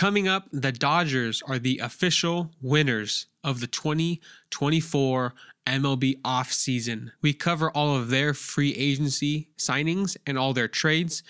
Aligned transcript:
Coming 0.00 0.28
up, 0.28 0.48
the 0.50 0.72
Dodgers 0.72 1.42
are 1.46 1.58
the 1.58 1.76
official 1.76 2.50
winners 2.62 3.26
of 3.44 3.60
the 3.60 3.66
2024 3.66 5.34
MLB 5.66 6.22
offseason. 6.22 7.10
We 7.20 7.34
cover 7.34 7.70
all 7.72 7.94
of 7.94 8.08
their 8.08 8.32
free 8.32 8.74
agency 8.76 9.50
signings 9.58 10.16
and 10.26 10.38
all 10.38 10.54
their 10.54 10.68
trades, 10.68 11.22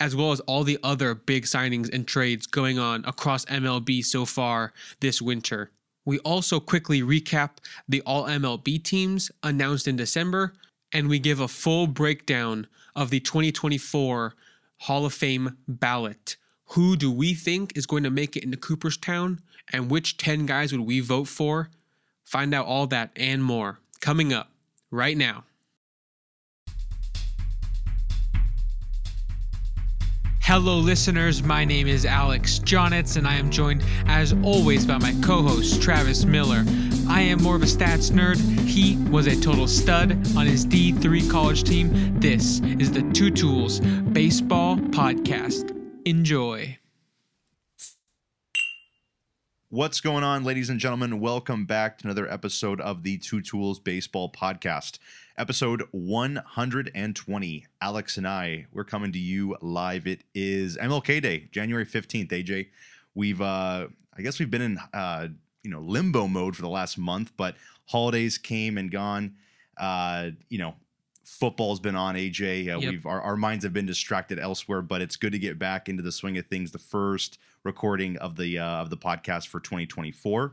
as 0.00 0.16
well 0.16 0.32
as 0.32 0.40
all 0.40 0.64
the 0.64 0.80
other 0.82 1.14
big 1.14 1.44
signings 1.44 1.94
and 1.94 2.08
trades 2.08 2.48
going 2.48 2.76
on 2.76 3.04
across 3.04 3.44
MLB 3.44 4.04
so 4.04 4.24
far 4.24 4.72
this 4.98 5.22
winter. 5.22 5.70
We 6.04 6.18
also 6.18 6.58
quickly 6.58 7.02
recap 7.02 7.58
the 7.88 8.00
All 8.00 8.24
MLB 8.24 8.82
teams 8.82 9.30
announced 9.44 9.86
in 9.86 9.94
December, 9.94 10.54
and 10.90 11.08
we 11.08 11.20
give 11.20 11.38
a 11.38 11.46
full 11.46 11.86
breakdown 11.86 12.66
of 12.96 13.10
the 13.10 13.20
2024 13.20 14.34
Hall 14.78 15.06
of 15.06 15.14
Fame 15.14 15.56
ballot. 15.68 16.36
Who 16.72 16.96
do 16.96 17.10
we 17.10 17.32
think 17.32 17.76
is 17.76 17.86
going 17.86 18.02
to 18.02 18.10
make 18.10 18.36
it 18.36 18.44
into 18.44 18.58
Cooperstown, 18.58 19.40
and 19.72 19.90
which 19.90 20.18
10 20.18 20.44
guys 20.44 20.70
would 20.70 20.82
we 20.82 21.00
vote 21.00 21.28
for? 21.28 21.70
Find 22.24 22.52
out 22.52 22.66
all 22.66 22.86
that 22.88 23.10
and 23.16 23.42
more 23.42 23.78
coming 24.00 24.34
up 24.34 24.50
right 24.90 25.16
now. 25.16 25.44
Hello, 30.42 30.78
listeners. 30.78 31.42
My 31.42 31.64
name 31.64 31.86
is 31.86 32.04
Alex 32.04 32.58
Jonitz, 32.58 33.16
and 33.16 33.26
I 33.26 33.34
am 33.36 33.50
joined, 33.50 33.82
as 34.06 34.34
always, 34.42 34.84
by 34.86 34.98
my 34.98 35.14
co 35.22 35.42
host, 35.42 35.80
Travis 35.80 36.24
Miller. 36.24 36.64
I 37.08 37.20
am 37.22 37.42
more 37.42 37.56
of 37.56 37.62
a 37.62 37.66
stats 37.66 38.10
nerd. 38.10 38.38
He 38.66 38.96
was 39.10 39.26
a 39.26 39.38
total 39.40 39.66
stud 39.66 40.12
on 40.36 40.46
his 40.46 40.66
D3 40.66 41.30
college 41.30 41.64
team. 41.64 42.18
This 42.18 42.60
is 42.60 42.92
the 42.92 43.02
Two 43.12 43.30
Tools 43.30 43.80
Baseball 43.80 44.76
Podcast. 44.76 45.77
Enjoy. 46.08 46.78
What's 49.68 50.00
going 50.00 50.24
on, 50.24 50.42
ladies 50.42 50.70
and 50.70 50.80
gentlemen? 50.80 51.20
Welcome 51.20 51.66
back 51.66 51.98
to 51.98 52.06
another 52.06 52.26
episode 52.32 52.80
of 52.80 53.02
the 53.02 53.18
Two 53.18 53.42
Tools 53.42 53.78
Baseball 53.78 54.32
Podcast. 54.32 54.98
Episode 55.36 55.82
120. 55.90 57.66
Alex 57.82 58.16
and 58.16 58.26
I, 58.26 58.64
we're 58.72 58.84
coming 58.84 59.12
to 59.12 59.18
you 59.18 59.54
live. 59.60 60.06
It 60.06 60.24
is 60.34 60.78
MLK 60.78 61.20
Day, 61.20 61.50
January 61.52 61.84
15th, 61.84 62.30
AJ. 62.30 62.68
We've 63.14 63.42
uh 63.42 63.88
I 64.16 64.22
guess 64.22 64.38
we've 64.38 64.50
been 64.50 64.62
in 64.62 64.78
uh 64.94 65.28
you 65.62 65.70
know 65.70 65.80
limbo 65.80 66.26
mode 66.26 66.56
for 66.56 66.62
the 66.62 66.70
last 66.70 66.96
month, 66.96 67.32
but 67.36 67.54
holidays 67.84 68.38
came 68.38 68.78
and 68.78 68.90
gone. 68.90 69.34
Uh, 69.76 70.30
you 70.48 70.56
know, 70.56 70.74
football's 71.28 71.80
been 71.80 71.96
on 71.96 72.14
AJ. 72.14 72.68
Uh, 72.74 72.78
Yep. 72.78 72.90
We've 72.90 73.06
our, 73.06 73.20
our 73.20 73.36
minds 73.36 73.64
have 73.64 73.72
been 73.72 73.86
distracted 73.86 74.38
elsewhere, 74.38 74.82
but 74.82 75.02
it's 75.02 75.16
good 75.16 75.32
to 75.32 75.38
get 75.38 75.58
back 75.58 75.88
into 75.88 76.02
the 76.02 76.12
swing 76.12 76.38
of 76.38 76.46
things. 76.46 76.72
The 76.72 76.78
first 76.78 77.38
recording 77.64 78.16
of 78.18 78.36
the 78.36 78.58
uh, 78.58 78.64
of 78.82 78.90
the 78.90 78.96
podcast 78.96 79.48
for 79.48 79.60
2024. 79.60 80.52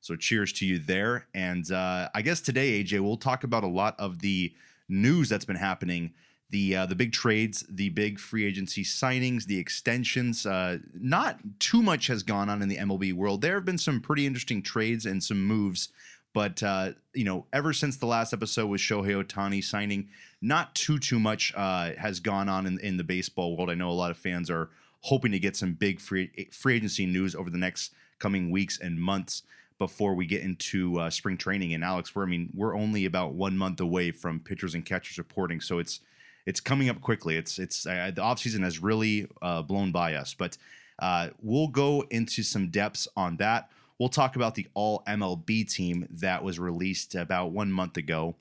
So 0.00 0.16
cheers 0.16 0.52
to 0.54 0.66
you 0.66 0.78
there. 0.78 1.26
And 1.34 1.70
uh, 1.72 2.08
I 2.14 2.22
guess 2.22 2.40
today, 2.40 2.82
AJ, 2.82 3.00
we'll 3.00 3.16
talk 3.16 3.44
about 3.44 3.64
a 3.64 3.68
lot 3.68 3.98
of 3.98 4.20
the 4.20 4.52
news 4.88 5.28
that's 5.28 5.44
been 5.44 5.56
happening. 5.56 6.12
The 6.50 6.76
uh, 6.76 6.86
the 6.86 6.94
big 6.94 7.12
trades, 7.12 7.64
the 7.68 7.90
big 7.90 8.18
free 8.18 8.44
agency 8.46 8.82
signings, 8.82 9.44
the 9.44 9.58
extensions. 9.58 10.46
Uh, 10.46 10.78
not 10.94 11.38
too 11.58 11.82
much 11.82 12.06
has 12.06 12.22
gone 12.22 12.48
on 12.48 12.62
in 12.62 12.68
the 12.68 12.78
MLB 12.78 13.12
world. 13.12 13.42
There 13.42 13.54
have 13.54 13.66
been 13.66 13.76
some 13.78 14.00
pretty 14.00 14.24
interesting 14.26 14.62
trades 14.62 15.04
and 15.04 15.22
some 15.22 15.44
moves, 15.44 15.90
but 16.38 16.62
uh, 16.62 16.92
you 17.14 17.24
know, 17.24 17.46
ever 17.52 17.72
since 17.72 17.96
the 17.96 18.06
last 18.06 18.32
episode 18.32 18.68
with 18.68 18.80
Shohei 18.80 19.24
Ohtani 19.24 19.62
signing, 19.64 20.10
not 20.40 20.72
too 20.72 21.00
too 21.00 21.18
much 21.18 21.52
uh, 21.56 21.94
has 21.98 22.20
gone 22.20 22.48
on 22.48 22.64
in, 22.64 22.78
in 22.78 22.96
the 22.96 23.02
baseball 23.02 23.56
world. 23.56 23.68
I 23.68 23.74
know 23.74 23.90
a 23.90 23.98
lot 24.04 24.12
of 24.12 24.16
fans 24.16 24.48
are 24.48 24.70
hoping 25.00 25.32
to 25.32 25.40
get 25.40 25.56
some 25.56 25.72
big 25.72 25.98
free 25.98 26.30
free 26.52 26.76
agency 26.76 27.06
news 27.06 27.34
over 27.34 27.50
the 27.50 27.58
next 27.58 27.92
coming 28.20 28.52
weeks 28.52 28.78
and 28.78 29.00
months 29.00 29.42
before 29.80 30.14
we 30.14 30.26
get 30.26 30.42
into 30.42 31.00
uh, 31.00 31.10
spring 31.10 31.36
training. 31.36 31.74
And 31.74 31.82
Alex, 31.82 32.14
we're 32.14 32.22
I 32.22 32.26
mean 32.26 32.50
we're 32.54 32.76
only 32.76 33.04
about 33.04 33.32
one 33.32 33.58
month 33.58 33.80
away 33.80 34.12
from 34.12 34.38
pitchers 34.38 34.76
and 34.76 34.86
catchers 34.86 35.18
reporting, 35.18 35.60
so 35.60 35.80
it's 35.80 35.98
it's 36.46 36.60
coming 36.60 36.88
up 36.88 37.00
quickly. 37.00 37.34
It's 37.34 37.58
it's 37.58 37.84
uh, 37.84 38.12
the 38.14 38.22
offseason 38.22 38.62
has 38.62 38.80
really 38.80 39.26
uh, 39.42 39.62
blown 39.62 39.90
by 39.90 40.14
us, 40.14 40.34
but 40.34 40.56
uh, 41.00 41.30
we'll 41.42 41.66
go 41.66 42.04
into 42.10 42.44
some 42.44 42.68
depths 42.68 43.08
on 43.16 43.38
that. 43.38 43.70
We'll 43.98 44.08
talk 44.08 44.36
about 44.36 44.54
the 44.54 44.68
All 44.74 45.02
MLB 45.06 45.68
team 45.68 46.06
that 46.10 46.44
was 46.44 46.58
released 46.58 47.14
about 47.14 47.50
one 47.52 47.72
month 47.72 47.96
ago. 47.96 48.36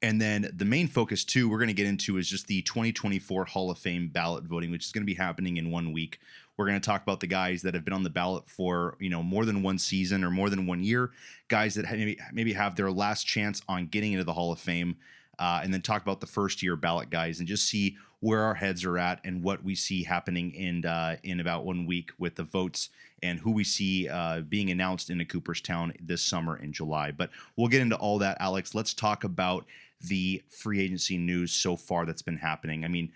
And 0.00 0.20
then 0.20 0.48
the 0.54 0.64
main 0.64 0.86
focus, 0.86 1.24
too, 1.24 1.48
we're 1.48 1.58
going 1.58 1.68
to 1.68 1.74
get 1.74 1.86
into 1.86 2.18
is 2.18 2.28
just 2.28 2.46
the 2.46 2.62
2024 2.62 3.46
Hall 3.46 3.70
of 3.70 3.78
Fame 3.78 4.08
ballot 4.08 4.44
voting, 4.44 4.70
which 4.70 4.84
is 4.84 4.92
going 4.92 5.02
to 5.02 5.06
be 5.06 5.14
happening 5.14 5.56
in 5.56 5.72
one 5.72 5.92
week. 5.92 6.20
We're 6.56 6.66
going 6.66 6.80
to 6.80 6.86
talk 6.86 7.02
about 7.02 7.20
the 7.20 7.26
guys 7.26 7.62
that 7.62 7.74
have 7.74 7.84
been 7.84 7.94
on 7.94 8.04
the 8.04 8.10
ballot 8.10 8.48
for 8.48 8.96
you 9.00 9.10
know 9.10 9.22
more 9.22 9.44
than 9.44 9.62
one 9.62 9.78
season 9.78 10.24
or 10.24 10.30
more 10.30 10.50
than 10.50 10.66
one 10.66 10.82
year, 10.82 11.10
guys 11.48 11.74
that 11.76 11.90
maybe 11.90 12.18
maybe 12.32 12.52
have 12.52 12.74
their 12.76 12.90
last 12.90 13.24
chance 13.24 13.62
on 13.68 13.86
getting 13.86 14.12
into 14.12 14.24
the 14.24 14.32
Hall 14.32 14.52
of 14.52 14.58
Fame, 14.58 14.96
uh, 15.38 15.60
and 15.62 15.72
then 15.72 15.82
talk 15.82 16.02
about 16.02 16.20
the 16.20 16.26
first 16.26 16.62
year 16.62 16.74
ballot 16.74 17.10
guys 17.10 17.38
and 17.38 17.48
just 17.48 17.68
see 17.68 17.96
where 18.20 18.42
our 18.42 18.54
heads 18.54 18.84
are 18.84 18.98
at 18.98 19.20
and 19.24 19.42
what 19.42 19.62
we 19.62 19.74
see 19.74 20.02
happening 20.02 20.52
in 20.52 20.84
uh, 20.84 21.16
in 21.22 21.40
about 21.40 21.64
one 21.64 21.86
week 21.86 22.10
with 22.18 22.34
the 22.34 22.42
votes 22.42 22.90
and 23.22 23.38
who 23.40 23.50
we 23.50 23.64
see 23.64 24.08
uh, 24.08 24.40
being 24.40 24.70
announced 24.70 25.10
into 25.10 25.24
Cooperstown 25.24 25.92
this 26.00 26.22
summer 26.22 26.56
in 26.56 26.72
July. 26.72 27.10
But 27.10 27.30
we'll 27.56 27.68
get 27.68 27.80
into 27.80 27.96
all 27.96 28.18
that, 28.18 28.36
Alex. 28.40 28.74
Let's 28.74 28.94
talk 28.94 29.24
about 29.24 29.66
the 30.00 30.42
free 30.48 30.80
agency 30.80 31.18
news 31.18 31.52
so 31.52 31.76
far 31.76 32.06
that's 32.06 32.22
been 32.22 32.36
happening. 32.36 32.84
I 32.84 32.88
mean, 32.88 33.12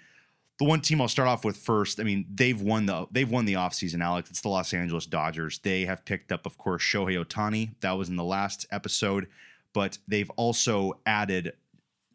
the 0.59 0.65
one 0.65 0.81
team 0.81 1.01
I'll 1.01 1.09
start 1.09 1.29
off 1.29 1.45
with 1.45 1.57
first, 1.57 1.99
I 1.99 2.05
mean, 2.05 2.27
they've 2.33 2.61
won 2.61 2.87
the 2.87 3.07
they've 3.11 3.31
won 3.31 3.45
the 3.45 3.55
offseason, 3.55 4.03
Alex. 4.03 4.31
It's 4.31 4.41
the 4.41 4.49
Los 4.49 4.73
Angeles 4.73 5.07
Dodgers. 5.07 5.59
They 5.59 5.85
have 5.85 6.05
picked 6.05 6.31
up, 6.31 6.47
of 6.47 6.59
course, 6.59 6.83
Shohei 6.83 7.23
Ohtani. 7.23 7.71
That 7.81 7.93
was 7.93 8.09
in 8.09 8.17
the 8.17 8.25
last 8.25 8.67
episode, 8.71 9.29
but 9.73 9.99
they've 10.07 10.31
also 10.37 11.01
added 11.07 11.55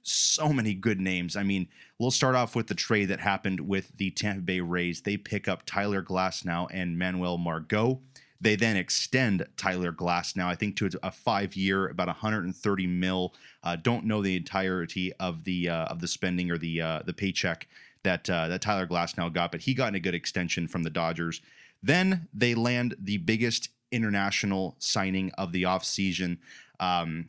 so 0.07 0.53
many 0.53 0.73
good 0.73 0.99
names. 0.99 1.35
I 1.35 1.43
mean, 1.43 1.67
we'll 1.99 2.11
start 2.11 2.35
off 2.35 2.55
with 2.55 2.67
the 2.67 2.75
trade 2.75 3.05
that 3.05 3.19
happened 3.19 3.61
with 3.61 3.97
the 3.97 4.11
Tampa 4.11 4.41
Bay 4.41 4.59
Rays. 4.59 5.01
They 5.01 5.17
pick 5.17 5.47
up 5.47 5.63
Tyler 5.65 6.01
Glasnow 6.01 6.67
and 6.71 6.97
Manuel 6.97 7.37
Margot. 7.37 7.99
They 8.39 8.55
then 8.55 8.77
extend 8.77 9.47
Tyler 9.57 9.91
Glasnow, 9.91 10.45
I 10.45 10.55
think, 10.55 10.75
to 10.77 10.89
a 11.01 11.11
five-year, 11.11 11.87
about 11.87 12.07
130 12.07 12.87
mil. 12.87 13.33
Uh, 13.63 13.75
don't 13.75 14.05
know 14.05 14.21
the 14.21 14.35
entirety 14.35 15.11
of 15.13 15.43
the 15.43 15.69
uh, 15.69 15.85
of 15.85 15.99
the 15.99 16.07
spending 16.07 16.51
or 16.51 16.57
the 16.57 16.81
uh, 16.81 16.99
the 17.05 17.13
paycheck 17.13 17.67
that 18.03 18.29
uh, 18.29 18.47
that 18.47 18.61
Tyler 18.61 18.87
Glasnow 18.87 19.33
got, 19.33 19.51
but 19.51 19.61
he 19.61 19.73
got 19.73 19.95
a 19.95 19.99
good 19.99 20.15
extension 20.15 20.67
from 20.67 20.83
the 20.83 20.89
Dodgers. 20.89 21.41
Then 21.81 22.27
they 22.33 22.53
land 22.53 22.95
the 22.99 23.17
biggest 23.17 23.69
international 23.91 24.75
signing 24.79 25.31
of 25.37 25.51
the 25.51 25.63
offseason. 25.63 26.37
Um, 26.79 27.27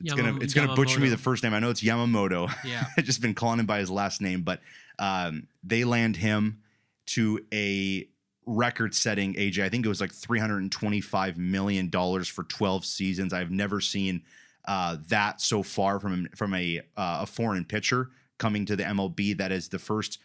it's 0.00 0.14
gonna 0.14 0.38
it's 0.40 0.54
gonna 0.54 0.74
butcher 0.74 1.00
me 1.00 1.08
the 1.08 1.16
first 1.16 1.42
name. 1.42 1.54
I 1.54 1.58
know 1.58 1.70
it's 1.70 1.82
Yamamoto. 1.82 2.52
Yeah. 2.64 2.84
I've 2.96 3.04
just 3.04 3.20
been 3.20 3.34
calling 3.34 3.60
him 3.60 3.66
by 3.66 3.78
his 3.78 3.90
last 3.90 4.20
name, 4.20 4.42
but 4.42 4.60
um, 4.98 5.48
they 5.62 5.84
land 5.84 6.16
him 6.16 6.60
to 7.06 7.44
a 7.52 8.08
record-setting 8.46 9.34
AJ. 9.34 9.62
I 9.62 9.68
think 9.68 9.84
it 9.84 9.88
was 9.88 10.00
like 10.00 10.12
three 10.12 10.38
hundred 10.38 10.58
and 10.58 10.72
twenty-five 10.72 11.36
million 11.36 11.88
dollars 11.88 12.28
for 12.28 12.44
twelve 12.44 12.84
seasons. 12.84 13.32
I've 13.32 13.50
never 13.50 13.80
seen 13.80 14.22
uh, 14.66 14.98
that 15.08 15.40
so 15.40 15.62
far 15.62 15.98
from 15.98 16.28
from 16.34 16.54
a 16.54 16.80
uh, 16.96 17.20
a 17.22 17.26
foreign 17.26 17.64
pitcher 17.64 18.10
coming 18.38 18.64
to 18.66 18.76
the 18.76 18.84
MLB. 18.84 19.36
That 19.36 19.52
is 19.52 19.68
the 19.68 19.78
first. 19.78 20.18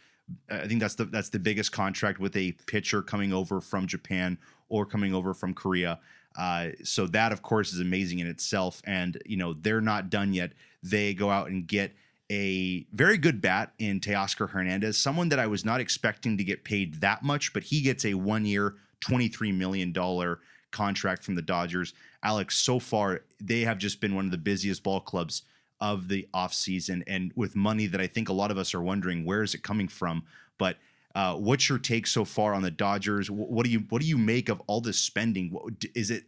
I 0.49 0.67
think 0.67 0.79
that's 0.79 0.95
the 0.95 1.05
that's 1.05 1.29
the 1.29 1.39
biggest 1.39 1.71
contract 1.71 2.19
with 2.19 2.35
a 2.37 2.53
pitcher 2.67 3.01
coming 3.01 3.33
over 3.33 3.59
from 3.59 3.87
Japan 3.87 4.37
or 4.69 4.85
coming 4.85 5.13
over 5.13 5.33
from 5.33 5.53
Korea. 5.53 5.99
Uh, 6.35 6.69
so 6.83 7.07
that, 7.07 7.31
of 7.31 7.41
course, 7.41 7.73
is 7.73 7.79
amazing 7.79 8.19
in 8.19 8.27
itself. 8.27 8.81
And 8.85 9.21
you 9.25 9.37
know 9.37 9.53
they're 9.53 9.81
not 9.81 10.09
done 10.09 10.33
yet. 10.33 10.51
They 10.81 11.13
go 11.13 11.29
out 11.29 11.49
and 11.49 11.67
get 11.67 11.95
a 12.31 12.85
very 12.91 13.17
good 13.17 13.41
bat 13.41 13.73
in 13.77 13.99
Teoscar 13.99 14.49
Hernandez, 14.49 14.97
someone 14.97 15.29
that 15.29 15.39
I 15.39 15.47
was 15.47 15.63
not 15.63 15.79
expecting 15.79 16.37
to 16.37 16.43
get 16.43 16.63
paid 16.63 17.01
that 17.01 17.21
much, 17.21 17.53
but 17.53 17.63
he 17.63 17.81
gets 17.81 18.05
a 18.05 18.15
one-year, 18.15 18.75
twenty-three 19.01 19.51
million 19.51 19.91
dollar 19.91 20.39
contract 20.71 21.23
from 21.23 21.35
the 21.35 21.41
Dodgers. 21.41 21.93
Alex, 22.23 22.57
so 22.57 22.79
far 22.79 23.21
they 23.39 23.61
have 23.61 23.77
just 23.77 24.01
been 24.01 24.15
one 24.15 24.25
of 24.25 24.31
the 24.31 24.37
busiest 24.37 24.81
ball 24.81 24.99
clubs 24.99 25.43
of 25.79 26.07
the 26.07 26.27
offseason 26.33 27.03
and 27.05 27.31
with 27.35 27.55
money 27.55 27.85
that 27.87 28.01
I 28.01 28.07
think 28.07 28.29
a 28.29 28.33
lot 28.33 28.49
of 28.49 28.57
us 28.57 28.73
are 28.73 28.81
wondering 28.81 29.25
where 29.25 29.43
is 29.43 29.53
it 29.53 29.61
coming 29.61 29.89
from. 29.89 30.23
But 30.57 30.77
uh, 31.15 31.35
what's 31.35 31.69
your 31.69 31.77
take 31.77 32.07
so 32.07 32.25
far 32.25 32.53
on 32.53 32.61
the 32.61 32.71
Dodgers? 32.71 33.29
What 33.29 33.65
do 33.65 33.71
you 33.71 33.85
what 33.89 34.01
do 34.01 34.07
you 34.07 34.17
make 34.17 34.49
of 34.49 34.61
all 34.67 34.81
this 34.81 34.97
spending? 34.97 35.55
Is 35.95 36.09
it 36.09 36.23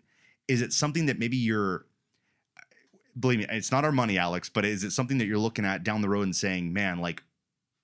is 0.48 0.62
it 0.62 0.74
something 0.74 1.08
that 1.08 1.20
maybe 1.20 1.38
you're 1.38 1.86
believe 3.20 3.40
me, 3.40 3.46
it's 3.50 3.72
not 3.72 3.86
our 3.86 3.92
money, 3.92 4.18
Alex, 4.18 4.50
but 4.50 4.66
is 4.66 4.84
it 4.84 4.92
something 4.92 5.18
that 5.18 5.26
you're 5.26 5.38
looking 5.38 5.66
at 5.66 5.84
down 5.84 6.02
the 6.02 6.10
road 6.10 6.24
and 6.24 6.36
saying, 6.36 6.72
man, 6.72 7.00
like 7.00 7.24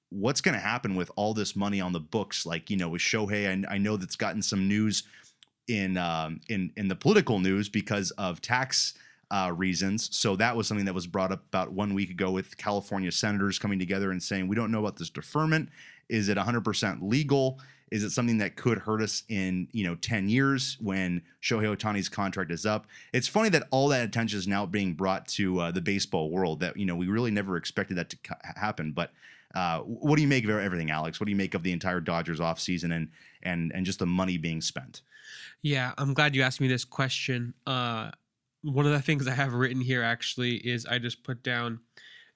what's 0.09 0.41
going 0.41 0.53
to 0.53 0.59
happen 0.59 0.95
with 0.95 1.09
all 1.15 1.33
this 1.33 1.55
money 1.55 1.79
on 1.79 1.93
the 1.93 1.99
books? 1.99 2.45
Like, 2.45 2.69
you 2.69 2.77
know, 2.77 2.89
with 2.89 3.01
Shohei, 3.01 3.65
I, 3.67 3.75
I 3.75 3.77
know 3.77 3.97
that's 3.97 4.15
gotten 4.15 4.41
some 4.41 4.67
news 4.67 5.03
in 5.67 5.97
um, 5.97 6.41
in 6.49 6.71
in 6.75 6.87
the 6.87 6.95
political 6.95 7.39
news 7.39 7.69
because 7.69 8.11
of 8.11 8.41
tax 8.41 8.93
uh, 9.31 9.51
reasons. 9.55 10.15
So 10.15 10.35
that 10.35 10.55
was 10.55 10.67
something 10.67 10.85
that 10.85 10.93
was 10.93 11.07
brought 11.07 11.31
up 11.31 11.45
about 11.47 11.71
one 11.71 11.93
week 11.93 12.09
ago 12.09 12.31
with 12.31 12.57
California 12.57 13.11
senators 13.11 13.57
coming 13.57 13.79
together 13.79 14.11
and 14.11 14.21
saying, 14.21 14.47
we 14.47 14.55
don't 14.55 14.71
know 14.71 14.79
about 14.79 14.97
this 14.97 15.09
deferment. 15.09 15.69
Is 16.11 16.29
it 16.29 16.37
100% 16.37 16.99
legal? 17.01 17.59
Is 17.89 18.03
it 18.03 18.11
something 18.11 18.37
that 18.37 18.55
could 18.55 18.79
hurt 18.79 19.01
us 19.01 19.23
in 19.27 19.67
you 19.71 19.83
know 19.83 19.95
10 19.95 20.29
years 20.29 20.77
when 20.79 21.21
Shohei 21.41 21.75
Ohtani's 21.75 22.09
contract 22.09 22.51
is 22.51 22.65
up? 22.65 22.85
It's 23.11 23.27
funny 23.27 23.49
that 23.49 23.67
all 23.71 23.87
that 23.89 24.03
attention 24.05 24.37
is 24.37 24.47
now 24.47 24.65
being 24.65 24.93
brought 24.93 25.27
to 25.29 25.59
uh, 25.59 25.71
the 25.71 25.81
baseball 25.81 26.29
world. 26.29 26.59
That 26.61 26.77
you 26.77 26.85
know 26.85 26.95
we 26.95 27.07
really 27.07 27.31
never 27.31 27.57
expected 27.57 27.97
that 27.97 28.09
to 28.09 28.17
happen. 28.55 28.91
But 28.91 29.11
uh, 29.55 29.79
what 29.79 30.15
do 30.15 30.21
you 30.21 30.27
make 30.27 30.45
of 30.45 30.51
everything, 30.51 30.89
Alex? 30.89 31.19
What 31.19 31.25
do 31.25 31.31
you 31.31 31.37
make 31.37 31.53
of 31.53 31.63
the 31.63 31.73
entire 31.73 31.99
Dodgers 31.99 32.39
offseason 32.39 32.95
and 32.95 33.09
and 33.43 33.71
and 33.73 33.85
just 33.85 33.99
the 33.99 34.05
money 34.05 34.37
being 34.37 34.61
spent? 34.61 35.01
Yeah, 35.61 35.93
I'm 35.97 36.13
glad 36.13 36.35
you 36.35 36.43
asked 36.43 36.61
me 36.61 36.67
this 36.67 36.85
question. 36.85 37.53
Uh, 37.67 38.11
one 38.63 38.85
of 38.85 38.91
the 38.91 39.01
things 39.01 39.27
I 39.27 39.33
have 39.33 39.53
written 39.53 39.81
here 39.81 40.03
actually 40.03 40.55
is 40.55 40.85
I 40.85 40.99
just 40.99 41.23
put 41.23 41.43
down 41.43 41.79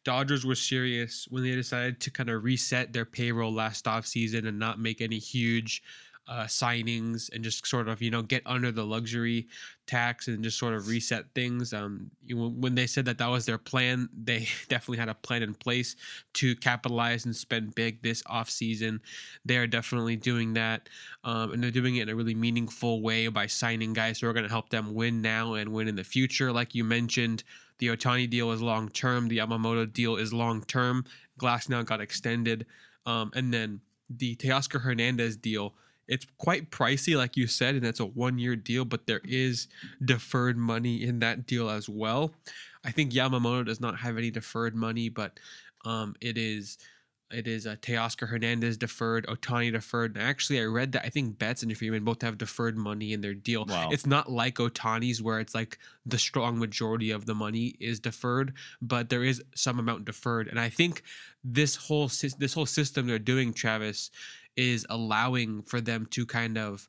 Dodgers 0.05 0.45
were 0.45 0.55
serious 0.55 1.27
when 1.29 1.43
they 1.43 1.53
decided 1.53 1.99
to 1.99 2.11
kind 2.11 2.29
of 2.29 2.43
reset 2.43 2.93
their 2.93 3.05
payroll 3.05 3.53
last 3.53 3.85
offseason 3.85 4.47
and 4.47 4.57
not 4.57 4.79
make 4.79 5.01
any 5.01 5.17
huge 5.17 5.83
uh, 6.27 6.45
signings 6.45 7.29
and 7.33 7.43
just 7.43 7.65
sort 7.67 7.87
of 7.87 8.01
you 8.01 8.09
know 8.09 8.21
get 8.21 8.41
under 8.45 8.71
the 8.71 8.83
luxury 8.83 9.47
tax 9.85 10.27
and 10.27 10.43
just 10.43 10.57
sort 10.57 10.73
of 10.73 10.87
reset 10.87 11.25
things. 11.35 11.71
Um, 11.73 12.09
when 12.31 12.73
they 12.73 12.87
said 12.87 13.05
that 13.05 13.19
that 13.19 13.27
was 13.27 13.45
their 13.45 13.59
plan, 13.59 14.09
they 14.23 14.47
definitely 14.67 14.97
had 14.97 15.09
a 15.09 15.13
plan 15.13 15.43
in 15.43 15.53
place 15.53 15.95
to 16.33 16.55
capitalize 16.55 17.25
and 17.25 17.35
spend 17.35 17.75
big 17.75 18.01
this 18.01 18.23
off 18.25 18.49
season. 18.49 19.01
They 19.43 19.57
are 19.57 19.67
definitely 19.67 20.15
doing 20.15 20.53
that, 20.53 20.89
um, 21.23 21.51
and 21.51 21.63
they're 21.63 21.71
doing 21.71 21.97
it 21.97 22.03
in 22.03 22.09
a 22.09 22.15
really 22.15 22.35
meaningful 22.35 23.01
way 23.01 23.27
by 23.27 23.45
signing 23.47 23.93
guys 23.93 24.19
who 24.19 24.27
are 24.27 24.33
going 24.33 24.45
to 24.45 24.49
help 24.49 24.69
them 24.69 24.93
win 24.93 25.21
now 25.21 25.53
and 25.53 25.73
win 25.73 25.87
in 25.87 25.95
the 25.95 26.03
future. 26.03 26.51
Like 26.51 26.73
you 26.73 26.83
mentioned, 26.83 27.43
the 27.79 27.87
Ohtani 27.87 28.29
deal 28.29 28.51
is 28.51 28.61
long 28.61 28.89
term. 28.89 29.27
The 29.27 29.39
Yamamoto 29.39 29.91
deal 29.91 30.15
is 30.15 30.33
long 30.33 30.63
term. 30.63 31.05
Glasnow 31.39 31.85
got 31.85 32.01
extended, 32.01 32.65
um, 33.05 33.31
and 33.35 33.53
then 33.53 33.81
the 34.09 34.35
Teoscar 34.35 34.81
Hernandez 34.81 35.35
deal 35.35 35.73
it's 36.07 36.25
quite 36.37 36.69
pricey, 36.69 37.17
like 37.17 37.35
you 37.35 37.47
said, 37.47 37.75
and 37.75 37.85
it's 37.85 37.99
a 37.99 38.05
one 38.05 38.37
year 38.37 38.55
deal, 38.55 38.85
but 38.85 39.07
there 39.07 39.21
is 39.23 39.67
deferred 40.03 40.57
money 40.57 41.03
in 41.03 41.19
that 41.19 41.47
deal 41.47 41.69
as 41.69 41.89
well. 41.89 42.33
I 42.83 42.91
think 42.91 43.11
Yamamoto 43.11 43.65
does 43.65 43.81
not 43.81 43.97
have 43.97 44.17
any 44.17 44.29
deferred 44.29 44.75
money, 44.75 45.09
but 45.09 45.39
um, 45.85 46.15
it 46.21 46.37
is 46.37 46.77
it 47.31 47.47
is 47.47 47.65
a 47.65 47.75
Teoscar 47.75 48.27
Hernandez 48.27 48.77
deferred, 48.77 49.25
Ohtani 49.25 49.71
deferred. 49.71 50.15
And 50.15 50.23
actually, 50.23 50.59
I 50.59 50.65
read 50.65 50.91
that 50.91 51.05
I 51.05 51.09
think 51.09 51.39
Betts 51.39 51.63
and 51.63 51.75
Freeman 51.75 52.03
both 52.03 52.21
have 52.21 52.37
deferred 52.37 52.77
money 52.77 53.13
in 53.13 53.21
their 53.21 53.33
deal. 53.33 53.65
Wow. 53.65 53.89
It's 53.91 54.05
not 54.05 54.31
like 54.31 54.55
Ohtani's 54.55 55.21
where 55.21 55.39
it's 55.39 55.55
like 55.55 55.79
the 56.05 56.19
strong 56.19 56.59
majority 56.59 57.11
of 57.11 57.25
the 57.25 57.33
money 57.33 57.75
is 57.79 57.99
deferred, 57.99 58.53
but 58.81 59.09
there 59.09 59.23
is 59.23 59.43
some 59.55 59.79
amount 59.79 60.05
deferred. 60.05 60.47
And 60.47 60.59
I 60.59 60.69
think 60.69 61.01
this 61.43 61.75
whole 61.75 62.11
this 62.37 62.53
whole 62.53 62.67
system 62.67 63.07
they're 63.07 63.17
doing, 63.17 63.53
Travis, 63.53 64.11
is 64.55 64.85
allowing 64.89 65.63
for 65.63 65.81
them 65.81 66.05
to 66.11 66.25
kind 66.25 66.57
of 66.57 66.87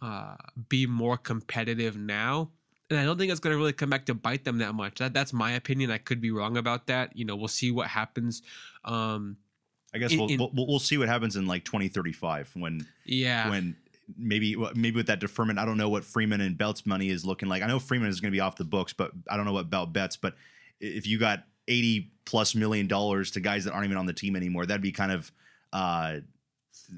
uh, 0.00 0.36
be 0.68 0.86
more 0.86 1.16
competitive 1.16 1.96
now. 1.96 2.50
And 2.88 3.00
I 3.00 3.04
don't 3.04 3.18
think 3.18 3.30
it's 3.30 3.40
going 3.40 3.54
to 3.54 3.58
really 3.58 3.72
come 3.72 3.90
back 3.90 4.06
to 4.06 4.14
bite 4.14 4.44
them 4.44 4.58
that 4.58 4.74
much. 4.74 4.98
That 4.98 5.12
that's 5.12 5.32
my 5.32 5.52
opinion. 5.52 5.90
I 5.90 5.98
could 5.98 6.20
be 6.20 6.30
wrong 6.30 6.56
about 6.56 6.86
that. 6.86 7.16
You 7.16 7.24
know, 7.24 7.34
we'll 7.34 7.48
see 7.48 7.72
what 7.72 7.88
happens. 7.88 8.42
Um, 8.84 9.38
I 9.94 9.98
guess 9.98 10.12
in- 10.12 10.18
we'll, 10.18 10.28
in- 10.28 10.38
we'll 10.38 10.66
we'll 10.66 10.78
see 10.78 10.98
what 10.98 11.08
happens 11.08 11.36
in 11.36 11.46
like 11.46 11.64
2035 11.64 12.50
when 12.54 12.86
yeah, 13.04 13.48
when 13.50 13.76
maybe 14.16 14.56
maybe 14.74 14.96
with 14.96 15.06
that 15.06 15.20
deferment. 15.20 15.58
I 15.58 15.64
don't 15.64 15.76
know 15.76 15.88
what 15.88 16.04
Freeman 16.04 16.40
and 16.40 16.56
Belt's 16.56 16.86
money 16.86 17.08
is 17.10 17.24
looking 17.24 17.48
like. 17.48 17.62
I 17.62 17.66
know 17.66 17.78
Freeman 17.78 18.08
is 18.08 18.20
going 18.20 18.30
to 18.30 18.36
be 18.36 18.40
off 18.40 18.56
the 18.56 18.64
books, 18.64 18.92
but 18.92 19.12
I 19.30 19.36
don't 19.36 19.46
know 19.46 19.52
what 19.52 19.70
Belt 19.70 19.92
bets. 19.92 20.16
But 20.16 20.34
if 20.80 21.06
you 21.06 21.18
got 21.18 21.44
80 21.68 22.10
plus 22.24 22.54
million 22.54 22.86
dollars 22.86 23.30
to 23.32 23.40
guys 23.40 23.64
that 23.64 23.72
aren't 23.72 23.84
even 23.84 23.96
on 23.96 24.06
the 24.06 24.12
team 24.12 24.34
anymore, 24.36 24.66
that'd 24.66 24.82
be 24.82 24.92
kind 24.92 25.12
of 25.12 25.30
uh, 25.72 26.16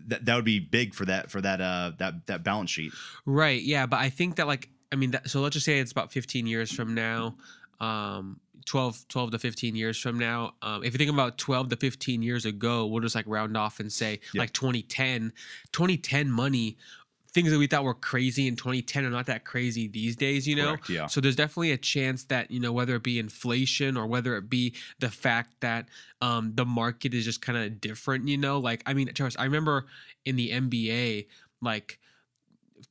that 0.08 0.24
that 0.24 0.36
would 0.36 0.44
be 0.44 0.58
big 0.60 0.94
for 0.94 1.04
that 1.04 1.30
for 1.30 1.40
that 1.40 1.60
uh 1.60 1.92
that 1.98 2.26
that 2.26 2.42
balance 2.44 2.70
sheet. 2.70 2.92
Right. 3.26 3.62
Yeah, 3.62 3.86
but 3.86 4.00
I 4.00 4.10
think 4.10 4.36
that 4.36 4.46
like 4.46 4.68
I 4.92 4.96
mean 4.96 5.12
that, 5.12 5.28
so 5.28 5.40
let's 5.40 5.54
just 5.54 5.66
say 5.66 5.78
it's 5.80 5.92
about 5.92 6.12
15 6.12 6.46
years 6.46 6.72
from 6.72 6.94
now. 6.94 7.36
Um 7.84 8.40
12 8.66 9.08
12 9.08 9.30
to 9.32 9.38
15 9.38 9.76
years 9.76 9.98
from 9.98 10.18
now. 10.18 10.54
Um 10.62 10.82
if 10.84 10.92
you 10.94 10.98
think 10.98 11.10
about 11.10 11.36
12 11.38 11.68
to 11.70 11.76
15 11.76 12.22
years 12.22 12.44
ago, 12.46 12.86
we'll 12.86 13.02
just 13.02 13.14
like 13.14 13.26
round 13.28 13.56
off 13.56 13.80
and 13.80 13.92
say 13.92 14.20
Yeah. 14.32 14.42
like 14.42 14.52
2010, 14.52 15.32
2010 15.72 16.30
money 16.30 16.76
things 17.34 17.50
that 17.50 17.58
we 17.58 17.66
thought 17.66 17.82
were 17.82 17.94
crazy 17.94 18.46
in 18.46 18.54
2010 18.54 19.04
are 19.04 19.10
not 19.10 19.26
that 19.26 19.44
crazy 19.44 19.88
these 19.88 20.14
days, 20.14 20.46
you 20.46 20.54
know? 20.54 20.76
Correct, 20.76 20.88
yeah. 20.88 21.06
So 21.08 21.20
there's 21.20 21.34
definitely 21.34 21.72
a 21.72 21.76
chance 21.76 22.22
that, 22.26 22.48
you 22.48 22.60
know, 22.60 22.72
whether 22.72 22.94
it 22.94 23.02
be 23.02 23.18
inflation 23.18 23.96
or 23.96 24.06
whether 24.06 24.36
it 24.36 24.48
be 24.48 24.72
the 25.00 25.10
fact 25.10 25.50
that 25.58 25.88
um, 26.22 26.52
the 26.54 26.64
market 26.64 27.12
is 27.12 27.24
just 27.24 27.42
kind 27.42 27.58
of 27.58 27.80
different, 27.80 28.28
you 28.28 28.38
know? 28.38 28.60
Like, 28.60 28.84
I 28.86 28.94
mean, 28.94 29.10
Charles, 29.14 29.34
I 29.36 29.44
remember 29.50 29.86
in 30.24 30.36
the 30.36 30.50
NBA, 30.50 31.26
like 31.60 31.98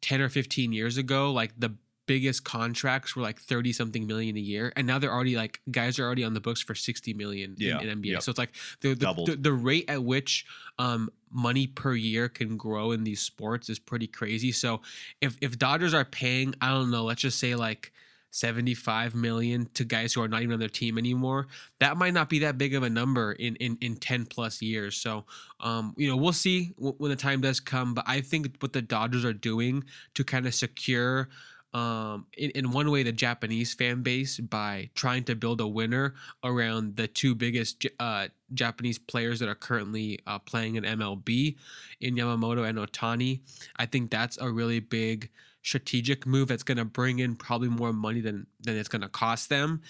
10 0.02 0.20
or 0.20 0.28
15 0.28 0.74
years 0.74 0.98
ago, 0.98 1.32
like 1.32 1.54
the 1.58 1.74
biggest 2.06 2.44
contracts 2.44 3.16
were 3.16 3.22
like 3.22 3.40
30 3.40 3.72
something 3.74 4.06
million 4.06 4.36
a 4.36 4.40
year 4.40 4.74
and 4.76 4.86
now 4.86 5.00
they're 5.00 5.12
already 5.14 5.36
like 5.36 5.62
guys 5.72 5.98
are 6.00 6.04
already 6.06 6.24
on 6.24 6.34
the 6.34 6.42
books 6.42 6.62
for 6.62 6.76
60 6.76 7.14
million 7.14 7.56
Yeah, 7.58 7.80
in, 7.80 7.90
in 7.90 8.02
NBA 8.02 8.06
yep. 8.06 8.22
so 8.24 8.30
it's 8.30 8.40
like 8.40 8.56
the 8.82 8.94
the, 8.94 9.08
the 9.26 9.36
the 9.38 9.54
rate 9.54 9.86
at 9.90 10.04
which 10.04 10.46
um 10.80 11.10
money 11.32 11.68
per 11.68 11.94
year 11.94 12.30
can 12.30 12.58
grow 12.58 12.92
in 12.92 13.04
these 13.04 13.22
sports 13.22 13.70
is 13.70 13.80
pretty 13.80 14.08
crazy. 14.08 14.52
So 14.52 14.82
if 15.22 15.38
if 15.42 15.58
Dodgers 15.58 15.94
are 15.94 16.06
paying 16.06 16.54
I 16.62 16.70
don't 16.70 16.92
know 16.92 17.04
let's 17.06 17.22
just 17.22 17.40
say 17.40 17.56
like 17.56 17.92
75 18.32 19.14
million 19.14 19.68
to 19.76 19.84
guys 19.86 20.12
who 20.14 20.22
are 20.22 20.28
not 20.28 20.42
even 20.42 20.54
on 20.54 20.60
their 20.60 20.68
team 20.68 20.98
anymore 20.98 21.46
that 21.80 21.98
might 21.98 22.14
not 22.16 22.30
be 22.30 22.40
that 22.40 22.58
big 22.58 22.74
of 22.74 22.82
a 22.82 22.90
number 22.90 23.34
in 23.34 23.56
in, 23.58 23.78
in 23.80 23.96
10 23.96 24.26
plus 24.26 24.62
years. 24.62 24.98
So 24.98 25.26
um 25.60 25.94
you 25.98 26.08
know 26.08 26.18
we'll 26.18 26.34
see 26.34 26.74
w- 26.78 26.96
when 26.98 27.10
the 27.12 27.16
time 27.16 27.42
does 27.42 27.60
come 27.60 27.94
but 27.94 28.04
i 28.08 28.22
think 28.22 28.56
what 28.60 28.74
the 28.74 28.82
dodgers 28.82 29.24
are 29.24 29.34
doing 29.34 29.84
to 30.16 30.24
kind 30.24 30.46
of 30.48 30.54
secure 30.56 31.30
um, 31.74 32.28
in, 32.38 32.52
in 32.52 32.72
one 32.72 32.92
way, 32.92 33.02
the 33.02 33.12
Japanese 33.12 33.74
fan 33.74 34.04
base 34.04 34.40
by 34.40 34.90
trying 34.94 35.24
to 35.26 35.36
build 35.36 35.60
a 35.60 35.68
winner 35.68 36.14
around 36.44 36.96
the 36.98 37.08
two 37.08 37.34
biggest 37.34 37.88
uh, 38.00 38.28
Japanese 38.54 39.00
players 39.00 39.40
that 39.40 39.50
are 39.50 39.56
currently 39.56 40.20
uh, 40.28 40.38
playing 40.40 40.76
in 40.76 40.84
MLB 40.84 41.56
in 42.00 42.16
Yamamoto 42.16 42.68
and 42.68 42.78
Ohtani. 42.78 43.40
I 43.78 43.88
think 43.88 44.12
that's 44.12 44.38
a 44.38 44.52
really 44.52 44.80
big 44.80 45.30
strategic 45.64 46.28
move 46.28 46.48
that's 46.48 46.64
going 46.64 46.78
to 46.78 46.86
bring 46.86 47.20
in 47.20 47.36
probably 47.36 47.70
more 47.70 47.94
money 47.94 48.22
than 48.22 48.46
than 48.62 48.78
it's 48.78 48.90
going 48.90 49.02
to 49.02 49.10
cost 49.10 49.50
them. 49.50 49.82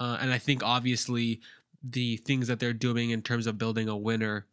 Uh, 0.00 0.18
and 0.20 0.32
I 0.32 0.38
think 0.38 0.64
obviously 0.64 1.40
the 1.82 2.16
things 2.18 2.48
that 2.48 2.58
they're 2.58 2.72
doing 2.72 3.10
in 3.10 3.22
terms 3.22 3.46
of 3.46 3.58
building 3.58 3.88
a 3.88 3.96
winner 3.96 4.46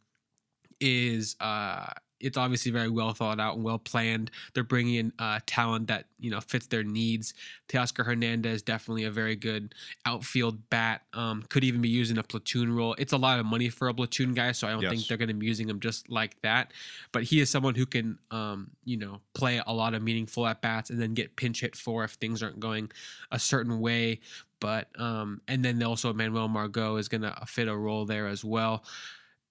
is 0.82 1.36
uh 1.40 1.88
it's 2.20 2.38
obviously 2.38 2.72
very 2.72 2.90
well 2.90 3.14
thought 3.14 3.40
out 3.40 3.56
and 3.56 3.64
well 3.64 3.78
planned. 3.78 4.32
They're 4.54 4.64
bringing 4.64 4.96
in 4.96 5.14
uh, 5.20 5.40
talent 5.46 5.88
that 5.88 6.06
you 6.20 6.32
know 6.32 6.40
fits 6.40 6.68
their 6.68 6.84
needs. 6.84 7.34
Teoscar 7.68 8.06
Hernandez 8.06 8.62
definitely 8.62 9.04
a 9.04 9.12
very 9.12 9.36
good 9.36 9.76
outfield 10.06 10.70
bat. 10.70 11.02
Um, 11.14 11.44
could 11.50 11.64
even 11.64 11.82
be 11.82 11.90
used 11.90 12.12
in 12.12 12.18
a 12.18 12.24
platoon 12.24 12.74
role. 12.74 12.96
It's 12.98 13.14
a 13.14 13.18
lot 13.18 13.40
of 13.40 13.46
money 13.46 13.70
for 13.70 13.88
a 13.90 13.94
platoon 13.94 14.34
guy, 14.34 14.52
so 14.54 14.68
I 14.68 14.72
don't 14.72 14.82
think 14.90 15.08
they're 15.08 15.18
going 15.18 15.30
to 15.30 15.34
be 15.34 15.46
using 15.46 15.70
him 15.70 15.80
just 15.80 16.10
like 16.10 16.42
that. 16.42 16.72
But 17.12 17.24
he 17.24 17.40
is 17.40 17.50
someone 17.50 17.76
who 17.76 17.86
can, 17.86 18.18
um, 18.32 18.72
you 18.84 18.98
know, 18.98 19.22
play 19.34 19.62
a 19.66 19.74
lot 19.74 19.94
of 19.94 20.02
meaningful 20.02 20.48
at 20.48 20.62
bats 20.62 20.90
and 20.90 21.02
then 21.02 21.14
get 21.14 21.36
pinch 21.36 21.62
hit 21.62 21.76
for 21.76 22.04
if 22.04 22.12
things 22.12 22.42
aren't 22.42 22.60
going 22.60 22.92
a 23.32 23.40
certain 23.40 23.80
way. 23.80 24.22
But 24.62 24.88
um, 25.00 25.42
and 25.48 25.64
then 25.66 25.84
also 25.84 26.14
Manuel 26.14 26.48
Margot 26.48 26.96
is 26.96 27.10
going 27.10 27.22
to 27.22 27.36
fit 27.46 27.68
a 27.68 27.76
role 27.76 28.06
there 28.06 28.28
as 28.28 28.44
well 28.44 28.84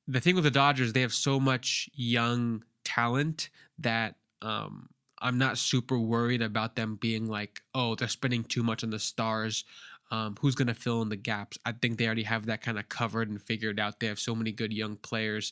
the 0.07 0.21
thing 0.21 0.35
with 0.35 0.45
the 0.45 0.51
Dodgers, 0.51 0.93
they 0.93 1.01
have 1.01 1.15
so 1.15 1.41
much 1.41 1.89
young 1.95 2.63
talent 2.85 3.51
that 3.79 4.17
um, 4.43 4.89
I'm 5.21 5.39
not 5.39 5.59
super 5.59 5.99
worried 5.99 6.43
about 6.43 6.77
them 6.77 6.97
being 6.97 7.27
like, 7.27 7.63
oh, 7.75 7.95
they're 7.95 8.09
spending 8.09 8.45
too 8.45 8.63
much 8.63 8.85
on 8.85 8.91
the 8.91 8.99
stars. 8.99 9.65
Um, 10.11 10.37
who's 10.39 10.55
going 10.55 10.69
to 10.69 10.75
fill 10.75 11.03
in 11.03 11.09
the 11.09 11.17
gaps? 11.17 11.59
I 11.65 11.73
think 11.73 11.97
they 11.97 12.07
already 12.07 12.25
have 12.25 12.47
that 12.47 12.61
kind 12.61 12.79
of 12.79 12.89
covered 12.89 13.31
and 13.31 13.41
figured 13.41 13.81
out. 13.81 13.99
They 13.99 14.07
have 14.07 14.21
so 14.21 14.35
many 14.35 14.53
good 14.53 14.73
young 14.73 14.97
players. 14.97 15.51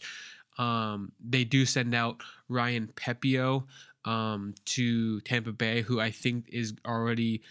Um, 0.58 1.12
they 1.26 1.44
do 1.44 1.64
send 1.64 1.94
out 1.94 2.20
Ryan 2.48 2.88
Pepiot 2.94 3.64
um, 4.04 4.54
to 4.66 5.20
Tampa 5.22 5.52
Bay, 5.52 5.80
who 5.80 6.00
I 6.00 6.10
think 6.10 6.48
is 6.50 6.74
already 6.86 7.42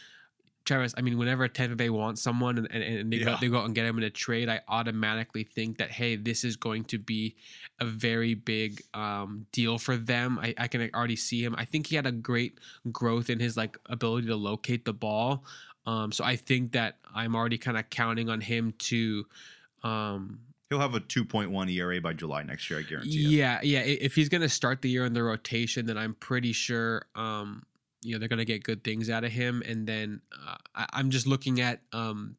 Travis, 0.66 0.94
I 0.98 1.02
mean, 1.02 1.18
whenever 1.18 1.48
Tampa 1.48 1.76
Bay 1.76 1.90
wants 1.90 2.22
someone 2.22 2.58
and, 2.58 2.68
and, 2.72 2.84
and 2.84 3.14
they, 3.14 3.20
go, 3.20 3.36
they 3.42 3.48
go 3.48 3.58
out 3.58 3.66
and 3.66 3.74
get 3.74 3.86
him 3.86 3.98
in 3.98 4.04
a 4.04 4.10
trade, 4.10 4.48
I 4.48 4.62
automatically 4.68 5.44
think 5.44 5.78
that, 5.80 5.90
hey, 5.92 6.16
this 6.16 6.44
is 6.44 6.56
going 6.56 6.84
to 6.86 7.00
be 7.00 7.36
a 7.80 7.86
very 7.86 8.36
big 8.36 8.82
um, 8.94 9.48
deal 9.52 9.78
for 9.78 9.98
them. 9.98 10.38
I, 10.40 10.54
I 10.58 10.68
can 10.68 10.90
already 10.94 11.16
see 11.16 11.44
him. 11.44 11.56
I 11.58 11.66
think 11.66 11.88
he 11.88 11.96
had 11.96 12.06
a 12.06 12.12
great 12.12 12.60
growth 12.92 13.30
in 13.30 13.40
his 13.40 13.58
like 13.58 13.78
ability 13.88 14.28
to 14.28 14.36
locate 14.36 14.86
the 14.86 14.94
ball. 14.94 15.46
Um, 15.88 16.12
so 16.12 16.24
I 16.24 16.36
think 16.36 16.74
that 16.74 16.98
I'm 17.14 17.36
already 17.36 17.58
kind 17.58 17.78
of 17.78 17.90
counting 17.90 18.30
on 18.30 18.40
him 18.40 18.74
to 18.80 19.26
um, 19.84 20.40
He'll 20.72 20.80
have 20.80 20.96
a 20.96 21.02
2.1 21.02 21.70
ERA 21.70 22.00
by 22.00 22.14
July 22.14 22.44
next 22.44 22.70
year, 22.70 22.80
I 22.80 22.84
guarantee. 22.84 23.10
you. 23.10 23.30
yeah, 23.30 23.60
yeah. 23.62 23.80
If 23.80 24.16
he's 24.16 24.30
gonna 24.30 24.48
start 24.48 24.82
the 24.82 24.90
year 24.90 25.04
in 25.04 25.12
the 25.12 25.22
rotation, 25.22 25.86
then 25.86 25.98
I'm 25.98 26.14
pretty 26.14 26.54
sure 26.54 27.08
um, 27.14 27.64
you 28.02 28.14
know 28.14 28.20
they're 28.20 28.30
gonna 28.30 28.46
get 28.46 28.64
good 28.64 28.84
things 28.84 29.10
out 29.10 29.24
of 29.24 29.32
him. 29.32 29.64
And 29.68 29.88
then 29.88 30.22
uh, 30.32 30.56
I, 30.76 30.86
I'm 30.94 31.10
just 31.10 31.28
looking 31.28 31.62
at 31.62 31.82
um, 31.94 32.36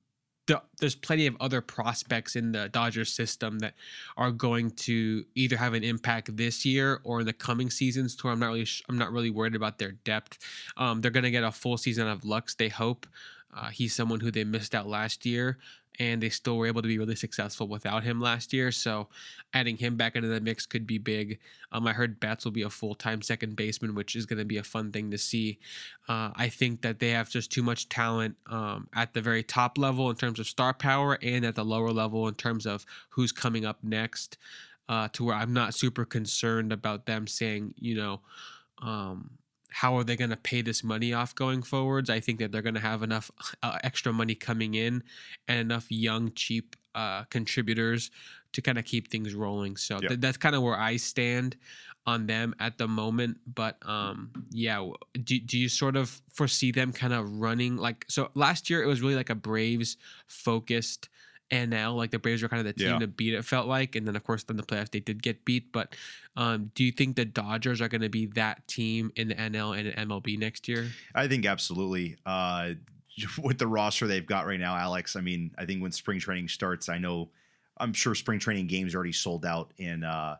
the, 0.46 0.60
there's 0.80 0.94
plenty 0.94 1.26
of 1.26 1.36
other 1.40 1.60
prospects 1.60 2.34
in 2.34 2.52
the 2.52 2.68
Dodgers 2.68 3.12
system 3.12 3.60
that 3.60 3.74
are 4.16 4.32
going 4.32 4.70
to 4.70 5.24
either 5.34 5.56
have 5.56 5.74
an 5.74 5.84
impact 5.84 6.36
this 6.36 6.64
year 6.64 7.00
or 7.04 7.20
in 7.20 7.26
the 7.26 7.32
coming 7.32 7.70
seasons. 7.70 8.16
To 8.16 8.26
where 8.26 8.32
I'm 8.32 8.40
not 8.40 8.48
really 8.48 8.66
I'm 8.88 8.98
not 8.98 9.12
really 9.12 9.30
worried 9.30 9.54
about 9.54 9.78
their 9.78 9.92
depth. 9.92 10.38
Um, 10.76 11.00
they're 11.00 11.10
gonna 11.10 11.30
get 11.30 11.44
a 11.44 11.52
full 11.52 11.76
season 11.76 12.08
of 12.08 12.24
Lux. 12.24 12.54
They 12.54 12.68
hope. 12.68 13.06
Uh, 13.54 13.68
he's 13.68 13.94
someone 13.94 14.20
who 14.20 14.30
they 14.30 14.44
missed 14.44 14.74
out 14.74 14.86
last 14.86 15.26
year, 15.26 15.58
and 15.98 16.22
they 16.22 16.28
still 16.28 16.56
were 16.56 16.66
able 16.66 16.82
to 16.82 16.88
be 16.88 16.98
really 16.98 17.14
successful 17.14 17.68
without 17.68 18.02
him 18.02 18.20
last 18.20 18.52
year. 18.52 18.72
So, 18.72 19.08
adding 19.52 19.76
him 19.76 19.96
back 19.96 20.16
into 20.16 20.28
the 20.28 20.40
mix 20.40 20.66
could 20.66 20.86
be 20.86 20.98
big. 20.98 21.38
Um, 21.70 21.86
I 21.86 21.92
heard 21.92 22.20
Betts 22.20 22.44
will 22.44 22.52
be 22.52 22.62
a 22.62 22.70
full 22.70 22.94
time 22.94 23.22
second 23.22 23.56
baseman, 23.56 23.94
which 23.94 24.16
is 24.16 24.26
going 24.26 24.38
to 24.38 24.44
be 24.44 24.58
a 24.58 24.62
fun 24.62 24.92
thing 24.92 25.10
to 25.10 25.18
see. 25.18 25.58
Uh, 26.08 26.30
I 26.34 26.48
think 26.48 26.82
that 26.82 26.98
they 26.98 27.10
have 27.10 27.28
just 27.28 27.52
too 27.52 27.62
much 27.62 27.88
talent 27.88 28.36
um, 28.46 28.88
at 28.94 29.14
the 29.14 29.20
very 29.20 29.42
top 29.42 29.78
level 29.78 30.10
in 30.10 30.16
terms 30.16 30.38
of 30.38 30.46
star 30.46 30.74
power, 30.74 31.18
and 31.22 31.44
at 31.44 31.54
the 31.54 31.64
lower 31.64 31.90
level 31.90 32.28
in 32.28 32.34
terms 32.34 32.66
of 32.66 32.86
who's 33.10 33.32
coming 33.32 33.64
up 33.64 33.78
next. 33.82 34.38
Uh, 34.88 35.08
to 35.12 35.24
where 35.24 35.36
I'm 35.36 35.54
not 35.54 35.74
super 35.74 36.04
concerned 36.04 36.72
about 36.72 37.06
them 37.06 37.26
saying, 37.26 37.72
you 37.78 37.94
know, 37.94 38.20
um, 38.82 39.30
how 39.72 39.96
are 39.96 40.04
they 40.04 40.16
going 40.16 40.30
to 40.30 40.36
pay 40.36 40.62
this 40.62 40.84
money 40.84 41.12
off 41.12 41.34
going 41.34 41.62
forwards? 41.62 42.10
I 42.10 42.20
think 42.20 42.38
that 42.40 42.52
they're 42.52 42.62
going 42.62 42.74
to 42.74 42.80
have 42.80 43.02
enough 43.02 43.30
uh, 43.62 43.78
extra 43.82 44.12
money 44.12 44.34
coming 44.34 44.74
in 44.74 45.02
and 45.48 45.58
enough 45.58 45.86
young, 45.90 46.32
cheap 46.34 46.76
uh, 46.94 47.24
contributors 47.24 48.10
to 48.52 48.60
kind 48.60 48.78
of 48.78 48.84
keep 48.84 49.08
things 49.10 49.34
rolling. 49.34 49.76
So 49.76 49.94
Yep. 49.94 50.08
th- 50.08 50.20
that's 50.20 50.36
kind 50.36 50.54
of 50.54 50.62
where 50.62 50.78
I 50.78 50.96
stand 50.96 51.56
on 52.04 52.26
them 52.26 52.54
at 52.58 52.76
the 52.78 52.86
moment. 52.88 53.38
But 53.54 53.78
um, 53.88 54.30
yeah, 54.50 54.86
do, 55.24 55.38
do 55.40 55.58
you 55.58 55.68
sort 55.68 55.96
of 55.96 56.20
foresee 56.32 56.70
them 56.72 56.92
kind 56.92 57.12
of 57.12 57.40
running 57.40 57.76
like 57.76 58.04
so? 58.08 58.30
Last 58.34 58.68
year 58.68 58.82
it 58.82 58.86
was 58.86 59.00
really 59.00 59.14
like 59.14 59.30
a 59.30 59.34
Braves 59.34 59.96
focused. 60.26 61.08
NL 61.52 61.96
like 61.96 62.10
the 62.10 62.18
Braves 62.18 62.42
were 62.42 62.48
kind 62.48 62.60
of 62.60 62.66
the 62.66 62.72
team 62.72 62.94
Yeah. 62.94 62.98
to 63.00 63.06
beat. 63.06 63.34
It 63.34 63.44
felt 63.44 63.68
like, 63.68 63.94
and 63.94 64.08
then 64.08 64.16
of 64.16 64.24
course, 64.24 64.42
then 64.44 64.56
the 64.56 64.62
playoffs 64.62 64.90
they 64.90 65.00
did 65.00 65.22
get 65.22 65.44
beat. 65.44 65.70
But 65.70 65.94
um, 66.36 66.70
do 66.74 66.82
you 66.82 66.90
think 66.92 67.16
the 67.16 67.24
Dodgers 67.24 67.80
are 67.80 67.88
going 67.88 68.00
to 68.00 68.08
be 68.08 68.26
that 68.26 68.66
team 68.66 69.12
in 69.16 69.28
the 69.28 69.34
NL 69.34 69.78
and 69.78 70.10
MLB 70.10 70.38
next 70.38 70.66
year? 70.66 70.90
I 71.14 71.28
think 71.28 71.46
absolutely. 71.46 72.16
Uh, 72.26 72.70
with 73.42 73.58
the 73.58 73.66
roster 73.66 74.06
they've 74.06 74.26
got 74.26 74.46
right 74.46 74.58
now, 74.58 74.74
Alex. 74.74 75.16
I 75.16 75.20
mean, 75.20 75.50
I 75.58 75.66
think 75.66 75.82
when 75.82 75.92
spring 75.92 76.18
training 76.18 76.48
starts, 76.48 76.88
I 76.88 76.98
know, 76.98 77.28
I'm 77.78 77.92
sure 77.92 78.14
spring 78.14 78.38
training 78.38 78.66
games 78.68 78.94
are 78.94 78.98
already 78.98 79.12
sold 79.12 79.44
out 79.44 79.72
in 79.76 80.02
uh, 80.02 80.36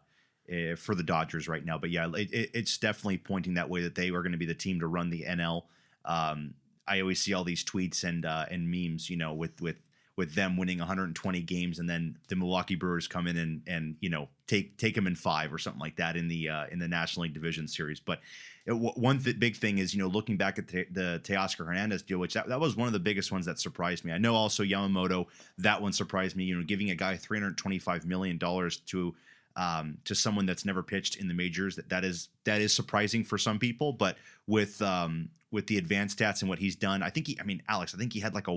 eh, 0.49 0.75
for 0.76 0.95
the 0.95 1.02
Dodgers 1.02 1.49
right 1.49 1.64
now. 1.64 1.76
But 1.76 1.90
yeah, 1.90 2.09
it, 2.14 2.33
it, 2.33 2.50
it's 2.54 2.78
definitely 2.78 3.19
pointing 3.19 3.54
that 3.54 3.69
way 3.69 3.83
that 3.83 3.95
they 3.95 4.09
are 4.09 4.23
going 4.23 4.33
to 4.33 4.38
be 4.38 4.47
the 4.47 4.54
team 4.54 4.81
to 4.81 4.87
run 4.87 5.11
the 5.11 5.25
NL. 5.25 5.64
Um, 6.04 6.54
I 6.88 7.00
always 7.00 7.21
see 7.21 7.35
all 7.35 7.45
these 7.45 7.64
tweets 7.64 8.04
and 8.04 8.25
uh, 8.25 8.47
and 8.50 8.71
memes, 8.71 9.09
you 9.11 9.16
know, 9.16 9.35
with 9.35 9.61
with 9.61 9.76
with 10.16 10.35
them 10.35 10.57
winning 10.57 10.78
120 10.78 11.40
games 11.42 11.78
and 11.78 11.88
then 11.88 12.19
the 12.28 12.37
Milwaukee 12.37 12.75
Brewers 12.75 13.09
come 13.09 13.26
in 13.26 13.37
and 13.38 13.62
and 13.66 13.97
you 14.00 14.11
know 14.11 14.28
take 14.47 14.76
take 14.76 14.95
them 14.95 15.07
in 15.07 15.14
five 15.14 15.52
or 15.52 15.59
something 15.59 15.81
like 15.81 15.97
that 15.97 16.16
in 16.16 16.28
the 16.28 16.49
uh, 16.49 16.66
in 16.71 16.78
the 16.78 16.88
National 16.88 17.23
League 17.23 17.35
Division 17.35 17.66
Series. 17.66 17.99
But 17.99 18.21
it, 18.66 18.73
w- 18.73 18.92
one 18.92 19.19
th- 19.19 19.38
big 19.38 19.57
thing 19.57 19.78
is 19.78 19.95
you 19.95 20.02
know 20.02 20.09
looking 20.09 20.37
back 20.37 20.59
at 20.59 20.69
the, 20.69 20.87
the 20.90 21.21
Teoscar 21.25 21.66
Hernandez 21.66 22.02
deal, 22.02 22.19
which 22.19 22.35
that, 22.35 22.49
that 22.49 22.61
was 22.61 22.76
one 22.76 22.87
of 22.87 22.92
the 22.92 23.00
biggest 23.00 23.33
ones 23.33 23.47
that 23.47 23.59
surprised 23.59 24.04
me. 24.04 24.12
I 24.12 24.19
know 24.19 24.35
also 24.35 24.62
Yamamoto 24.62 25.26
that 25.59 25.81
one 25.81 25.92
surprised 25.92 26.37
me. 26.37 26.45
You 26.45 26.59
know, 26.59 26.64
giving 26.64 26.90
a 26.90 26.95
guy 26.95 27.16
325 27.16 28.04
million 28.04 28.37
dollars 28.37 28.78
to 28.78 29.14
um, 29.57 29.99
to 30.04 30.14
someone 30.14 30.47
that's 30.47 30.64
never 30.64 30.83
pitched 30.83 31.16
in 31.16 31.28
the 31.28 31.35
majors 31.35 31.76
that 31.76 31.88
that 31.88 32.04
is 32.04 32.28
that 32.45 32.61
is 32.61 32.75
surprising 32.75 33.25
for 33.25 33.38
some 33.38 33.59
people. 33.59 33.92
But 33.92 34.19
with 34.47 34.81
um, 34.83 35.31
with 35.50 35.66
the 35.66 35.78
advanced 35.78 36.19
stats 36.19 36.40
and 36.40 36.49
what 36.50 36.59
he's 36.59 36.76
done, 36.76 37.02
I 37.02 37.09
think 37.09 37.26
he. 37.28 37.38
I 37.40 37.45
mean, 37.45 37.62
Alex, 37.69 37.95
I 37.95 37.99
think 37.99 38.12
he 38.12 38.21
had 38.21 38.35
like 38.35 38.49
a 38.49 38.54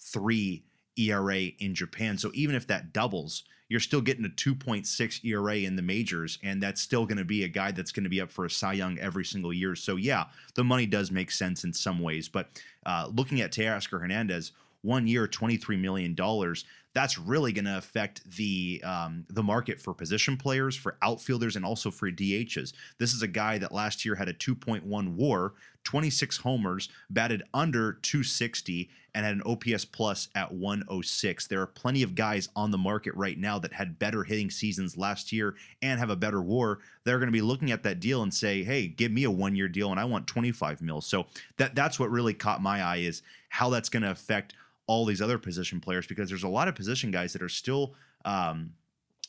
1.3 0.00 0.62
ERA 0.96 1.38
in 1.58 1.74
Japan. 1.74 2.18
So 2.18 2.30
even 2.34 2.56
if 2.56 2.66
that 2.66 2.92
doubles, 2.92 3.44
you're 3.68 3.80
still 3.80 4.00
getting 4.00 4.24
a 4.24 4.28
2.6 4.28 5.24
ERA 5.24 5.56
in 5.56 5.76
the 5.76 5.82
majors, 5.82 6.38
and 6.42 6.62
that's 6.62 6.80
still 6.80 7.04
going 7.04 7.18
to 7.18 7.24
be 7.24 7.44
a 7.44 7.48
guy 7.48 7.70
that's 7.70 7.92
going 7.92 8.04
to 8.04 8.10
be 8.10 8.20
up 8.20 8.30
for 8.30 8.46
a 8.46 8.50
Cy 8.50 8.72
Young 8.74 8.98
every 8.98 9.24
single 9.24 9.52
year. 9.52 9.76
So 9.76 9.96
yeah, 9.96 10.24
the 10.54 10.64
money 10.64 10.86
does 10.86 11.10
make 11.10 11.30
sense 11.30 11.64
in 11.64 11.72
some 11.72 12.00
ways. 12.00 12.28
But 12.28 12.48
uh, 12.86 13.10
looking 13.14 13.40
at 13.40 13.52
Teoscar 13.52 14.00
Hernandez, 14.00 14.52
one 14.82 15.06
year, 15.06 15.26
23 15.26 15.76
million 15.76 16.14
dollars. 16.14 16.64
That's 16.94 17.18
really 17.18 17.52
going 17.52 17.66
to 17.66 17.78
affect 17.78 18.28
the 18.36 18.82
um, 18.84 19.24
the 19.28 19.42
market 19.42 19.80
for 19.80 19.94
position 19.94 20.36
players, 20.36 20.74
for 20.74 20.96
outfielders, 21.02 21.54
and 21.54 21.64
also 21.64 21.90
for 21.90 22.10
DHs. 22.10 22.72
This 22.98 23.12
is 23.12 23.22
a 23.22 23.28
guy 23.28 23.58
that 23.58 23.72
last 23.72 24.04
year 24.04 24.14
had 24.14 24.28
a 24.28 24.34
2.1 24.34 25.14
WAR, 25.14 25.52
26 25.84 26.38
homers, 26.38 26.88
batted 27.10 27.42
under 27.52 27.92
260, 27.92 28.90
and 29.14 29.24
had 29.24 29.34
an 29.34 29.42
OPS 29.44 29.84
plus 29.84 30.28
at 30.34 30.52
106. 30.52 31.46
There 31.46 31.60
are 31.60 31.66
plenty 31.66 32.02
of 32.02 32.14
guys 32.14 32.48
on 32.56 32.70
the 32.70 32.78
market 32.78 33.14
right 33.14 33.38
now 33.38 33.58
that 33.58 33.72
had 33.72 33.98
better 33.98 34.24
hitting 34.24 34.50
seasons 34.50 34.96
last 34.96 35.32
year 35.32 35.56
and 35.82 35.98
have 35.98 36.10
a 36.10 36.16
better 36.16 36.40
WAR. 36.40 36.78
They're 37.04 37.18
going 37.18 37.28
to 37.28 37.32
be 37.32 37.42
looking 37.42 37.70
at 37.70 37.82
that 37.82 38.00
deal 38.00 38.22
and 38.22 38.32
say, 38.32 38.64
"Hey, 38.64 38.88
give 38.88 39.12
me 39.12 39.24
a 39.24 39.30
one 39.30 39.56
year 39.56 39.68
deal, 39.68 39.90
and 39.90 40.00
I 40.00 40.04
want 40.04 40.26
25 40.26 40.80
mil." 40.80 41.00
So 41.00 41.26
that 41.58 41.74
that's 41.74 41.98
what 42.00 42.10
really 42.10 42.34
caught 42.34 42.62
my 42.62 42.82
eye 42.82 42.98
is 42.98 43.22
how 43.50 43.70
that's 43.70 43.88
going 43.88 44.02
to 44.02 44.10
affect 44.10 44.54
all 44.88 45.04
these 45.04 45.22
other 45.22 45.38
position 45.38 45.80
players 45.80 46.06
because 46.06 46.28
there's 46.28 46.42
a 46.42 46.48
lot 46.48 46.66
of 46.66 46.74
position 46.74 47.12
guys 47.12 47.32
that 47.34 47.42
are 47.42 47.48
still 47.48 47.94
um, 48.24 48.72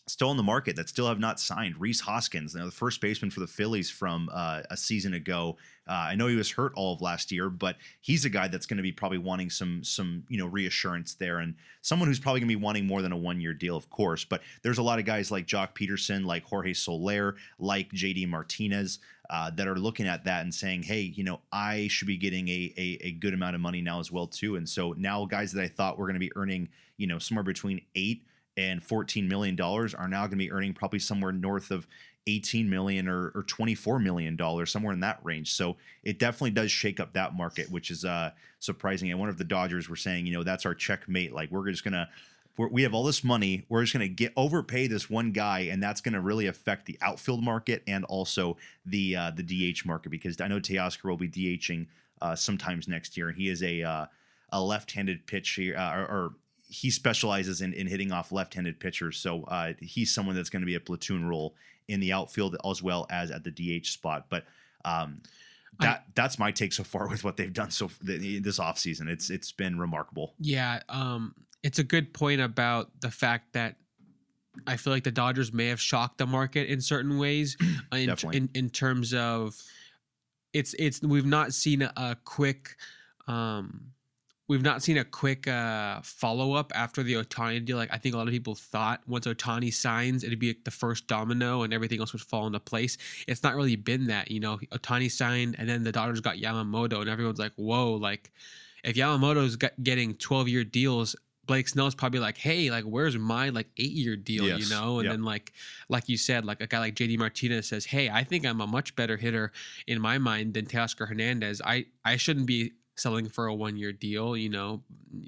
still 0.09 0.31
in 0.31 0.37
the 0.37 0.43
market 0.43 0.75
that 0.75 0.89
still 0.89 1.07
have 1.07 1.19
not 1.19 1.39
signed. 1.39 1.75
Rhys 1.79 2.01
Hoskins, 2.01 2.53
you 2.53 2.59
know, 2.59 2.65
the 2.65 2.71
first 2.71 2.99
baseman 2.99 3.29
for 3.29 3.39
the 3.39 3.47
Phillies 3.47 3.89
from 3.89 4.29
uh, 4.33 4.61
a 4.69 4.75
season 4.75 5.13
ago. 5.13 5.57
Uh, 5.87 6.07
I 6.09 6.15
know 6.15 6.27
he 6.27 6.35
was 6.35 6.51
hurt 6.51 6.73
all 6.75 6.93
of 6.93 7.01
last 7.01 7.31
year, 7.31 7.49
but 7.49 7.77
he's 8.01 8.25
a 8.25 8.29
guy 8.29 8.47
that's 8.47 8.65
going 8.65 8.77
to 8.77 8.83
be 8.83 8.91
probably 8.91 9.17
wanting 9.17 9.49
some 9.49 9.83
some 9.83 10.23
you 10.27 10.37
know 10.37 10.47
reassurance 10.47 11.15
there, 11.15 11.39
and 11.39 11.55
someone 11.81 12.07
who's 12.07 12.19
probably 12.19 12.41
going 12.41 12.49
to 12.49 12.57
be 12.57 12.63
wanting 12.63 12.85
more 12.85 13.01
than 13.01 13.11
a 13.11 13.17
one 13.17 13.39
year 13.39 13.53
deal, 13.53 13.77
of 13.77 13.89
course. 13.89 14.25
But 14.25 14.41
there's 14.63 14.77
a 14.77 14.83
lot 14.83 14.99
of 14.99 15.05
guys 15.05 15.31
like 15.31 15.45
Joc 15.45 15.75
Pederson, 15.75 16.25
like 16.25 16.43
Jorge 16.43 16.73
Soler, 16.73 17.35
like 17.59 17.91
JD 17.91 18.27
Martinez. 18.27 18.99
Uh, 19.29 19.51
that 19.51 19.67
are 19.67 19.75
looking 19.75 20.07
at 20.07 20.23
that 20.23 20.41
and 20.41 20.53
saying, 20.53 20.83
"Hey, 20.83 21.01
you 21.01 21.23
know, 21.23 21.39
I 21.51 21.87
should 21.87 22.07
be 22.07 22.17
getting 22.17 22.47
a, 22.47 22.73
a 22.77 22.97
a 23.01 23.11
good 23.11 23.33
amount 23.33 23.55
of 23.55 23.61
money 23.61 23.81
now 23.81 23.99
as 23.99 24.11
well 24.11 24.25
too." 24.27 24.55
And 24.55 24.67
so 24.67 24.93
now, 24.97 25.25
guys 25.25 25.51
that 25.51 25.63
I 25.63 25.67
thought 25.67 25.97
were 25.99 26.05
going 26.05 26.15
to 26.15 26.19
be 26.19 26.35
earning, 26.35 26.69
you 26.97 27.05
know, 27.07 27.19
somewhere 27.19 27.43
between 27.43 27.81
eight 27.95 28.23
and 28.57 28.83
14 28.83 29.27
million 29.27 29.55
dollars 29.55 29.93
are 29.93 30.07
now 30.07 30.21
going 30.21 30.31
to 30.31 30.35
be 30.37 30.51
earning 30.51 30.73
probably 30.73 30.99
somewhere 30.99 31.31
north 31.31 31.71
of 31.71 31.87
18 32.27 32.69
million 32.69 33.07
or, 33.07 33.31
or 33.33 33.43
24 33.43 33.99
million 33.99 34.35
dollars 34.35 34.71
somewhere 34.71 34.93
in 34.93 34.99
that 34.99 35.19
range. 35.23 35.53
So 35.53 35.77
it 36.03 36.19
definitely 36.19 36.51
does 36.51 36.71
shake 36.71 36.99
up 36.99 37.13
that 37.13 37.35
market 37.35 37.71
which 37.71 37.89
is 37.91 38.03
uh 38.05 38.31
surprising. 38.59 39.09
And 39.11 39.19
one 39.19 39.29
of 39.29 39.37
the 39.37 39.43
dodgers 39.43 39.89
were 39.89 39.95
saying 39.95 40.25
you 40.25 40.33
know 40.33 40.43
that's 40.43 40.65
our 40.65 40.75
checkmate. 40.75 41.33
Like 41.33 41.51
we're 41.51 41.69
just 41.69 41.83
gonna 41.83 42.09
we're, 42.59 42.67
we 42.67 42.83
have 42.83 42.93
all 42.93 43.03
this 43.03 43.23
money 43.23 43.65
we're 43.69 43.81
just 43.81 43.93
gonna 43.93 44.07
get 44.07 44.33
overpay 44.35 44.87
this 44.87 45.09
one 45.09 45.31
guy 45.31 45.61
and 45.71 45.81
that's 45.81 46.01
gonna 46.01 46.21
really 46.21 46.47
affect 46.47 46.85
the 46.85 46.97
outfield 47.01 47.43
market 47.43 47.81
and 47.87 48.03
also 48.05 48.57
the 48.85 49.15
uh 49.15 49.31
the 49.31 49.43
dh 49.43 49.85
market 49.85 50.09
because 50.09 50.39
i 50.41 50.47
know 50.47 50.59
teoscar 50.59 51.05
will 51.05 51.17
be 51.17 51.29
dhing 51.29 51.87
uh 52.21 52.35
sometimes 52.35 52.87
next 52.87 53.15
year 53.17 53.29
and 53.29 53.37
he 53.37 53.49
is 53.49 53.63
a 53.63 53.81
uh 53.81 54.05
a 54.51 54.61
left-handed 54.61 55.25
pitcher 55.27 55.75
uh, 55.77 55.95
or, 55.95 56.01
or 56.01 56.33
he 56.69 56.91
specializes 56.91 57.61
in, 57.61 57.73
in 57.73 57.87
hitting 57.87 58.11
off 58.11 58.31
left-handed 58.31 58.79
pitchers, 58.79 59.17
so 59.17 59.43
uh, 59.45 59.73
he's 59.79 60.13
someone 60.13 60.35
that's 60.35 60.49
going 60.49 60.61
to 60.61 60.67
be 60.67 60.75
a 60.75 60.79
platoon 60.79 61.27
role 61.27 61.55
in 61.87 61.99
the 61.99 62.13
outfield 62.13 62.55
as 62.63 62.83
well 62.83 63.07
as 63.09 63.31
at 63.31 63.43
the 63.43 63.51
DH 63.51 63.87
spot. 63.87 64.27
But 64.29 64.45
um, 64.85 65.21
that 65.79 66.05
that's 66.13 66.37
my 66.37 66.51
take 66.51 66.73
so 66.73 66.83
far 66.83 67.07
with 67.09 67.23
what 67.23 67.37
they've 67.37 67.51
done 67.51 67.71
so 67.71 67.89
th- 68.05 68.43
this 68.43 68.59
offseason. 68.59 69.07
It's 69.09 69.29
it's 69.31 69.51
been 69.51 69.79
remarkable. 69.79 70.35
Yeah, 70.39 70.81
um, 70.89 71.33
it's 71.63 71.79
a 71.79 71.83
good 71.83 72.13
point 72.13 72.41
about 72.41 72.89
the 73.01 73.11
fact 73.11 73.53
that 73.53 73.75
I 74.67 74.77
feel 74.77 74.91
like 74.91 75.03
the 75.03 75.11
Dodgers 75.11 75.53
may 75.53 75.67
have 75.67 75.79
shocked 75.79 76.17
the 76.17 76.25
market 76.25 76.69
in 76.69 76.81
certain 76.81 77.17
ways, 77.17 77.57
uh, 77.93 77.95
in, 77.97 78.15
in 78.33 78.49
in 78.53 78.69
terms 78.69 79.13
of 79.13 79.55
it's 80.53 80.73
it's 80.79 81.01
we've 81.01 81.25
not 81.25 81.53
seen 81.53 81.81
a, 81.81 81.93
a 81.95 82.17
quick. 82.23 82.75
Um, 83.27 83.91
We've 84.49 84.63
not 84.63 84.81
seen 84.81 84.97
a 84.97 85.05
quick 85.05 85.47
uh, 85.47 86.01
follow 86.01 86.53
up 86.53 86.71
after 86.73 87.03
the 87.03 87.13
Ohtani 87.13 87.63
deal. 87.63 87.77
Like 87.77 87.93
I 87.93 87.99
think 87.99 88.15
a 88.15 88.17
lot 88.17 88.27
of 88.27 88.33
people 88.33 88.55
thought 88.55 88.99
once 89.05 89.27
Ohtani 89.27 89.71
signs, 89.71 90.23
it'd 90.23 90.39
be 90.39 90.47
like 90.47 90.63
the 90.63 90.71
first 90.71 91.05
domino 91.05 91.61
and 91.61 91.71
everything 91.71 91.99
else 91.99 92.13
would 92.13 92.23
fall 92.23 92.47
into 92.47 92.59
place. 92.59 92.97
It's 93.27 93.43
not 93.43 93.55
really 93.55 93.75
been 93.75 94.07
that. 94.07 94.31
You 94.31 94.39
know, 94.39 94.57
Ohtani 94.71 95.11
signed 95.11 95.55
and 95.59 95.69
then 95.69 95.83
the 95.83 95.91
Dodgers 95.91 96.19
got 96.19 96.37
Yamamoto, 96.37 96.99
and 96.99 97.11
everyone's 97.11 97.37
like, 97.37 97.51
"Whoa!" 97.57 97.93
Like 97.93 98.31
if 98.83 98.95
Yamamoto's 98.95 99.55
getting 99.55 100.15
twelve 100.15 100.49
year 100.49 100.63
deals, 100.63 101.15
Blake 101.49 101.67
Snell's 101.67 101.95
probably 101.95 102.19
like, 102.19 102.37
"Hey, 102.37 102.69
like 102.69 102.83
where's 102.85 103.17
my 103.17 103.49
like 103.49 103.67
eight 103.77 103.91
year 103.91 104.15
deal?" 104.15 104.45
Yes. 104.45 104.59
You 104.59 104.69
know, 104.75 104.99
and 104.99 105.05
Yep. 105.05 105.13
then 105.13 105.23
like 105.23 105.51
like 105.89 106.07
you 106.07 106.15
said, 106.15 106.45
like 106.45 106.61
a 106.61 106.67
guy 106.67 106.79
like 106.79 106.95
JD 106.95 107.17
Martinez 107.17 107.67
says, 107.67 107.85
"Hey, 107.85 108.09
I 108.09 108.23
think 108.23 108.45
I'm 108.45 108.61
a 108.61 108.67
much 108.67 108.95
better 108.95 109.17
hitter 109.17 109.51
in 109.87 109.99
my 109.99 110.17
mind 110.19 110.53
than 110.53 110.65
Teoscar 110.67 111.07
Hernandez. 111.09 111.61
I 111.65 111.87
I 112.05 112.15
shouldn't 112.15 112.45
be." 112.45 112.73
selling 112.95 113.29
for 113.29 113.47
a 113.47 113.55
one 113.55 113.77
year 113.77 113.93
deal, 113.93 114.35
you 114.35 114.49
know. 114.49 114.83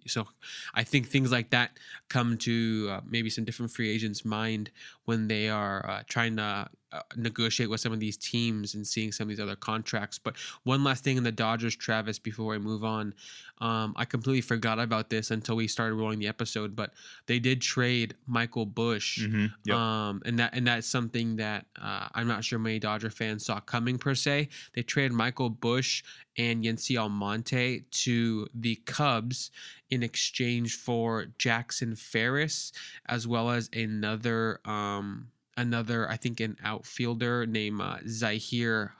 So 0.05 0.27
I 0.73 0.83
think 0.83 1.07
things 1.07 1.31
like 1.31 1.51
that 1.51 1.77
come 2.09 2.37
to 2.39 2.89
uh, 2.91 2.99
maybe 3.07 3.29
some 3.29 3.45
different 3.45 3.71
free 3.71 3.89
agents' 3.89 4.25
mind 4.25 4.71
when 5.05 5.29
they 5.29 5.47
are 5.47 5.89
uh, 5.89 6.03
trying 6.05 6.35
to 6.35 6.67
uh, 6.93 7.01
negotiate 7.15 7.69
with 7.69 7.79
some 7.79 7.93
of 7.93 7.99
these 7.99 8.17
teams 8.17 8.75
and 8.75 8.85
seeing 8.85 9.11
some 9.11 9.25
of 9.25 9.29
these 9.29 9.39
other 9.39 9.55
contracts. 9.55 10.19
But 10.19 10.35
one 10.63 10.83
last 10.83 11.03
thing 11.03 11.17
in 11.17 11.23
the 11.23 11.31
Dodgers, 11.31 11.75
Travis, 11.75 12.19
before 12.19 12.53
I 12.53 12.57
move 12.57 12.83
on, 12.83 13.13
um, 13.59 13.93
I 13.95 14.05
completely 14.05 14.41
forgot 14.41 14.79
about 14.79 15.09
this 15.09 15.31
until 15.31 15.55
we 15.55 15.67
started 15.67 15.95
rolling 15.95 16.19
the 16.19 16.27
episode. 16.27 16.75
But 16.75 16.93
they 17.27 17.39
did 17.39 17.61
trade 17.61 18.15
Michael 18.27 18.65
Busch, 18.65 19.19
Mm-hmm. 19.19 19.45
Yep. 19.65 19.75
um, 19.77 20.21
and 20.25 20.39
that 20.39 20.53
and 20.53 20.65
that's 20.67 20.87
something 20.87 21.35
that 21.37 21.65
uh, 21.81 22.07
I'm 22.13 22.27
not 22.27 22.43
sure 22.43 22.59
many 22.59 22.79
Dodger 22.79 23.09
fans 23.09 23.45
saw 23.45 23.59
coming 23.59 23.97
per 23.97 24.15
se. 24.15 24.49
They 24.73 24.81
traded 24.83 25.11
Michael 25.13 25.49
Busch 25.49 26.03
and 26.37 26.63
Yency 26.63 26.99
Almonte 26.99 27.83
to 27.91 28.47
the 28.53 28.75
Cubs 28.85 29.51
in 29.89 30.01
exchange 30.03 30.75
for 30.77 31.25
Jackson 31.37 31.95
Ferris, 31.95 32.71
as 33.07 33.27
well 33.27 33.49
as 33.49 33.69
another 33.73 34.59
um, 34.65 35.27
another 35.57 36.09
I 36.09 36.17
think 36.17 36.39
an 36.39 36.57
outfielder 36.63 37.45
named 37.45 37.81
uh, 37.81 37.97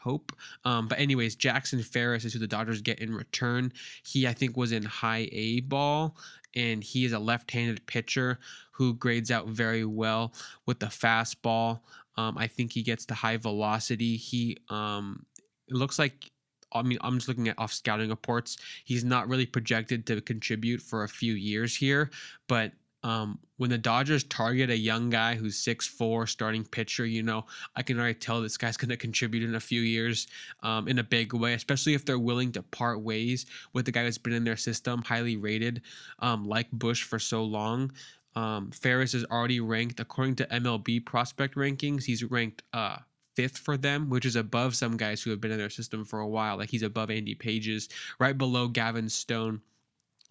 Hope. 0.02 0.32
Um, 0.66 0.88
but 0.88 1.00
anyways, 1.00 1.36
Jackson 1.36 1.82
Ferris 1.82 2.26
is 2.26 2.34
who 2.34 2.40
the 2.40 2.48
Dodgers 2.48 2.82
get 2.82 3.00
in 3.00 3.14
return. 3.14 3.72
He 4.06 4.28
I 4.28 4.34
think 4.34 4.58
was 4.58 4.72
in 4.72 4.84
high 4.84 5.30
A 5.32 5.62
ball, 5.62 6.18
and 6.56 6.84
he 6.84 7.06
is 7.06 7.14
a 7.14 7.20
left-handed 7.20 7.86
pitcher 7.86 8.40
who 8.72 8.94
grades 8.96 9.32
out 9.32 9.48
very 9.48 9.86
well 9.86 10.34
with 10.66 10.80
the 10.80 10.88
fastball. 10.88 11.82
Um, 12.18 12.38
I 12.38 12.48
think 12.48 12.74
he 12.74 12.84
gets 12.84 13.06
the 13.06 13.14
high 13.14 13.38
velocity. 13.38 14.18
He 14.18 14.58
um, 14.70 15.26
it 15.68 15.76
looks 15.76 15.98
like 15.98 16.32
I 16.74 16.82
mean, 16.84 16.98
I'm 17.02 17.16
just 17.16 17.28
looking 17.28 17.50
at 17.50 17.60
off 17.60 17.74
scouting 17.74 18.10
reports. 18.10 18.58
He's 18.86 19.04
not 19.04 19.28
really 19.28 19.46
projected 19.46 20.06
to 20.08 20.22
contribute 20.22 20.82
for 20.82 21.04
a 21.04 21.10
few 21.10 21.34
years 21.34 21.76
here, 21.76 22.12
but 22.48 22.72
um, 23.04 23.40
when 23.58 23.70
the 23.70 23.78
Dodgers 23.78 24.24
target 24.24 24.70
a 24.70 24.78
young 24.78 25.10
guy 25.10 25.36
who's 25.36 25.58
six 25.58 25.88
four, 25.88 26.28
starting 26.28 26.64
pitcher, 26.64 27.06
you 27.06 27.24
know, 27.24 27.46
I 27.76 27.84
can 27.84 28.00
already 28.00 28.16
tell 28.16 28.42
this 28.42 28.58
guy's 28.58 28.78
going 28.82 28.90
to 28.90 28.98
contribute 28.98 29.44
in 29.44 29.56
a 29.56 29.60
few 29.60 29.82
years 29.82 30.28
um, 30.62 30.88
in 30.88 31.00
a 31.00 31.04
big 31.04 31.34
way, 31.34 31.54
especially 31.54 31.94
if 31.94 32.06
they're 32.06 32.20
willing 32.20 32.52
to 32.54 32.64
part 32.64 33.02
ways 33.02 33.46
with 33.74 33.86
the 33.86 33.92
guy 33.92 34.04
who's 34.04 34.18
been 34.18 34.34
in 34.34 34.44
their 34.44 34.58
system, 34.58 35.02
highly 35.02 35.38
rated, 35.38 35.82
um, 36.20 36.46
like 36.46 36.68
Busch 36.72 37.04
for 37.04 37.20
so 37.20 37.44
long. 37.44 37.92
Um, 38.36 38.72
Ferris 38.72 39.14
is 39.14 39.26
already 39.26 39.60
ranked, 39.60 40.00
according 40.00 40.36
to 40.36 40.46
MLB 40.46 41.06
prospect 41.06 41.56
rankings, 41.56 42.04
he's 42.04 42.24
ranked 42.24 42.64
uh, 42.72 42.98
fifth 43.36 43.58
for 43.58 43.78
them, 43.78 44.10
which 44.10 44.26
is 44.26 44.36
above 44.36 44.76
some 44.76 44.98
guys 44.98 45.22
who 45.22 45.30
have 45.32 45.42
been 45.42 45.52
in 45.52 45.58
their 45.58 45.70
system 45.70 46.06
for 46.06 46.20
a 46.20 46.28
while. 46.28 46.58
Like 46.58 46.70
he's 46.70 46.84
above 46.84 47.10
Andy 47.10 47.36
Pages, 47.36 47.90
right 48.20 48.38
below 48.38 48.68
Gavin 48.68 49.10
Stone. 49.10 49.62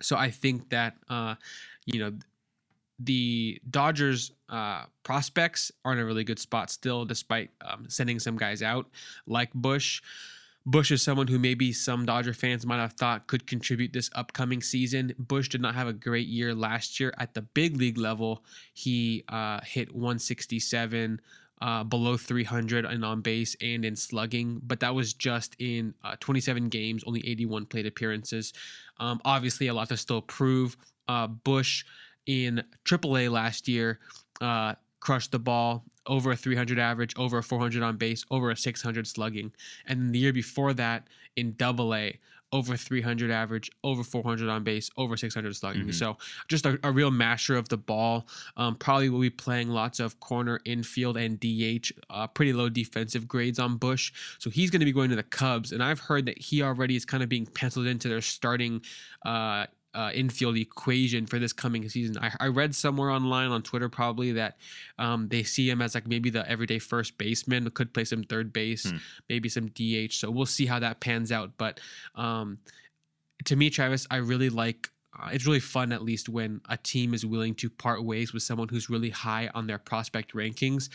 So 0.00 0.16
I 0.16 0.30
think 0.30 0.70
that 0.70 0.96
uh, 1.08 1.34
you 1.84 2.00
know 2.00 2.12
the 3.02 3.60
Dodgers 3.70 4.32
uh, 4.48 4.84
prospects 5.02 5.72
are 5.84 5.92
in 5.92 5.98
a 5.98 6.04
really 6.04 6.24
good 6.24 6.38
spot 6.38 6.70
still, 6.70 7.04
despite 7.04 7.50
um, 7.62 7.86
sending 7.88 8.18
some 8.18 8.36
guys 8.36 8.62
out 8.62 8.86
like 9.26 9.52
Busch. 9.54 10.02
Busch 10.66 10.90
is 10.90 11.02
someone 11.02 11.26
who 11.26 11.38
maybe 11.38 11.72
some 11.72 12.04
Dodger 12.04 12.34
fans 12.34 12.66
might 12.66 12.78
have 12.78 12.92
thought 12.92 13.26
could 13.26 13.46
contribute 13.46 13.94
this 13.94 14.10
upcoming 14.14 14.60
season. 14.60 15.14
Busch 15.18 15.48
did 15.48 15.62
not 15.62 15.74
have 15.74 15.88
a 15.88 15.92
great 15.92 16.28
year 16.28 16.54
last 16.54 17.00
year 17.00 17.14
at 17.16 17.32
the 17.32 17.40
big 17.42 17.76
league 17.78 17.96
level. 17.96 18.44
He 18.74 19.24
uh, 19.28 19.60
hit 19.64 19.94
167, 19.94 21.20
uh, 21.62 21.84
below 21.84 22.16
300 22.16 22.84
and 22.84 23.04
on 23.04 23.20
base 23.20 23.54
and 23.60 23.84
in 23.84 23.94
slugging, 23.94 24.60
but 24.64 24.80
that 24.80 24.94
was 24.94 25.12
just 25.12 25.56
in 25.58 25.94
uh, 26.04 26.16
27 26.20 26.68
games, 26.68 27.04
only 27.06 27.26
81 27.26 27.66
plate 27.66 27.86
appearances. 27.86 28.52
Um, 28.98 29.20
obviously, 29.24 29.66
a 29.68 29.74
lot 29.74 29.88
to 29.90 29.96
still 29.96 30.22
prove. 30.22 30.76
Uh, 31.08 31.26
Busch 31.26 31.84
in 32.30 32.62
AAA 32.84 33.30
last 33.30 33.66
year 33.66 33.98
uh, 34.40 34.74
crushed 35.00 35.32
the 35.32 35.38
ball 35.38 35.84
over 36.06 36.32
a 36.32 36.36
300 36.36 36.78
average, 36.78 37.12
over 37.16 37.38
a 37.38 37.42
400 37.42 37.82
on 37.82 37.96
base, 37.96 38.24
over 38.30 38.50
a 38.50 38.56
600 38.56 39.06
slugging, 39.06 39.52
and 39.86 40.00
then 40.00 40.12
the 40.12 40.18
year 40.18 40.32
before 40.32 40.72
that 40.74 41.08
in 41.36 41.56
AA 41.60 42.10
over 42.52 42.76
300 42.76 43.30
average, 43.30 43.70
over 43.84 44.02
400 44.02 44.48
on 44.48 44.64
base, 44.64 44.90
over 44.96 45.16
600 45.16 45.54
slugging. 45.54 45.86
Mhm. 45.86 45.94
So 45.94 46.16
just 46.48 46.66
a, 46.66 46.78
a 46.82 46.90
real 46.90 47.10
master 47.10 47.56
of 47.56 47.68
the 47.68 47.76
ball. 47.76 48.26
Um, 48.56 48.74
probably 48.76 49.08
will 49.08 49.20
be 49.20 49.30
playing 49.30 49.68
lots 49.68 50.00
of 50.00 50.18
corner, 50.20 50.60
infield, 50.64 51.16
and 51.16 51.38
DH. 51.38 51.92
Uh, 52.10 52.26
pretty 52.26 52.52
low 52.52 52.68
defensive 52.68 53.28
grades 53.28 53.58
on 53.58 53.76
Busch. 53.76 54.12
So 54.38 54.50
he's 54.50 54.70
going 54.70 54.80
to 54.80 54.86
be 54.86 54.92
going 54.92 55.10
to 55.10 55.16
the 55.16 55.22
Cubs, 55.22 55.72
and 55.72 55.82
I've 55.82 56.00
heard 56.00 56.26
that 56.26 56.38
he 56.38 56.62
already 56.62 56.96
is 56.96 57.04
kind 57.04 57.22
of 57.22 57.28
being 57.28 57.46
penciled 57.46 57.86
into 57.86 58.08
their 58.08 58.20
starting. 58.20 58.82
Uh, 59.24 59.66
uh, 59.94 60.10
infield 60.14 60.56
equation 60.56 61.26
for 61.26 61.38
this 61.38 61.52
coming 61.52 61.88
season. 61.88 62.16
I, 62.18 62.30
I 62.38 62.46
read 62.48 62.74
somewhere 62.74 63.10
online 63.10 63.50
on 63.50 63.62
Twitter 63.62 63.88
probably 63.88 64.32
that 64.32 64.56
um, 64.98 65.28
they 65.28 65.42
see 65.42 65.68
him 65.68 65.82
as 65.82 65.94
like 65.94 66.06
maybe 66.06 66.30
the 66.30 66.48
everyday 66.48 66.78
first 66.78 67.18
baseman, 67.18 67.68
could 67.70 67.92
play 67.92 68.04
some 68.04 68.22
third 68.22 68.52
base, 68.52 68.88
Hmm. 68.90 68.96
maybe 69.28 69.48
some 69.48 69.66
DH. 69.68 70.12
So 70.12 70.30
we'll 70.30 70.46
see 70.46 70.66
how 70.66 70.78
that 70.78 71.00
pans 71.00 71.32
out. 71.32 71.52
But 71.58 71.80
um, 72.14 72.58
to 73.46 73.56
me, 73.56 73.70
Travis, 73.70 74.06
I 74.10 74.16
really 74.16 74.48
like. 74.50 74.90
Uh, 75.20 75.30
it's 75.32 75.44
really 75.44 75.58
fun, 75.60 75.90
at 75.90 76.02
least, 76.02 76.28
when 76.28 76.60
a 76.68 76.76
team 76.76 77.12
is 77.14 77.26
willing 77.26 77.52
to 77.52 77.68
part 77.68 78.04
ways 78.04 78.32
with 78.32 78.44
someone 78.44 78.68
who's 78.68 78.88
really 78.88 79.10
high 79.10 79.50
on 79.56 79.66
their 79.66 79.76
prospect 79.76 80.32
rankings. 80.34 80.88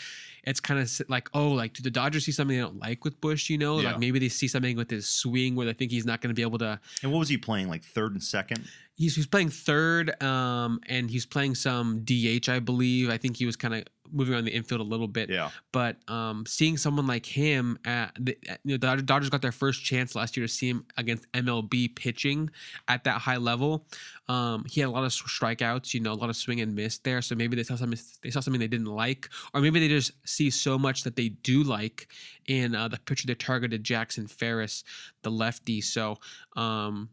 It's 0.45 0.61
kind 0.61 0.79
of 0.79 0.89
like, 1.09 1.29
oh, 1.33 1.49
like, 1.51 1.73
do 1.73 1.83
the 1.83 1.91
Dodgers 1.91 2.23
see 2.23 2.31
something 2.31 2.55
they 2.55 2.63
don't 2.63 2.79
like 2.79 3.03
with 3.03 3.19
Busch? 3.19 3.49
You 3.49 3.57
know, 3.57 3.81
Yeah. 3.81 3.91
like 3.91 3.99
maybe 3.99 4.17
they 4.19 4.29
see 4.29 4.47
something 4.47 4.77
with 4.77 4.89
his 4.89 5.05
swing 5.05 5.53
where 5.55 5.65
they 5.65 5.73
think 5.73 5.91
he's 5.91 6.05
not 6.05 6.21
going 6.21 6.29
to 6.29 6.33
be 6.33 6.43
able 6.43 6.59
to 6.59 6.79
And 7.03 7.11
what 7.11 7.19
was 7.19 7.27
he 7.29 7.37
playing? 7.37 7.67
Like 7.67 7.83
third 7.83 8.13
and 8.13 8.23
second? 8.23 8.65
He's 8.95 9.15
he's 9.15 9.27
playing 9.27 9.49
third, 9.49 10.21
um, 10.23 10.79
and 10.87 11.09
he's 11.09 11.25
playing 11.25 11.55
some 11.55 12.03
DH, 12.03 12.49
I 12.49 12.59
believe. 12.59 13.09
I 13.09 13.17
think 13.17 13.37
he 13.37 13.45
was 13.45 13.55
kind 13.55 13.75
of 13.75 13.83
moving 14.11 14.33
around 14.33 14.45
the 14.45 14.51
infield 14.51 14.81
a 14.81 14.83
little 14.83 15.07
bit. 15.07 15.29
Yeah. 15.29 15.49
But 15.71 15.97
um, 16.09 16.45
seeing 16.45 16.77
someone 16.77 17.07
like 17.07 17.25
him, 17.25 17.77
at 17.85 18.13
the, 18.19 18.37
you 18.63 18.77
know, 18.77 18.95
the 18.95 19.01
Dodgers 19.01 19.29
got 19.29 19.41
their 19.41 19.51
first 19.51 19.83
chance 19.83 20.15
last 20.15 20.37
year 20.37 20.47
to 20.47 20.51
see 20.51 20.69
him 20.69 20.85
against 20.97 21.29
MLB 21.33 21.95
pitching 21.95 22.49
at 22.87 23.03
that 23.03 23.19
high 23.19 23.37
level. 23.37 23.85
Um, 24.27 24.65
he 24.69 24.81
had 24.81 24.87
a 24.87 24.91
lot 24.91 25.03
of 25.03 25.11
strikeouts, 25.11 25.93
you 25.93 25.99
know, 25.99 26.13
a 26.13 26.15
lot 26.15 26.29
of 26.29 26.35
swing 26.35 26.61
and 26.61 26.73
miss 26.75 26.99
there. 26.99 27.21
So 27.21 27.35
maybe 27.35 27.55
they 27.55 27.63
saw 27.63 27.75
something 27.75 27.99
they 28.23 28.29
saw 28.29 28.39
something 28.39 28.59
they 28.59 28.67
didn't 28.67 28.87
like, 28.87 29.29
or 29.53 29.61
maybe 29.61 29.79
they 29.79 29.87
just 29.87 30.11
see 30.25 30.49
so 30.49 30.77
much 30.77 31.03
that 31.03 31.15
they 31.15 31.29
do 31.29 31.63
like 31.63 32.07
in 32.47 32.75
uh, 32.75 32.87
the 32.87 32.99
pitcher 32.99 33.27
they 33.27 33.35
targeted, 33.35 33.83
Jackson 33.83 34.27
Ferris, 34.27 34.83
the 35.23 35.31
lefty. 35.31 35.81
So. 35.81 36.17
Um, 36.55 37.09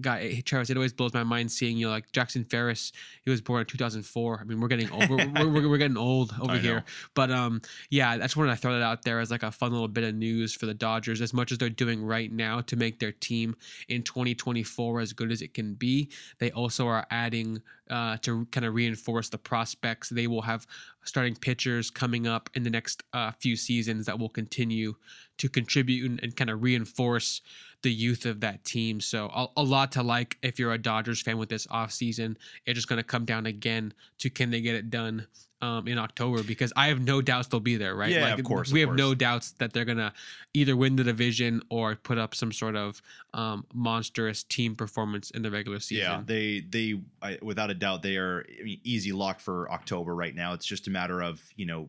Guy 0.00 0.42
Travis, 0.44 0.70
it 0.70 0.76
always 0.76 0.92
blows 0.92 1.12
my 1.14 1.24
mind 1.24 1.50
seeing 1.50 1.76
you 1.76 1.86
know, 1.86 1.92
like 1.92 2.10
Jackson 2.12 2.44
Ferris. 2.44 2.92
He 3.22 3.30
was 3.30 3.40
born 3.40 3.60
in 3.60 3.66
2004. 3.66 4.38
I 4.40 4.44
mean, 4.44 4.60
we're 4.60 4.68
getting 4.68 4.90
old. 4.90 5.08
We're, 5.08 5.48
we're, 5.48 5.68
we're, 5.68 5.78
getting 5.78 5.96
old 5.96 6.34
over 6.40 6.52
I 6.52 6.56
know. 6.56 6.60
here. 6.60 6.84
But 7.14 7.30
um, 7.30 7.62
yeah, 7.90 8.10
I 8.10 8.18
just 8.18 8.36
wanted 8.36 8.50
to 8.50 8.56
throw 8.56 8.72
that 8.72 8.82
out 8.82 9.02
there 9.02 9.20
as 9.20 9.30
like 9.30 9.42
a 9.42 9.50
fun 9.50 9.72
little 9.72 9.88
bit 9.88 10.04
of 10.04 10.14
news 10.14 10.54
for 10.54 10.66
the 10.66 10.74
Dodgers. 10.74 11.20
As 11.20 11.32
much 11.32 11.52
as 11.52 11.58
they're 11.58 11.68
doing 11.68 12.04
right 12.04 12.30
now 12.30 12.60
to 12.62 12.76
make 12.76 12.98
their 12.98 13.12
team 13.12 13.56
in 13.88 14.02
2024 14.02 15.00
as 15.00 15.12
good 15.12 15.30
as 15.30 15.42
it 15.42 15.54
can 15.54 15.74
be, 15.74 16.10
they 16.38 16.50
also 16.50 16.86
are 16.86 17.06
adding 17.10 17.62
uh, 17.90 18.16
to 18.18 18.46
kind 18.46 18.64
of 18.64 18.74
reinforce 18.74 19.28
the 19.28 19.38
prospects. 19.38 20.08
They 20.08 20.26
will 20.26 20.42
have 20.42 20.66
starting 21.04 21.34
pitchers 21.34 21.90
coming 21.90 22.26
up 22.26 22.50
in 22.54 22.62
the 22.62 22.70
next 22.70 23.02
uh, 23.12 23.32
few 23.32 23.56
seasons 23.56 24.06
that 24.06 24.18
will 24.18 24.28
continue 24.28 24.94
to 25.38 25.48
contribute 25.48 26.10
and, 26.10 26.20
and 26.22 26.36
kind 26.36 26.50
of 26.50 26.62
reinforce 26.62 27.42
the 27.84 27.92
youth 27.92 28.26
of 28.26 28.40
that 28.40 28.64
team. 28.64 29.00
So 29.00 29.26
a, 29.26 29.46
a 29.58 29.62
lot 29.62 29.92
to 29.92 30.02
like 30.02 30.36
if 30.42 30.58
you're 30.58 30.72
a 30.72 30.78
Dodgers 30.78 31.22
fan 31.22 31.38
with 31.38 31.48
this 31.48 31.66
offseason. 31.68 32.36
It's 32.66 32.74
just 32.74 32.88
going 32.88 32.96
to 32.96 33.04
come 33.04 33.24
down 33.24 33.46
again 33.46 33.94
to 34.18 34.30
can 34.30 34.50
they 34.50 34.60
get 34.60 34.74
it 34.74 34.90
done 34.90 35.28
um, 35.60 35.86
in 35.86 35.98
October 35.98 36.42
because 36.42 36.72
I 36.76 36.88
have 36.88 37.00
no 37.00 37.22
doubts 37.22 37.48
they'll 37.48 37.60
be 37.60 37.76
there, 37.76 37.94
right? 37.94 38.10
Yeah, 38.10 38.30
like, 38.30 38.38
of 38.38 38.44
course, 38.44 38.72
We 38.72 38.82
of 38.82 38.90
have 38.90 38.98
no 38.98 39.14
doubts 39.14 39.52
that 39.58 39.72
they're 39.72 39.84
going 39.84 39.98
to 39.98 40.12
either 40.54 40.76
win 40.76 40.96
the 40.96 41.04
division 41.04 41.62
or 41.70 41.94
put 41.94 42.18
up 42.18 42.34
some 42.34 42.52
sort 42.52 42.74
of 42.74 43.00
um, 43.32 43.64
monstrous 43.72 44.42
team 44.42 44.74
performance 44.74 45.30
in 45.30 45.42
the 45.42 45.50
regular 45.50 45.78
season. 45.78 46.04
Yeah, 46.04 46.22
they 46.24 46.60
they 46.68 47.00
I, 47.22 47.38
without 47.40 47.70
a 47.70 47.74
doubt 47.74 48.02
they 48.02 48.16
are 48.16 48.44
I 48.60 48.64
mean, 48.64 48.80
easy 48.82 49.12
lock 49.12 49.40
for 49.40 49.70
October 49.70 50.14
right 50.14 50.34
now. 50.34 50.54
It's 50.54 50.66
just 50.66 50.86
a 50.86 50.90
matter 50.90 51.22
of 51.22 51.40
you 51.56 51.66
know 51.66 51.88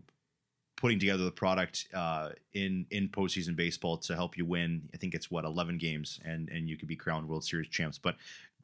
putting 0.76 1.00
together 1.00 1.24
the 1.24 1.32
product 1.32 1.88
uh, 1.94 2.30
in 2.54 2.86
in 2.92 3.10
postseason 3.10 3.56
baseball 3.56 3.98
to 3.98 4.16
help 4.16 4.38
you 4.38 4.46
win. 4.46 4.90
I 4.94 4.98
think 4.98 5.14
it's 5.14 5.32
what 5.32 5.46
eleven 5.46 5.78
games, 5.78 6.20
and 6.24 6.50
and 6.50 6.70
you 6.70 6.78
could 6.78 6.88
be 6.88 6.96
crowned 6.96 7.28
World 7.28 7.46
Series 7.46 7.70
champs. 7.70 7.98
But 7.98 8.16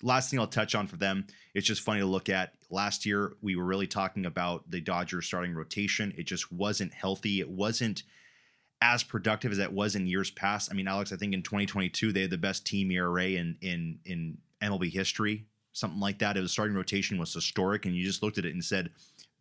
last 0.04 0.30
thing 0.30 0.40
I'll 0.40 0.48
touch 0.48 0.76
on 0.76 0.88
for 0.88 0.98
them, 0.98 1.26
it's 1.54 1.68
just 1.68 1.82
funny 1.82 2.00
to 2.00 2.06
look 2.06 2.30
at. 2.30 2.54
Last 2.70 3.06
year 3.06 3.34
we 3.42 3.56
were 3.56 3.66
really 3.66 3.88
talking 3.88 4.26
about 4.26 4.70
the 4.70 4.82
Dodgers 4.82 5.26
starting 5.26 5.54
rotation. 5.54 6.14
It 6.18 6.24
just 6.24 6.52
wasn't 6.52 6.94
healthy. 6.94 7.40
It 7.40 7.50
wasn't 7.50 8.04
as 8.82 9.04
productive 9.04 9.52
as 9.52 9.60
it 9.60 9.72
was 9.72 9.96
in 9.96 10.08
years 10.08 10.32
past. 10.32 10.70
I 10.72 10.74
mean, 10.74 10.88
Alex, 10.88 11.14
I 11.14 11.16
think 11.16 11.34
in 11.34 11.44
2022 11.44 12.12
they 12.12 12.22
had 12.22 12.32
the 12.32 12.38
best 12.38 12.66
team 12.66 12.92
ERA 12.92 13.26
in 13.26 13.58
in 13.62 14.00
in 14.06 14.38
MLB 14.62 14.92
history, 14.92 15.46
something 15.74 16.00
like 16.00 16.20
that. 16.20 16.38
It 16.38 16.42
was 16.42 16.52
starting 16.52 16.76
rotation 16.76 17.18
was 17.18 17.34
historic, 17.34 17.86
and 17.86 17.96
you 17.96 18.04
just 18.04 18.24
looked 18.24 18.38
at 18.38 18.46
it 18.46 18.54
and 18.54 18.64
said, 18.64 18.92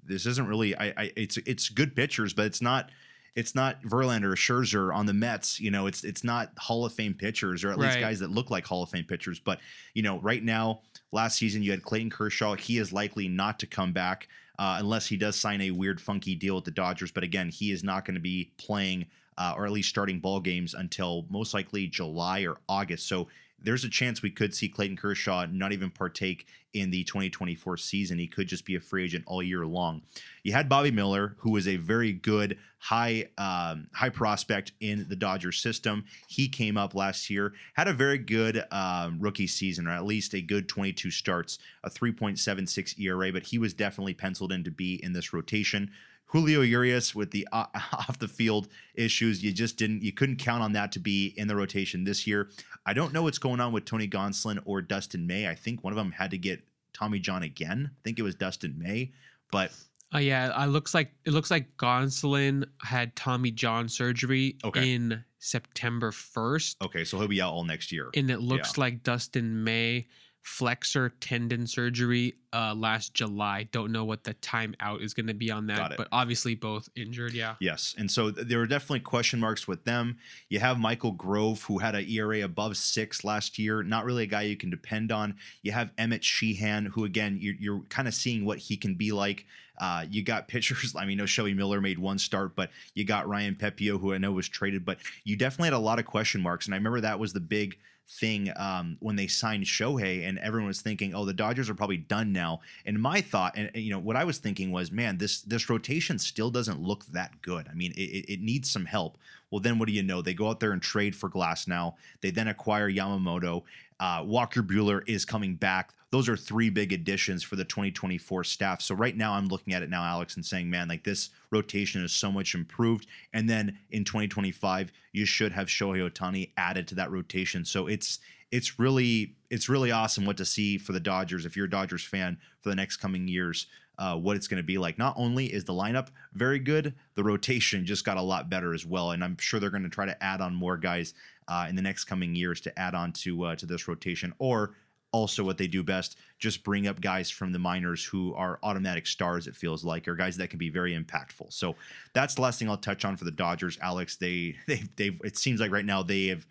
"This 0.04 0.26
isn't 0.26 0.46
really. 0.46 0.76
I, 0.76 0.92
I 0.96 1.12
it's 1.16 1.36
it's 1.38 1.68
good 1.68 1.94
pitchers, 1.94 2.32
but 2.32 2.46
it's 2.46 2.62
not." 2.62 2.90
it's 3.36 3.54
not 3.54 3.80
Verlander 3.82 4.32
or 4.32 4.34
Scherzer 4.34 4.94
on 4.94 5.06
the 5.06 5.12
Mets. 5.12 5.60
You 5.60 5.70
know, 5.70 5.86
it's 5.86 6.02
it's 6.02 6.24
not 6.24 6.50
Hall 6.58 6.84
of 6.84 6.92
Fame 6.92 7.14
pitchers 7.14 7.62
or 7.62 7.70
at 7.70 7.78
least 7.78 8.00
guys 8.00 8.18
that 8.20 8.30
look 8.30 8.50
like 8.50 8.66
Hall 8.66 8.82
of 8.82 8.90
Fame 8.90 9.04
pitchers. 9.04 9.38
But 9.38 9.60
you 9.94 10.02
know, 10.02 10.18
right 10.18 10.42
now, 10.42 10.80
last 11.12 11.38
season 11.38 11.62
you 11.62 11.70
had 11.70 11.82
Clayton 11.82 12.10
Kershaw. 12.10 12.54
He 12.56 12.78
is 12.78 12.92
likely 12.92 13.28
not 13.28 13.60
to 13.60 13.66
come 13.66 13.92
back 13.92 14.28
uh, 14.58 14.76
unless 14.80 15.06
he 15.06 15.16
does 15.16 15.36
sign 15.36 15.60
a 15.62 15.70
weird, 15.70 16.00
funky 16.00 16.34
deal 16.34 16.56
with 16.56 16.64
the 16.64 16.70
Dodgers. 16.70 17.12
But 17.12 17.24
again, 17.24 17.48
he 17.48 17.70
is 17.70 17.84
not 17.84 18.04
going 18.04 18.14
to 18.14 18.20
be 18.20 18.50
playing 18.58 19.06
uh, 19.38 19.54
or 19.56 19.64
at 19.64 19.72
least 19.72 19.88
starting 19.88 20.20
ball 20.20 20.40
games 20.40 20.74
until 20.74 21.24
most 21.30 21.54
likely 21.54 21.86
July 21.86 22.40
or 22.40 22.58
August. 22.68 23.08
So 23.08 23.28
there's 23.62 23.84
a 23.84 23.88
chance 23.88 24.22
we 24.22 24.30
could 24.30 24.54
see 24.54 24.68
Clayton 24.68 24.96
Kershaw 24.96 25.46
not 25.50 25.72
even 25.72 25.90
partake 25.90 26.46
in 26.72 26.90
the 26.90 27.02
2024 27.04 27.76
season. 27.76 28.18
He 28.18 28.26
could 28.26 28.46
just 28.46 28.64
be 28.64 28.76
a 28.76 28.80
free 28.80 29.04
agent 29.04 29.24
all 29.26 29.42
year 29.42 29.66
long. 29.66 30.02
You 30.44 30.52
had 30.52 30.68
Bobby 30.68 30.90
Miller, 30.90 31.34
who 31.38 31.50
was 31.50 31.66
a 31.66 31.76
very 31.76 32.12
good 32.12 32.58
high 32.78 33.26
um, 33.36 33.88
high 33.92 34.08
prospect 34.08 34.72
in 34.80 35.06
the 35.08 35.16
Dodgers 35.16 35.58
system. 35.58 36.04
He 36.28 36.48
came 36.48 36.76
up 36.76 36.94
last 36.94 37.28
year, 37.28 37.52
had 37.74 37.88
a 37.88 37.92
very 37.92 38.18
good 38.18 38.64
um, 38.70 39.18
rookie 39.20 39.46
season, 39.46 39.86
or 39.86 39.90
at 39.90 40.04
least 40.04 40.34
a 40.34 40.40
good 40.40 40.68
22 40.68 41.10
starts, 41.10 41.58
a 41.84 41.90
3.76 41.90 42.98
ERA. 42.98 43.32
But 43.32 43.44
he 43.44 43.58
was 43.58 43.74
definitely 43.74 44.14
penciled 44.14 44.52
in 44.52 44.64
to 44.64 44.70
be 44.70 44.94
in 45.02 45.12
this 45.12 45.32
rotation. 45.32 45.90
Julio 46.32 46.60
Urias 46.62 47.14
with 47.14 47.30
the 47.32 47.46
uh, 47.52 47.66
off 47.74 48.18
the 48.18 48.28
field 48.28 48.68
issues, 48.94 49.42
you 49.42 49.52
just 49.52 49.76
didn't, 49.76 50.02
you 50.02 50.12
couldn't 50.12 50.36
count 50.36 50.62
on 50.62 50.72
that 50.74 50.92
to 50.92 50.98
be 51.00 51.34
in 51.36 51.48
the 51.48 51.56
rotation 51.56 52.04
this 52.04 52.26
year. 52.26 52.50
I 52.86 52.92
don't 52.92 53.12
know 53.12 53.22
what's 53.24 53.38
going 53.38 53.60
on 53.60 53.72
with 53.72 53.84
Tony 53.84 54.06
Gonsolin 54.08 54.60
or 54.64 54.80
Dustin 54.82 55.26
May. 55.26 55.48
I 55.48 55.54
think 55.54 55.82
one 55.84 55.92
of 55.92 55.96
them 55.96 56.12
had 56.12 56.30
to 56.30 56.38
get 56.38 56.62
Tommy 56.92 57.18
John 57.18 57.42
again. 57.42 57.90
I 57.92 57.98
think 58.04 58.18
it 58.18 58.22
was 58.22 58.34
Dustin 58.34 58.76
May, 58.78 59.12
but 59.50 59.72
Uh, 60.14 60.18
yeah, 60.18 60.64
it 60.64 60.68
looks 60.68 60.94
like 60.94 61.12
it 61.24 61.32
looks 61.32 61.50
like 61.50 61.76
Gonsolin 61.76 62.64
had 62.82 63.14
Tommy 63.16 63.50
John 63.50 63.88
surgery 63.88 64.56
Okay. 64.64 64.92
in 64.92 65.24
September 65.38 66.12
first, 66.12 66.76
okay, 66.82 67.02
so 67.04 67.18
he'll 67.18 67.28
be 67.28 67.40
out 67.40 67.52
all 67.52 67.64
next 67.64 67.90
year. 67.92 68.10
and 68.14 68.30
it 68.30 68.40
looks 68.40 68.76
like 68.78 69.02
Dustin 69.02 69.64
May 69.64 70.06
flexor 70.42 71.10
tendon 71.20 71.66
surgery 71.66 72.34
uh 72.52 72.74
last 72.74 73.14
July. 73.14 73.68
Don't 73.72 73.92
know 73.92 74.04
what 74.04 74.24
the 74.24 74.34
timeout 74.34 75.02
is 75.02 75.14
going 75.14 75.26
to 75.26 75.34
be 75.34 75.50
on 75.50 75.66
that, 75.66 75.96
but 75.96 76.08
obviously 76.12 76.54
both 76.54 76.88
injured. 76.96 77.34
Yeah. 77.34 77.56
Yes, 77.60 77.94
and 77.98 78.10
so 78.10 78.30
th- 78.30 78.46
there 78.46 78.58
were 78.58 78.66
definitely 78.66 79.00
question 79.00 79.38
marks 79.38 79.68
with 79.68 79.84
them. 79.84 80.18
You 80.48 80.60
have 80.60 80.78
Michael 80.78 81.12
Grove, 81.12 81.62
who 81.64 81.78
had 81.78 81.94
an 81.94 82.08
ERA 82.08 82.42
above 82.42 82.76
six 82.76 83.22
last 83.22 83.58
year, 83.58 83.82
not 83.82 84.04
really 84.04 84.24
a 84.24 84.26
guy 84.26 84.42
you 84.42 84.56
can 84.56 84.70
depend 84.70 85.12
on. 85.12 85.36
You 85.62 85.72
have 85.72 85.92
Emmett 85.98 86.24
Sheehan, 86.24 86.86
who 86.86 87.04
again 87.04 87.38
you're, 87.40 87.56
you're 87.58 87.80
kind 87.88 88.08
of 88.08 88.14
seeing 88.14 88.44
what 88.44 88.58
he 88.58 88.76
can 88.76 88.94
be 88.94 89.12
like. 89.12 89.46
Uh, 89.78 90.04
you 90.10 90.22
got 90.22 90.48
pitchers. 90.48 90.94
I 90.96 91.06
mean, 91.06 91.18
no, 91.18 91.26
Shelby 91.26 91.54
Miller 91.54 91.80
made 91.80 91.98
one 91.98 92.18
start, 92.18 92.56
but 92.56 92.70
you 92.94 93.04
got 93.04 93.28
Ryan 93.28 93.56
Pepiot, 93.56 94.00
who 94.00 94.14
I 94.14 94.18
know 94.18 94.32
was 94.32 94.48
traded, 94.48 94.84
but 94.84 94.98
you 95.24 95.36
definitely 95.36 95.66
had 95.66 95.74
a 95.74 95.78
lot 95.78 95.98
of 95.98 96.06
question 96.06 96.40
marks, 96.40 96.66
and 96.66 96.74
I 96.74 96.78
remember 96.78 97.00
that 97.02 97.18
was 97.18 97.32
the 97.32 97.40
big 97.40 97.78
thing 98.10 98.50
um, 98.56 98.96
when 99.00 99.16
they 99.16 99.26
signed 99.28 99.64
Shohei, 99.64 100.28
and 100.28 100.38
everyone 100.40 100.66
was 100.68 100.80
thinking, 100.80 101.14
"Oh, 101.14 101.24
the 101.24 101.32
Dodgers 101.32 101.70
are 101.70 101.74
probably 101.74 101.96
done 101.96 102.32
now." 102.32 102.60
And 102.84 103.00
my 103.00 103.20
thought, 103.20 103.54
and 103.56 103.70
and, 103.74 103.82
you 103.84 103.90
know, 103.90 103.98
what 103.98 104.16
I 104.16 104.24
was 104.24 104.38
thinking 104.38 104.72
was, 104.72 104.90
"Man, 104.90 105.18
this 105.18 105.40
this 105.42 105.70
rotation 105.70 106.18
still 106.18 106.50
doesn't 106.50 106.80
look 106.80 107.04
that 107.06 107.40
good. 107.42 107.68
I 107.68 107.74
mean, 107.74 107.92
it, 107.92 108.00
it- 108.00 108.32
it 108.34 108.40
needs 108.40 108.70
some 108.70 108.86
help." 108.86 109.16
Well, 109.50 109.60
then 109.60 109.78
what 109.78 109.88
do 109.88 109.92
you 109.94 110.02
know? 110.02 110.22
They 110.22 110.34
go 110.34 110.48
out 110.48 110.60
there 110.60 110.72
and 110.72 110.80
trade 110.82 111.16
for 111.16 111.28
Glasnow. 111.28 111.94
They 112.20 112.30
then 112.30 112.46
acquire 112.48 112.90
Yamamoto. 112.90 113.62
Uh, 114.00 114.24
Walker 114.26 114.62
Buehler 114.62 115.02
is 115.06 115.24
coming 115.24 115.54
back. 115.54 115.92
Those 116.10 116.28
are 116.28 116.36
three 116.36 116.70
big 116.70 116.92
additions 116.92 117.44
for 117.44 117.54
the 117.54 117.64
2024 117.64 118.42
staff. 118.42 118.80
So 118.80 118.94
right 118.94 119.16
now, 119.16 119.34
I'm 119.34 119.46
looking 119.46 119.74
at 119.74 119.82
it 119.82 119.90
now, 119.90 120.02
Alex, 120.02 120.34
and 120.34 120.44
saying, 120.44 120.68
man, 120.68 120.88
like 120.88 121.04
this 121.04 121.30
rotation 121.52 122.02
is 122.02 122.12
so 122.12 122.32
much 122.32 122.54
improved. 122.54 123.06
And 123.32 123.48
then 123.48 123.78
in 123.90 124.04
2025, 124.04 124.90
you 125.12 125.24
should 125.26 125.52
have 125.52 125.68
Shohei 125.68 126.10
Ohtani 126.10 126.50
added 126.56 126.88
to 126.88 126.94
that 126.96 127.12
rotation. 127.12 127.64
So 127.64 127.86
it's 127.86 128.18
it's 128.50 128.80
really 128.80 129.36
it's 129.50 129.68
really 129.68 129.92
awesome 129.92 130.24
what 130.24 130.36
to 130.38 130.44
see 130.44 130.78
for 130.78 130.92
the 130.92 130.98
Dodgers. 130.98 131.46
If 131.46 131.56
you're 131.56 131.66
a 131.66 131.70
Dodgers 131.70 132.02
fan 132.02 132.38
for 132.60 132.70
the 132.70 132.74
next 132.74 132.96
coming 132.96 133.28
years, 133.28 133.66
uh, 134.00 134.16
what 134.16 134.34
it's 134.34 134.48
going 134.48 134.56
to 134.56 134.66
be 134.66 134.78
like. 134.78 134.98
Not 134.98 135.14
only 135.16 135.46
is 135.46 135.64
the 135.64 135.74
lineup 135.74 136.08
very 136.32 136.58
good, 136.58 136.94
the 137.14 137.22
rotation 137.22 137.84
just 137.84 138.04
got 138.04 138.16
a 138.16 138.22
lot 138.22 138.48
better 138.48 138.72
as 138.72 138.86
well. 138.86 139.10
And 139.10 139.22
I'm 139.22 139.36
sure 139.38 139.60
they're 139.60 139.70
going 139.70 139.82
to 139.82 139.90
try 139.90 140.06
to 140.06 140.24
add 140.24 140.40
on 140.40 140.54
more 140.54 140.78
guys 140.78 141.12
uh, 141.50 141.66
in 141.68 141.76
the 141.76 141.82
next 141.82 142.04
coming 142.04 142.34
years 142.34 142.60
to 142.62 142.78
add 142.78 142.94
on 142.94 143.12
to 143.12 143.44
uh, 143.44 143.56
to 143.56 143.66
this 143.66 143.86
rotation, 143.88 144.32
or 144.38 144.74
also 145.12 145.42
what 145.42 145.58
they 145.58 145.66
do 145.66 145.82
best, 145.82 146.16
just 146.38 146.62
bring 146.62 146.86
up 146.86 147.00
guys 147.00 147.28
from 147.28 147.50
the 147.52 147.58
minors 147.58 148.04
who 148.04 148.32
are 148.34 148.60
automatic 148.62 149.06
stars. 149.06 149.46
It 149.48 149.56
feels 149.56 149.84
like, 149.84 150.06
or 150.06 150.14
guys 150.14 150.36
that 150.36 150.50
can 150.50 150.58
be 150.60 150.70
very 150.70 150.96
impactful. 150.96 151.52
So 151.52 151.74
that's 152.14 152.36
the 152.36 152.42
last 152.42 152.58
thing 152.60 152.70
I'll 152.70 152.76
touch 152.76 153.04
on 153.04 153.16
for 153.16 153.24
the 153.24 153.32
Dodgers. 153.32 153.76
Alex, 153.82 154.16
they 154.16 154.56
they 154.68 154.84
they've 154.96 155.20
it 155.24 155.36
seems 155.36 155.60
like 155.60 155.72
right 155.72 155.84
now 155.84 156.02
they 156.02 156.28
have. 156.28 156.46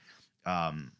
Um, 0.45 0.91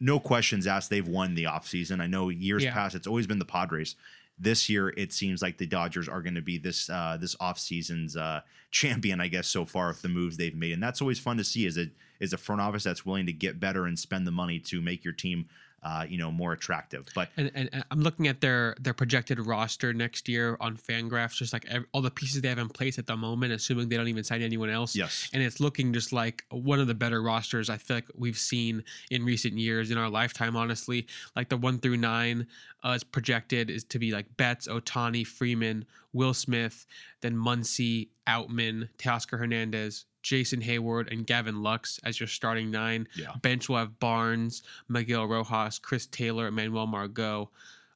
no 0.00 0.18
questions 0.18 0.66
asked. 0.66 0.90
They've 0.90 1.06
won 1.06 1.34
the 1.34 1.44
offseason. 1.44 2.00
I 2.00 2.06
know 2.08 2.28
years 2.28 2.64
Yeah. 2.64 2.72
past 2.72 2.94
it's 2.96 3.06
always 3.06 3.26
been 3.28 3.38
the 3.38 3.44
Padres. 3.44 3.94
This 4.38 4.68
year, 4.68 4.88
it 4.96 5.12
seems 5.12 5.42
like 5.42 5.58
the 5.58 5.66
Dodgers 5.66 6.08
are 6.08 6.22
going 6.22 6.34
to 6.34 6.42
be 6.42 6.58
this 6.58 6.90
uh, 6.90 7.16
this 7.20 7.36
offseason's 7.36 8.16
uh, 8.16 8.40
champion, 8.70 9.20
I 9.20 9.28
guess, 9.28 9.46
so 9.46 9.64
far 9.64 9.90
of 9.90 10.02
the 10.02 10.08
moves 10.08 10.36
they've 10.36 10.54
made, 10.54 10.72
and 10.72 10.82
that's 10.82 11.00
always 11.00 11.20
fun 11.20 11.36
to 11.36 11.44
see. 11.44 11.66
Is 11.66 11.78
a 11.78 11.86
is 12.18 12.32
a 12.32 12.38
front 12.38 12.60
office 12.60 12.82
that's 12.82 13.06
willing 13.06 13.26
to 13.26 13.32
get 13.32 13.60
better 13.60 13.86
and 13.86 13.98
spend 13.98 14.26
the 14.26 14.32
money 14.32 14.58
to 14.58 14.80
make 14.80 15.04
your 15.04 15.14
team, 15.14 15.46
uh, 15.84 16.06
you 16.08 16.16
know, 16.16 16.32
more 16.32 16.52
attractive. 16.52 17.06
But 17.14 17.28
And, 17.36 17.50
and, 17.54 17.68
and 17.72 17.84
I'm 17.90 18.00
looking 18.00 18.26
at 18.26 18.40
their 18.40 18.74
their 18.80 18.94
projected 18.94 19.38
roster 19.38 19.92
next 19.92 20.28
year 20.28 20.56
on 20.60 20.76
Fangraphs, 20.76 21.36
just 21.36 21.52
like 21.52 21.66
ev- 21.66 21.84
all 21.92 22.00
the 22.00 22.10
pieces 22.10 22.40
they 22.40 22.48
have 22.48 22.58
in 22.58 22.68
place 22.68 22.98
at 22.98 23.06
the 23.06 23.16
moment, 23.16 23.52
assuming 23.52 23.88
they 23.88 23.96
don't 23.96 24.08
even 24.08 24.24
sign 24.24 24.40
anyone 24.42 24.70
else. 24.70 24.96
yes, 24.96 25.28
And 25.32 25.42
it's 25.42 25.60
looking 25.60 25.92
just 25.92 26.12
like 26.12 26.44
one 26.50 26.80
of 26.80 26.86
the 26.86 26.94
better 26.94 27.22
rosters 27.22 27.68
I 27.68 27.76
feel 27.76 27.98
like 27.98 28.06
we've 28.16 28.38
seen 28.38 28.82
in 29.10 29.24
recent 29.24 29.58
years 29.58 29.90
in 29.90 29.98
our 29.98 30.08
lifetime. 30.08 30.56
Honestly, 30.56 31.06
like 31.36 31.50
the 31.50 31.56
one 31.58 31.78
through 31.78 31.98
nine 31.98 32.46
uh, 32.82 32.90
is 32.90 33.04
projected 33.04 33.70
is 33.70 33.84
to 33.84 33.98
be 33.98 34.10
like 34.10 34.36
Betts, 34.36 34.66
Ohtani, 34.68 35.26
Freeman, 35.26 35.84
Will 36.12 36.34
Smith, 36.34 36.86
then 37.20 37.34
Muncy, 37.34 38.08
Outman, 38.26 38.88
Teoscar 38.98 39.38
Hernandez, 39.38 40.06
Jason 40.24 40.60
Heyward, 40.60 41.12
and 41.12 41.26
Gavin 41.26 41.62
Lux 41.62 42.00
as 42.02 42.18
your 42.18 42.26
starting 42.26 42.70
nine. 42.70 43.06
yeah, 43.14 43.32
Bench 43.42 43.68
will 43.68 43.76
have 43.76 43.98
Barnes, 44.00 44.62
Miguel 44.88 45.26
Rojas, 45.26 45.78
Chris 45.78 46.06
Taylor, 46.06 46.48
Emmanuel 46.48 46.86
Margot. 46.86 47.50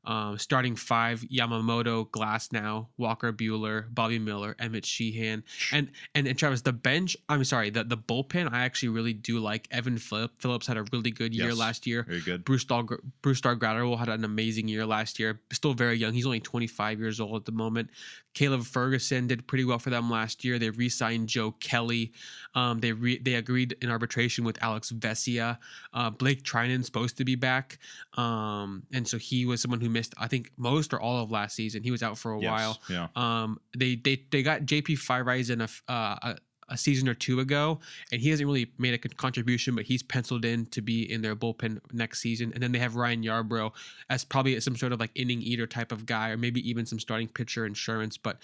Um, 0.05 0.39
starting 0.39 0.75
five: 0.77 1.21
Yamamoto, 1.23 2.09
Glasnow, 2.09 2.87
Walker 2.97 3.33
Buehler, 3.33 3.93
Bobby 3.93 4.19
Miller, 4.19 4.57
Emmett 4.59 4.87
Sheehan, 4.87 5.45
and 5.73 5.91
and, 6.15 6.27
and 6.27 6.39
Travis. 6.39 6.63
The 6.63 6.73
bench. 6.73 7.17
I'm 7.29 7.45
sorry. 7.45 7.71
The 7.71 7.85
the 7.85 7.97
bullpen. 7.99 8.51
I 8.53 8.61
actually 8.65 8.91
really 8.91 9.13
do 9.13 9.39
like. 9.39 9.69
Evan 9.71 9.99
Phillip, 9.99 10.39
Phillips 10.39 10.67
had 10.67 10.77
a 10.79 10.85
really 10.93 11.11
good 11.11 11.35
year 11.35 11.49
Yes. 11.49 11.59
last 11.59 11.87
year. 11.87 12.05
very 12.05 12.21
good. 12.21 12.45
Brusdar 12.45 12.99
Bruce 13.23 13.39
Star 13.39 13.55
Gratterall 13.57 13.99
had 13.99 14.09
an 14.09 14.25
amazing 14.25 14.69
year 14.69 14.87
last 14.87 15.19
year. 15.19 15.41
Still 15.53 15.75
very 15.75 15.97
young. 15.99 16.13
He's 16.15 16.25
only 16.27 16.41
25 16.41 16.99
years 17.01 17.21
old 17.21 17.37
at 17.37 17.45
the 17.45 17.53
moment. 17.53 17.91
Caleb 18.35 18.63
Ferguson 18.65 19.27
did 19.27 19.47
pretty 19.49 19.65
well 19.65 19.79
for 19.81 19.91
them 19.91 20.09
last 20.09 20.45
year. 20.45 20.59
They 20.61 20.71
re-signed 20.71 21.29
Joe 21.29 21.51
Kelly. 21.53 22.13
Um, 22.55 22.79
they 22.81 22.93
re- 22.93 23.19
they 23.19 23.35
agreed 23.35 23.77
in 23.83 23.91
arbitration 23.91 24.45
with 24.45 24.63
Alex 24.63 24.93
Vesia. 24.93 25.59
Uh, 25.93 26.11
Blake 26.11 26.45
Treinen's 26.45 26.87
supposed 26.87 27.17
to 27.19 27.25
be 27.25 27.35
back, 27.35 27.79
um, 28.17 28.85
and 28.93 29.07
so 29.07 29.19
he 29.19 29.45
was 29.45 29.61
someone 29.61 29.81
who 29.81 29.88
missed 29.89 30.15
I 30.19 30.29
think 30.29 30.51
most 30.57 30.93
or 30.93 31.01
all 31.01 31.23
of 31.23 31.31
last 31.31 31.57
season. 31.57 31.83
He 31.83 31.91
was 31.91 32.03
out 32.03 32.19
for 32.19 32.33
a 32.33 32.41
Yes, 32.41 32.51
while. 32.51 32.79
yeah, 32.89 33.09
Um, 33.17 33.59
they 33.77 33.97
they 33.97 34.25
they 34.31 34.43
got 34.43 34.63
JP 34.63 34.99
Feyereisen 34.99 35.61
a, 35.61 35.65
f- 35.65 35.83
uh, 35.89 36.35
a 36.69 36.77
season 36.77 37.09
or 37.09 37.15
two 37.15 37.41
ago, 37.41 37.79
and 38.13 38.21
he 38.21 38.31
hasn't 38.31 38.47
really 38.47 38.71
made 38.79 38.95
a 38.95 38.99
contribution, 38.99 39.75
but 39.75 39.85
he's 39.85 40.03
penciled 40.03 40.45
in 40.45 40.67
to 40.67 40.81
be 40.81 41.11
in 41.11 41.23
their 41.23 41.35
bullpen 41.35 41.81
next 41.93 42.21
season. 42.21 42.53
And 42.53 42.63
then 42.63 42.73
they 42.73 42.79
have 42.79 42.97
Ryan 42.97 43.23
Yarbrough 43.23 43.73
as 44.11 44.25
probably 44.25 44.59
some 44.61 44.77
sort 44.77 44.93
of 44.93 45.01
like 45.01 45.11
inning 45.15 45.41
eater 45.43 45.67
type 45.67 45.93
of 45.93 46.07
guy, 46.07 46.31
or 46.31 46.37
maybe 46.37 46.69
even 46.69 46.87
some 46.87 46.99
starting 46.99 47.29
pitcher 47.29 47.67
insurance. 47.67 48.17
But 48.17 48.39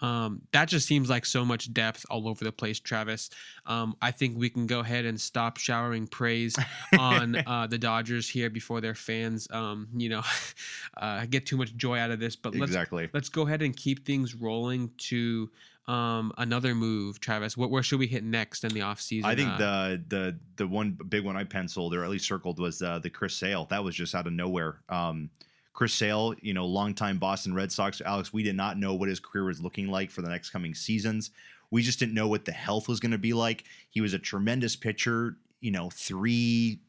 um, 0.00 0.42
that 0.52 0.68
just 0.68 0.86
seems 0.86 1.10
like 1.10 1.26
so 1.26 1.44
much 1.44 1.72
depth 1.72 2.04
all 2.10 2.28
over 2.28 2.44
the 2.44 2.52
place, 2.52 2.80
Travis. 2.80 3.30
Um, 3.66 3.96
I 4.00 4.10
think 4.10 4.38
we 4.38 4.48
can 4.48 4.66
go 4.66 4.80
ahead 4.80 5.04
and 5.04 5.20
stop 5.20 5.56
showering 5.56 6.06
praise 6.06 6.56
on 6.98 7.36
uh, 7.36 7.66
the 7.66 7.78
Dodgers 7.78 8.28
here 8.28 8.50
before 8.50 8.80
their 8.80 8.94
fans, 8.94 9.48
um, 9.50 9.88
you 9.96 10.08
know, 10.08 10.22
uh, 10.96 11.26
get 11.26 11.46
too 11.46 11.56
much 11.56 11.76
joy 11.76 11.98
out 11.98 12.10
of 12.10 12.20
this. 12.20 12.36
But 12.36 12.54
let's 12.54 12.70
exactly. 12.70 13.08
let's 13.12 13.28
go 13.28 13.42
ahead 13.46 13.62
and 13.62 13.76
keep 13.76 14.04
things 14.04 14.34
rolling 14.34 14.90
to 14.98 15.50
um, 15.88 16.32
another 16.36 16.74
move, 16.74 17.18
Travis. 17.18 17.56
What 17.56 17.70
where 17.70 17.82
should 17.82 17.98
we 17.98 18.06
hit 18.06 18.22
next 18.22 18.62
in 18.62 18.72
the 18.72 18.80
offseason? 18.80 19.24
I 19.24 19.34
think 19.34 19.48
Uh, 19.50 19.58
the 19.58 20.04
the 20.08 20.38
the 20.56 20.66
one 20.66 20.98
big 21.08 21.24
one 21.24 21.36
I 21.36 21.44
penciled 21.44 21.94
or 21.94 22.04
at 22.04 22.10
least 22.10 22.26
circled 22.26 22.60
was 22.60 22.82
uh, 22.82 22.98
the 22.98 23.10
Chris 23.10 23.34
Sale. 23.34 23.66
That 23.70 23.82
was 23.82 23.94
just 23.94 24.14
out 24.14 24.26
of 24.26 24.34
nowhere. 24.34 24.80
Um, 24.88 25.30
Chris 25.72 25.94
Sale, 25.94 26.34
you 26.42 26.54
know, 26.54 26.66
longtime 26.66 27.18
Boston 27.18 27.54
Red 27.54 27.72
Sox. 27.72 28.02
Alex, 28.04 28.32
we 28.32 28.42
did 28.42 28.56
not 28.56 28.78
know 28.78 28.94
what 28.94 29.08
his 29.08 29.20
career 29.20 29.44
was 29.44 29.62
looking 29.62 29.88
like 29.88 30.10
for 30.10 30.22
the 30.22 30.28
next 30.28 30.50
coming 30.50 30.74
seasons. 30.74 31.30
We 31.70 31.82
just 31.82 31.98
didn't 31.98 32.14
know 32.14 32.28
what 32.28 32.44
the 32.44 32.52
health 32.52 32.88
was 32.88 33.00
going 33.00 33.12
to 33.12 33.18
be 33.18 33.32
like. 33.32 33.64
He 33.88 34.00
was 34.00 34.12
a 34.12 34.18
tremendous 34.18 34.74
pitcher, 34.74 35.36
you 35.60 35.70
know, 35.70 35.88
three, 35.90 36.80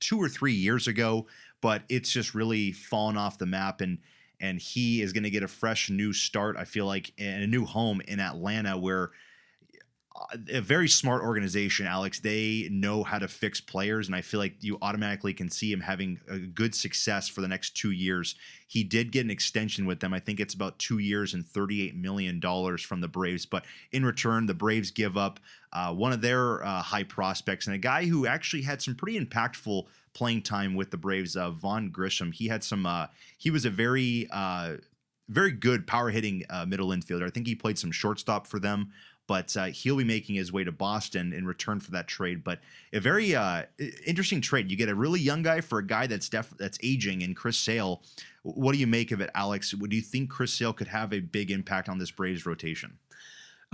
two 0.00 0.20
or 0.20 0.28
three 0.28 0.52
years 0.52 0.86
ago, 0.86 1.26
but 1.60 1.82
it's 1.88 2.10
just 2.10 2.34
really 2.34 2.72
fallen 2.72 3.16
off 3.16 3.36
the 3.38 3.46
map. 3.46 3.80
And 3.80 3.98
and 4.40 4.58
he 4.60 5.02
is 5.02 5.12
going 5.12 5.24
to 5.24 5.30
get 5.30 5.42
a 5.42 5.48
fresh 5.48 5.90
new 5.90 6.12
start. 6.12 6.56
I 6.56 6.64
feel 6.64 6.86
like 6.86 7.12
in 7.18 7.42
a 7.42 7.46
new 7.46 7.64
home 7.64 8.00
in 8.06 8.20
Atlanta 8.20 8.76
where 8.76 9.10
a 10.52 10.60
very 10.60 10.88
smart 10.88 11.22
organization, 11.22 11.86
Alex. 11.86 12.20
They 12.20 12.68
know 12.70 13.02
how 13.02 13.18
to 13.18 13.28
fix 13.28 13.60
players, 13.60 14.06
and 14.06 14.16
I 14.16 14.20
feel 14.22 14.40
like 14.40 14.54
you 14.60 14.78
automatically 14.82 15.34
can 15.34 15.50
see 15.50 15.72
him 15.72 15.80
having 15.80 16.20
a 16.28 16.38
good 16.38 16.74
success 16.74 17.28
for 17.28 17.40
the 17.40 17.48
next 17.48 17.76
two 17.76 17.90
years. 17.90 18.34
He 18.66 18.82
did 18.82 19.12
get 19.12 19.24
an 19.24 19.30
extension 19.30 19.86
with 19.86 20.00
them. 20.00 20.12
I 20.12 20.20
think 20.20 20.40
it's 20.40 20.54
about 20.54 20.78
two 20.78 20.98
years 20.98 21.34
and 21.34 21.44
$38 21.44 21.94
million 21.94 22.40
from 22.78 23.00
the 23.00 23.08
Braves. 23.08 23.46
But 23.46 23.64
in 23.92 24.04
return, 24.04 24.46
the 24.46 24.54
Braves 24.54 24.90
give 24.90 25.16
up 25.16 25.40
uh, 25.72 25.92
one 25.92 26.12
of 26.12 26.20
their 26.20 26.64
uh, 26.64 26.82
high 26.82 27.04
prospects 27.04 27.66
and 27.66 27.74
a 27.74 27.78
guy 27.78 28.06
who 28.06 28.26
actually 28.26 28.62
had 28.62 28.80
some 28.80 28.94
pretty 28.94 29.18
impactful 29.18 29.84
playing 30.14 30.42
time 30.42 30.74
with 30.74 30.90
the 30.90 30.96
Braves, 30.96 31.36
uh, 31.36 31.50
Vaughn 31.50 31.90
Grissom. 31.90 32.32
He 32.32 32.48
had 32.48 32.64
some, 32.64 32.86
uh, 32.86 33.06
he 33.36 33.50
was 33.50 33.64
a 33.64 33.70
very, 33.70 34.28
uh, 34.32 34.76
very 35.28 35.50
good 35.50 35.86
power 35.86 36.10
hitting 36.10 36.44
uh, 36.48 36.64
middle 36.64 36.88
infielder. 36.88 37.26
I 37.26 37.30
think 37.30 37.46
he 37.46 37.54
played 37.54 37.78
some 37.78 37.90
shortstop 37.90 38.46
for 38.46 38.58
them 38.58 38.92
but 39.26 39.56
uh, 39.56 39.66
he'll 39.66 39.96
be 39.96 40.04
making 40.04 40.36
his 40.36 40.52
way 40.52 40.64
to 40.64 40.72
Boston 40.72 41.32
in 41.32 41.46
return 41.46 41.80
for 41.80 41.90
that 41.90 42.06
trade. 42.06 42.44
But 42.44 42.60
a 42.92 43.00
very 43.00 43.34
uh, 43.34 43.64
interesting 44.06 44.40
trade. 44.40 44.70
You 44.70 44.76
get 44.76 44.88
a 44.88 44.94
really 44.94 45.20
young 45.20 45.42
guy 45.42 45.60
for 45.60 45.78
a 45.78 45.86
guy 45.86 46.06
that's 46.06 46.28
def- 46.28 46.56
that's 46.58 46.78
aging, 46.82 47.22
and 47.22 47.34
Chris 47.36 47.58
Sale. 47.58 48.02
What 48.42 48.72
do 48.72 48.78
you 48.78 48.86
make 48.86 49.10
of 49.10 49.20
it, 49.20 49.30
Alex? 49.34 49.74
Would 49.74 49.92
you 49.92 50.02
think 50.02 50.30
Chris 50.30 50.52
Sale 50.52 50.72
could 50.72 50.88
have 50.88 51.12
a 51.12 51.20
big 51.20 51.50
impact 51.50 51.88
on 51.88 51.98
this 51.98 52.10
Braves 52.10 52.46
rotation? 52.46 52.98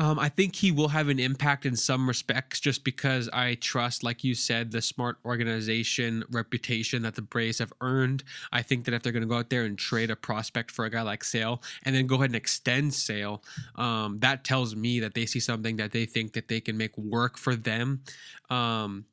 Um, 0.02 0.18
I 0.18 0.28
think 0.28 0.56
he 0.56 0.72
will 0.72 0.88
have 0.88 1.08
an 1.10 1.20
impact 1.20 1.64
in 1.64 1.76
some 1.76 2.08
respects 2.08 2.58
just 2.58 2.82
because 2.82 3.28
I 3.32 3.54
trust, 3.54 4.02
like 4.02 4.24
you 4.24 4.34
said, 4.34 4.72
the 4.72 4.82
smart 4.82 5.18
organization 5.24 6.24
reputation 6.28 7.02
that 7.02 7.14
the 7.14 7.22
Braves 7.22 7.60
have 7.60 7.72
earned. 7.80 8.24
I 8.50 8.62
think 8.62 8.84
that 8.84 8.94
if 8.94 9.04
they're 9.04 9.12
going 9.12 9.22
to 9.22 9.28
go 9.28 9.36
out 9.36 9.48
there 9.48 9.62
and 9.62 9.78
trade 9.78 10.10
a 10.10 10.16
prospect 10.16 10.72
for 10.72 10.84
a 10.84 10.90
guy 10.90 11.02
like 11.02 11.22
Sale 11.22 11.62
and 11.84 11.94
then 11.94 12.08
go 12.08 12.16
ahead 12.16 12.30
and 12.30 12.34
extend 12.34 12.92
Sale, 12.92 13.44
um, 13.76 14.18
that 14.18 14.42
tells 14.42 14.74
me 14.74 14.98
that 14.98 15.14
they 15.14 15.24
see 15.24 15.38
something 15.38 15.76
that 15.76 15.92
they 15.92 16.04
think 16.04 16.32
that 16.32 16.48
they 16.48 16.60
can 16.60 16.76
make 16.76 16.98
work 16.98 17.38
for 17.38 17.54
them. 17.54 18.02
Um, 18.50 19.04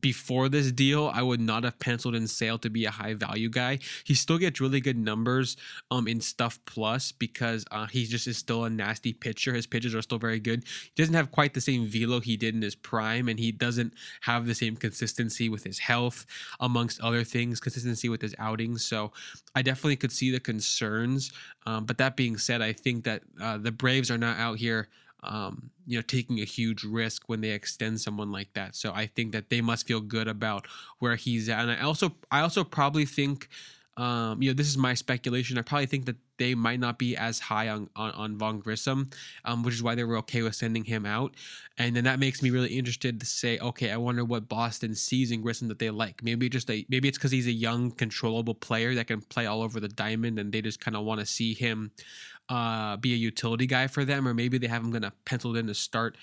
before 0.00 0.48
this 0.48 0.72
deal, 0.72 1.10
I 1.12 1.22
would 1.22 1.40
not 1.40 1.64
have 1.64 1.78
penciled 1.78 2.14
in 2.14 2.26
Sale 2.26 2.58
to 2.58 2.70
be 2.70 2.84
a 2.84 2.90
high 2.90 3.14
value 3.14 3.48
guy. 3.48 3.78
He 4.04 4.14
still 4.14 4.38
gets 4.38 4.60
really 4.60 4.80
good 4.80 4.98
numbers 4.98 5.56
um 5.90 6.08
in 6.08 6.20
stuff 6.20 6.58
plus 6.64 7.12
because 7.12 7.64
uh, 7.70 7.86
he 7.86 8.04
just 8.04 8.26
is 8.26 8.38
still 8.38 8.64
a 8.64 8.70
nasty 8.70 9.12
pitcher. 9.12 9.52
His 9.52 9.66
pitches 9.66 9.94
are 9.94 10.02
still 10.02 10.18
very 10.18 10.40
good. 10.40 10.64
He 10.64 11.02
doesn't 11.02 11.14
have 11.14 11.30
quite 11.30 11.54
the 11.54 11.60
same 11.60 11.86
velo 11.86 12.20
he 12.20 12.36
did 12.36 12.54
in 12.54 12.62
his 12.62 12.74
prime, 12.74 13.28
and 13.28 13.38
he 13.38 13.52
doesn't 13.52 13.92
have 14.22 14.46
the 14.46 14.54
same 14.54 14.76
consistency 14.76 15.48
with 15.48 15.64
his 15.64 15.78
health, 15.78 16.26
amongst 16.60 17.00
other 17.00 17.24
things, 17.24 17.60
consistency 17.60 18.08
with 18.08 18.22
his 18.22 18.34
outings. 18.38 18.84
So 18.84 19.12
I 19.54 19.62
definitely 19.62 19.96
could 19.96 20.12
see 20.12 20.30
the 20.30 20.40
concerns. 20.40 21.32
Um, 21.66 21.84
but 21.84 21.98
that 21.98 22.16
being 22.16 22.38
said, 22.38 22.62
I 22.62 22.72
think 22.72 23.04
that 23.04 23.22
uh, 23.40 23.58
the 23.58 23.72
Braves 23.72 24.10
are 24.10 24.18
not 24.18 24.38
out 24.38 24.58
here 24.58 24.88
um, 25.22 25.70
you 25.86 25.98
know, 25.98 26.02
taking 26.02 26.40
a 26.40 26.44
huge 26.44 26.84
risk 26.84 27.28
when 27.28 27.40
they 27.40 27.50
extend 27.50 28.00
someone 28.00 28.32
like 28.32 28.52
that. 28.54 28.74
So 28.74 28.92
I 28.92 29.06
think 29.06 29.32
that 29.32 29.50
they 29.50 29.60
must 29.60 29.86
feel 29.86 30.00
good 30.00 30.28
about 30.28 30.66
where 30.98 31.16
he's 31.16 31.48
at. 31.48 31.60
And 31.60 31.70
I 31.70 31.80
also, 31.80 32.14
I 32.30 32.40
also 32.40 32.64
probably 32.64 33.04
think, 33.04 33.48
um, 33.96 34.42
you 34.42 34.50
know, 34.50 34.54
this 34.54 34.68
is 34.68 34.78
my 34.78 34.94
speculation. 34.94 35.58
I 35.58 35.62
probably 35.62 35.86
think 35.86 36.06
that 36.06 36.16
they 36.42 36.54
might 36.56 36.80
not 36.80 36.98
be 36.98 37.16
as 37.16 37.38
high 37.38 37.68
on 37.68 37.88
on, 37.94 38.10
on 38.12 38.36
Vaughn 38.36 38.58
Grissom, 38.58 39.10
um, 39.44 39.62
which 39.62 39.74
is 39.74 39.82
why 39.82 39.94
they 39.94 40.04
were 40.04 40.18
okay 40.18 40.42
with 40.42 40.56
sending 40.56 40.84
him 40.84 41.06
out. 41.06 41.34
And 41.78 41.94
then 41.94 42.04
that 42.04 42.18
makes 42.18 42.42
me 42.42 42.50
really 42.50 42.76
interested 42.76 43.20
to 43.20 43.26
say, 43.26 43.58
okay, 43.58 43.90
I 43.90 43.96
wonder 43.96 44.24
what 44.24 44.48
Boston 44.48 44.94
sees 44.94 45.30
in 45.30 45.40
Grissom 45.40 45.68
that 45.68 45.78
they 45.78 45.90
like. 45.90 46.22
Maybe 46.22 46.48
just 46.48 46.68
a 46.70 46.84
maybe 46.88 47.08
it's 47.08 47.18
because 47.18 47.30
he's 47.30 47.46
a 47.46 47.52
young, 47.52 47.92
controllable 47.92 48.54
player 48.54 48.94
that 48.96 49.06
can 49.06 49.20
play 49.20 49.46
all 49.46 49.62
over 49.62 49.78
the 49.78 49.88
diamond, 49.88 50.38
and 50.38 50.52
they 50.52 50.62
just 50.62 50.80
kind 50.80 50.96
of 50.96 51.04
want 51.04 51.20
to 51.20 51.26
see 51.26 51.54
him 51.54 51.92
uh, 52.48 52.96
be 52.96 53.12
a 53.12 53.16
utility 53.16 53.66
guy 53.66 53.86
for 53.86 54.04
them, 54.04 54.26
or 54.26 54.34
maybe 54.34 54.58
they 54.58 54.66
have 54.66 54.82
him 54.82 54.90
going 54.90 55.02
to 55.02 55.12
pencil 55.24 55.56
in 55.56 55.68
to 55.68 55.74
start 55.74 56.16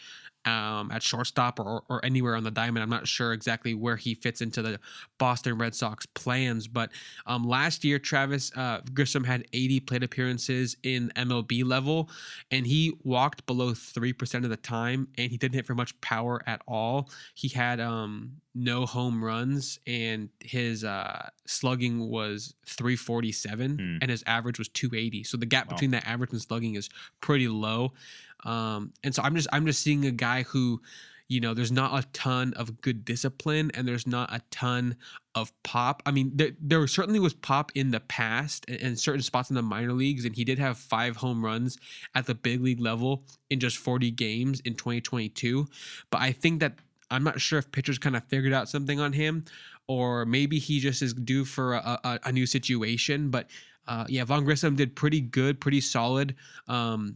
um, 0.50 0.92
at 0.92 1.04
shortstop 1.04 1.60
or, 1.60 1.84
or 1.90 2.04
anywhere 2.04 2.36
on 2.36 2.44
the 2.44 2.52
diamond. 2.52 2.84
I'm 2.84 2.90
not 2.90 3.08
sure 3.08 3.34
exactly 3.34 3.74
where 3.74 3.96
he 3.96 4.16
fits 4.16 4.42
into 4.42 4.62
the 4.62 4.80
Boston 5.18 5.58
Red 5.58 5.76
Sox 5.76 6.06
plans, 6.06 6.68
but 6.68 6.90
um, 7.26 7.44
last 7.44 7.84
year 7.84 8.00
Travis 8.00 8.52
uh, 8.56 8.82
Grissom 8.94 9.24
had 9.24 9.46
80 9.54 9.80
plate 9.82 10.04
appearances 10.04 10.76
in 10.84 11.12
MLB 11.16 11.64
level, 11.66 12.10
and 12.52 12.66
he 12.66 12.98
walked 13.04 13.46
below 13.46 13.74
three 13.74 14.14
percent 14.14 14.46
of 14.46 14.52
the 14.52 14.58
time, 14.58 15.08
and 15.18 15.32
he 15.32 15.38
didn't 15.38 15.56
hit 15.56 15.66
for 15.66 15.76
much 15.76 16.00
power 16.02 16.42
at 16.48 16.62
all. 16.68 17.10
He 17.36 17.48
had 17.50 17.80
um, 17.80 18.34
no 18.56 18.86
home 18.86 19.24
runs, 19.24 19.80
and 19.86 20.30
his 20.40 20.84
uh, 20.84 21.30
slugging 21.46 22.10
was 22.10 22.56
347, 22.66 23.78
hmm. 23.78 23.98
and 24.02 24.10
his 24.10 24.24
average 24.26 24.58
was 24.60 24.68
280. 24.70 25.24
So 25.24 25.38
the 25.38 25.46
gap 25.46 25.68
wow. 25.68 25.76
between 25.76 25.92
that 25.92 26.08
average 26.08 26.32
and 26.32 26.42
slugging 26.42 26.76
is 26.76 26.90
pretty 27.22 27.48
low. 27.48 27.94
Um, 28.43 28.93
and 29.04 29.13
so 29.13 29.21
I'm 29.21 29.36
just 29.36 29.47
I'm 29.52 29.65
just 29.65 29.82
seeing 29.82 30.06
a 30.06 30.12
guy 30.12 30.43
who, 30.43 30.82
you 31.28 31.39
know, 31.39 31.54
there's 31.54 31.71
not 31.71 31.97
a 31.97 32.08
ton 32.13 32.54
of 32.56 32.82
good 32.82 33.06
discipline 33.06 33.71
and 33.73 33.88
there's 33.88 34.08
not 34.08 34.34
a 34.34 34.41
ton 34.52 34.95
of 35.36 35.52
pop. 35.63 36.02
I 36.06 36.12
mean, 36.12 36.32
there, 36.36 36.52
there 36.60 36.86
certainly 36.88 37.19
was 37.19 37.34
pop 37.34 37.71
in 37.75 37.91
the 37.91 37.99
past 37.99 38.65
and, 38.67 38.82
and 38.82 38.99
certain 38.99 39.21
spots 39.21 39.49
in 39.49 39.56
the 39.56 39.62
minor 39.62 39.93
leagues, 39.93 40.25
and 40.25 40.36
he 40.36 40.43
did 40.43 40.60
have 40.60 40.78
five 40.78 41.17
home 41.17 41.43
runs 41.43 41.78
at 42.15 42.25
the 42.25 42.36
big 42.36 42.62
league 42.62 42.80
level 42.80 43.23
in 43.49 43.60
just 43.60 43.78
40 43.78 44.12
games 44.12 44.60
in 44.62 44.75
2022. 44.75 45.67
But 46.10 46.21
I 46.21 46.32
think 46.32 46.62
that 46.62 46.73
I'm 47.12 47.23
not 47.23 47.41
sure 47.41 47.60
if 47.60 47.71
pitchers 47.71 47.97
kind 47.97 48.15
of 48.15 48.23
figured 48.25 48.54
out 48.54 48.69
something 48.69 48.99
on 48.99 49.13
him, 49.13 49.45
or 49.88 50.25
maybe 50.25 50.60
he 50.60 50.80
just 50.80 51.02
is 51.02 51.13
due 51.13 51.45
for 51.45 51.73
a, 51.73 51.99
a, 52.04 52.19
a 52.25 52.32
new 52.32 52.45
situation. 52.45 53.30
But 53.30 53.49
uh, 53.88 54.06
yeah, 54.08 54.23
Vaughn 54.23 54.45
Grissom 54.45 54.75
did 54.75 54.95
pretty 54.95 55.19
good, 55.19 55.60
pretty 55.60 55.82
solid. 55.82 56.36
Um, 56.67 57.15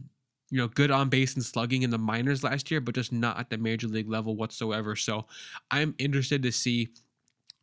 you 0.54 0.60
know, 0.60 0.68
good 0.68 0.92
on 0.92 1.08
base 1.08 1.34
and 1.34 1.44
slugging 1.44 1.82
in 1.82 1.90
the 1.90 1.98
minors 1.98 2.44
last 2.44 2.70
year, 2.70 2.80
but 2.80 2.94
just 2.94 3.12
not 3.12 3.40
at 3.40 3.50
the 3.50 3.58
major 3.58 3.88
league 3.88 4.08
level 4.08 4.36
whatsoever. 4.36 4.94
So 4.94 5.26
I'm 5.72 5.96
interested 5.98 6.44
to 6.44 6.52
see 6.52 6.90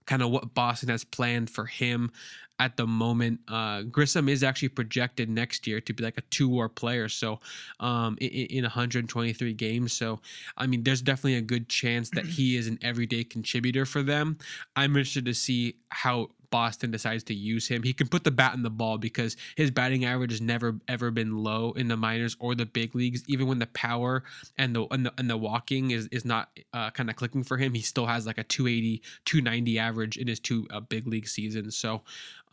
kind 0.08 0.22
of 0.22 0.30
what 0.30 0.54
Boston 0.54 0.90
has 0.90 1.06
planned 1.06 1.50
for 1.50 1.64
him 1.64 2.12
at 2.60 2.76
the 2.76 2.86
moment. 2.86 3.40
Uh, 3.48 3.84
Grissom 3.84 4.28
is 4.28 4.44
actually 4.44 4.68
projected 4.68 5.30
next 5.30 5.66
year 5.66 5.80
to 5.80 5.94
be 5.94 6.04
like 6.04 6.18
a 6.18 6.22
two 6.32 6.50
war 6.50 6.68
player. 6.68 7.08
So 7.08 7.40
um, 7.80 8.18
in, 8.20 8.48
in 8.58 8.64
123 8.64 9.54
games. 9.54 9.94
So, 9.94 10.20
I 10.58 10.68
mean, 10.68 10.84
there's 10.84 11.02
definitely 11.02 11.36
a 11.36 11.42
good 11.42 11.70
chance 11.70 12.10
that 12.10 12.26
he 12.26 12.58
is 12.58 12.68
an 12.68 12.78
everyday 12.82 13.24
contributor 13.24 13.86
for 13.86 14.04
them. 14.04 14.38
I'm 14.76 14.98
interested 14.98 15.24
to 15.28 15.34
see 15.34 15.76
how 15.92 16.32
Boston 16.52 16.92
decides 16.92 17.24
to 17.26 17.34
use 17.34 17.68
him, 17.68 17.82
he 17.84 17.94
can 17.94 18.08
put 18.08 18.24
the 18.24 18.32
bat 18.32 18.54
in 18.54 18.62
the 18.62 18.70
ball 18.70 18.98
because 18.98 19.36
his 19.56 19.72
batting 19.72 20.06
average 20.06 20.32
has 20.32 20.42
never 20.42 20.76
ever 20.88 21.10
been 21.10 21.38
low 21.38 21.72
in 21.72 21.88
the 21.88 21.98
minors 21.98 22.38
or 22.40 22.54
the 22.54 22.66
big 22.66 22.94
leagues. 22.94 23.24
Even 23.28 23.48
when 23.48 23.60
the 23.60 23.68
power 23.68 24.24
and 24.58 24.76
the 24.76 24.86
and 24.92 25.06
the, 25.06 25.14
and 25.18 25.30
the 25.30 25.38
walking 25.38 25.92
is 25.92 26.08
is 26.08 26.26
not 26.26 26.50
uh, 26.74 26.92
kind 26.92 27.10
of 27.10 27.16
clicking 27.16 27.44
for 27.44 27.58
him, 27.58 27.74
he 27.74 27.82
still 27.82 28.06
has 28.06 28.28
like 28.28 28.38
a 28.38 28.44
280, 28.44 29.02
290 29.26 29.80
average 29.80 30.18
in 30.18 30.28
his 30.28 30.40
two 30.40 30.68
uh, 30.70 30.80
big 30.80 31.08
league 31.08 31.28
seasons. 31.28 31.76
So 31.76 32.04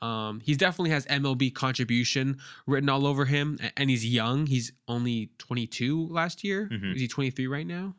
um, 0.00 0.40
he 0.40 0.54
definitely 0.54 0.90
has 0.90 1.06
MLB 1.06 1.54
contribution 1.54 2.38
written 2.66 2.88
all 2.88 3.06
over 3.06 3.24
him, 3.24 3.58
and 3.76 3.90
he's 3.90 4.06
young. 4.06 4.46
He's 4.46 4.72
only 4.86 5.30
22 5.38 6.08
last 6.08 6.44
year. 6.44 6.68
Mm-hmm. 6.70 6.92
Is 6.92 7.00
he 7.00 7.08
23 7.08 7.46
right 7.46 7.66
now? 7.66 7.94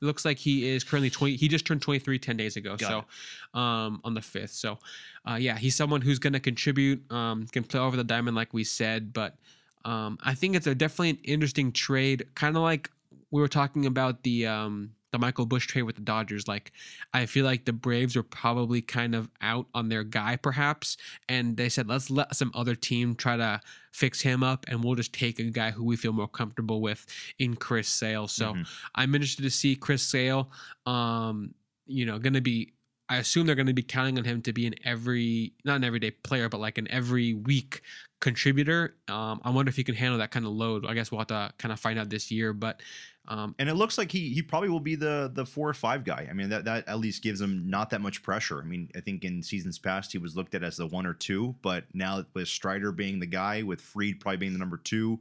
Looks 0.00 0.24
like 0.24 0.38
he 0.38 0.68
is 0.68 0.84
currently 0.84 1.10
20. 1.10 1.36
He 1.36 1.48
just 1.48 1.66
turned 1.66 1.82
23 1.82 2.18
10 2.18 2.36
days 2.36 2.56
ago. 2.56 2.76
Got 2.76 3.04
so, 3.52 3.58
um, 3.58 4.00
on 4.04 4.14
the 4.14 4.20
5th. 4.20 4.50
So, 4.50 4.78
uh, 5.28 5.34
yeah, 5.34 5.56
he's 5.56 5.74
someone 5.74 6.00
who's 6.00 6.18
going 6.18 6.34
to 6.34 6.40
contribute, 6.40 7.10
um, 7.10 7.46
can 7.46 7.64
play 7.64 7.80
over 7.80 7.96
the 7.96 8.04
diamond, 8.04 8.36
like 8.36 8.54
we 8.54 8.64
said. 8.64 9.12
But 9.12 9.36
um, 9.84 10.18
I 10.22 10.34
think 10.34 10.54
it's 10.54 10.66
a 10.66 10.74
definitely 10.74 11.10
an 11.10 11.18
interesting 11.24 11.72
trade, 11.72 12.26
kind 12.34 12.56
of 12.56 12.62
like 12.62 12.90
we 13.30 13.40
were 13.40 13.48
talking 13.48 13.86
about 13.86 14.22
the 14.22 14.46
um, 14.46 14.92
the 15.12 15.18
Michael 15.18 15.46
Busch 15.46 15.66
trade 15.66 15.82
with 15.82 15.96
the 15.96 16.02
Dodgers. 16.02 16.46
Like, 16.48 16.72
I 17.14 17.26
feel 17.26 17.44
like 17.44 17.64
the 17.64 17.72
Braves 17.72 18.16
were 18.16 18.22
probably 18.22 18.82
kind 18.82 19.14
of 19.14 19.30
out 19.40 19.66
on 19.74 19.88
their 19.88 20.04
guy, 20.04 20.36
perhaps, 20.36 20.96
and 21.28 21.56
they 21.56 21.68
said, 21.68 21.88
let's 21.88 22.10
let 22.10 22.34
some 22.36 22.52
other 22.54 22.74
team 22.74 23.14
try 23.14 23.36
to 23.36 23.60
fix 23.92 24.20
him 24.20 24.42
up, 24.42 24.66
and 24.68 24.84
we'll 24.84 24.94
just 24.94 25.12
take 25.12 25.38
a 25.38 25.44
guy 25.44 25.70
who 25.70 25.84
we 25.84 25.96
feel 25.96 26.12
more 26.12 26.28
comfortable 26.28 26.80
with 26.80 27.06
in 27.38 27.56
Chris 27.56 27.88
Sale. 27.88 28.28
So 28.28 28.52
mm-hmm. 28.52 28.62
I'm 28.94 29.14
interested 29.14 29.42
to 29.42 29.50
see 29.50 29.76
Chris 29.76 30.02
Sale. 30.02 30.50
Um, 30.86 31.54
you 31.86 32.04
know, 32.04 32.18
going 32.18 32.34
to 32.34 32.40
be 32.40 32.74
I 33.08 33.16
assume 33.16 33.46
they're 33.46 33.56
going 33.56 33.66
to 33.66 33.72
be 33.72 33.82
counting 33.82 34.18
on 34.18 34.24
him 34.24 34.42
to 34.42 34.52
be 34.52 34.66
an 34.66 34.74
every, 34.84 35.54
not 35.64 35.76
an 35.76 35.84
everyday 35.84 36.10
player, 36.10 36.48
but 36.48 36.60
like 36.60 36.76
an 36.76 36.88
every 36.90 37.32
week 37.32 37.80
contributor. 38.20 38.94
Um, 39.08 39.40
I 39.44 39.50
wonder 39.50 39.68
if 39.68 39.76
he 39.76 39.84
can 39.84 39.94
handle 39.94 40.18
that 40.18 40.30
kind 40.30 40.44
of 40.44 40.52
load. 40.52 40.86
I 40.86 40.94
guess 40.94 41.10
we'll 41.10 41.20
have 41.20 41.28
to 41.28 41.52
kind 41.58 41.72
of 41.72 41.80
find 41.80 41.98
out 41.98 42.10
this 42.10 42.30
year. 42.30 42.52
But 42.52 42.80
um, 43.28 43.54
and 43.58 43.68
it 43.68 43.74
looks 43.74 43.98
like 43.98 44.10
he 44.10 44.30
he 44.30 44.42
probably 44.42 44.68
will 44.70 44.80
be 44.80 44.94
the 44.94 45.30
the 45.32 45.44
four 45.44 45.68
or 45.68 45.74
five 45.74 46.04
guy. 46.04 46.26
I 46.28 46.32
mean 46.32 46.48
that 46.48 46.64
that 46.64 46.88
at 46.88 46.98
least 46.98 47.22
gives 47.22 47.40
him 47.40 47.68
not 47.68 47.90
that 47.90 48.00
much 48.00 48.22
pressure. 48.22 48.60
I 48.60 48.64
mean 48.64 48.90
I 48.96 49.00
think 49.00 49.24
in 49.24 49.42
seasons 49.42 49.78
past 49.78 50.12
he 50.12 50.18
was 50.18 50.36
looked 50.36 50.54
at 50.54 50.62
as 50.62 50.76
the 50.76 50.86
one 50.86 51.06
or 51.06 51.14
two, 51.14 51.54
but 51.62 51.84
now 51.92 52.24
with 52.34 52.48
Strider 52.48 52.90
being 52.92 53.20
the 53.20 53.26
guy, 53.26 53.62
with 53.62 53.80
Fried 53.80 54.20
probably 54.20 54.38
being 54.38 54.52
the 54.54 54.58
number 54.58 54.78
two, 54.78 55.20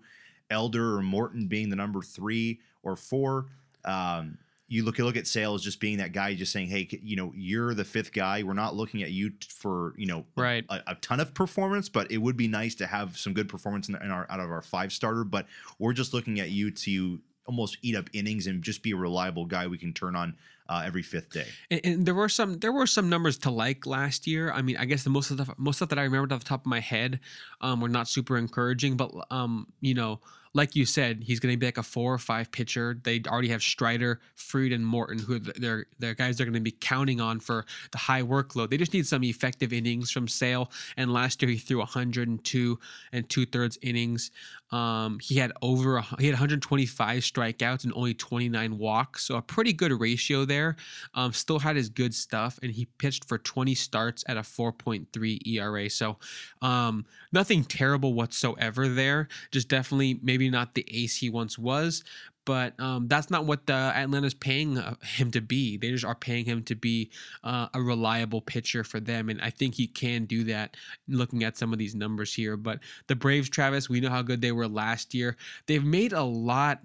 Elder 0.50 0.96
or 0.96 1.02
Morton 1.02 1.48
being 1.48 1.70
the 1.70 1.76
number 1.76 2.02
three 2.02 2.62
or 2.84 2.96
four. 2.96 3.48
Um, 3.84 4.38
you 4.68 4.84
look 4.84 5.00
look 5.00 5.16
at 5.16 5.28
Sales 5.28 5.64
just 5.64 5.80
being 5.80 5.98
that 5.98 6.12
guy, 6.12 6.36
just 6.36 6.52
saying, 6.52 6.68
"Hey, 6.68 6.88
you 7.02 7.16
know, 7.16 7.32
you're 7.36 7.74
the 7.74 7.86
fifth 7.86 8.12
guy. 8.12 8.44
We're 8.44 8.54
not 8.54 8.76
looking 8.76 9.02
at 9.02 9.12
you 9.12 9.32
for 9.50 9.94
you 9.98 10.06
know 10.06 10.26
right. 10.36 10.66
a, 10.70 10.82
a 10.88 10.96
ton 10.96 11.20
of 11.20 11.34
performance, 11.34 11.88
but 11.88 12.12
it 12.12 12.18
would 12.18 12.36
be 12.36 12.48
nice 12.48 12.76
to 12.76 12.88
have 12.88 13.18
some 13.18 13.34
good 13.34 13.48
performance 13.48 13.88
in, 13.88 13.96
in 13.96 14.12
our 14.12 14.28
out 14.30 14.40
of 14.40 14.52
our 14.52 14.62
five 14.62 14.92
starter. 14.92 15.24
But 15.24 15.48
we're 15.80 15.94
just 15.94 16.14
looking 16.14 16.40
at 16.40 16.50
you 16.50 16.72
to 16.72 17.20
almost 17.46 17.78
eat 17.82 17.96
up 17.96 18.10
innings 18.14 18.48
and 18.48 18.62
just 18.62 18.84
be 18.84 18.92
a 18.92 18.96
reliable 18.96 19.46
guy 19.46 19.68
we 19.68 19.78
can 19.78 19.94
turn 19.94 20.16
on 20.16 20.36
uh, 20.70 20.84
every 20.86 21.02
fifth 21.02 21.32
day. 21.32 21.48
And, 21.72 21.82
and, 21.84 22.06
there 22.06 22.14
were 22.14 22.30
some 22.30 22.60
there 22.60 22.74
were 22.74 22.88
some 22.88 23.10
numbers 23.10 23.38
to 23.40 23.52
like 23.52 23.86
last 23.86 24.28
year. 24.28 24.52
I 24.52 24.62
mean, 24.62 24.78
I 24.78 24.86
guess 24.86 25.04
the 25.04 25.10
most 25.10 25.32
of 25.32 25.38
the 25.38 25.54
most 25.58 25.78
stuff 25.78 25.90
that 25.90 26.00
I 26.00 26.04
remembered 26.04 26.34
off 26.34 26.40
the 26.40 26.46
top 26.46 26.62
of 26.62 26.66
my 26.66 26.82
head 26.82 27.22
um, 27.62 27.80
were 27.80 27.90
not 27.90 28.08
super 28.08 28.38
encouraging. 28.38 28.98
But 28.98 29.14
um, 29.32 29.68
you 29.80 29.94
know, 29.94 30.20
like 30.58 30.76
you 30.76 30.86
said, 30.86 31.24
he's 31.24 31.40
going 31.40 31.54
to 31.54 31.58
be 31.58 31.68
like 31.68 31.78
a 31.78 31.84
four 31.84 32.14
or 32.14 32.18
five 32.18 32.52
pitcher. 32.52 33.00
They 33.04 33.22
already 33.28 33.50
have 33.50 33.62
Strider, 33.62 34.20
Fried, 34.36 34.74
and 34.74 34.86
Morton, 34.86 35.20
who 35.20 35.40
they're 35.40 35.86
they're 36.00 36.16
guys 36.16 36.36
they're 36.38 36.48
going 36.48 36.56
to 36.56 36.60
be 36.60 36.72
counting 36.72 37.22
on 37.22 37.40
for 37.40 37.64
the 37.92 38.00
high 38.00 38.24
workload. 38.24 38.72
They 38.72 38.78
just 38.78 38.94
need 38.94 39.06
some 39.06 39.24
effective 39.24 39.72
innings 39.72 40.10
from 40.10 40.28
Sale. 40.28 40.72
And 40.98 41.14
last 41.14 41.42
year 41.42 41.52
he 41.52 41.58
threw 41.58 41.78
102 41.78 42.80
and 43.14 43.30
two 43.30 43.46
thirds 43.46 43.78
innings. 43.84 44.32
Um, 44.72 45.20
he 45.22 45.36
had 45.36 45.54
over 45.62 46.02
he 46.20 46.26
had 46.26 46.34
125 46.34 47.22
strikeouts 47.22 47.84
and 47.84 47.94
only 47.96 48.14
29 48.14 48.78
walks, 48.78 49.26
so 49.26 49.36
a 49.36 49.42
pretty 49.42 49.74
good 49.74 49.98
ratio 50.00 50.46
there. 50.46 50.76
Um, 51.14 51.32
still 51.34 51.60
had 51.60 51.76
his 51.76 51.90
good 51.90 52.14
stuff, 52.14 52.60
and 52.62 52.72
he 52.72 52.86
pitched 52.98 53.26
for 53.26 53.38
20 53.38 53.76
starts 53.76 54.24
at 54.28 54.38
a 54.38 54.42
4.3 54.42 55.48
ERA. 55.48 55.90
So 55.90 56.18
um, 56.62 57.06
nothing 57.32 57.64
terrible 57.64 58.14
whatsoever 58.14 58.88
there. 58.88 59.28
Just 59.52 59.70
definitely 59.70 60.20
maybe 60.22 60.50
not 60.50 60.76
the 60.76 60.86
ace 60.92 61.16
he 61.16 61.30
once 61.30 61.58
was, 61.58 62.04
but 62.48 62.80
um, 62.80 63.10
that's 63.10 63.30
not 63.30 63.46
what 63.46 63.66
the 63.66 63.74
Atlanta's 63.74 64.34
paying 64.34 64.78
uh, 64.78 64.96
him 65.04 65.32
to 65.32 65.42
be. 65.42 65.76
They 65.76 65.92
just 65.92 66.06
are 66.06 66.16
paying 66.16 66.46
him 66.46 66.64
to 66.64 66.76
be 66.76 67.12
uh, 67.44 67.68
a 67.74 67.82
reliable 67.82 68.40
pitcher 68.40 68.86
for 68.86 69.02
them, 69.02 69.28
and 69.28 69.42
I 69.42 69.50
think 69.50 69.76
he 69.76 69.86
can 69.86 70.24
do 70.24 70.46
that. 70.46 70.78
Looking 71.10 71.44
at 71.44 71.58
some 71.58 71.74
of 71.74 71.78
these 71.78 71.94
numbers 71.94 72.34
here, 72.34 72.56
but 72.56 72.80
the 73.08 73.18
Braves, 73.18 73.50
Travis, 73.50 73.90
we 73.90 74.00
know 74.00 74.10
how 74.10 74.22
good 74.22 74.40
they 74.40 74.54
were 74.54 74.70
last 74.70 75.14
year. 75.14 75.36
They've 75.66 75.84
made 75.84 76.14
a 76.14 76.24
lot 76.24 76.80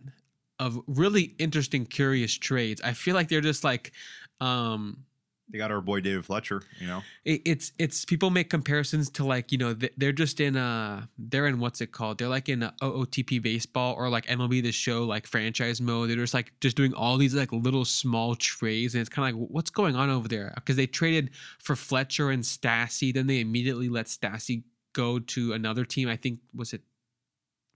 of 0.58 0.80
really 0.88 1.36
interesting, 1.38 1.86
curious 1.86 2.36
trades. 2.36 2.80
I 2.82 2.92
feel 2.92 3.14
like 3.14 3.28
they're 3.28 3.40
just 3.40 3.62
like. 3.62 3.92
Um, 4.40 5.04
they 5.52 5.58
got 5.58 5.70
our 5.70 5.82
boy 5.82 6.00
David 6.00 6.24
Fletcher. 6.24 6.62
You 6.80 6.86
know, 6.86 7.02
it, 7.24 7.42
it's 7.44 7.72
it's 7.78 8.04
people 8.04 8.30
make 8.30 8.48
comparisons 8.48 9.10
to 9.10 9.24
like 9.24 9.52
you 9.52 9.58
know 9.58 9.74
they're 9.98 10.12
just 10.12 10.40
in 10.40 10.56
uh 10.56 11.04
they're 11.18 11.46
in 11.46 11.60
what's 11.60 11.80
it 11.80 11.92
called? 11.92 12.18
They're 12.18 12.28
like 12.28 12.48
in 12.48 12.62
a 12.62 12.74
OOTP 12.80 13.42
baseball 13.42 13.94
or 13.94 14.08
like 14.08 14.26
MLB 14.26 14.62
the 14.62 14.72
Show 14.72 15.04
like 15.04 15.26
franchise 15.26 15.80
mode. 15.80 16.08
They're 16.08 16.16
just 16.16 16.34
like 16.34 16.52
just 16.60 16.76
doing 16.76 16.94
all 16.94 17.18
these 17.18 17.34
like 17.34 17.52
little 17.52 17.84
small 17.84 18.34
trades, 18.34 18.94
and 18.94 19.02
it's 19.02 19.10
kind 19.10 19.28
of 19.28 19.40
like 19.40 19.48
what's 19.50 19.70
going 19.70 19.94
on 19.94 20.08
over 20.08 20.26
there? 20.26 20.52
Because 20.54 20.76
they 20.76 20.86
traded 20.86 21.30
for 21.58 21.76
Fletcher 21.76 22.30
and 22.30 22.42
Stassi, 22.42 23.12
then 23.12 23.26
they 23.26 23.40
immediately 23.40 23.88
let 23.90 24.06
Stassi 24.06 24.62
go 24.94 25.18
to 25.18 25.52
another 25.52 25.84
team. 25.84 26.08
I 26.08 26.16
think 26.16 26.40
was 26.54 26.72
it 26.72 26.80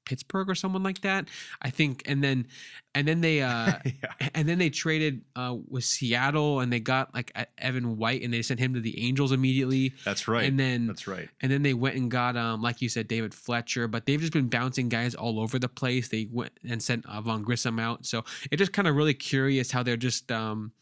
Pittsburgh 0.06 0.48
or 0.48 0.54
someone 0.54 0.82
like 0.82 1.02
that. 1.02 1.28
I 1.60 1.68
think, 1.68 2.02
and 2.06 2.24
then 2.24 2.46
and 2.94 3.06
then 3.06 3.20
they 3.20 3.42
uh 3.42 3.74
yeah. 3.84 4.28
and 4.34 4.48
then 4.48 4.58
they 4.58 4.70
traded 4.70 5.20
uh 5.36 5.56
with 5.68 5.84
Seattle 5.84 6.60
and 6.60 6.72
they 6.72 6.80
got 6.80 7.14
like 7.14 7.30
Evan 7.58 7.98
White 7.98 8.22
and 8.22 8.32
they 8.32 8.40
sent 8.40 8.58
him 8.58 8.72
to 8.72 8.80
the 8.80 9.06
Angels 9.06 9.32
immediately. 9.32 9.92
That's 10.04 10.26
right. 10.26 10.44
And 10.44 10.58
then 10.58 10.86
that's 10.86 11.06
right. 11.06 11.28
And 11.42 11.52
then 11.52 11.62
they 11.62 11.74
went 11.74 11.96
and 11.96 12.10
got 12.10 12.36
um 12.36 12.62
like 12.62 12.80
you 12.80 12.88
said 12.88 13.06
David 13.08 13.34
Fletcher, 13.34 13.86
but 13.86 14.06
they've 14.06 14.20
just 14.20 14.32
been 14.32 14.48
bouncing 14.48 14.88
guys 14.88 15.14
all 15.14 15.38
over 15.38 15.58
the 15.58 15.68
place. 15.68 16.08
They 16.08 16.28
went 16.32 16.52
and 16.66 16.82
sent 16.82 17.04
uh, 17.06 17.20
Vaughn 17.20 17.42
Grissom 17.42 17.78
out, 17.78 18.06
so 18.06 18.24
it 18.50 18.56
just 18.56 18.72
kind 18.72 18.88
of 18.88 18.96
really 18.96 19.14
curious 19.14 19.70
how 19.70 19.82
they're 19.82 19.96
just 19.98 20.32
um 20.32 20.72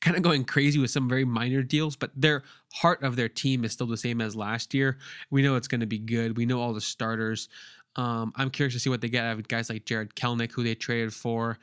kind 0.00 0.16
of 0.16 0.22
going 0.22 0.44
crazy 0.44 0.78
with 0.78 0.90
some 0.90 1.08
very 1.08 1.24
minor 1.24 1.62
deals, 1.62 1.96
but 1.96 2.10
their 2.14 2.44
heart 2.72 3.02
of 3.02 3.16
their 3.16 3.28
team 3.28 3.64
is 3.64 3.72
still 3.72 3.86
the 3.86 3.96
same 3.96 4.20
as 4.20 4.36
last 4.36 4.72
year. 4.74 4.98
We 5.30 5.42
know 5.42 5.56
it's 5.56 5.68
going 5.68 5.80
to 5.80 5.86
be 5.86 5.98
good. 5.98 6.36
We 6.36 6.46
know 6.46 6.60
all 6.60 6.72
the 6.72 6.80
starters. 6.80 7.48
Um, 7.96 8.32
I'm 8.36 8.50
curious 8.50 8.74
to 8.74 8.80
see 8.80 8.90
what 8.90 9.00
they 9.00 9.08
get 9.08 9.24
out 9.24 9.38
of 9.38 9.48
guys 9.48 9.68
like 9.70 9.84
Jarred 9.84 10.14
Kelenic, 10.14 10.52
who 10.52 10.62
they 10.62 10.74
traded 10.74 11.12
for. 11.12 11.58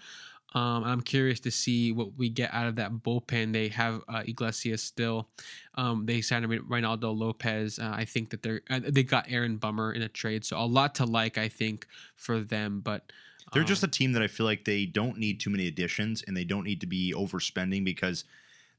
Um, 0.56 0.86
I'm 0.86 1.02
curious 1.02 1.42
to 1.42 1.52
see 1.52 1.92
what 1.92 2.18
we 2.18 2.30
get 2.30 2.54
out 2.54 2.68
of 2.68 2.78
that 2.78 2.92
bullpen. 2.92 3.52
They 3.52 3.68
have 3.70 4.02
uh, 4.08 4.24
Iglesias 4.26 4.82
still. 4.82 5.28
Um, 5.76 6.06
they 6.06 6.22
signed 6.22 6.46
Reynaldo 6.46 7.16
Lopez. 7.16 7.78
Uh, 7.78 7.92
I 7.94 8.06
think 8.06 8.30
that 8.30 8.42
they're 8.42 8.62
uh, 8.70 8.80
they 8.88 9.04
got 9.04 9.26
Aaron 9.28 9.58
Bummer 9.58 9.92
in 9.92 10.02
a 10.02 10.08
trade, 10.08 10.46
so 10.46 10.58
a 10.58 10.64
lot 10.64 10.96
to 10.96 11.06
like. 11.06 11.38
I 11.38 11.50
think 11.50 11.88
for 12.16 12.40
them, 12.40 12.80
but 12.80 13.12
they're 13.54 13.66
just 13.66 13.84
um, 13.84 13.90
a 13.90 13.92
team 13.92 14.14
that 14.14 14.22
I 14.22 14.28
feel 14.28 14.46
like 14.46 14.64
they 14.64 14.86
don't 14.86 15.18
need 15.18 15.42
too 15.42 15.50
many 15.50 15.68
additions 15.68 16.24
and 16.26 16.36
they 16.36 16.46
don't 16.46 16.64
need 16.64 16.82
to 16.82 16.88
be 16.88 17.14
overspending 17.14 17.84
because 17.84 18.24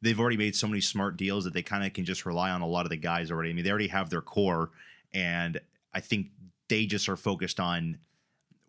they've 0.02 0.18
already 0.18 0.36
made 0.36 0.56
so 0.56 0.66
many 0.66 0.80
smart 0.80 1.16
deals 1.16 1.44
that 1.44 1.52
they 1.54 1.62
kind 1.62 1.84
of 1.84 1.92
can 1.92 2.04
just 2.04 2.26
rely 2.26 2.50
on 2.50 2.62
a 2.62 2.66
lot 2.66 2.86
of 2.86 2.90
the 2.90 2.96
guys 2.96 3.30
already. 3.30 3.50
I 3.50 3.52
mean, 3.52 3.64
they 3.64 3.70
already 3.70 3.88
have 3.88 4.08
their 4.08 4.22
core, 4.22 4.70
and 5.12 5.60
I 5.92 6.00
think 6.00 6.28
they 6.68 6.86
just 6.86 7.08
are 7.08 7.16
focused 7.16 7.60
on 7.60 7.98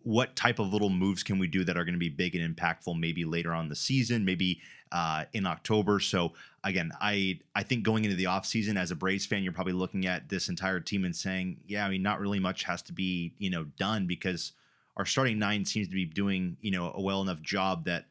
what 0.04 0.36
type 0.36 0.60
of 0.60 0.72
little 0.72 0.90
moves 0.90 1.22
can 1.22 1.38
we 1.38 1.48
do 1.48 1.64
that 1.66 1.78
are 1.78 1.84
going 1.84 1.94
to 1.94 2.00
be 2.00 2.10
big 2.10 2.36
and 2.36 2.56
impactful 2.56 2.98
maybe 2.98 3.26
later 3.26 3.54
on 3.54 3.68
the 3.68 3.76
season 3.76 4.24
maybe 4.24 4.62
uh, 4.92 5.26
in 5.34 5.46
october 5.46 6.00
so 6.00 6.32
again 6.64 6.92
i 7.02 7.38
i 7.56 7.64
think 7.64 7.84
going 7.84 8.06
into 8.06 8.16
the 8.16 8.24
offseason 8.24 8.78
as 8.78 8.90
a 8.90 8.96
braves 8.96 9.26
fan 9.26 9.44
you're 9.44 9.52
probably 9.52 9.74
looking 9.74 10.06
at 10.06 10.30
this 10.30 10.48
entire 10.48 10.80
team 10.80 11.04
and 11.04 11.16
saying 11.16 11.58
yeah 11.68 11.86
i 11.86 11.90
mean 11.90 12.02
not 12.02 12.20
really 12.20 12.40
much 12.40 12.64
has 12.64 12.82
to 12.82 12.94
be 12.94 13.34
you 13.38 13.50
know 13.50 13.66
done 13.78 14.08
because 14.08 14.54
our 14.98 15.06
starting 15.06 15.40
nine 15.40 15.64
seems 15.66 15.88
to 15.88 15.94
be 15.94 16.06
doing 16.06 16.58
you 16.62 16.72
know 16.72 16.92
a 16.96 17.02
well 17.02 17.22
enough 17.22 17.42
job 17.42 17.86
that 17.86 18.06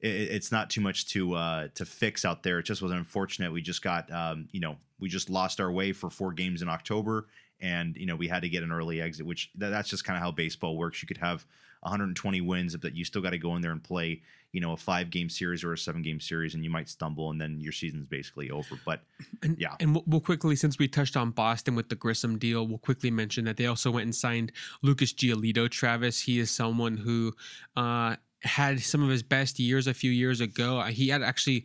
it, 0.00 0.08
it's 0.08 0.52
not 0.52 0.68
too 0.68 0.80
much 0.80 1.06
to 1.08 1.34
uh, 1.34 1.68
to 1.74 1.84
fix 1.84 2.24
out 2.24 2.42
there. 2.42 2.58
It 2.58 2.64
just 2.64 2.82
was 2.82 2.92
unfortunate. 2.92 3.52
We 3.52 3.62
just 3.62 3.82
got 3.82 4.12
um, 4.12 4.48
you 4.52 4.60
know 4.60 4.76
we 5.00 5.08
just 5.08 5.30
lost 5.30 5.60
our 5.60 5.72
way 5.72 5.92
for 5.92 6.10
four 6.10 6.32
games 6.32 6.60
in 6.60 6.68
October, 6.68 7.26
and 7.60 7.96
you 7.96 8.06
know 8.06 8.16
we 8.16 8.28
had 8.28 8.42
to 8.42 8.48
get 8.48 8.62
an 8.62 8.72
early 8.72 9.00
exit 9.00 9.26
which 9.26 9.52
th- 9.58 9.70
that's 9.70 9.88
just 9.88 10.04
kind 10.04 10.16
of 10.16 10.22
how 10.22 10.30
baseball 10.30 10.76
works. 10.76 11.02
You 11.02 11.08
could 11.08 11.18
have 11.18 11.46
120 11.80 12.40
wins 12.40 12.76
but 12.76 12.94
you 12.94 13.04
still 13.04 13.22
got 13.22 13.30
to 13.30 13.38
go 13.38 13.54
in 13.56 13.62
there 13.62 13.72
and 13.72 13.82
play 13.82 14.22
you 14.52 14.60
know 14.60 14.72
a 14.72 14.76
five 14.76 15.10
game 15.10 15.28
series 15.28 15.64
or 15.64 15.72
a 15.72 15.78
seven 15.78 16.00
game 16.00 16.20
series 16.20 16.54
and 16.54 16.62
you 16.62 16.70
might 16.70 16.88
stumble 16.88 17.30
and 17.30 17.40
then 17.40 17.60
your 17.60 17.72
season's 17.72 18.06
basically 18.06 18.50
over. 18.50 18.78
But 18.84 19.00
and, 19.42 19.58
yeah. 19.58 19.74
and 19.80 20.00
we'll 20.06 20.20
quickly 20.20 20.56
since 20.56 20.78
we 20.78 20.88
touched 20.88 21.16
on 21.16 21.30
boston 21.32 21.74
with 21.74 21.88
the 21.88 21.96
grissom 21.96 22.38
deal 22.38 22.66
we'll 22.66 22.78
quickly 22.78 23.10
mention 23.10 23.44
that 23.46 23.56
they 23.56 23.66
also 23.66 23.90
went 23.90 24.04
and 24.04 24.14
signed 24.14 24.52
lucas 24.82 25.12
giolito 25.12 25.68
travis. 25.68 26.20
He 26.20 26.38
is 26.38 26.50
someone 26.50 26.96
who 26.96 27.34
uh 27.76 28.16
had 28.44 28.80
some 28.80 29.02
of 29.02 29.08
his 29.08 29.22
best 29.22 29.58
years 29.58 29.86
a 29.86 29.94
few 29.94 30.10
years 30.10 30.40
ago. 30.40 30.82
He 30.82 31.08
had 31.08 31.22
actually 31.22 31.64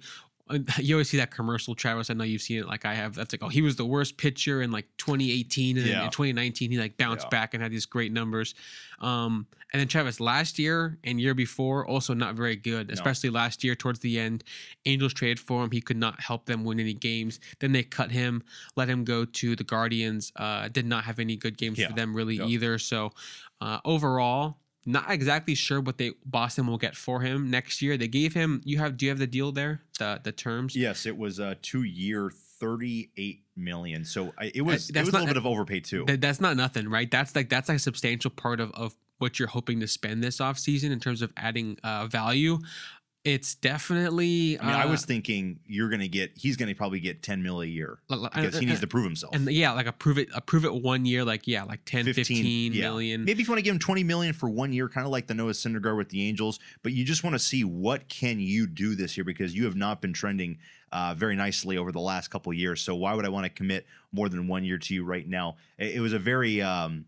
you 0.78 0.96
always 0.96 1.10
see 1.10 1.18
that 1.18 1.32
commercial, 1.32 1.76
Travis. 1.76 2.10
I 2.10 2.14
know 2.14 2.24
you've 2.24 2.42
seen 2.42 2.60
it 2.60 2.68
like 2.68 2.86
I 2.86 2.94
have. 2.94 3.16
That's 3.16 3.34
like, 3.34 3.44
oh, 3.44 3.50
he 3.50 3.62
was 3.62 3.76
the 3.76 3.86
worst 3.86 4.18
pitcher 4.18 4.62
in 4.62 4.72
like 4.72 4.86
2018, 4.98 5.78
and 5.78 5.86
yeah. 5.86 6.06
in 6.06 6.10
2019 6.10 6.72
he 6.72 6.78
like 6.78 6.98
bounced 6.98 7.26
yeah. 7.26 7.30
back 7.30 7.54
and 7.54 7.62
had 7.62 7.72
these 7.72 7.86
great 7.86 8.12
numbers. 8.12 8.56
Um, 9.00 9.46
and 9.72 9.80
then 9.80 9.88
Travis 9.88 10.20
last 10.20 10.58
year 10.58 10.98
and 11.04 11.22
year 11.22 11.36
before 11.36 11.86
also 11.86 12.14
not 12.14 12.36
very 12.36 12.56
good, 12.56 12.90
especially 12.90 13.30
no. 13.30 13.36
last 13.36 13.64
year 13.64 13.76
towards 13.76 14.00
the 14.00 14.20
end. 14.20 14.44
Angels 14.86 15.14
traded 15.14 15.40
for 15.40 15.64
him. 15.64 15.72
He 15.72 15.82
could 15.82 15.98
not 15.98 16.20
help 16.20 16.46
them 16.46 16.64
win 16.64 16.80
any 16.80 16.96
games. 16.96 17.40
Then 17.60 17.72
they 17.72 17.84
cut 17.84 18.10
him, 18.10 18.44
let 18.76 18.90
him 18.90 19.04
go 19.04 19.26
to 19.26 19.56
the 19.56 19.64
Guardians. 19.64 20.32
Uh, 20.36 20.70
did 20.70 20.88
not 20.88 21.04
have 21.04 21.20
any 21.20 21.36
good 21.36 21.58
games 21.58 21.78
yeah. 21.78 21.88
for 21.88 21.94
them 21.94 22.16
really 22.16 22.38
either. 22.38 22.80
So 22.80 23.12
uh, 23.62 23.80
overall, 23.86 24.58
not 24.86 25.12
exactly 25.12 25.56
sure 25.56 25.82
what 25.82 25.98
they 25.98 26.12
Boston 26.26 26.68
will 26.68 26.78
get 26.78 26.96
for 26.96 27.22
him 27.22 27.50
next 27.50 27.82
year. 27.82 27.98
They 27.98 28.08
gave 28.08 28.34
him. 28.34 28.62
You 28.64 28.78
have? 28.80 28.98
Do 28.98 29.06
you 29.06 29.12
have 29.12 29.20
the 29.20 29.28
deal 29.28 29.52
there? 29.52 29.82
The 29.98 30.20
the 30.24 30.32
terms? 30.32 30.76
Yes, 30.76 31.06
it 31.06 31.18
was 31.18 31.40
a 31.40 31.56
two 31.56 31.84
year, 31.84 32.32
thirty 32.60 33.12
eight 33.18 33.44
million. 33.56 34.06
So 34.06 34.34
I, 34.38 34.52
it 34.56 34.62
was. 34.62 34.90
Uh, 34.90 35.00
it 35.00 35.06
was 35.06 35.14
not, 35.14 35.20
a 35.20 35.22
little 35.22 35.28
bit 35.28 35.38
of 35.38 35.46
overpay 35.46 35.82
too. 35.82 36.06
That, 36.06 36.22
that's 36.22 36.42
not 36.42 36.56
nothing, 36.56 36.90
right? 36.90 37.10
That's 37.10 37.36
like 37.36 37.50
that's 37.50 37.70
like 37.70 37.78
a 37.78 37.80
substantial 37.80 38.32
part 38.32 38.60
of 38.60 38.72
of 38.72 38.96
what 39.20 39.38
you're 39.38 39.50
hoping 39.50 39.80
to 39.82 39.88
spend 39.88 40.24
this 40.24 40.40
off 40.42 40.58
season 40.58 40.92
in 40.92 41.00
terms 41.00 41.22
of 41.22 41.32
adding 41.38 41.78
uh, 41.84 42.08
value. 42.08 42.60
It's 43.26 43.54
definitely. 43.54 44.58
I 44.60 44.66
mean, 44.66 44.76
uh, 44.76 44.78
I 44.78 44.86
was 44.86 45.04
thinking 45.04 45.60
you're 45.68 45.90
going 45.90 46.00
to 46.00 46.08
get. 46.08 46.32
He's 46.36 46.56
going 46.56 46.70
to 46.70 46.76
probably 46.76 47.02
get 47.02 47.22
10 47.22 47.44
mil 47.44 47.62
a 47.62 47.66
year 47.66 48.00
because 48.08 48.58
he 48.58 48.66
needs 48.66 48.80
to 48.80 48.88
prove 48.88 49.04
himself. 49.04 49.36
And 49.36 49.50
yeah, 49.52 49.74
like 49.74 49.88
a 49.88 49.92
prove 49.92 50.18
it, 50.18 50.30
a 50.34 50.40
prove 50.40 50.64
it 50.64 50.74
one 50.74 51.06
year, 51.06 51.26
like 51.26 51.46
yeah, 51.46 51.64
like 51.64 51.84
10, 51.84 52.06
15, 52.06 52.24
15 52.24 52.74
yeah. 52.74 52.82
million. 52.82 53.26
Maybe 53.26 53.42
if 53.42 53.48
you 53.48 53.52
want 53.52 53.60
to 53.60 53.64
give 53.64 53.74
him 53.74 53.80
20 53.80 54.06
million 54.06 54.34
for 54.34 54.50
one 54.50 54.72
year, 54.72 54.88
kind 54.88 55.06
of 55.06 55.12
like 55.12 55.28
the 55.28 55.34
Noah 55.34 55.52
Syndergaard 55.52 55.98
with 55.98 56.10
the 56.10 56.26
Angels, 56.30 56.60
but 56.82 56.94
you 56.94 57.04
just 57.04 57.26
want 57.26 57.34
to 57.34 57.40
see 57.40 57.66
what 57.66 58.08
can 58.08 58.40
you 58.40 58.66
do 58.66 58.96
this 58.96 59.18
year 59.18 59.26
because 59.26 59.54
you 59.54 59.66
have 59.66 59.76
not 59.76 60.02
been 60.02 60.14
trending 60.14 60.58
uh, 60.94 61.14
very 61.14 61.36
nicely 61.36 61.78
over 61.78 61.92
the 61.92 62.00
last 62.00 62.30
couple 62.30 62.54
years. 62.54 62.80
So 62.80 62.96
why 62.96 63.14
would 63.14 63.26
I 63.26 63.30
want 63.30 63.44
to 63.44 63.50
commit 63.50 63.86
more 64.14 64.30
than 64.30 64.48
one 64.48 64.64
year 64.64 64.78
to 64.78 64.94
you 64.94 65.04
right 65.04 65.28
now? 65.28 65.58
It, 65.78 65.96
it 65.96 66.00
was 66.00 66.14
a 66.14 66.20
very. 66.20 66.62
Um, 66.62 67.06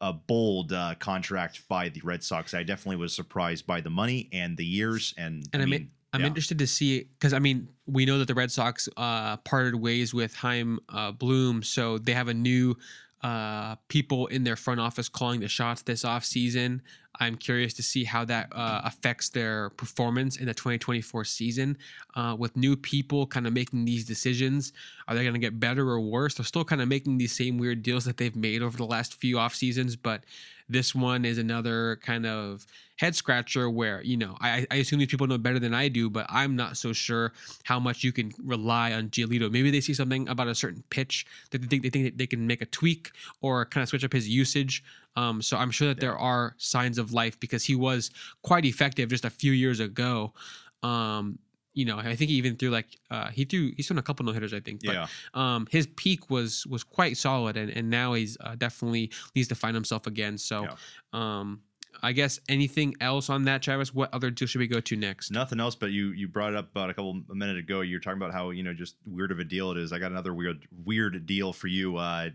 a 0.00 0.12
bold 0.12 0.72
uh, 0.72 0.94
contract 0.98 1.68
by 1.68 1.88
the 1.88 2.00
Red 2.02 2.22
Sox. 2.22 2.54
I 2.54 2.62
definitely 2.62 2.96
was 2.96 3.14
surprised 3.14 3.66
by 3.66 3.80
the 3.80 3.90
money 3.90 4.28
and 4.32 4.56
the 4.56 4.64
years. 4.64 5.14
And, 5.16 5.44
and 5.52 5.62
I 5.62 5.66
mean, 5.66 5.90
I'm 6.12 6.20
yeah. 6.20 6.26
interested 6.28 6.58
to 6.60 6.66
see 6.66 7.08
because 7.18 7.32
I 7.32 7.38
mean 7.38 7.68
we 7.86 8.06
know 8.06 8.18
that 8.18 8.28
the 8.28 8.34
Red 8.34 8.50
Sox 8.50 8.88
uh, 8.96 9.36
parted 9.38 9.74
ways 9.74 10.14
with 10.14 10.34
Chaim 10.34 10.80
uh, 10.88 11.12
Bloom, 11.12 11.62
so 11.62 11.98
they 11.98 12.12
have 12.12 12.28
a 12.28 12.34
new 12.34 12.76
uh, 13.22 13.76
people 13.88 14.26
in 14.28 14.44
their 14.44 14.56
front 14.56 14.80
office 14.80 15.08
calling 15.08 15.40
the 15.40 15.48
shots 15.48 15.82
this 15.82 16.04
off 16.04 16.24
season. 16.24 16.80
I'm 17.20 17.36
curious 17.36 17.74
to 17.74 17.82
see 17.82 18.04
how 18.04 18.24
that 18.26 18.48
uh, 18.52 18.82
affects 18.84 19.28
their 19.30 19.70
performance 19.70 20.36
in 20.36 20.46
the 20.46 20.54
2024 20.54 21.24
season. 21.24 21.78
Uh, 22.14 22.36
with 22.38 22.56
new 22.56 22.76
people 22.76 23.26
kind 23.26 23.46
of 23.46 23.52
making 23.52 23.84
these 23.84 24.04
decisions, 24.04 24.72
are 25.08 25.14
they 25.14 25.22
going 25.22 25.34
to 25.34 25.40
get 25.40 25.58
better 25.60 25.88
or 25.88 26.00
worse? 26.00 26.34
They're 26.34 26.44
still 26.44 26.64
kind 26.64 26.82
of 26.82 26.88
making 26.88 27.18
these 27.18 27.36
same 27.36 27.58
weird 27.58 27.82
deals 27.82 28.04
that 28.04 28.16
they've 28.16 28.36
made 28.36 28.62
over 28.62 28.76
the 28.76 28.86
last 28.86 29.14
few 29.14 29.38
off 29.38 29.54
seasons, 29.54 29.96
but 29.96 30.24
this 30.68 30.94
one 30.94 31.24
is 31.24 31.38
another 31.38 31.96
kind 32.02 32.26
of 32.26 32.66
head 32.96 33.14
scratcher 33.14 33.70
where, 33.70 34.02
you 34.02 34.16
know, 34.16 34.36
I, 34.40 34.66
I 34.70 34.76
assume 34.76 34.98
these 34.98 35.08
people 35.08 35.26
know 35.26 35.38
better 35.38 35.58
than 35.58 35.74
I 35.74 35.88
do, 35.88 36.10
but 36.10 36.26
I'm 36.28 36.56
not 36.56 36.76
so 36.76 36.92
sure 36.92 37.32
how 37.64 37.78
much 37.78 38.02
you 38.02 38.10
can 38.12 38.32
rely 38.42 38.92
on 38.92 39.10
Giolito. 39.10 39.50
Maybe 39.50 39.70
they 39.70 39.80
see 39.80 39.94
something 39.94 40.28
about 40.28 40.48
a 40.48 40.54
certain 40.54 40.82
pitch 40.90 41.26
that 41.50 41.60
they 41.60 41.68
think 41.68 41.82
they 41.82 41.90
think 41.90 42.16
they 42.16 42.26
can 42.26 42.46
make 42.46 42.62
a 42.62 42.66
tweak 42.66 43.12
or 43.42 43.64
kind 43.66 43.82
of 43.82 43.88
switch 43.88 44.04
up 44.04 44.12
his 44.12 44.28
usage. 44.28 44.82
Um, 45.16 45.42
so 45.42 45.56
I'm 45.56 45.70
sure 45.70 45.88
that 45.88 46.00
there 46.00 46.16
are 46.16 46.54
signs 46.58 46.98
of 46.98 47.12
life 47.12 47.40
because 47.40 47.64
he 47.64 47.74
was 47.74 48.10
quite 48.42 48.64
effective 48.64 49.08
just 49.08 49.24
a 49.24 49.30
few 49.30 49.52
years 49.52 49.80
ago. 49.80 50.34
Um, 50.82 51.38
you 51.76 51.84
know, 51.84 51.98
I 51.98 52.16
think 52.16 52.30
he 52.30 52.36
even 52.36 52.56
threw 52.56 52.70
like 52.70 52.98
uh, 53.10 53.28
he 53.28 53.44
threw 53.44 53.72
he's 53.76 53.86
thrown 53.86 53.98
a 53.98 54.02
couple 54.02 54.24
no 54.24 54.32
hitters, 54.32 54.54
I 54.54 54.60
think. 54.60 54.80
But 54.84 54.94
yeah. 54.94 55.06
um, 55.34 55.68
his 55.70 55.86
peak 55.86 56.30
was 56.30 56.66
was 56.66 56.82
quite 56.82 57.18
solid, 57.18 57.56
and, 57.58 57.70
and 57.70 57.90
now 57.90 58.14
he's 58.14 58.36
uh, 58.40 58.54
definitely 58.54 59.10
needs 59.34 59.48
to 59.48 59.54
find 59.54 59.74
himself 59.74 60.06
again. 60.06 60.38
So, 60.38 60.62
Yeah. 60.62 60.76
um, 61.12 61.60
I 62.02 62.12
guess 62.12 62.40
anything 62.48 62.94
else 63.00 63.28
on 63.28 63.44
that, 63.44 63.62
Travis? 63.62 63.94
What 63.94 64.12
other 64.14 64.30
deal 64.30 64.48
should 64.48 64.58
we 64.58 64.66
go 64.66 64.80
to 64.80 64.96
next? 64.96 65.30
Nothing 65.30 65.60
else, 65.60 65.74
but 65.74 65.90
you 65.92 66.08
you 66.12 66.28
brought 66.28 66.52
it 66.54 66.56
up 66.56 66.70
about 66.70 66.88
a 66.88 66.94
couple 66.94 67.20
a 67.30 67.34
minute 67.34 67.58
ago. 67.58 67.82
You're 67.82 68.00
talking 68.00 68.20
about 68.20 68.32
how 68.32 68.50
you 68.50 68.62
know 68.62 68.72
just 68.72 68.96
weird 69.06 69.30
of 69.30 69.38
a 69.38 69.44
deal 69.44 69.70
it 69.70 69.76
is. 69.76 69.92
I 69.92 69.98
got 69.98 70.10
another 70.10 70.32
weird 70.32 70.66
weird 70.84 71.26
deal 71.26 71.52
for 71.52 71.66
you. 71.66 71.98
Uh, 71.98 72.30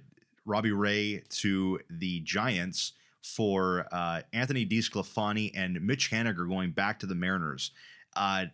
Robbie 0.46 0.72
Ray 0.72 1.24
to 1.30 1.80
the 1.90 2.20
Giants 2.22 2.94
for 3.22 3.88
uh, 3.92 4.22
Anthony 4.34 4.66
DeSclafani 4.66 5.52
and 5.54 5.82
Mitch 5.82 6.12
Haniger 6.12 6.48
going 6.48 6.72
back 6.72 7.00
to 7.00 7.06
the 7.06 7.16
Mariners. 7.16 7.72
Uh, 8.16 8.46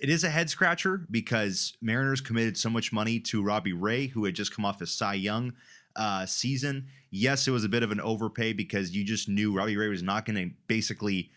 it 0.00 0.10
is 0.10 0.24
a 0.24 0.30
head 0.30 0.50
scratcher 0.50 1.06
because 1.10 1.74
Mariners 1.80 2.20
committed 2.20 2.56
so 2.56 2.68
much 2.68 2.92
money 2.92 3.20
to 3.20 3.42
Robbie 3.42 3.72
Ray, 3.72 4.08
who 4.08 4.24
had 4.24 4.34
just 4.34 4.54
come 4.54 4.64
off 4.64 4.80
his 4.80 4.90
Cy 4.90 5.14
Young 5.14 5.52
uh, 5.94 6.26
season. 6.26 6.86
Yes, 7.10 7.46
it 7.46 7.52
was 7.52 7.64
a 7.64 7.68
bit 7.68 7.84
of 7.84 7.92
an 7.92 8.00
overpay 8.00 8.52
because 8.52 8.96
you 8.96 9.04
just 9.04 9.28
knew 9.28 9.52
Robbie 9.54 9.76
Ray 9.76 9.88
was 9.88 10.02
not 10.02 10.24
going 10.24 10.36
to 10.36 10.54
basically 10.66 11.30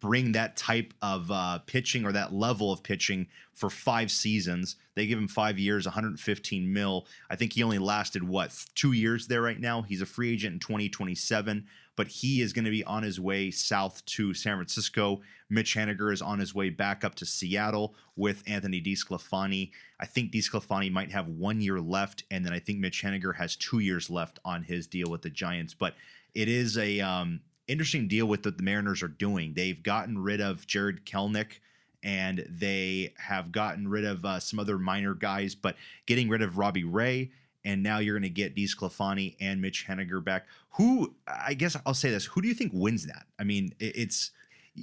bring 0.00 0.32
that 0.32 0.56
type 0.56 0.94
of 1.02 1.30
uh, 1.30 1.58
pitching 1.66 2.04
or 2.04 2.12
that 2.12 2.32
level 2.32 2.72
of 2.72 2.82
pitching 2.82 3.26
for 3.52 3.68
five 3.68 4.10
seasons. 4.10 4.76
They 4.94 5.06
give 5.06 5.18
him 5.18 5.28
five 5.28 5.58
years, 5.58 5.86
115 5.86 6.72
mil. 6.72 7.06
I 7.30 7.36
think 7.36 7.52
he 7.52 7.62
only 7.62 7.78
lasted 7.78 8.22
what 8.22 8.52
two 8.74 8.92
years 8.92 9.26
there 9.26 9.42
right 9.42 9.60
now. 9.60 9.82
He's 9.82 10.02
a 10.02 10.06
free 10.06 10.32
agent 10.32 10.54
in 10.54 10.60
2027, 10.60 11.66
but 11.96 12.08
he 12.08 12.40
is 12.40 12.52
going 12.52 12.64
to 12.64 12.70
be 12.70 12.84
on 12.84 13.02
his 13.02 13.18
way 13.18 13.50
south 13.50 14.04
to 14.06 14.34
San 14.34 14.56
Francisco. 14.56 15.20
Mitch 15.50 15.74
Haniger 15.74 16.12
is 16.12 16.22
on 16.22 16.38
his 16.38 16.54
way 16.54 16.70
back 16.70 17.04
up 17.04 17.14
to 17.16 17.26
Seattle 17.26 17.94
with 18.16 18.42
Anthony 18.46 18.80
DeSclafani. 18.80 19.70
I 19.98 20.06
think 20.06 20.30
DeSclafani 20.30 20.92
might 20.92 21.10
have 21.10 21.26
one 21.28 21.60
year 21.60 21.80
left, 21.80 22.24
and 22.30 22.44
then 22.44 22.52
I 22.52 22.60
think 22.60 22.78
Mitch 22.78 23.02
Haniger 23.02 23.36
has 23.36 23.56
two 23.56 23.80
years 23.80 24.10
left 24.10 24.38
on 24.44 24.62
his 24.62 24.86
deal 24.86 25.10
with 25.10 25.22
the 25.22 25.30
Giants. 25.30 25.74
But 25.74 25.94
it 26.34 26.48
is 26.48 26.76
a 26.76 27.00
um, 27.00 27.40
interesting 27.68 28.08
deal 28.08 28.26
with 28.26 28.44
what 28.44 28.56
the 28.56 28.62
Mariners 28.62 29.02
are 29.02 29.08
doing. 29.08 29.52
They've 29.54 29.82
gotten 29.82 30.18
rid 30.18 30.40
of 30.40 30.66
Jarred 30.66 31.06
Kelenic 31.06 31.60
and 32.02 32.46
they 32.48 33.14
have 33.18 33.52
gotten 33.52 33.88
rid 33.88 34.04
of 34.04 34.24
uh, 34.24 34.40
some 34.40 34.58
other 34.58 34.78
minor 34.78 35.14
guys, 35.14 35.54
but 35.54 35.76
getting 36.06 36.28
rid 36.28 36.42
of 36.42 36.58
Robbie 36.58 36.84
Ray. 36.84 37.30
And 37.64 37.82
now 37.82 37.98
you're 37.98 38.14
going 38.14 38.22
to 38.22 38.30
get 38.30 38.54
DeSclafani 38.56 39.36
and 39.40 39.60
Mitch 39.60 39.86
Haniger 39.86 40.24
back. 40.24 40.46
Who, 40.72 41.14
I 41.26 41.54
guess 41.54 41.76
I'll 41.84 41.94
say 41.94 42.10
this, 42.10 42.24
who 42.24 42.40
do 42.40 42.48
you 42.48 42.54
think 42.54 42.72
wins 42.72 43.06
that? 43.06 43.26
I 43.38 43.44
mean, 43.44 43.74
it's, 43.78 44.30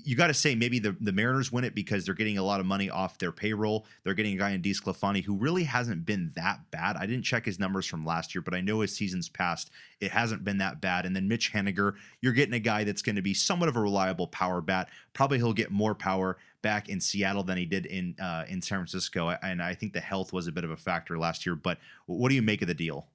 you 0.04 0.16
got 0.16 0.28
to 0.28 0.34
say 0.34 0.56
maybe 0.56 0.80
the, 0.80 0.96
the 1.00 1.12
Mariners 1.12 1.52
win 1.52 1.64
it 1.64 1.76
because 1.76 2.06
they're 2.06 2.14
getting 2.14 2.38
a 2.38 2.44
lot 2.44 2.60
of 2.60 2.66
money 2.66 2.90
off 2.90 3.18
their 3.18 3.32
payroll. 3.32 3.86
They're 4.04 4.14
getting 4.14 4.36
a 4.36 4.38
guy 4.38 4.52
in 4.52 4.62
DeSclafani 4.62 5.24
who 5.24 5.36
really 5.36 5.64
hasn't 5.64 6.06
been 6.06 6.32
that 6.36 6.60
bad. 6.72 6.98
I 6.98 7.06
didn't 7.06 7.24
check 7.24 7.46
his 7.46 7.60
numbers 7.60 7.86
from 7.86 8.06
last 8.06 8.36
year, 8.36 8.42
but 8.42 8.54
I 8.54 8.62
know 8.62 8.82
his 8.82 8.96
seasons 8.96 9.30
past, 9.30 9.72
it 10.00 10.12
hasn't 10.12 10.44
been 10.44 10.58
that 10.58 10.82
bad. 10.82 11.06
And 11.06 11.16
then 11.16 11.28
Mitch 11.28 11.54
Haniger, 11.54 11.94
you're 12.22 12.34
getting 12.34 12.54
a 12.54 12.60
guy 12.60 12.84
that's 12.84 13.02
going 13.02 13.16
to 13.16 13.22
be 13.22 13.34
somewhat 13.34 13.70
of 13.70 13.76
a 13.76 13.82
reliable 13.82 14.28
power 14.28 14.62
bat. 14.62 14.90
Probably 15.14 15.38
he'll 15.38 15.54
get 15.54 15.72
more 15.72 15.96
power 15.96 16.38
back 16.62 16.90
in 16.90 17.00
Seattle 17.00 17.44
than 17.44 17.58
he 17.58 17.66
did 17.66 17.86
in 17.86 18.16
uh, 18.20 18.46
in 18.48 18.62
San 18.62 18.80
Francisco. 18.80 19.30
And 19.44 19.62
I 19.62 19.76
think 19.76 19.94
the 19.94 20.00
health 20.00 20.34
was 20.34 20.48
a 20.48 20.52
bit 20.52 20.64
of 20.64 20.72
a 20.72 20.78
factor 20.78 21.18
last 21.18 21.46
year. 21.46 21.56
But 21.56 21.78
what 22.08 22.30
do 22.30 22.36
you 22.36 22.42
make 22.42 22.62
of 22.62 22.68
the 22.68 22.74
deal? 22.74 23.08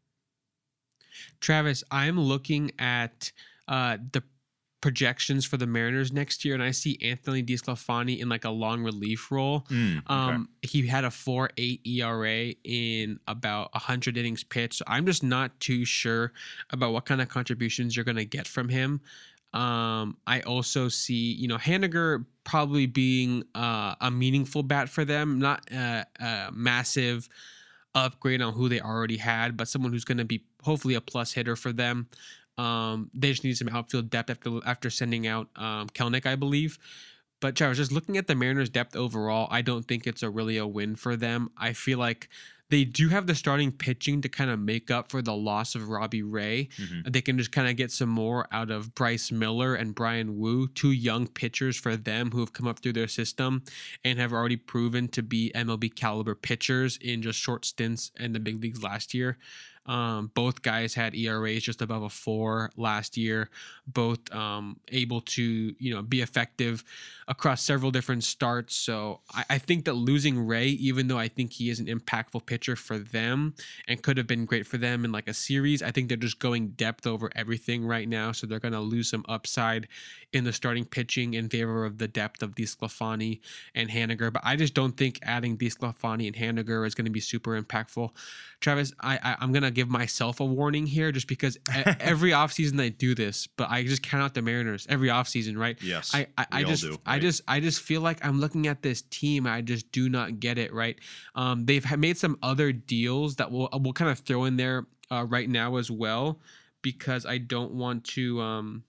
Travis, 1.40 1.82
I'm 1.90 2.18
looking 2.18 2.70
at 2.78 3.32
uh, 3.68 3.98
the 4.12 4.22
projections 4.80 5.44
for 5.44 5.56
the 5.56 5.66
Mariners 5.66 6.12
next 6.12 6.44
year, 6.44 6.54
and 6.54 6.62
I 6.62 6.70
see 6.70 6.98
Anthony 7.02 7.42
DeSclafani 7.42 8.18
in 8.20 8.28
like 8.28 8.44
a 8.44 8.50
long 8.50 8.82
relief 8.82 9.30
role. 9.30 9.66
Um, 10.06 10.48
he 10.62 10.86
had 10.86 11.04
a 11.04 11.10
four 11.10 11.50
eight 11.56 11.80
ERA 11.86 12.54
in 12.64 13.20
about 13.28 13.70
hundred 13.76 14.16
innings 14.16 14.42
pitched. 14.44 14.74
So 14.78 14.84
I'm 14.86 15.06
just 15.06 15.22
not 15.22 15.58
too 15.60 15.84
sure 15.84 16.32
about 16.70 16.92
what 16.92 17.04
kind 17.04 17.20
of 17.20 17.28
contributions 17.28 17.94
you're 17.96 18.04
gonna 18.04 18.24
get 18.24 18.48
from 18.48 18.68
him. 18.68 19.00
Um, 19.52 20.16
I 20.26 20.40
also 20.42 20.88
see, 20.88 21.32
you 21.32 21.48
know, 21.48 21.56
Haniger 21.56 22.24
probably 22.44 22.86
being 22.86 23.42
uh, 23.54 23.96
a 24.00 24.10
meaningful 24.10 24.62
bat 24.62 24.88
for 24.88 25.04
them, 25.04 25.40
not 25.40 25.68
a, 25.72 26.06
a 26.20 26.50
massive 26.52 27.28
upgrade 27.94 28.40
on 28.40 28.52
who 28.52 28.68
they 28.68 28.80
already 28.80 29.16
had, 29.16 29.56
but 29.56 29.66
someone 29.68 29.92
who's 29.92 30.04
going 30.04 30.18
to 30.18 30.24
be 30.24 30.44
hopefully 30.62 30.94
a 30.94 31.00
plus 31.00 31.32
hitter 31.32 31.56
for 31.56 31.72
them. 31.72 32.06
Um, 32.58 33.10
they 33.14 33.30
just 33.30 33.44
need 33.44 33.56
some 33.56 33.68
outfield 33.68 34.10
depth 34.10 34.30
after 34.30 34.60
after 34.66 34.90
sending 34.90 35.26
out 35.26 35.48
um, 35.56 35.88
Kelenic, 35.88 36.26
I 36.26 36.36
believe. 36.36 36.78
But 37.40 37.56
Travis, 37.56 37.78
just 37.78 37.92
looking 37.92 38.18
at 38.18 38.26
the 38.26 38.34
Mariners' 38.34 38.68
depth 38.68 38.94
overall, 38.94 39.48
I 39.50 39.62
don't 39.62 39.88
think 39.88 40.06
it's 40.06 40.22
a 40.22 40.28
really 40.28 40.58
a 40.58 40.66
win 40.66 40.94
for 40.94 41.16
them. 41.16 41.50
I 41.56 41.72
feel 41.72 41.98
like 41.98 42.28
they 42.68 42.84
do 42.84 43.08
have 43.08 43.26
the 43.26 43.34
starting 43.34 43.72
pitching 43.72 44.20
to 44.20 44.28
kind 44.28 44.48
of 44.50 44.60
make 44.60 44.90
up 44.90 45.10
for 45.10 45.22
the 45.22 45.34
loss 45.34 45.74
of 45.74 45.88
Robbie 45.88 46.22
Ray. 46.22 46.68
Mhm. 46.78 47.12
They 47.12 47.20
can 47.20 47.36
just 47.36 47.50
kind 47.50 47.68
of 47.68 47.76
get 47.76 47.90
some 47.90 48.08
more 48.10 48.46
out 48.52 48.70
of 48.70 48.94
Bryce 48.94 49.32
Miller 49.32 49.74
and 49.74 49.94
Bryan 49.94 50.36
Woo, 50.36 50.68
two 50.68 50.92
young 50.92 51.26
pitchers 51.26 51.76
for 51.76 51.96
them 51.96 52.30
who 52.30 52.38
have 52.40 52.52
come 52.52 52.68
up 52.68 52.78
through 52.78 52.92
their 52.92 53.08
system 53.08 53.64
and 54.04 54.18
have 54.20 54.32
already 54.32 54.56
proven 54.56 55.08
to 55.08 55.22
be 55.22 55.50
MLB 55.54 55.88
caliber 55.88 56.34
pitchers 56.36 56.96
in 56.98 57.22
just 57.22 57.40
short 57.40 57.64
stints 57.64 58.12
in 58.20 58.34
the 58.34 58.38
big 58.40 58.62
leagues 58.62 58.82
last 58.82 59.14
year. 59.14 59.36
Um, 59.86 60.30
both 60.34 60.62
guys 60.62 60.94
had 60.94 61.14
ERAs 61.14 61.62
just 61.62 61.82
above 61.82 62.02
a 62.02 62.08
four 62.08 62.70
last 62.76 63.16
year. 63.16 63.48
Both 63.86 64.32
um, 64.34 64.78
able 64.88 65.20
to 65.22 65.42
you 65.78 65.94
know 65.94 66.02
be 66.02 66.20
effective 66.20 66.84
across 67.30 67.62
several 67.62 67.92
different 67.92 68.24
starts. 68.24 68.74
So 68.74 69.20
I, 69.32 69.44
I 69.50 69.58
think 69.58 69.84
that 69.84 69.92
losing 69.92 70.46
Ray, 70.46 70.66
even 70.66 71.06
though 71.06 71.18
I 71.18 71.28
think 71.28 71.52
he 71.52 71.70
is 71.70 71.78
an 71.78 71.86
impactful 71.86 72.44
pitcher 72.44 72.74
for 72.74 72.98
them 72.98 73.54
and 73.86 74.02
could 74.02 74.16
have 74.16 74.26
been 74.26 74.44
great 74.44 74.66
for 74.66 74.78
them 74.78 75.04
in 75.04 75.12
like 75.12 75.28
a 75.28 75.32
series, 75.32 75.80
I 75.80 75.92
think 75.92 76.08
they're 76.08 76.16
just 76.16 76.40
going 76.40 76.70
depth 76.70 77.06
over 77.06 77.30
everything 77.36 77.86
right 77.86 78.08
now. 78.08 78.32
So 78.32 78.48
they're 78.48 78.58
going 78.58 78.74
to 78.74 78.80
lose 78.80 79.08
some 79.08 79.24
upside 79.28 79.86
in 80.32 80.42
the 80.42 80.52
starting 80.52 80.84
pitching 80.84 81.34
in 81.34 81.48
favor 81.48 81.84
of 81.84 81.98
the 81.98 82.08
depth 82.08 82.42
of 82.42 82.56
DeSclafani 82.56 83.38
and 83.76 83.88
Haniger. 83.88 84.32
But 84.32 84.42
I 84.44 84.56
just 84.56 84.74
don't 84.74 84.96
think 84.96 85.20
adding 85.22 85.56
DeSclafani 85.56 86.26
and 86.26 86.34
Haniger 86.34 86.84
is 86.84 86.96
going 86.96 87.04
to 87.04 87.12
be 87.12 87.20
super 87.20 87.60
impactful. 87.60 88.10
Travis, 88.60 88.92
I, 89.00 89.18
I 89.22 89.36
I'm 89.40 89.52
gonna 89.52 89.70
give 89.70 89.88
myself 89.88 90.38
a 90.40 90.44
warning 90.44 90.86
here, 90.86 91.12
just 91.12 91.26
because 91.26 91.56
every 91.98 92.32
offseason 92.32 92.76
they 92.76 92.90
do 92.90 93.14
this, 93.14 93.46
but 93.46 93.70
I 93.70 93.84
just 93.84 94.02
count 94.02 94.22
out 94.22 94.34
the 94.34 94.42
Mariners 94.42 94.86
every 94.88 95.08
offseason, 95.08 95.56
right? 95.56 95.78
Yes. 95.82 96.14
I 96.14 96.26
I, 96.36 96.46
I 96.52 96.64
just 96.64 96.82
do, 96.82 96.98
I? 97.06 97.19
Just 97.20 97.42
I 97.46 97.60
just 97.60 97.80
feel 97.80 98.00
like 98.00 98.24
I'm 98.24 98.40
looking 98.40 98.66
at 98.66 98.82
this 98.82 99.02
team. 99.02 99.46
I 99.46 99.60
just 99.60 99.90
do 99.92 100.08
not 100.08 100.40
get 100.40 100.58
it 100.58 100.72
right. 100.72 100.98
Um, 101.34 101.66
they've 101.66 101.84
made 101.98 102.18
some 102.18 102.38
other 102.42 102.72
deals 102.72 103.36
that 103.36 103.50
we'll 103.50 103.68
we'll 103.72 103.92
kind 103.92 104.10
of 104.10 104.18
throw 104.20 104.44
in 104.44 104.56
there 104.56 104.86
uh, 105.10 105.24
right 105.28 105.48
now 105.48 105.76
as 105.76 105.90
well, 105.90 106.40
because 106.82 107.26
I 107.26 107.38
don't 107.38 107.72
want 107.72 108.04
to. 108.04 108.40
Um, 108.40 108.84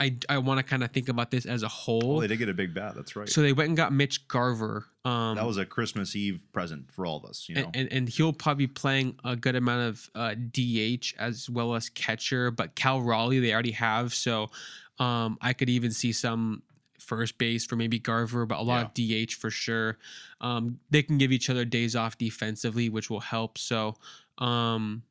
I 0.00 0.16
I 0.28 0.38
want 0.38 0.58
to 0.58 0.62
kind 0.62 0.84
of 0.84 0.92
think 0.92 1.08
about 1.08 1.30
this 1.30 1.44
as 1.44 1.62
a 1.62 1.68
whole. 1.68 2.18
Oh, 2.18 2.20
they 2.20 2.28
did 2.28 2.36
get 2.36 2.48
a 2.48 2.54
big 2.54 2.72
bat. 2.72 2.94
That's 2.94 3.16
right. 3.16 3.28
so 3.28 3.42
they 3.42 3.52
went 3.52 3.68
and 3.68 3.76
got 3.76 3.92
Mitch 3.92 4.28
Garver. 4.28 4.84
Um, 5.04 5.36
that 5.36 5.46
was 5.46 5.56
a 5.56 5.66
Christmas 5.66 6.14
Eve 6.14 6.40
present 6.52 6.92
for 6.92 7.04
all 7.04 7.16
of 7.16 7.24
us. 7.24 7.48
You 7.48 7.56
know, 7.56 7.64
and, 7.66 7.76
and, 7.76 7.92
and 7.92 8.08
he'll 8.08 8.32
probably 8.32 8.66
be 8.66 8.72
playing 8.72 9.18
a 9.24 9.34
good 9.34 9.56
amount 9.56 9.88
of 9.88 10.10
uh, 10.14 10.34
DH 10.34 11.14
as 11.18 11.50
well 11.50 11.74
as 11.74 11.88
catcher. 11.88 12.50
But 12.50 12.74
Cal 12.76 13.00
Raleigh 13.00 13.40
they 13.40 13.52
already 13.52 13.72
have, 13.72 14.14
so 14.14 14.50
um, 14.98 15.36
I 15.40 15.52
could 15.52 15.68
even 15.68 15.90
see 15.90 16.12
some 16.12 16.62
first 17.08 17.38
base 17.38 17.64
for 17.64 17.74
maybe 17.74 17.98
Garver, 17.98 18.46
but 18.46 18.58
a 18.58 18.62
lot 18.62 18.84
of 18.84 18.94
DH 18.94 19.32
for 19.32 19.50
sure. 19.50 19.98
Um, 20.40 20.78
they 20.90 21.02
can 21.02 21.18
give 21.18 21.32
each 21.32 21.50
other 21.50 21.64
days 21.64 21.96
off 21.96 22.18
defensively, 22.18 22.88
which 22.88 23.10
will 23.10 23.20
help. 23.20 23.58
So 23.58 23.96
um, 24.36 25.02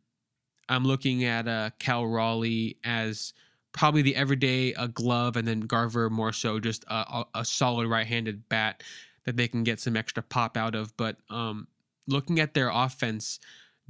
I'm 0.69 0.85
looking 0.85 1.23
at 1.25 1.47
uh, 1.47 1.71
Cal 1.79 2.05
Raleigh 2.05 2.77
as 2.83 3.33
probably 3.73 4.03
the 4.03 4.15
everyday 4.15 4.73
uh, 4.75 4.87
glove, 4.87 5.35
and 5.35 5.47
then 5.47 5.61
Garver 5.61 6.09
more 6.09 6.31
so 6.31 6.59
just 6.59 6.83
a, 6.85 6.95
a, 6.95 7.25
a 7.35 7.45
solid 7.45 7.87
right-handed 7.87 8.47
bat 8.47 8.83
that 9.25 9.35
they 9.35 9.47
can 9.47 9.63
get 9.63 9.79
some 9.79 9.97
extra 9.97 10.23
pop 10.23 10.55
out 10.55 10.75
of. 10.75 10.95
But 10.97 11.17
um, 11.29 11.67
looking 12.07 12.39
at 12.39 12.53
their 12.53 12.69
offense, 12.69 13.39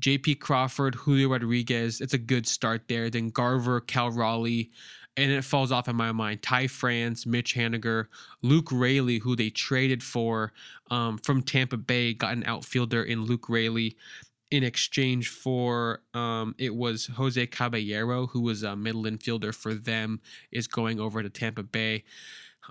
JP 0.02 0.40
Crawford, 0.40 0.96
Julio 0.96 1.30
Rodriguez, 1.30 2.02
it's 2.02 2.14
a 2.14 2.20
good 2.20 2.48
start 2.48 2.84
there. 2.88 3.10
Then 3.10 3.30
Garver, 3.30 3.82
Cal 3.82 4.12
Raleigh, 4.12 4.72
and 5.18 5.32
it 5.32 5.44
falls 5.44 5.72
off 5.72 5.90
in 5.90 5.96
my 5.96 6.12
mind. 6.12 6.44
Ty 6.44 6.68
France, 6.68 7.26
Mitch 7.26 7.56
Haniger, 7.56 8.06
Luke 8.44 8.70
Raley, 8.72 9.18
who 9.18 9.36
they 9.36 9.50
traded 9.50 10.04
for 10.04 10.54
um, 10.92 11.18
from 11.18 11.42
Tampa 11.42 11.78
Bay, 11.78 12.14
got 12.14 12.34
an 12.34 12.44
outfielder 12.46 13.04
in 13.04 13.24
Luke 13.26 13.50
Raley 13.50 13.98
in 14.50 14.64
exchange 14.64 15.28
for 15.28 16.02
um, 16.14 16.56
it 16.58 16.74
was 16.74 17.08
Jose 17.08 17.48
Caballero, 17.48 18.28
who 18.28 18.42
was 18.42 18.64
a 18.64 18.76
middle 18.76 19.04
infielder 19.04 19.54
for 19.54 19.74
them, 19.74 20.22
is 20.52 20.68
going 20.68 21.00
over 21.00 21.22
to 21.22 21.30
Tampa 21.30 21.64
Bay. 21.64 22.04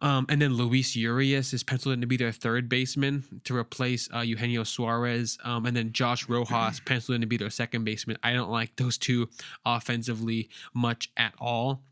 Um, 0.03 0.27
and 0.29 0.41
then 0.41 0.55
Luis 0.55 0.95
Urias 0.95 1.55
is 1.55 1.63
penciled 1.63 1.95
in 1.95 2.01
to 2.03 2.07
be 2.07 2.19
their 2.19 2.33
third 2.33 2.69
baseman 2.69 3.25
to 3.45 3.57
replace 3.57 4.09
uh, 4.15 4.21
Eugenio 4.21 4.63
Suarez. 4.63 5.39
Um, 5.43 5.65
and 5.67 5.77
then 5.77 5.93
Josh 5.93 6.29
Rojas 6.29 6.81
penciled 6.81 7.17
in 7.17 7.21
to 7.23 7.27
be 7.27 7.39
their 7.39 7.51
second 7.51 7.85
baseman. 7.85 8.19
I 8.23 8.35
don't 8.35 8.51
like 8.51 8.77
those 8.77 8.99
two 8.99 9.29
offensively 9.65 10.51
much 10.75 11.11
at 11.17 11.35
all. 11.39 11.83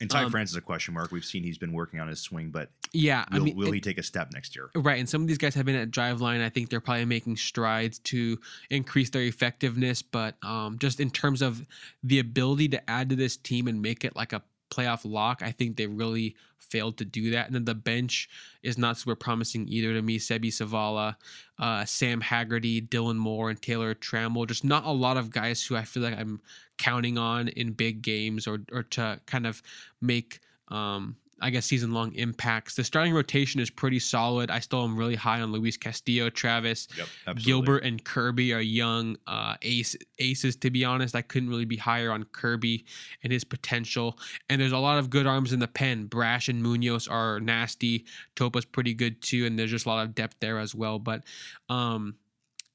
And 0.00 0.10
Ty 0.10 0.24
Um, 0.24 0.30
France 0.30 0.50
is 0.50 0.56
a 0.56 0.60
question 0.60 0.94
mark. 0.94 1.10
We've 1.10 1.24
seen 1.24 1.42
he's 1.42 1.58
been 1.58 1.72
working 1.72 2.00
on 2.00 2.08
his 2.08 2.20
swing, 2.20 2.50
but 2.50 2.70
Yeah, 2.92 3.24
will, 3.30 3.40
I 3.40 3.44
mean, 3.44 3.56
will 3.56 3.68
it- 3.68 3.74
he 3.74 3.80
take 3.80 3.98
a 3.98 4.02
step 4.02 4.30
next 4.32 4.54
year? 4.54 4.70
Right, 4.74 4.98
and 4.98 5.08
some 5.08 5.22
of 5.22 5.28
these 5.28 5.38
guys 5.38 5.54
have 5.54 5.64
been 5.66 5.74
at 5.76 5.90
Driveline. 5.90 6.42
I 6.42 6.48
think 6.50 6.68
they're 6.70 6.80
probably 6.80 7.04
making 7.06 7.36
strides 7.36 7.98
to 8.00 8.38
increase 8.70 9.10
their 9.10 9.22
effectiveness, 9.22 10.02
but 10.02 10.36
um, 10.44 10.78
just 10.78 11.00
in 11.00 11.10
terms 11.10 11.42
of 11.42 11.64
the 12.02 12.18
ability 12.18 12.68
to 12.70 12.90
add 12.90 13.08
to 13.10 13.16
this 13.16 13.36
team 13.36 13.68
and 13.68 13.80
make 13.80 14.04
it 14.04 14.14
like 14.16 14.32
a 14.32 14.42
playoff 14.70 15.00
lock, 15.04 15.42
I 15.42 15.52
think 15.52 15.76
they 15.76 15.86
really 15.86 16.36
failed 16.58 16.98
to 16.98 17.04
do 17.04 17.30
that. 17.30 17.46
And 17.46 17.54
then 17.54 17.64
the 17.64 17.74
bench 17.74 18.28
is 18.62 18.76
not 18.76 18.98
super 18.98 19.14
promising 19.14 19.68
either 19.68 19.94
to 19.94 20.02
me. 20.02 20.18
Seby 20.18 20.48
Zavala, 20.48 21.16
uh, 21.58 21.84
Sam 21.84 22.20
Haggerty, 22.20 22.82
Dylan 22.82 23.16
Moore, 23.16 23.50
and 23.50 23.60
Taylor 23.60 23.94
Trammell. 23.94 24.46
Just 24.46 24.64
not 24.64 24.84
a 24.84 24.90
lot 24.90 25.16
of 25.16 25.30
guys 25.30 25.64
who 25.64 25.76
I 25.76 25.82
feel 25.82 26.02
like 26.02 26.18
I'm 26.18 26.40
counting 26.78 27.18
on 27.18 27.48
in 27.48 27.72
big 27.72 28.02
games 28.02 28.46
or 28.46 28.60
or 28.72 28.82
to 28.82 29.20
kind 29.26 29.46
of 29.46 29.62
make 30.00 30.40
um, 30.68 31.16
I 31.40 31.50
guess 31.50 31.66
season 31.66 31.92
long 31.92 32.14
impacts. 32.14 32.76
The 32.76 32.84
starting 32.84 33.12
rotation 33.12 33.60
is 33.60 33.68
pretty 33.68 33.98
solid. 33.98 34.50
I 34.50 34.58
still 34.60 34.82
am 34.84 34.96
really 34.96 35.14
high 35.14 35.42
on 35.42 35.52
Luis 35.52 35.76
Castillo, 35.76 36.30
Travis, 36.30 36.88
Yep, 36.96 37.36
Gilbert, 37.36 37.84
and 37.84 38.02
Kirby 38.02 38.54
are 38.54 38.60
young 38.60 39.16
uh, 39.26 39.56
ace 39.60 39.94
aces. 40.18 40.56
To 40.56 40.70
be 40.70 40.84
honest, 40.84 41.14
I 41.14 41.20
couldn't 41.20 41.50
really 41.50 41.66
be 41.66 41.76
higher 41.76 42.10
on 42.10 42.24
Kirby 42.24 42.86
and 43.22 43.32
his 43.32 43.44
potential. 43.44 44.18
And 44.48 44.60
there's 44.60 44.72
a 44.72 44.78
lot 44.78 44.98
of 44.98 45.10
good 45.10 45.26
arms 45.26 45.52
in 45.52 45.60
the 45.60 45.68
pen. 45.68 46.06
Brash 46.06 46.48
and 46.48 46.62
Munoz 46.62 47.06
are 47.06 47.38
nasty. 47.38 48.06
Topa's 48.34 48.64
pretty 48.64 48.94
good 48.94 49.20
too, 49.20 49.44
and 49.44 49.58
there's 49.58 49.70
just 49.70 49.84
a 49.84 49.90
lot 49.90 50.04
of 50.04 50.14
depth 50.14 50.36
there 50.40 50.58
as 50.58 50.74
well. 50.74 50.98
But 50.98 51.24
um, 51.68 52.14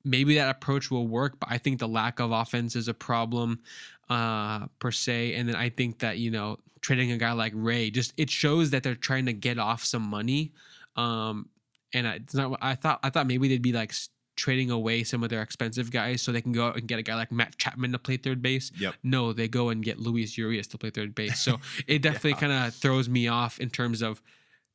maybe 0.04 0.36
that 0.36 0.50
approach 0.50 0.92
will 0.92 1.08
work. 1.08 1.40
But 1.40 1.50
I 1.52 1.58
think 1.58 1.80
the 1.80 1.88
lack 1.88 2.20
of 2.20 2.32
offense 2.32 2.76
is 2.76 2.88
a 2.88 2.94
problem 2.94 3.60
uh, 4.10 4.68
per 4.78 4.92
se. 4.92 5.34
And 5.34 5.50
then 5.50 5.56
I 5.56 5.70
think 5.70 6.00
that 6.00 6.20
you 6.20 6.30
know 6.30 6.58
trading 6.82 7.12
a 7.12 7.18
guy 7.18 7.32
like 7.32 7.54
Ray 7.56 7.90
just 7.90 8.14
it 8.18 8.30
shows 8.30 8.72
that 8.72 8.84
they're 8.84 8.96
trying 8.96 9.26
to 9.28 9.34
get 9.34 9.60
off 9.60 9.84
some 9.84 10.04
money. 10.04 10.54
Um, 10.96 11.50
and 11.94 12.08
I, 12.08 12.16
it's 12.16 12.34
not. 12.34 12.58
I 12.62 12.76
thought 12.76 13.00
I 13.04 13.10
thought 13.10 13.28
maybe 13.28 13.48
they'd 13.48 13.62
be 13.62 13.74
like 13.74 13.94
trading 14.36 14.72
away 14.72 15.04
some 15.04 15.24
of 15.24 15.30
their 15.30 15.42
expensive 15.42 15.92
guys 15.92 16.22
so 16.22 16.32
they 16.32 16.42
can 16.42 16.52
go 16.52 16.68
out 16.68 16.78
and 16.78 16.88
get 16.88 16.98
a 16.98 17.04
guy 17.04 17.16
like 17.16 17.32
Matt 17.32 17.58
Chapman 17.58 17.92
to 17.92 18.00
play 18.00 18.18
third 18.18 18.42
base. 18.42 18.72
Yep. 18.80 18.96
No, 19.04 19.34
they 19.34 19.48
go 19.48 19.70
and 19.70 19.84
get 19.84 20.00
Luis 20.00 20.38
Urias 20.38 20.68
to 20.68 20.78
play 20.78 20.90
third 20.90 21.14
base. 21.14 21.40
So 21.40 21.58
it 21.88 22.02
definitely 22.02 22.36
kind 22.36 22.52
of 22.52 22.74
throws 22.74 23.10
me 23.10 23.28
off 23.28 23.60
in 23.60 23.70
terms 23.70 24.02
of 24.02 24.22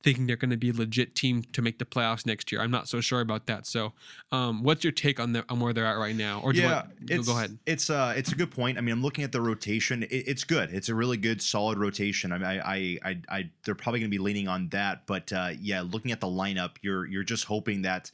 thinking 0.02 0.26
they're 0.26 0.36
going 0.36 0.50
to 0.50 0.56
be 0.56 0.70
a 0.70 0.72
legit 0.72 1.14
team 1.14 1.42
to 1.52 1.62
make 1.62 1.78
the 1.78 1.84
playoffs 1.84 2.26
next 2.26 2.52
year. 2.52 2.60
I'm 2.60 2.70
not 2.70 2.88
so 2.88 3.00
sure 3.00 3.20
about 3.20 3.46
that. 3.46 3.66
So, 3.66 3.92
um, 4.30 4.62
what's 4.62 4.84
your 4.84 4.92
take 4.92 5.18
on 5.18 5.32
the 5.32 5.44
on 5.48 5.60
where 5.60 5.72
they're 5.72 5.86
at 5.86 5.98
right 5.98 6.14
now? 6.14 6.40
Or 6.42 6.52
do 6.52 6.60
you 6.60 6.66
yeah, 6.66 6.74
want, 6.74 7.06
go- 7.06 7.22
go 7.22 7.36
ahead. 7.36 7.58
It's 7.66 7.90
uh, 7.90 8.14
it's 8.16 8.32
a 8.32 8.36
good 8.36 8.50
point. 8.50 8.78
I 8.78 8.80
mean, 8.80 8.92
I'm 8.92 9.02
looking 9.02 9.24
at 9.24 9.32
the 9.32 9.40
rotation. 9.40 10.04
It, 10.04 10.08
it's 10.10 10.44
good. 10.44 10.70
It's 10.72 10.88
a 10.88 10.94
really 10.94 11.16
good, 11.16 11.42
solid 11.42 11.78
rotation. 11.78 12.32
I 12.32 12.38
mean, 12.38 12.46
I, 12.46 12.58
I, 12.58 12.98
I, 13.04 13.20
I 13.28 13.50
they're 13.64 13.74
probably 13.74 14.00
going 14.00 14.10
to 14.10 14.16
be 14.16 14.22
leaning 14.22 14.48
on 14.48 14.68
that. 14.68 15.06
But 15.06 15.32
uh, 15.32 15.50
yeah, 15.60 15.82
looking 15.82 16.12
at 16.12 16.20
the 16.20 16.28
lineup, 16.28 16.76
you're 16.82 17.06
you're 17.06 17.24
just 17.24 17.44
hoping 17.44 17.82
that 17.82 18.10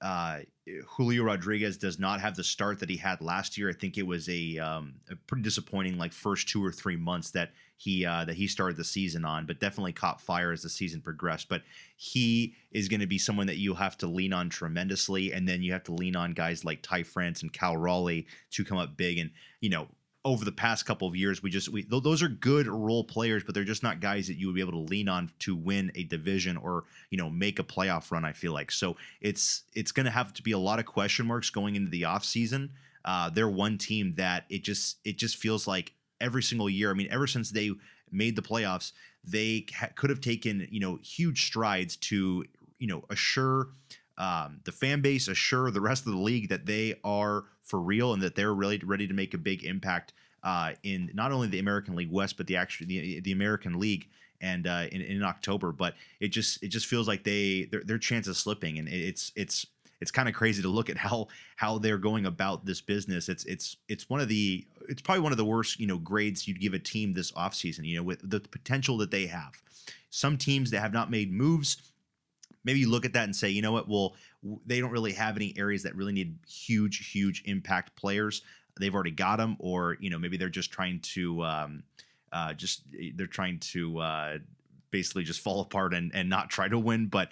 uh, 0.00 0.40
Julio 0.86 1.24
Rodriguez 1.24 1.76
does 1.76 1.98
not 1.98 2.20
have 2.20 2.36
the 2.36 2.44
start 2.44 2.78
that 2.78 2.88
he 2.88 2.96
had 2.96 3.20
last 3.20 3.58
year. 3.58 3.68
I 3.68 3.72
think 3.72 3.98
it 3.98 4.06
was 4.06 4.28
a, 4.28 4.58
um, 4.58 4.94
a 5.10 5.16
pretty 5.16 5.42
disappointing 5.42 5.98
like 5.98 6.12
first 6.12 6.48
two 6.48 6.64
or 6.64 6.70
three 6.70 6.96
months 6.96 7.32
that 7.32 7.50
he 7.76 8.06
uh, 8.06 8.24
that 8.26 8.36
he 8.36 8.46
started 8.46 8.76
the 8.76 8.84
season 8.84 9.24
on, 9.24 9.44
but 9.44 9.58
definitely 9.58 9.92
caught 9.92 10.20
fire 10.20 10.52
as 10.52 10.62
the 10.62 10.68
season 10.68 11.00
progressed. 11.00 11.48
But 11.48 11.62
he 11.96 12.54
is 12.70 12.88
going 12.88 13.00
to 13.00 13.08
be 13.08 13.18
someone 13.18 13.48
that 13.48 13.56
you'll 13.56 13.74
have 13.74 13.98
to 13.98 14.06
lean 14.06 14.32
on 14.32 14.50
tremendously, 14.50 15.32
and 15.32 15.48
then 15.48 15.62
you 15.62 15.72
have 15.72 15.82
to 15.84 15.92
lean 15.92 16.14
on 16.14 16.32
guys 16.32 16.64
like 16.64 16.82
Ty 16.82 17.02
France 17.02 17.42
and 17.42 17.52
Cal 17.52 17.76
Raleigh 17.76 18.28
to 18.52 18.64
come 18.64 18.78
up 18.78 18.96
big. 18.96 19.18
And 19.18 19.30
you 19.60 19.70
know, 19.70 19.88
over 20.24 20.44
the 20.44 20.52
past 20.52 20.86
couple 20.86 21.08
of 21.08 21.16
years, 21.16 21.42
we 21.42 21.50
just 21.50 21.68
we 21.68 21.82
th- 21.82 22.02
those 22.02 22.22
are 22.22 22.28
good 22.28 22.66
role 22.66 23.04
players, 23.04 23.42
but 23.42 23.54
they're 23.54 23.64
just 23.64 23.82
not 23.82 24.00
guys 24.00 24.28
that 24.28 24.34
you 24.34 24.46
would 24.46 24.54
be 24.54 24.60
able 24.60 24.72
to 24.72 24.78
lean 24.78 25.08
on 25.08 25.30
to 25.40 25.56
win 25.56 25.90
a 25.94 26.04
division 26.04 26.56
or 26.56 26.84
you 27.10 27.18
know 27.18 27.28
make 27.28 27.58
a 27.58 27.64
playoff 27.64 28.10
run. 28.10 28.24
I 28.24 28.32
feel 28.32 28.52
like 28.52 28.70
so 28.70 28.96
it's 29.20 29.64
it's 29.74 29.90
going 29.90 30.04
to 30.04 30.12
have 30.12 30.32
to 30.34 30.42
be 30.42 30.52
a 30.52 30.58
lot 30.58 30.78
of 30.78 30.86
question 30.86 31.26
marks 31.26 31.50
going 31.50 31.74
into 31.74 31.90
the 31.90 32.02
offseason. 32.02 32.70
Uh, 33.04 33.30
they're 33.30 33.48
one 33.48 33.78
team 33.78 34.14
that 34.16 34.44
it 34.48 34.62
just 34.62 34.98
it 35.04 35.18
just 35.18 35.36
feels 35.36 35.66
like 35.66 35.92
every 36.20 36.42
single 36.42 36.70
year. 36.70 36.90
I 36.90 36.94
mean, 36.94 37.08
ever 37.10 37.26
since 37.26 37.50
they 37.50 37.72
made 38.10 38.36
the 38.36 38.42
playoffs, 38.42 38.92
they 39.24 39.66
ha- 39.74 39.88
could 39.96 40.10
have 40.10 40.20
taken 40.20 40.68
you 40.70 40.80
know 40.80 41.00
huge 41.02 41.46
strides 41.46 41.96
to 41.96 42.44
you 42.78 42.86
know 42.86 43.04
assure 43.10 43.70
um, 44.18 44.60
the 44.64 44.72
fan 44.72 45.00
base, 45.00 45.26
assure 45.26 45.70
the 45.72 45.80
rest 45.80 46.06
of 46.06 46.12
the 46.12 46.18
league 46.18 46.48
that 46.50 46.66
they 46.66 46.94
are 47.02 47.44
for 47.62 47.80
real 47.80 48.12
and 48.12 48.22
that 48.22 48.34
they're 48.34 48.54
really 48.54 48.78
ready 48.84 49.06
to 49.06 49.14
make 49.14 49.34
a 49.34 49.38
big 49.38 49.64
impact 49.64 50.12
uh, 50.42 50.72
in 50.82 51.10
not 51.14 51.32
only 51.32 51.48
the 51.48 51.58
American 51.58 51.94
League 51.94 52.10
West 52.10 52.36
but 52.36 52.46
the 52.46 52.56
actual 52.56 52.86
the, 52.86 53.20
the 53.20 53.32
American 53.32 53.78
League 53.78 54.08
and 54.42 54.66
uh, 54.66 54.86
in, 54.90 55.00
in 55.00 55.22
October. 55.22 55.72
But 55.72 55.94
it 56.20 56.28
just 56.28 56.62
it 56.62 56.68
just 56.68 56.86
feels 56.86 57.08
like 57.08 57.24
they 57.24 57.68
their, 57.70 57.82
their 57.84 57.98
chance 57.98 58.26
is 58.26 58.38
slipping, 58.38 58.78
and 58.78 58.88
it's 58.88 59.32
it's 59.36 59.66
it's 60.00 60.10
kind 60.10 60.28
of 60.28 60.34
crazy 60.34 60.60
to 60.62 60.68
look 60.68 60.90
at 60.90 60.96
how 60.96 61.28
how 61.56 61.78
they're 61.78 61.98
going 61.98 62.26
about 62.26 62.66
this 62.66 62.80
business. 62.80 63.28
It's 63.28 63.44
it's 63.44 63.76
it's 63.88 64.10
one 64.10 64.20
of 64.20 64.28
the 64.28 64.66
it's 64.88 65.00
probably 65.00 65.22
one 65.22 65.32
of 65.32 65.38
the 65.38 65.44
worst 65.44 65.78
you 65.78 65.86
know 65.86 65.98
grades 65.98 66.46
you'd 66.46 66.60
give 66.60 66.74
a 66.74 66.78
team 66.78 67.12
this 67.12 67.32
offseason, 67.32 67.84
you 67.84 67.96
know, 67.96 68.02
with 68.02 68.28
the 68.28 68.40
potential 68.40 68.98
that 68.98 69.12
they 69.12 69.26
have. 69.26 69.62
Some 70.10 70.36
teams 70.36 70.70
that 70.72 70.80
have 70.80 70.92
not 70.92 71.10
made 71.10 71.32
moves, 71.32 71.76
maybe 72.64 72.80
you 72.80 72.90
look 72.90 73.06
at 73.06 73.14
that 73.14 73.24
and 73.24 73.34
say, 73.34 73.48
you 73.48 73.62
know 73.62 73.72
what, 73.72 73.88
well, 73.88 74.14
they 74.66 74.80
don't 74.80 74.90
really 74.90 75.12
have 75.12 75.36
any 75.36 75.54
areas 75.56 75.82
that 75.84 75.94
really 75.94 76.12
need 76.12 76.36
huge, 76.48 77.10
huge 77.10 77.42
impact 77.46 77.94
players. 77.96 78.42
They've 78.78 78.94
already 78.94 79.10
got 79.10 79.36
them, 79.36 79.56
or 79.58 79.96
you 80.00 80.10
know, 80.10 80.18
maybe 80.18 80.36
they're 80.36 80.48
just 80.48 80.72
trying 80.72 81.00
to 81.00 81.44
um, 81.44 81.82
uh, 82.32 82.54
just 82.54 82.82
they're 83.14 83.26
trying 83.26 83.58
to 83.58 83.98
uh, 83.98 84.38
basically 84.90 85.24
just 85.24 85.40
fall 85.40 85.60
apart 85.60 85.94
and 85.94 86.10
and 86.14 86.28
not 86.28 86.50
try 86.50 86.68
to 86.68 86.78
win, 86.78 87.06
but. 87.06 87.28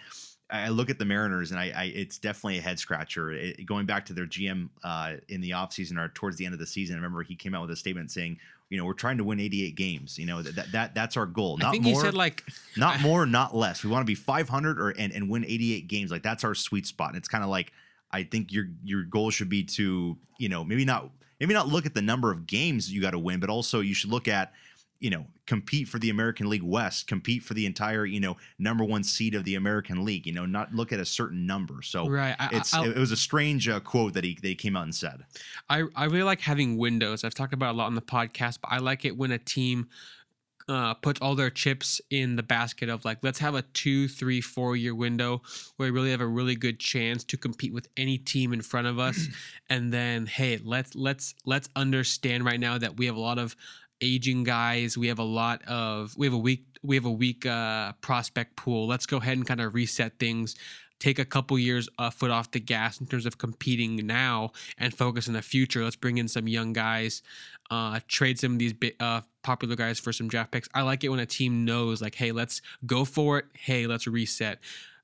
I 0.53 0.71
look 0.71 0.91
at 0.91 0.99
the 0.99 1.05
Mariners 1.05 1.53
and 1.53 1.61
I, 1.61 1.71
I 1.77 1.85
it's 1.85 2.19
definitely 2.19 2.59
a 2.59 2.61
head 2.61 2.81
scratcher. 2.81 3.31
It, 3.31 3.65
going 3.67 3.87
back 3.87 4.07
to 4.07 4.13
their 4.13 4.27
GM 4.27 4.69
uh, 4.83 5.19
in 5.29 5.41
the 5.41 5.51
offseason 5.51 5.97
or 5.97 6.09
towards 6.09 6.39
the 6.39 6.45
end 6.45 6.55
of 6.55 6.59
the 6.59 6.67
season, 6.67 6.97
I 6.97 6.99
remember 6.99 7.23
he 7.23 7.37
came 7.37 7.55
out 7.55 7.63
with 7.63 7.71
a 7.71 7.77
statement 7.77 8.11
saying, 8.11 8.37
you 8.71 8.79
know, 8.79 8.85
we're 8.85 8.95
trying 8.95 9.19
to 9.19 9.25
win 9.25 9.41
88 9.41 9.75
games. 9.75 10.17
You 10.17 10.27
know, 10.27 10.43
that, 10.43 10.55
that, 10.55 10.73
that 10.73 10.95
that's 10.95 11.17
our 11.17 11.27
goal. 11.27 11.59
Not 11.59 11.69
I 11.69 11.71
think 11.73 11.85
more, 11.85 11.95
he 11.95 12.01
said 12.01 12.15
like 12.15 12.45
not 12.77 13.01
more, 13.03 13.27
not 13.27 13.55
less. 13.55 13.85
We 13.85 13.91
want 13.91 14.03
to 14.03 14.07
be 14.07 14.15
500 14.15 14.81
or 14.81 14.91
and, 14.91 15.13
and 15.13 15.29
win 15.29 15.45
88 15.45 15.89
games. 15.89 16.11
Like 16.11 16.23
that's 16.23 16.45
our 16.45 16.55
sweet 16.55 16.87
spot. 16.87 17.09
And 17.09 17.19
it's 17.19 17.29
kind 17.29 17.45
of 17.45 17.51
like 17.51 17.73
I 18.13 18.23
think 18.23 18.53
your 18.53 18.69
your 18.85 19.03
goal 19.03 19.31
should 19.31 19.49
be 19.49 19.65
to 19.65 20.17
you 20.39 20.49
know 20.49 20.65
maybe 20.65 20.85
not 20.85 21.11
maybe 21.41 21.53
not 21.53 21.69
look 21.69 21.85
at 21.85 21.95
the 21.95 22.03
number 22.03 22.31
of 22.31 22.47
games 22.47 22.91
you 22.93 23.03
got 23.03 23.11
to 23.11 23.19
win, 23.19 23.41
but 23.41 23.51
also 23.51 23.81
you 23.81 23.93
should 23.93 24.11
look 24.11 24.29
at 24.29 24.53
you 25.01 25.11
know 25.11 25.27
compete 25.47 25.89
for 25.89 25.99
the 25.99 26.11
American 26.11 26.49
League 26.49 26.63
West, 26.63 27.09
compete 27.09 27.43
for 27.43 27.55
the 27.55 27.67
entire 27.67 28.07
you 28.07 28.21
know 28.21 28.37
number 28.59 28.85
one 28.85 29.03
seed 29.03 29.35
of 29.35 29.45
the 29.45 29.57
American 29.57 30.05
League. 30.05 30.27
You 30.27 30.33
know, 30.33 30.47
not 30.47 30.73
look 30.73 30.93
at 30.93 31.01
a 31.01 31.05
certain 31.05 31.47
number. 31.47 31.83
So 31.83 32.09
right. 32.09 32.37
I, 32.39 32.49
it's 32.53 32.73
I, 32.73 32.87
it 32.87 32.97
was 32.97 33.11
a 33.11 33.17
strange 33.17 33.69
uh, 33.69 33.81
quote 33.81 34.13
that 34.15 34.25
he 34.25 34.39
they 34.41 34.55
came 34.55 34.77
out 34.77 34.85
and 34.85 34.95
said. 34.95 35.25
I 35.69 35.85
I 35.97 36.05
really 36.05 36.23
like 36.23 36.41
having 36.41 36.77
windows. 36.77 37.25
I've 37.25 37.35
talked 37.35 37.55
about 37.55 37.75
a 37.75 37.77
lot 37.79 37.87
on 37.87 37.95
the 37.95 38.03
podcast, 38.03 38.59
but 38.63 38.71
I 38.71 38.79
like 38.79 39.05
it 39.05 39.17
when 39.17 39.33
a 39.33 39.39
team 39.39 39.89
uh, 40.71 40.95
puts 40.95 41.21
all 41.21 41.35
their 41.35 41.51
chips 41.51 42.01
in 42.11 42.37
the 42.37 42.43
basket 42.43 42.89
of 42.89 43.05
like, 43.05 43.19
let's 43.23 43.41
have 43.41 43.57
a 43.57 43.63
two, 43.63 44.07
three, 44.07 44.41
four 44.41 44.77
year 44.77 44.95
window 44.95 45.43
where 45.77 45.89
we 45.89 45.91
really 45.91 46.11
have 46.13 46.21
a 46.21 46.27
really 46.27 46.55
good 46.55 46.79
chance 46.79 47.25
to 47.25 47.37
compete 47.37 47.75
with 47.75 47.89
any 47.97 48.17
team 48.17 48.53
in 48.53 48.63
front 48.63 48.87
of 48.87 48.99
us. 48.99 49.27
and 49.71 49.93
then, 49.93 50.27
hey, 50.27 50.61
let's 50.63 50.95
let's 50.95 51.35
let's 51.45 51.69
understand 51.75 52.45
right 52.45 52.61
now 52.61 52.79
that 52.79 52.97
we 52.97 53.07
have 53.07 53.17
a 53.17 53.21
lot 53.21 53.39
of 53.39 53.57
aging 54.01 54.45
guys. 54.45 54.97
We 54.97 55.09
have 55.09 55.19
a 55.19 55.25
lot 55.25 55.63
of 55.65 56.17
we 56.17 56.27
have 56.27 56.35
a 56.35 56.39
weak 56.39 56.65
we 56.83 56.97
have 56.97 57.05
a 57.05 57.11
weak 57.11 57.47
uh, 57.47 57.93
prospect 58.01 58.57
pool. 58.57 58.87
Let's 58.87 59.07
go 59.07 59.19
ahead 59.19 59.37
and 59.37 59.47
kind 59.47 59.61
of 59.61 59.75
reset 59.75 60.19
things. 60.19 60.57
Take 60.99 61.19
a 61.19 61.25
couple 61.25 61.59
years 61.59 61.89
uh, 61.99 62.11
foot 62.11 62.31
off 62.31 62.51
the 62.51 62.61
gas 62.61 63.01
in 63.01 63.07
terms 63.07 63.25
of 63.25 63.39
competing 63.39 64.07
now 64.07 64.53
and 64.77 64.95
focus 64.95 65.29
in 65.29 65.33
the 65.33 65.43
future. 65.43 65.83
Let's 65.83 65.97
bring 65.97 66.19
in 66.19 66.29
some 66.29 66.47
young 66.47 66.75
guys, 66.75 67.23
uh, 67.71 68.01
trade 68.07 68.39
some 68.39 68.53
of 68.53 68.59
these 68.59 68.75
big, 68.75 68.97
uh, 69.01 69.23
popular 69.43 69.77
guys 69.77 69.99
for 69.99 70.13
some 70.13 70.29
draft 70.29 70.51
picks. 70.51 70.69
I 70.75 70.83
like 70.83 71.03
it 71.03 71.09
when 71.09 71.19
a 71.19 71.25
team 71.25 71.65
knows, 71.65 72.03
like, 72.03 72.17
hey, 72.17 72.33
let's 72.33 72.61
go 72.85 73.07
for 73.07 73.39
it. 73.39 73.47
Hey, 73.55 73.87
let's 73.87 74.07
reset. 74.07 74.59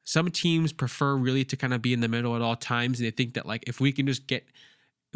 Some 0.05 0.31
teams 0.31 0.73
prefer 0.73 1.17
really 1.17 1.45
to 1.45 1.57
kind 1.57 1.73
of 1.73 1.81
be 1.81 1.95
in 1.95 2.01
the 2.01 2.09
middle 2.09 2.37
at 2.37 2.43
all 2.43 2.57
times, 2.57 3.01
and 3.01 3.07
they 3.07 3.11
think 3.11 3.33
that 3.35 3.47
like 3.47 3.65
if 3.67 3.81
we 3.81 3.91
can 3.91 4.07
just 4.07 4.27
get 4.27 4.47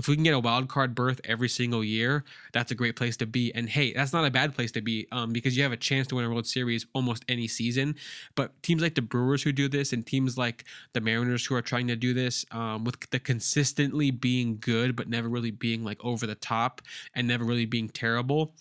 if 0.01 0.09
we 0.09 0.14
can 0.14 0.24
get 0.24 0.32
a 0.32 0.40
wild 0.40 0.68
card 0.68 0.94
berth 0.94 1.20
every 1.24 1.48
single 1.48 1.84
year, 1.84 2.24
that's 2.55 2.72
a 2.72 2.74
great 2.74 2.96
place 2.96 3.18
to 3.18 3.26
be. 3.26 3.55
And 3.55 3.68
hey, 3.68 3.92
that's 3.92 4.14
not 4.14 4.24
a 4.24 4.30
bad 4.30 4.55
place 4.55 4.72
to 4.72 4.80
be 4.80 5.07
um, 5.12 5.32
because 5.32 5.57
you 5.57 5.62
have 5.62 5.72
a 5.72 5.76
chance 5.76 6.07
to 6.09 6.16
win 6.16 6.24
a 6.24 6.30
World 6.30 6.46
Series 6.46 6.86
almost 6.94 7.22
any 7.28 7.46
season. 7.46 7.94
But 8.34 8.61
teams 8.62 8.80
like 8.80 8.94
the 8.94 9.03
Brewers 9.03 9.42
who 9.42 9.53
do 9.53 9.68
this, 9.68 9.92
and 9.92 10.07
teams 10.07 10.38
like 10.38 10.64
the 10.94 11.03
Mariners 11.03 11.44
who 11.44 11.55
are 11.55 11.62
trying 11.62 11.86
to 11.88 11.96
do 11.96 12.14
this, 12.14 12.46
um, 12.51 12.84
with 12.84 12.98
the 13.11 13.20
consistently 13.20 14.11
being 14.11 14.57
good 14.59 14.96
but 14.96 15.09
never 15.09 15.28
really 15.28 15.51
being 15.51 15.84
like 15.84 16.03
over 16.03 16.26
the 16.26 16.34
top 16.34 16.80
and 17.14 17.28
never 17.28 17.44
really 17.44 17.66
being 17.66 17.90
terrible. 17.90 18.55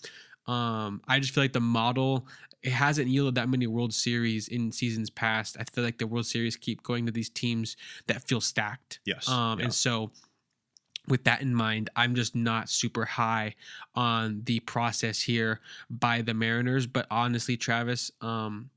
Um, 0.46 1.00
I 1.08 1.20
just 1.20 1.32
feel 1.34 1.42
like 1.42 1.54
the 1.54 1.60
model 1.60 2.26
it 2.62 2.72
hasn't 2.72 3.08
yielded 3.08 3.36
that 3.36 3.48
many 3.48 3.66
World 3.66 3.94
Series 3.94 4.48
in 4.48 4.70
seasons 4.70 5.08
past. 5.08 5.56
I 5.58 5.64
feel 5.64 5.82
like 5.82 5.96
the 5.96 6.06
World 6.06 6.26
Series 6.26 6.56
keep 6.56 6.82
going 6.82 7.06
to 7.06 7.12
these 7.12 7.30
teams 7.30 7.76
that 8.06 8.22
feel 8.22 8.42
stacked. 8.42 9.00
Yes. 9.06 9.26
Um, 9.28 9.58
yeah. 9.58 9.64
and 9.64 9.74
so 9.74 10.10
with 11.10 11.24
that 11.24 11.42
in 11.42 11.54
mind, 11.54 11.90
I'm 11.96 12.14
just 12.14 12.34
not 12.34 12.70
super 12.70 13.04
high 13.04 13.56
on 13.94 14.42
the 14.44 14.60
process 14.60 15.20
here 15.20 15.60
by 15.90 16.22
the 16.22 16.34
Mariners. 16.34 16.86
But 16.86 17.06
honestly, 17.10 17.56
Travis, 17.56 18.10
um, 18.20 18.70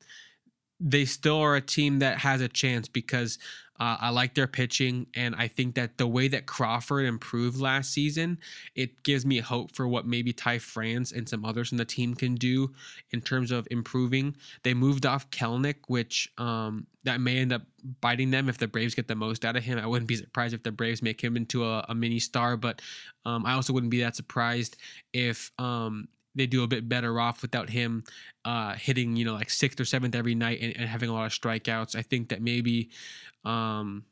they 0.80 1.06
still 1.06 1.38
are 1.38 1.56
a 1.56 1.62
team 1.62 2.00
that 2.00 2.18
has 2.20 2.42
a 2.42 2.50
chance 2.50 2.88
because 2.88 3.40
uh, 3.80 3.98
I 4.00 4.10
like 4.12 4.36
their 4.36 4.48
pitching, 4.48 5.08
and 5.16 5.36
I 5.36 5.48
think 5.48 5.76
that 5.76 5.98
the 5.98 6.08
way 6.08 6.28
that 6.28 6.46
Crawford 6.46 7.06
improved 7.06 7.60
last 7.60 7.92
season, 7.92 8.38
it 8.76 9.02
gives 9.04 9.26
me 9.26 9.40
hope 9.40 9.76
for 9.76 9.88
what 9.88 10.06
maybe 10.06 10.32
Ty 10.32 10.60
France 10.60 11.12
and 11.12 11.28
some 11.28 11.44
others 11.44 11.72
in 11.72 11.78
the 11.80 11.86
team 11.86 12.14
can 12.14 12.36
do 12.36 12.72
in 13.12 13.22
terms 13.22 13.52
of 13.52 13.68
improving. 13.72 14.36
They 14.62 14.76
moved 14.76 15.08
off 15.08 15.30
Kelenic, 15.32 15.76
which 15.88 16.32
um, 16.38 16.86
that 17.04 17.20
may 17.20 17.40
end 17.40 17.52
up 17.52 17.64
biting 18.00 18.30
them 18.30 18.48
if 18.48 18.60
the 18.60 18.68
Braves 18.68 18.94
get 18.94 19.08
the 19.08 19.16
most 19.16 19.44
out 19.44 19.56
of 19.56 19.64
him. 19.64 19.80
I 19.80 19.88
wouldn't 19.88 20.08
be 20.08 20.18
surprised 20.18 20.54
if 20.54 20.62
the 20.62 20.72
Braves 20.72 21.02
make 21.02 21.22
him 21.22 21.36
into 21.36 21.66
a, 21.66 21.84
a 21.90 21.96
mini 21.96 22.20
star, 22.20 22.56
but 22.56 22.82
um, 23.26 23.44
I 23.46 23.54
also 23.54 23.74
wouldn't 23.74 23.92
be 23.92 24.02
that 24.02 24.16
surprised 24.16 24.78
if 25.14 25.52
um, 25.58 26.08
they 26.36 26.48
do 26.48 26.64
a 26.64 26.68
bit 26.68 26.90
better 26.90 27.20
off 27.20 27.42
without 27.42 27.70
him 27.70 28.04
uh, 28.46 28.74
hitting, 28.74 29.16
you 29.16 29.26
know, 29.26 29.34
like 29.34 29.50
sixth 29.50 29.80
or 29.80 29.86
seventh 29.86 30.16
every 30.16 30.36
night 30.36 30.60
and, 30.62 30.76
and 30.76 30.90
having 30.90 31.10
a 31.10 31.14
lot 31.14 31.26
of 31.26 31.32
strikeouts. 31.32 31.96
I 31.96 32.02
think 32.02 32.30
that 32.30 32.42
maybe, 32.42 32.90
um, 33.46 34.06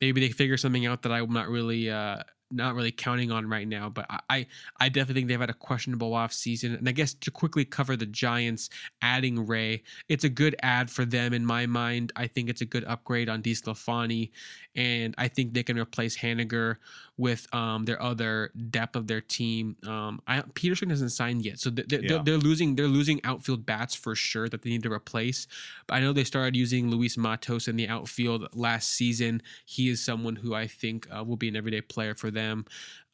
maybe 0.00 0.20
they 0.20 0.30
figure 0.30 0.56
something 0.56 0.86
out 0.86 1.02
that 1.02 1.12
I'm 1.12 1.32
not 1.32 1.48
really, 1.48 1.90
uh, 1.90 2.22
not 2.50 2.74
really 2.74 2.92
counting 2.92 3.30
on 3.30 3.48
right 3.48 3.66
now. 3.66 3.88
But 3.88 4.06
I, 4.30 4.46
I, 4.80 4.88
definitely 4.88 5.20
think 5.20 5.28
they've 5.28 5.40
had 5.40 5.50
a 5.50 5.54
questionable 5.54 6.14
off 6.14 6.32
season. 6.32 6.74
And 6.74 6.88
I 6.88 6.92
guess 6.92 7.14
to 7.14 7.30
quickly 7.30 7.64
cover 7.64 7.96
the 7.96 8.06
Giants 8.06 8.70
adding 9.02 9.46
Ray, 9.46 9.82
it's 10.08 10.24
a 10.24 10.28
good 10.28 10.56
ad 10.62 10.90
for 10.90 11.04
them 11.04 11.32
in 11.32 11.44
my 11.44 11.66
mind. 11.66 12.12
I 12.16 12.26
think 12.26 12.48
it's 12.48 12.60
a 12.60 12.66
good 12.66 12.84
upgrade 12.84 13.28
on 13.28 13.42
DeSclafani, 13.42 14.30
and 14.74 15.14
I 15.18 15.28
think 15.28 15.52
they 15.52 15.62
can 15.62 15.78
replace 15.78 16.16
Haniger 16.16 16.76
with 17.16 17.52
um, 17.52 17.84
their 17.84 18.00
other 18.00 18.52
depth 18.70 18.94
of 18.94 19.08
their 19.08 19.20
team. 19.20 19.76
Um, 19.86 20.22
I, 20.26 20.40
Pederson 20.40 20.88
hasn't 20.88 21.12
signed 21.12 21.44
yet, 21.44 21.58
so 21.58 21.68
they're, 21.68 22.00
they're, 22.00 22.22
they're 22.22 22.38
losing 22.38 22.76
they're 22.76 22.86
losing 22.86 23.20
outfield 23.24 23.66
bats 23.66 23.94
for 23.94 24.14
sure 24.14 24.48
that 24.48 24.62
they 24.62 24.70
need 24.70 24.84
to 24.84 24.92
replace. 24.92 25.48
But 25.86 25.96
I 25.96 26.00
know 26.00 26.12
they 26.12 26.24
started 26.24 26.56
using 26.56 26.90
Luis 26.90 27.16
Matos 27.16 27.66
in 27.66 27.76
the 27.76 27.88
outfield 27.88 28.48
last 28.54 28.92
season. 28.92 29.42
He 29.64 29.88
is 29.88 30.02
someone 30.02 30.36
who 30.36 30.54
I 30.54 30.68
think 30.68 31.08
uh, 31.14 31.24
will 31.24 31.36
be 31.36 31.48
an 31.48 31.56
everyday 31.56 31.80
player 31.80 32.14
for 32.14 32.30
them. 32.30 32.37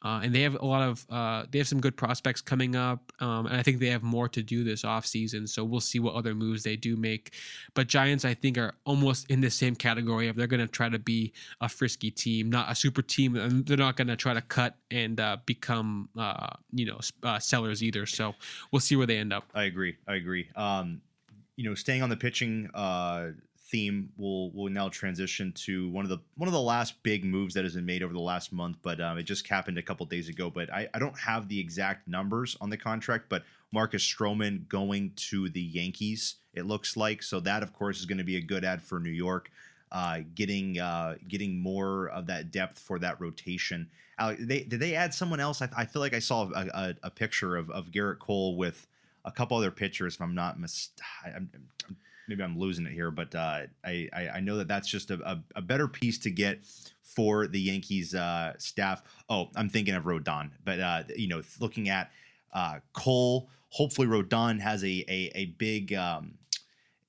Uh, 0.05 0.21
and 0.23 0.35
they 0.35 0.41
have 0.41 0.53
a 0.61 0.65
lot 0.65 0.83
of 0.83 1.03
uh, 1.09 1.45
they 1.49 1.57
have 1.57 1.67
some 1.67 1.81
good 1.81 1.97
prospects 1.97 2.39
coming 2.39 2.75
up, 2.75 3.11
um, 3.21 3.47
and 3.47 3.57
I 3.57 3.63
think 3.63 3.79
they 3.79 3.87
have 3.87 4.03
more 4.03 4.29
to 4.29 4.43
do 4.43 4.63
this 4.63 4.83
offseason. 4.83 5.49
So 5.49 5.63
we'll 5.63 5.79
see 5.79 5.97
what 5.99 6.13
other 6.13 6.35
moves 6.35 6.61
they 6.61 6.75
do 6.75 6.95
make. 6.95 7.33
But 7.73 7.87
Giants, 7.87 8.23
I 8.23 8.35
think, 8.35 8.59
are 8.59 8.75
almost 8.85 9.31
in 9.31 9.41
the 9.41 9.49
same 9.49 9.75
category 9.75 10.27
of 10.27 10.35
they're 10.35 10.45
going 10.45 10.59
to 10.59 10.67
try 10.67 10.89
to 10.89 10.99
be 10.99 11.33
a 11.59 11.67
frisky 11.67 12.11
team, 12.11 12.51
not 12.51 12.71
a 12.71 12.75
super 12.75 13.01
team, 13.01 13.35
and 13.35 13.65
they're 13.65 13.77
not 13.77 13.95
going 13.97 14.07
to 14.09 14.15
try 14.15 14.35
to 14.35 14.41
cut 14.41 14.75
and 14.91 15.19
uh, 15.19 15.37
become 15.47 16.07
uh, 16.15 16.49
you 16.71 16.85
know 16.85 16.99
uh, 17.23 17.39
sellers 17.39 17.81
either. 17.81 18.05
So 18.05 18.35
we'll 18.71 18.81
see 18.81 18.95
where 18.95 19.07
they 19.07 19.17
end 19.17 19.33
up. 19.33 19.45
I 19.55 19.63
agree. 19.63 19.95
I 20.07 20.15
agree. 20.15 20.49
Um, 20.55 21.01
you 21.55 21.67
know, 21.67 21.73
staying 21.73 22.03
on 22.03 22.09
the 22.09 22.17
pitching 22.17 22.69
uh, 22.75 23.29
theme, 23.75 24.09
we'll 24.15 24.51
we'll 24.51 24.71
now 24.71 24.87
transition 24.87 25.51
to 25.51 25.89
one 25.89 26.05
of 26.05 26.09
the 26.09 26.19
one 26.37 26.47
of 26.47 26.53
the 26.53 26.61
last 26.61 27.03
big 27.03 27.25
moves 27.25 27.53
that 27.55 27.65
has 27.65 27.75
been 27.75 27.85
made 27.85 28.01
over 28.03 28.13
the 28.13 28.19
last 28.19 28.53
month, 28.53 28.77
but 28.81 29.01
um, 29.01 29.17
it 29.17 29.23
just 29.23 29.45
happened 29.49 29.77
a 29.77 29.81
couple 29.81 30.05
days 30.05 30.29
ago. 30.29 30.49
But 30.49 30.71
I, 30.71 30.87
I 30.93 30.99
don't 30.99 31.19
have 31.19 31.49
the 31.49 31.59
exact 31.59 32.07
numbers 32.07 32.55
on 32.61 32.69
the 32.69 32.77
contract, 32.77 33.25
but 33.27 33.43
Marcus 33.73 34.01
Stroman 34.01 34.65
going 34.69 35.11
to 35.29 35.49
the 35.49 35.61
Yankees, 35.61 36.35
it 36.53 36.65
looks 36.65 36.95
like. 36.95 37.21
So 37.21 37.41
that, 37.41 37.63
of 37.63 37.73
course, 37.73 37.99
is 37.99 38.05
going 38.05 38.17
to 38.17 38.23
be 38.23 38.37
a 38.37 38.41
good 38.41 38.63
ad 38.63 38.81
for 38.81 38.99
New 39.01 39.09
York. 39.09 39.51
Uh, 39.91 40.19
getting 40.35 40.79
uh, 40.79 41.15
getting 41.27 41.59
more 41.59 42.07
of 42.09 42.27
that 42.27 42.51
depth 42.51 42.79
for 42.79 42.97
that 42.99 43.19
rotation. 43.19 43.89
Alex, 44.17 44.41
they, 44.45 44.61
did 44.61 44.79
they 44.79 44.95
add 44.95 45.13
someone 45.13 45.41
else? 45.41 45.61
I, 45.61 45.67
I 45.75 45.85
feel 45.85 46.01
like 46.01 46.13
I 46.13 46.19
saw 46.19 46.49
a, 46.55 46.65
a, 46.73 46.95
a 47.03 47.09
picture 47.11 47.57
of, 47.57 47.69
of 47.71 47.91
Gerrit 47.91 48.19
Cole 48.19 48.55
with 48.55 48.87
a 49.25 49.31
couple 49.31 49.57
other 49.57 49.71
pitchers. 49.71 50.15
If 50.15 50.21
I'm 50.21 50.33
not 50.33 50.57
mis- 50.57 50.91
I'm, 51.25 51.49
I'm- 51.83 51.97
maybe 52.27 52.43
I'm 52.43 52.57
losing 52.57 52.85
it 52.85 52.93
here, 52.93 53.11
but 53.11 53.33
uh, 53.35 53.61
I, 53.83 54.09
I 54.13 54.39
know 54.39 54.57
that 54.57 54.67
that's 54.67 54.87
just 54.87 55.11
a, 55.11 55.19
a, 55.29 55.43
a 55.55 55.61
better 55.61 55.87
piece 55.87 56.17
to 56.19 56.31
get 56.31 56.59
for 57.01 57.47
the 57.47 57.59
Yankees 57.59 58.15
uh, 58.15 58.53
staff. 58.57 59.03
Oh, 59.29 59.49
I'm 59.55 59.69
thinking 59.69 59.93
of 59.93 60.03
Rodon, 60.03 60.51
but 60.63 60.79
uh, 60.79 61.03
you 61.15 61.27
know, 61.27 61.41
looking 61.59 61.89
at 61.89 62.11
uh, 62.53 62.79
Cole, 62.93 63.49
hopefully 63.69 64.07
Rodon 64.07 64.59
has 64.59 64.83
a 64.83 65.05
a, 65.07 65.31
a 65.35 65.45
big. 65.57 65.93
Um, 65.93 66.35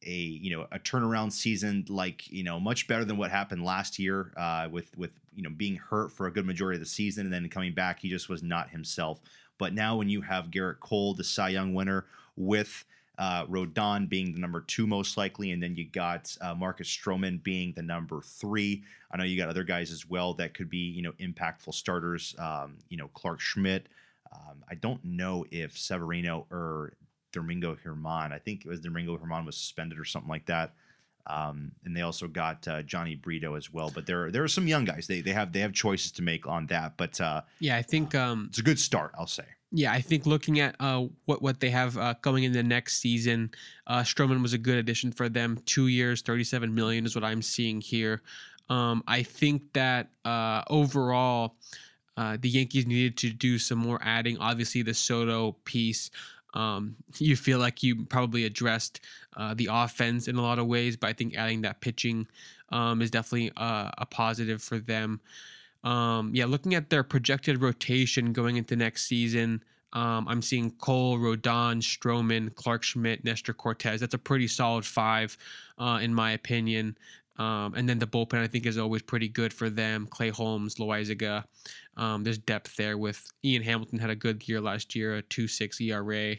a 0.04 0.10
you 0.10 0.56
know 0.56 0.66
a 0.70 0.78
turnaround 0.78 1.32
season 1.32 1.84
like 1.88 2.30
you 2.30 2.44
know 2.44 2.60
much 2.60 2.86
better 2.86 3.04
than 3.04 3.16
what 3.16 3.30
happened 3.30 3.64
last 3.64 3.98
year 3.98 4.32
uh, 4.36 4.68
with 4.70 4.96
with 4.96 5.10
you 5.34 5.42
know 5.42 5.50
being 5.50 5.76
hurt 5.76 6.12
for 6.12 6.26
a 6.26 6.32
good 6.32 6.46
majority 6.46 6.76
of 6.76 6.80
the 6.80 6.88
season 6.88 7.24
and 7.24 7.32
then 7.32 7.48
coming 7.48 7.74
back 7.74 7.98
he 7.98 8.08
just 8.08 8.28
was 8.28 8.42
not 8.42 8.70
himself. 8.70 9.20
But 9.58 9.74
now 9.74 9.96
when 9.96 10.08
you 10.08 10.20
have 10.20 10.50
Gerrit 10.50 10.80
Cole, 10.80 11.14
the 11.14 11.24
Cy 11.24 11.48
Young 11.48 11.74
winner, 11.74 12.06
with 12.36 12.84
uh, 13.18 13.46
Rodon 13.46 14.08
being 14.08 14.32
the 14.32 14.40
number 14.40 14.60
two 14.60 14.86
most 14.86 15.16
likely, 15.16 15.52
and 15.52 15.62
then 15.62 15.74
you 15.76 15.88
got 15.88 16.36
uh, 16.40 16.54
Marcus 16.54 16.88
Stroman 16.88 17.42
being 17.42 17.72
the 17.74 17.82
number 17.82 18.20
three. 18.20 18.82
I 19.10 19.16
know 19.16 19.24
you 19.24 19.38
got 19.38 19.48
other 19.48 19.64
guys 19.64 19.90
as 19.90 20.08
well 20.08 20.34
that 20.34 20.54
could 20.54 20.68
be 20.68 20.90
you 20.90 21.02
know 21.02 21.12
impactful 21.12 21.74
starters. 21.74 22.34
Um, 22.38 22.78
you 22.88 22.96
know 22.96 23.08
Clarke 23.08 23.40
Schmidt. 23.40 23.88
Um, 24.32 24.64
I 24.68 24.74
don't 24.74 25.02
know 25.04 25.46
if 25.50 25.78
Severino 25.78 26.46
or 26.50 26.92
Domingo 27.32 27.76
German. 27.82 28.32
I 28.32 28.38
think 28.38 28.64
it 28.64 28.68
was 28.68 28.80
Domingo 28.80 29.16
German 29.16 29.46
was 29.46 29.56
suspended 29.56 29.98
or 29.98 30.04
something 30.04 30.30
like 30.30 30.46
that. 30.46 30.74
Um, 31.28 31.72
and 31.84 31.96
they 31.96 32.02
also 32.02 32.28
got 32.28 32.66
uh, 32.68 32.82
Jhony 32.82 33.20
Brito 33.20 33.54
as 33.54 33.72
well. 33.72 33.90
But 33.92 34.06
there, 34.06 34.30
there 34.30 34.44
are 34.44 34.48
some 34.48 34.68
young 34.68 34.84
guys. 34.84 35.06
They, 35.06 35.20
they 35.20 35.32
have 35.32 35.52
they 35.52 35.60
have 35.60 35.72
choices 35.72 36.12
to 36.12 36.22
make 36.22 36.46
on 36.46 36.66
that. 36.66 36.96
But 36.96 37.20
uh, 37.20 37.42
Yeah, 37.58 37.76
I 37.76 37.82
think 37.82 38.14
um, 38.14 38.46
it's 38.48 38.58
a 38.58 38.62
good 38.62 38.78
start, 38.78 39.12
I'll 39.18 39.26
say. 39.26 39.44
Yeah, 39.72 39.92
I 39.92 40.00
think 40.00 40.26
looking 40.26 40.60
at 40.60 40.76
uh, 40.78 41.06
what 41.24 41.42
what 41.42 41.58
they 41.60 41.70
have 41.70 41.98
uh, 41.98 42.14
going 42.22 42.44
in 42.44 42.52
the 42.52 42.62
next 42.62 43.00
season, 43.00 43.50
uh, 43.86 44.00
Stroman 44.00 44.40
was 44.40 44.52
a 44.52 44.58
good 44.58 44.78
addition 44.78 45.10
for 45.10 45.28
them. 45.28 45.58
Two 45.66 45.88
years, 45.88 46.22
thirty-seven 46.22 46.72
million 46.72 47.04
is 47.04 47.14
what 47.14 47.24
I'm 47.24 47.42
seeing 47.42 47.80
here. 47.80 48.22
Um, 48.70 49.02
I 49.06 49.22
think 49.22 49.72
that 49.72 50.10
uh, 50.24 50.62
overall, 50.70 51.56
uh, 52.16 52.36
the 52.40 52.48
Yankees 52.48 52.86
needed 52.86 53.16
to 53.18 53.30
do 53.30 53.58
some 53.58 53.78
more 53.78 53.98
adding. 54.02 54.38
Obviously, 54.38 54.82
the 54.82 54.94
Soto 54.94 55.56
piece. 55.64 56.10
Um, 56.56 56.96
you 57.18 57.36
feel 57.36 57.58
like 57.58 57.82
you 57.82 58.06
probably 58.06 58.44
addressed 58.44 59.00
uh, 59.36 59.52
the 59.54 59.68
offense 59.70 60.26
in 60.26 60.36
a 60.36 60.42
lot 60.42 60.58
of 60.58 60.66
ways, 60.66 60.96
but 60.96 61.08
I 61.08 61.12
think 61.12 61.36
adding 61.36 61.60
that 61.62 61.82
pitching 61.82 62.26
um, 62.70 63.02
is 63.02 63.10
definitely 63.10 63.52
uh, 63.58 63.90
a 63.98 64.06
positive 64.06 64.62
for 64.62 64.78
them. 64.78 65.20
Um, 65.84 66.30
yeah, 66.34 66.46
looking 66.46 66.74
at 66.74 66.88
their 66.88 67.02
projected 67.02 67.60
rotation 67.60 68.32
going 68.32 68.56
into 68.56 68.74
next 68.74 69.06
season, 69.06 69.62
um, 69.92 70.26
I'm 70.28 70.42
seeing 70.42 70.70
Cole, 70.72 71.18
Rodon, 71.18 71.80
Stroman, 71.80 72.54
Clarke 72.54 72.82
Schmidt, 72.82 73.22
Nestor 73.22 73.52
Cortes. 73.52 74.00
That's 74.00 74.14
a 74.14 74.18
pretty 74.18 74.48
solid 74.48 74.84
five, 74.84 75.36
uh, 75.78 75.98
in 76.02 76.14
my 76.14 76.32
opinion. 76.32 76.96
Um, 77.38 77.74
and 77.74 77.88
then 77.88 77.98
the 77.98 78.06
bullpen, 78.06 78.42
I 78.42 78.46
think, 78.46 78.66
is 78.66 78.78
always 78.78 79.02
pretty 79.02 79.28
good 79.28 79.52
for 79.52 79.68
them. 79.68 80.06
Clay 80.06 80.30
Holmes, 80.30 80.76
Loaisiga. 80.76 81.44
Um, 81.96 82.24
there's 82.24 82.38
depth 82.38 82.76
there 82.76 82.98
with 82.98 83.30
Ian 83.44 83.62
Hamilton 83.62 83.98
had 83.98 84.10
a 84.10 84.16
good 84.16 84.46
year 84.48 84.60
last 84.60 84.94
year, 84.94 85.16
a 85.16 85.22
2.6 85.22 85.80
ERA, 85.80 86.36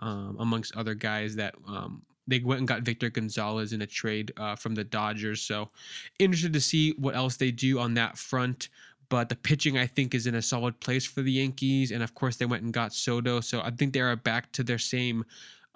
um, 0.00 0.36
amongst 0.38 0.76
other 0.76 0.94
guys 0.94 1.36
that 1.36 1.54
um, 1.66 2.02
they 2.26 2.40
went 2.40 2.60
and 2.60 2.68
got 2.68 2.82
Victor 2.82 3.10
Gonzalez 3.10 3.72
in 3.72 3.82
a 3.82 3.86
trade 3.86 4.32
uh, 4.36 4.54
from 4.54 4.74
the 4.74 4.84
Dodgers. 4.84 5.40
So 5.40 5.70
interested 6.18 6.52
to 6.52 6.60
see 6.60 6.92
what 6.92 7.16
else 7.16 7.36
they 7.36 7.50
do 7.50 7.78
on 7.78 7.94
that 7.94 8.18
front. 8.18 8.68
But 9.10 9.30
the 9.30 9.36
pitching, 9.36 9.78
I 9.78 9.86
think, 9.86 10.14
is 10.14 10.26
in 10.26 10.34
a 10.34 10.42
solid 10.42 10.78
place 10.80 11.06
for 11.06 11.22
the 11.22 11.32
Yankees, 11.32 11.92
and 11.92 12.02
of 12.02 12.14
course, 12.14 12.36
they 12.36 12.44
went 12.44 12.62
and 12.62 12.74
got 12.74 12.92
Soto. 12.92 13.40
So 13.40 13.62
I 13.62 13.70
think 13.70 13.94
they 13.94 14.00
are 14.00 14.14
back 14.16 14.52
to 14.52 14.62
their 14.62 14.78
same 14.78 15.24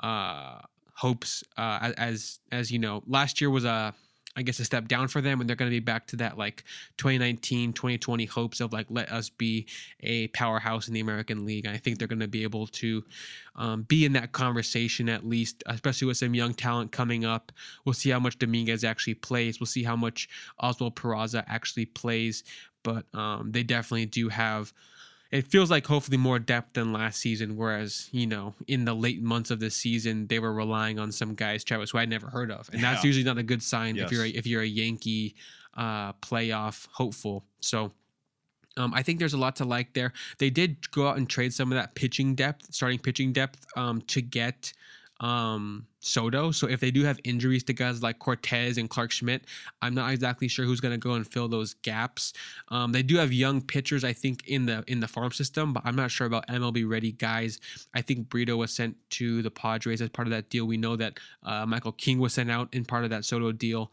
uh, 0.01 0.59
hopes 0.93 1.43
uh, 1.57 1.93
as 1.97 2.41
as 2.51 2.71
you 2.71 2.79
know. 2.79 3.03
Last 3.07 3.41
year 3.41 3.49
was 3.49 3.65
a 3.65 3.95
I 4.35 4.43
guess 4.43 4.59
a 4.61 4.65
step 4.65 4.89
down 4.89 5.09
for 5.09 5.21
them 5.21 5.41
and 5.41 5.49
they're 5.49 5.57
going 5.57 5.71
to 5.71 5.75
be 5.75 5.81
back 5.81 6.07
to 6.09 6.17
that 6.17 6.39
like 6.39 6.65
2019 6.97 7.73
2020 7.73 8.25
hopes 8.27 8.61
of 8.61 8.73
like 8.73 8.87
let 8.89 9.11
us 9.13 9.29
be 9.29 9.67
a 10.01 10.29
powerhouse 10.29 10.89
in 10.89 10.95
the 10.95 11.01
American 11.01 11.45
League. 11.45 11.67
And 11.67 11.75
I 11.75 11.79
think 11.79 11.99
they're 11.99 12.09
going 12.09 12.21
to 12.21 12.29
be 12.29 12.43
able 12.43 12.67
to 12.69 13.05
um, 13.57 13.83
be 13.83 14.05
in 14.05 14.15
that 14.15 14.33
conversation 14.33 15.09
at 15.09 15.27
least, 15.27 15.63
especially 15.67 16.07
with 16.09 16.17
some 16.17 16.35
young 16.35 16.55
talent 16.55 16.93
coming 16.93 17.25
up. 17.25 17.53
We'll 17.85 17.93
see 17.93 18.11
how 18.11 18.21
much 18.21 18.39
Dominguez 18.39 18.85
actually 18.85 19.15
plays. 19.15 19.61
We'll 19.61 19.67
see 19.67 19.85
how 19.85 19.97
much 19.97 20.29
Oswald 20.59 20.97
Peraza 20.97 21.45
actually 21.47 21.87
plays. 21.87 22.45
But 22.83 23.05
um, 23.15 23.53
they 23.53 23.63
definitely 23.63 24.07
do 24.07 24.29
have 24.29 24.73
it 25.33 25.49
feels 25.49 25.71
like 25.71 25.87
hopefully 25.87 26.19
more 26.19 26.39
depth 26.39 26.75
than 26.75 26.93
last 26.93 27.19
season. 27.21 27.57
Whereas 27.57 28.09
you 28.13 28.27
know 28.29 28.55
in 28.69 28.85
the 28.85 28.95
late 28.95 29.23
months 29.23 29.51
of 29.51 29.59
the 29.59 29.71
season 29.71 30.27
they 30.29 30.39
were 30.39 30.53
relying 30.53 30.99
on 31.01 31.11
some 31.11 31.35
guys, 31.35 31.65
Travis, 31.65 31.91
who 31.91 31.99
I'd 31.99 32.09
never 32.11 32.29
heard 32.29 32.51
of, 32.51 32.69
and 32.73 32.83
that's 32.83 33.03
Yeah. 33.03 33.09
usually 33.09 33.25
not 33.25 33.39
a 33.39 33.43
good 33.43 33.63
sign 33.63 33.97
if 33.97 34.13
you're 34.13 34.25
a, 34.25 34.29
if 34.29 34.47
you're 34.47 34.63
a 34.63 34.67
Yankee 34.67 35.35
uh, 35.77 36.13
playoff 36.15 36.87
hopeful. 36.93 37.45
So. 37.61 37.93
Um, 38.79 38.95
I 38.95 39.03
think 39.03 39.19
there's 39.19 39.35
a 39.35 39.39
lot 39.39 39.57
to 39.57 39.67
like 39.67 39.93
there. 39.93 40.15
They 40.39 40.49
did 40.49 40.91
go 40.93 41.07
out 41.07 41.19
and 41.19 41.29
trade 41.29 41.53
some 41.53 41.71
of 41.71 41.77
that 41.77 41.95
pitching 41.95 42.35
depth, 42.35 42.73
starting 42.73 42.99
pitching 42.99 43.31
depth, 43.35 43.67
um, 43.77 44.01
to 44.07 44.23
get 44.23 44.73
um, 45.23 45.87
Soto. 46.01 46.51
So 46.51 46.69
if 46.69 46.81
they 46.81 46.91
do 46.91 47.05
have 47.05 47.19
injuries 47.23 47.63
to 47.65 47.73
guys 47.73 48.03
like 48.03 48.19
Cortes 48.19 48.77
and 48.77 48.91
Clarke 48.91 49.13
Schmidt, 49.13 49.45
I'm 49.81 49.95
not 49.95 50.13
exactly 50.13 50.49
sure 50.49 50.67
who's 50.67 50.81
going 50.81 50.93
to 50.93 50.99
go 50.99 51.13
and 51.13 51.27
fill 51.27 51.49
those 51.49 51.75
gaps. 51.75 52.33
Um, 52.69 52.91
they 52.91 53.05
do 53.05 53.17
have 53.17 53.33
young 53.33 53.63
pitchers, 53.63 54.03
I 54.03 54.13
think, 54.13 54.47
in 54.49 54.67
the 54.67 54.83
in 54.89 54.99
the 54.99 55.07
farm 55.07 55.31
system, 55.31 55.73
but 55.73 55.83
I'm 55.87 55.95
not 55.95 56.11
sure 56.11 56.27
about 56.27 56.49
MLB 56.49 56.89
ready 56.89 57.13
guys. 57.13 57.61
I 57.95 58.03
think 58.03 58.29
Brito 58.29 58.57
was 58.57 58.73
sent 58.73 58.97
to 59.11 59.43
the 59.43 59.51
Padres 59.51 60.03
as 60.03 60.09
part 60.11 60.27
of 60.27 60.33
that 60.33 60.51
deal. 60.51 60.67
We 60.67 60.77
know 60.77 60.97
that 60.97 61.21
uh, 61.45 61.65
Michael 61.67 61.93
King 61.93 62.19
was 62.19 62.35
sent 62.35 62.51
out 62.51 62.69
in 62.73 62.85
part 62.85 63.05
of 63.05 63.11
that 63.11 63.25
Soto 63.25 63.53
deal. 63.53 63.93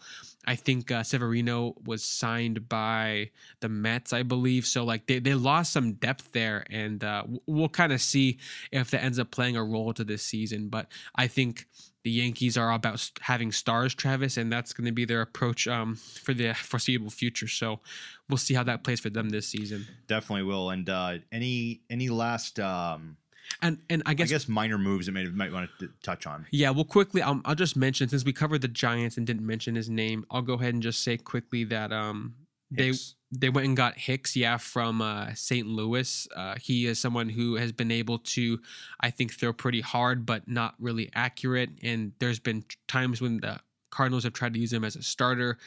I 0.49 0.55
think 0.55 0.89
uh, 0.89 1.03
Severino 1.03 1.75
was 1.85 2.03
signed 2.03 2.67
by 2.67 3.29
the 3.59 3.69
Mets, 3.69 4.13
I 4.13 4.23
believe. 4.23 4.65
So 4.65 4.83
like 4.83 5.05
they, 5.05 5.19
they 5.19 5.35
lost 5.35 5.71
some 5.71 5.93
depth 5.93 6.31
there, 6.31 6.65
and 6.71 7.03
uh, 7.03 7.25
we'll 7.45 7.69
kind 7.69 7.93
of 7.93 8.01
see 8.01 8.39
if 8.71 8.89
that 8.89 9.03
ends 9.03 9.19
up 9.19 9.29
playing 9.29 9.55
a 9.57 9.63
role 9.63 9.93
to 9.93 10.03
this 10.03 10.23
season. 10.23 10.69
But 10.69 10.87
I 11.13 11.27
think 11.27 11.67
the 12.03 12.09
Yankees 12.09 12.57
are 12.57 12.71
about 12.71 13.11
having 13.21 13.51
stars, 13.51 13.93
Travis, 13.93 14.37
and 14.37 14.51
that's 14.51 14.73
going 14.73 14.87
to 14.87 14.91
be 14.91 15.05
their 15.05 15.21
approach 15.21 15.67
um, 15.67 15.95
for 15.95 16.33
the 16.33 16.55
foreseeable 16.55 17.11
future. 17.11 17.47
So 17.47 17.81
we'll 18.27 18.37
see 18.37 18.55
how 18.55 18.63
that 18.63 18.83
plays 18.83 18.99
for 18.99 19.11
them 19.11 19.29
this 19.29 19.47
season. 19.47 19.85
Definitely 20.07 20.45
will. 20.45 20.71
And 20.71 20.89
uh, 20.89 21.19
any 21.31 21.81
any 21.91 22.09
last 22.09 22.59
um, 22.59 23.17
And 23.61 23.79
and 23.89 24.03
I 24.05 24.13
guess 24.13 24.29
I 24.29 24.31
guess, 24.31 24.47
minor 24.47 24.77
moves 24.77 25.07
that 25.07 25.11
may 25.11 25.25
might 25.25 25.51
want 25.51 25.69
to 25.79 25.89
touch 26.03 26.25
on. 26.27 26.45
yeah, 26.51 26.69
well, 26.69 26.85
quickly, 26.85 27.21
I'll, 27.21 27.41
I'll 27.45 27.55
just 27.55 27.75
mention 27.75 28.07
since 28.07 28.23
we 28.23 28.31
covered 28.33 28.61
the 28.61 28.67
Giants 28.67 29.17
and 29.17 29.27
didn't 29.27 29.45
mention 29.45 29.75
his 29.75 29.89
name, 29.89 30.25
I'll 30.31 30.41
go 30.41 30.53
ahead 30.53 30.73
and 30.73 30.83
just 30.83 31.03
say 31.03 31.17
quickly 31.17 31.63
that 31.65 31.91
um 31.91 32.35
they 32.71 32.87
Hicks. 32.87 33.15
they 33.31 33.49
went 33.49 33.67
and 33.67 33.75
got 33.75 33.97
Hicks, 33.97 34.35
yeah, 34.35 34.57
from 34.57 35.01
uh, 35.01 35.33
St. 35.33 35.67
Louis. 35.67 36.27
Uh, 36.35 36.55
he 36.61 36.85
is 36.85 36.99
someone 36.99 37.27
who 37.29 37.55
has 37.55 37.71
been 37.71 37.91
able 37.91 38.19
to, 38.19 38.59
I 39.01 39.09
think, 39.09 39.33
throw 39.33 39.53
pretty 39.53 39.81
hard, 39.81 40.25
but 40.25 40.47
not 40.47 40.75
really 40.79 41.09
accurate. 41.15 41.71
And 41.81 42.13
there's 42.19 42.39
been 42.39 42.63
times 42.87 43.21
when 43.21 43.39
the 43.39 43.59
Cardinals 43.89 44.23
have 44.23 44.33
tried 44.33 44.53
to 44.53 44.59
use 44.59 44.71
him 44.71 44.83
as 44.83 44.95
a 44.95 45.01
starter, 45.01 45.57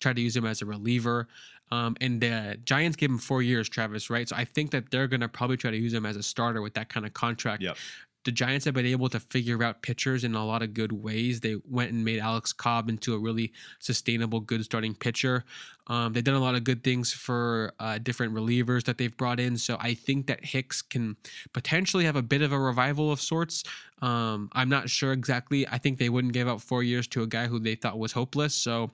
tried 0.00 0.16
to 0.16 0.22
use 0.22 0.36
him 0.36 0.46
as 0.46 0.62
a 0.62 0.66
reliever. 0.66 1.26
Um, 1.70 1.96
and 2.00 2.20
the 2.20 2.58
Giants 2.64 2.96
gave 2.96 3.10
him 3.10 3.18
four 3.18 3.42
years, 3.42 3.68
Travis, 3.68 4.10
right? 4.10 4.28
So 4.28 4.36
I 4.36 4.44
think 4.44 4.72
that 4.72 4.90
they're 4.90 5.08
going 5.08 5.20
to 5.20 5.28
probably 5.28 5.56
try 5.56 5.70
to 5.70 5.76
use 5.76 5.94
him 5.94 6.04
as 6.04 6.16
a 6.16 6.22
starter 6.22 6.60
with 6.60 6.74
that 6.74 6.88
kind 6.88 7.06
of 7.06 7.14
contract. 7.14 7.62
Yep. 7.62 7.76
The 8.24 8.30
Giants 8.30 8.66
have 8.66 8.74
been 8.74 8.86
able 8.86 9.08
to 9.08 9.18
figure 9.18 9.64
out 9.64 9.82
pitchers 9.82 10.22
in 10.22 10.36
a 10.36 10.46
lot 10.46 10.62
of 10.62 10.74
good 10.74 10.92
ways. 10.92 11.40
They 11.40 11.56
went 11.68 11.90
and 11.90 12.04
made 12.04 12.20
Alex 12.20 12.52
Cobb 12.52 12.88
into 12.88 13.14
a 13.14 13.18
really 13.18 13.52
sustainable, 13.80 14.38
good 14.38 14.64
starting 14.64 14.94
pitcher. 14.94 15.44
Um, 15.88 16.12
they've 16.12 16.22
done 16.22 16.36
a 16.36 16.40
lot 16.40 16.54
of 16.54 16.62
good 16.62 16.84
things 16.84 17.12
for 17.12 17.72
uh, 17.80 17.98
different 17.98 18.32
relievers 18.32 18.84
that 18.84 18.96
they've 18.96 19.16
brought 19.16 19.40
in. 19.40 19.56
So 19.56 19.76
I 19.80 19.94
think 19.94 20.28
that 20.28 20.44
Hicks 20.44 20.82
can 20.82 21.16
potentially 21.52 22.04
have 22.04 22.14
a 22.14 22.22
bit 22.22 22.42
of 22.42 22.52
a 22.52 22.58
revival 22.58 23.10
of 23.10 23.20
sorts. 23.20 23.64
Um, 24.00 24.50
I'm 24.52 24.68
not 24.68 24.88
sure 24.88 25.12
exactly. 25.12 25.66
I 25.66 25.78
think 25.78 25.98
they 25.98 26.08
wouldn't 26.08 26.32
give 26.32 26.46
up 26.46 26.60
four 26.60 26.84
years 26.84 27.08
to 27.08 27.22
a 27.22 27.26
guy 27.26 27.48
who 27.48 27.58
they 27.58 27.74
thought 27.74 27.98
was 27.98 28.12
hopeless. 28.12 28.54
So 28.54 28.92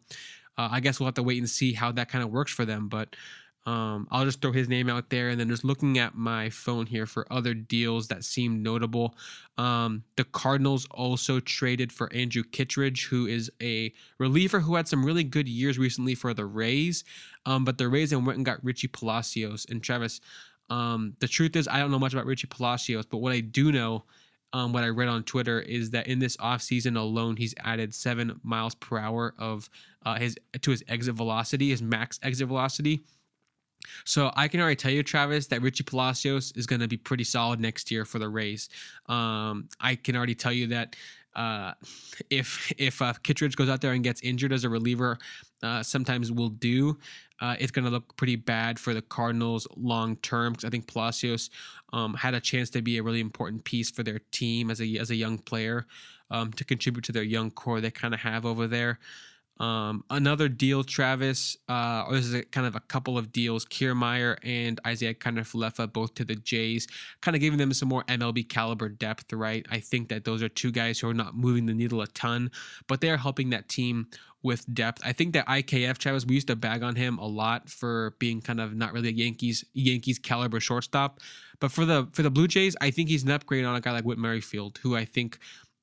uh, 0.58 0.68
I 0.70 0.80
guess 0.80 0.98
we'll 0.98 1.06
have 1.06 1.14
to 1.14 1.22
wait 1.22 1.38
and 1.38 1.48
see 1.48 1.72
how 1.72 1.92
that 1.92 2.10
kind 2.10 2.22
of 2.22 2.30
works 2.30 2.52
for 2.52 2.64
them. 2.66 2.88
But 2.88 3.16
um, 3.64 4.08
I'll 4.10 4.24
just 4.24 4.40
throw 4.40 4.52
his 4.52 4.68
name 4.68 4.88
out 4.88 5.10
there, 5.10 5.28
and 5.28 5.38
then 5.38 5.48
just 5.48 5.64
looking 5.64 5.98
at 5.98 6.14
my 6.14 6.48
phone 6.48 6.86
here 6.86 7.06
for 7.06 7.30
other 7.30 7.52
deals 7.52 8.08
that 8.08 8.24
seem 8.24 8.62
notable. 8.62 9.14
Um, 9.58 10.04
the 10.16 10.24
Cardinals 10.24 10.86
also 10.90 11.38
traded 11.38 11.92
for 11.92 12.10
Andrew 12.12 12.42
Kittredge, 12.42 13.06
who 13.06 13.26
is 13.26 13.50
a 13.62 13.92
reliever 14.18 14.60
who 14.60 14.76
had 14.76 14.88
some 14.88 15.04
really 15.04 15.24
good 15.24 15.48
years 15.48 15.78
recently 15.78 16.14
for 16.14 16.32
the 16.32 16.46
Rays. 16.46 17.04
Um, 17.44 17.64
but 17.64 17.78
the 17.78 17.88
Rays 17.88 18.10
then 18.10 18.24
went 18.24 18.38
and 18.38 18.46
got 18.46 18.64
Richie 18.64 18.88
Palacios 18.88 19.66
and 19.68 19.82
Travis. 19.82 20.20
Um, 20.70 21.14
the 21.20 21.28
truth 21.28 21.54
is, 21.54 21.68
I 21.68 21.78
don't 21.78 21.90
know 21.90 21.98
much 21.98 22.14
about 22.14 22.26
Richie 22.26 22.46
Palacios, 22.46 23.06
but 23.06 23.18
what 23.18 23.32
I 23.32 23.40
do 23.40 23.70
know, 23.70 24.04
um, 24.52 24.72
what 24.72 24.84
I 24.84 24.88
read 24.88 25.08
on 25.08 25.24
Twitter, 25.24 25.60
is 25.60 25.90
that 25.90 26.06
in 26.06 26.18
this 26.18 26.36
offseason 26.38 26.96
alone, 26.96 27.36
he's 27.36 27.54
added 27.64 27.94
seven 27.94 28.40
miles 28.42 28.74
per 28.74 28.98
hour 28.98 29.34
of 29.38 29.68
uh, 30.04 30.14
his 30.16 30.36
to 30.60 30.70
his 30.70 30.82
exit 30.88 31.14
velocity, 31.14 31.70
his 31.70 31.82
max 31.82 32.18
exit 32.22 32.48
velocity. 32.48 33.04
So 34.04 34.32
I 34.36 34.48
can 34.48 34.60
already 34.60 34.76
tell 34.76 34.90
you, 34.90 35.02
Travis, 35.02 35.46
that 35.48 35.62
Richie 35.62 35.84
Palacios 35.84 36.52
is 36.52 36.66
going 36.66 36.80
to 36.80 36.88
be 36.88 36.96
pretty 36.96 37.24
solid 37.24 37.60
next 37.60 37.90
year 37.90 38.04
for 38.04 38.18
the 38.18 38.28
Rays. 38.28 38.68
Um, 39.06 39.68
I 39.80 39.94
can 39.94 40.16
already 40.16 40.34
tell 40.34 40.52
you 40.52 40.68
that 40.68 40.96
uh, 41.36 41.72
if 42.30 42.72
if 42.78 43.00
uh, 43.02 43.12
Kittredge 43.22 43.56
goes 43.56 43.68
out 43.68 43.80
there 43.80 43.92
and 43.92 44.04
gets 44.04 44.20
injured 44.22 44.52
as 44.52 44.64
a 44.64 44.68
reliever, 44.68 45.18
uh, 45.62 45.82
sometimes 45.82 46.32
will 46.32 46.50
do. 46.50 46.98
Uh, 47.40 47.56
it's 47.58 47.70
going 47.70 47.84
to 47.84 47.90
look 47.90 48.16
pretty 48.16 48.36
bad 48.36 48.78
for 48.78 48.94
the 48.94 49.02
Cardinals 49.02 49.66
long 49.76 50.16
term 50.16 50.52
because 50.52 50.64
I 50.64 50.70
think 50.70 50.86
Palacios 50.86 51.50
um, 51.92 52.14
had 52.14 52.34
a 52.34 52.40
chance 52.40 52.70
to 52.70 52.82
be 52.82 52.98
a 52.98 53.02
really 53.02 53.20
important 53.20 53.64
piece 53.64 53.90
for 53.90 54.02
their 54.02 54.20
team 54.32 54.70
as 54.70 54.80
a 54.80 54.98
as 54.98 55.10
a 55.10 55.16
young 55.16 55.38
player 55.38 55.86
um, 56.30 56.52
to 56.54 56.64
contribute 56.64 57.04
to 57.04 57.12
their 57.12 57.22
young 57.22 57.50
core 57.50 57.80
they 57.80 57.90
kind 57.90 58.14
of 58.14 58.20
have 58.20 58.44
over 58.44 58.66
there. 58.66 58.98
Um, 59.60 60.04
another 60.08 60.48
deal, 60.48 60.84
Travis, 60.84 61.56
uh, 61.68 62.04
or 62.06 62.14
this 62.14 62.26
is 62.26 62.34
a, 62.34 62.42
kind 62.44 62.66
of 62.66 62.76
a 62.76 62.80
couple 62.80 63.18
of 63.18 63.32
deals, 63.32 63.64
Kiermaier 63.64 64.36
and 64.44 64.80
Isaiah 64.86 65.14
Kiner-Falefa, 65.14 65.92
both 65.92 66.14
to 66.14 66.24
the 66.24 66.36
Jays, 66.36 66.86
kind 67.22 67.34
of 67.34 67.40
giving 67.40 67.58
them 67.58 67.72
some 67.72 67.88
more 67.88 68.04
MLB 68.04 68.48
caliber 68.48 68.88
depth, 68.88 69.32
right? 69.32 69.66
I 69.70 69.80
think 69.80 70.08
that 70.10 70.24
those 70.24 70.42
are 70.42 70.48
two 70.48 70.70
guys 70.70 71.00
who 71.00 71.08
are 71.08 71.14
not 71.14 71.36
moving 71.36 71.66
the 71.66 71.74
needle 71.74 72.02
a 72.02 72.06
ton, 72.08 72.52
but 72.86 73.00
they 73.00 73.10
are 73.10 73.16
helping 73.16 73.50
that 73.50 73.68
team 73.68 74.06
with 74.42 74.72
depth. 74.72 75.02
I 75.04 75.12
think 75.12 75.32
that 75.32 75.46
IKF, 75.46 75.98
Chavez, 75.98 76.24
we 76.24 76.34
used 76.34 76.46
to 76.46 76.56
bag 76.56 76.82
on 76.82 76.94
him 76.94 77.18
a 77.18 77.26
lot 77.26 77.68
for 77.68 78.14
being 78.18 78.40
kind 78.40 78.60
of 78.60 78.74
not 78.74 78.92
really 78.92 79.08
a 79.08 79.12
Yankees 79.12 79.64
Yankees 79.74 80.18
caliber 80.18 80.60
shortstop, 80.60 81.20
but 81.60 81.72
for 81.72 81.84
the 81.84 82.08
for 82.12 82.22
the 82.22 82.30
Blue 82.30 82.48
Jays, 82.48 82.76
I 82.80 82.90
think 82.90 83.08
he's 83.08 83.24
an 83.24 83.30
upgrade 83.30 83.64
on 83.64 83.74
a 83.74 83.80
guy 83.80 83.92
like 83.92 84.04
Whit 84.04 84.18
Merrifield, 84.18 84.78
who 84.82 84.96
I 84.96 85.04
think 85.04 85.38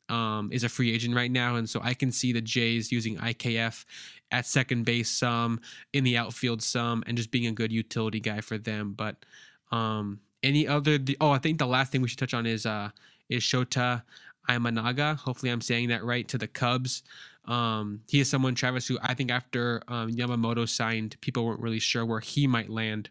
um, 0.09 0.49
is 0.51 0.63
a 0.63 0.69
free 0.69 0.93
agent 0.93 1.15
right 1.15 1.31
now, 1.31 1.55
and 1.55 1.69
so 1.69 1.81
I 1.83 1.93
can 1.93 2.11
see 2.11 2.31
the 2.31 2.41
Jays 2.41 2.91
using 2.91 3.17
IKF 3.17 3.85
at 4.31 4.45
second 4.45 4.85
base 4.85 5.09
some, 5.09 5.59
in 5.93 6.03
the 6.03 6.17
outfield 6.17 6.61
some, 6.61 7.03
and 7.07 7.17
just 7.17 7.31
being 7.31 7.47
a 7.47 7.51
good 7.51 7.71
utility 7.71 8.19
guy 8.19 8.41
for 8.41 8.57
them. 8.57 8.93
But 8.93 9.25
um, 9.71 10.19
any 10.43 10.67
other? 10.67 10.99
Oh, 11.19 11.31
I 11.31 11.39
think 11.39 11.59
the 11.59 11.67
last 11.67 11.91
thing 11.91 12.01
we 12.01 12.07
should 12.07 12.19
touch 12.19 12.33
on 12.33 12.45
is 12.45 12.65
uh, 12.65 12.89
is 13.29 13.43
Shota 13.43 14.03
Imanaga. 14.49 15.17
Hopefully, 15.17 15.51
I'm 15.51 15.61
saying 15.61 15.89
that 15.89 16.03
right 16.03 16.27
to 16.27 16.37
the 16.37 16.47
Cubs. 16.47 17.03
Um, 17.47 18.01
he 18.07 18.19
is 18.19 18.29
someone, 18.29 18.55
Travis, 18.55 18.87
who 18.87 18.97
I 19.01 19.13
think 19.13 19.31
after 19.31 19.81
um, 19.87 20.11
Yamamoto 20.11 20.67
signed, 20.67 21.15
people 21.21 21.45
weren't 21.45 21.61
really 21.61 21.79
sure 21.79 22.05
where 22.05 22.19
he 22.19 22.47
might 22.47 22.69
land, 22.69 23.09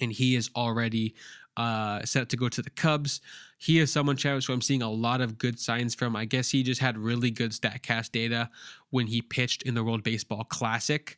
and 0.00 0.12
he 0.12 0.34
is 0.36 0.50
already 0.56 1.14
uh, 1.56 2.04
set 2.04 2.28
to 2.30 2.36
go 2.36 2.48
to 2.48 2.62
the 2.62 2.70
Cubs. 2.70 3.20
He 3.58 3.78
is 3.78 3.92
someone, 3.92 4.16
Travis, 4.16 4.46
who 4.46 4.52
I'm 4.52 4.60
seeing 4.60 4.82
a 4.82 4.90
lot 4.90 5.20
of 5.20 5.38
good 5.38 5.58
signs 5.58 5.94
from. 5.94 6.16
I 6.16 6.24
guess 6.24 6.50
he 6.50 6.62
just 6.62 6.80
had 6.80 6.98
really 6.98 7.30
good 7.30 7.52
StatCast 7.52 8.12
data 8.12 8.50
when 8.90 9.06
he 9.06 9.22
pitched 9.22 9.62
in 9.62 9.74
the 9.74 9.84
World 9.84 10.02
Baseball 10.02 10.44
Classic. 10.44 11.16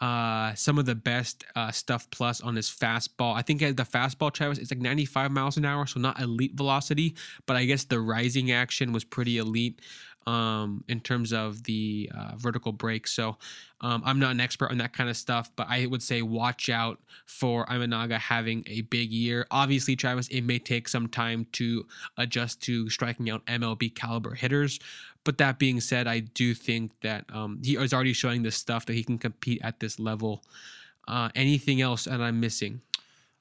Uh, 0.00 0.54
some 0.54 0.78
of 0.78 0.86
the 0.86 0.94
best 0.94 1.44
uh, 1.56 1.72
stuff 1.72 2.08
plus 2.10 2.40
on 2.40 2.54
his 2.54 2.68
fastball. 2.68 3.34
I 3.34 3.42
think 3.42 3.60
the 3.60 3.82
fastball, 3.82 4.32
Travis, 4.32 4.58
it's 4.58 4.70
like 4.70 4.78
95 4.78 5.32
miles 5.32 5.56
an 5.56 5.64
hour, 5.64 5.86
so 5.86 5.98
not 5.98 6.20
elite 6.20 6.54
velocity, 6.54 7.16
but 7.46 7.56
I 7.56 7.64
guess 7.64 7.82
the 7.82 7.98
rising 7.98 8.52
action 8.52 8.92
was 8.92 9.02
pretty 9.02 9.38
elite 9.38 9.80
um, 10.28 10.84
in 10.88 11.00
terms 11.00 11.32
of 11.32 11.64
the 11.64 12.10
uh, 12.14 12.32
vertical 12.36 12.70
break. 12.70 13.06
So 13.08 13.38
um, 13.80 14.02
I'm 14.04 14.18
not 14.18 14.32
an 14.32 14.40
expert 14.40 14.70
on 14.70 14.76
that 14.76 14.92
kind 14.92 15.08
of 15.08 15.16
stuff, 15.16 15.50
but 15.56 15.66
I 15.70 15.86
would 15.86 16.02
say 16.02 16.20
watch 16.20 16.68
out 16.68 17.00
for 17.24 17.64
Imanaga 17.66 18.18
having 18.18 18.62
a 18.66 18.82
big 18.82 19.10
year. 19.10 19.46
Obviously, 19.50 19.96
Travis, 19.96 20.28
it 20.28 20.42
may 20.42 20.58
take 20.58 20.86
some 20.86 21.08
time 21.08 21.46
to 21.52 21.86
adjust 22.18 22.62
to 22.64 22.90
striking 22.90 23.30
out 23.30 23.44
MLB 23.46 23.94
caliber 23.94 24.34
hitters. 24.34 24.78
But 25.24 25.38
that 25.38 25.58
being 25.58 25.80
said, 25.80 26.06
I 26.06 26.20
do 26.20 26.52
think 26.52 26.92
that 27.00 27.24
um, 27.32 27.60
he 27.64 27.76
is 27.76 27.94
already 27.94 28.12
showing 28.12 28.42
this 28.42 28.56
stuff 28.56 28.84
that 28.84 28.92
he 28.92 29.04
can 29.04 29.16
compete 29.16 29.60
at 29.64 29.80
this 29.80 29.98
level. 29.98 30.44
Uh, 31.06 31.30
anything 31.34 31.80
else 31.80 32.04
that 32.04 32.20
I'm 32.20 32.38
missing? 32.38 32.82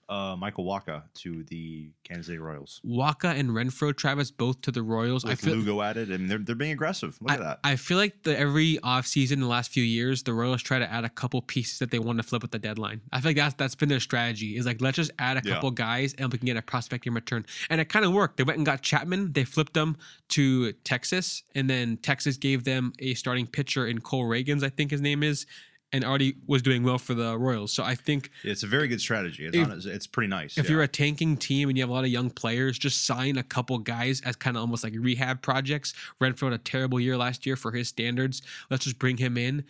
Uh, 0.09 0.37
Michael 0.37 0.63
Wacha 0.63 1.03
to 1.15 1.43
the 1.43 1.89
Kansas 2.05 2.27
City 2.27 2.37
Royals. 2.37 2.79
Wacha 2.85 3.37
and 3.37 3.49
Renfroe, 3.49 3.93
Travis, 3.93 4.31
both 4.31 4.61
to 4.61 4.71
the 4.71 4.81
Royals. 4.81 5.25
I 5.25 5.35
feel 5.35 5.55
Lugo 5.55 5.81
at 5.81 5.97
it, 5.97 6.09
and 6.09 6.31
they're 6.31 6.37
they're 6.37 6.55
being 6.55 6.71
aggressive. 6.71 7.17
Look 7.19 7.31
at 7.31 7.39
that. 7.39 7.59
I 7.65 7.75
feel 7.75 7.97
like 7.97 8.23
the 8.23 8.37
every 8.39 8.77
offseason 8.77 9.33
in 9.33 9.39
the 9.41 9.47
last 9.47 9.69
few 9.69 9.83
years, 9.83 10.23
the 10.23 10.31
Royals 10.33 10.63
try 10.63 10.79
to 10.79 10.89
add 10.89 11.03
a 11.03 11.09
couple 11.09 11.41
pieces 11.41 11.79
that 11.79 11.91
they 11.91 11.99
want 11.99 12.19
to 12.19 12.23
flip 12.23 12.41
at 12.45 12.51
the 12.51 12.59
deadline. 12.59 13.01
I 13.11 13.19
feel 13.19 13.29
like 13.31 13.35
that's 13.37 13.55
that's 13.55 13.75
been 13.75 13.89
their 13.89 13.99
strategy. 13.99 14.55
Is 14.55 14.65
like 14.65 14.79
let's 14.79 14.95
just 14.95 15.11
add 15.19 15.35
a 15.37 15.41
Yeah. 15.45 15.55
couple 15.55 15.71
guys 15.71 16.13
and 16.17 16.31
we 16.31 16.37
can 16.37 16.45
get 16.45 16.55
a 16.55 16.61
prospect 16.61 17.05
in 17.05 17.13
return. 17.13 17.45
And 17.69 17.81
it 17.81 17.89
kind 17.89 18.05
of 18.05 18.13
worked. 18.13 18.37
They 18.37 18.43
went 18.43 18.57
and 18.57 18.65
got 18.65 18.81
Chapman. 18.81 19.33
They 19.33 19.43
flipped 19.43 19.73
them 19.73 19.97
to 20.29 20.71
Texas, 20.85 21.43
and 21.53 21.69
then 21.69 21.97
Texas 21.97 22.37
gave 22.37 22.63
them 22.63 22.93
a 22.99 23.13
starting 23.15 23.45
pitcher 23.45 23.85
in 23.85 23.99
Cole 23.99 24.23
Ragans, 24.25 24.63
I 24.63 24.69
think 24.69 24.91
his 24.91 25.01
name 25.01 25.21
is. 25.21 25.45
And 25.93 26.03
already 26.03 26.35
was 26.47 26.61
doing 26.61 26.83
well 26.83 26.97
for 26.97 27.13
the 27.13 27.37
Royals. 27.37 27.71
So 27.71 27.81
I 27.81 27.95
think 27.95 28.29
It's 28.43 28.61
a 28.61 28.67
very 28.67 28.89
good 28.89 28.99
strategy. 28.99 29.45
It's, 29.45 29.55
If- 29.55 29.65
honest, 29.65 29.87
it's 29.87 30.05
pretty 30.05 30.27
nice. 30.27 30.57
if 30.57 30.65
yeah. 30.65 30.71
you're 30.71 30.81
a 30.83 30.87
tanking 30.87 31.37
team 31.37 31.69
and 31.69 31.77
you 31.77 31.83
have 31.83 31.89
a 31.89 31.93
lot 31.93 32.03
of 32.03 32.09
young 32.09 32.29
players, 32.29 32.77
just 32.77 33.05
sign 33.05 33.37
a 33.37 33.43
couple 33.43 33.77
guys 33.79 34.19
as 34.25 34.35
kind 34.35 34.57
of 34.57 34.61
almost 34.61 34.83
like 34.83 34.93
rehab 34.97 35.41
projects. 35.41 35.93
Renfroe 36.21 36.51
had 36.51 36.53
a 36.53 36.57
terrible 36.57 36.99
year 36.99 37.15
last 37.15 37.45
year 37.45 37.55
for 37.55 37.71
his 37.71 37.87
standards. 37.87 38.41
Let's 38.69 38.83
just 38.83 38.99
bring 38.99 39.15
him 39.15 39.37
in. 39.37 39.63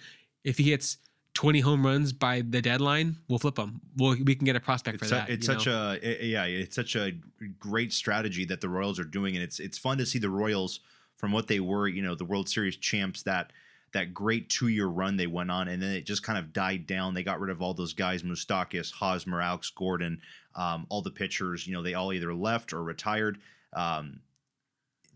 If 0.43 0.57
he 0.57 0.71
hits 0.71 0.97
20 1.35 1.59
home 1.59 1.85
runs 1.85 2.13
by 2.13 2.41
the 2.41 2.63
deadline, 2.63 3.17
we'll 3.27 3.37
flip 3.37 3.59
him. 3.59 3.79
Well, 3.95 4.15
we 4.25 4.33
can 4.33 4.45
get 4.45 4.55
a 4.55 4.59
prospect 4.59 4.95
it's 4.95 5.09
for 5.09 5.15
that. 5.15 5.29
it's 5.29 5.45
such 5.45 5.67
know? 5.67 5.91
a 6.01 6.03
i- 6.03 6.23
yeah 6.23 6.45
it's 6.45 6.75
such 6.75 6.95
a 6.95 7.11
great 7.59 7.93
strategy 7.93 8.43
that 8.45 8.59
the 8.61 8.69
royals 8.69 8.99
are 8.99 9.03
doing 9.03 9.35
and 9.35 9.43
it's 9.43 9.59
it's 9.59 9.77
fun 9.77 9.99
to 9.99 10.05
see 10.07 10.17
the 10.17 10.31
royals 10.31 10.79
from 11.15 11.31
what 11.31 11.45
they 11.45 11.59
were 11.59 11.87
you 11.87 12.01
know 12.01 12.15
the 12.15 12.25
world 12.25 12.49
series 12.49 12.75
champs 12.75 13.21
that 13.21 13.53
that 13.93 14.13
great 14.13 14.49
two 14.49 14.67
year 14.67 14.87
run 14.87 15.17
they 15.17 15.27
went 15.27 15.51
on 15.51 15.67
and 15.67 15.81
then 15.81 15.91
it 15.91 16.05
just 16.05 16.23
kind 16.23 16.37
of 16.37 16.53
died 16.53 16.87
down. 16.87 17.13
They 17.13 17.23
got 17.23 17.39
rid 17.39 17.51
of 17.51 17.61
all 17.61 17.73
those 17.73 17.93
guys 17.93 18.23
moustakas 18.23 18.91
hosmer 18.91 19.41
alex 19.41 19.69
gordon 19.69 20.21
um, 20.55 20.85
all 20.89 21.01
the 21.01 21.11
pitchers 21.11 21.67
you 21.67 21.73
know 21.73 21.83
they 21.83 21.93
all 21.93 22.13
either 22.13 22.33
left 22.33 22.73
or 22.73 22.83
retired. 22.83 23.39
Um, 23.73 24.21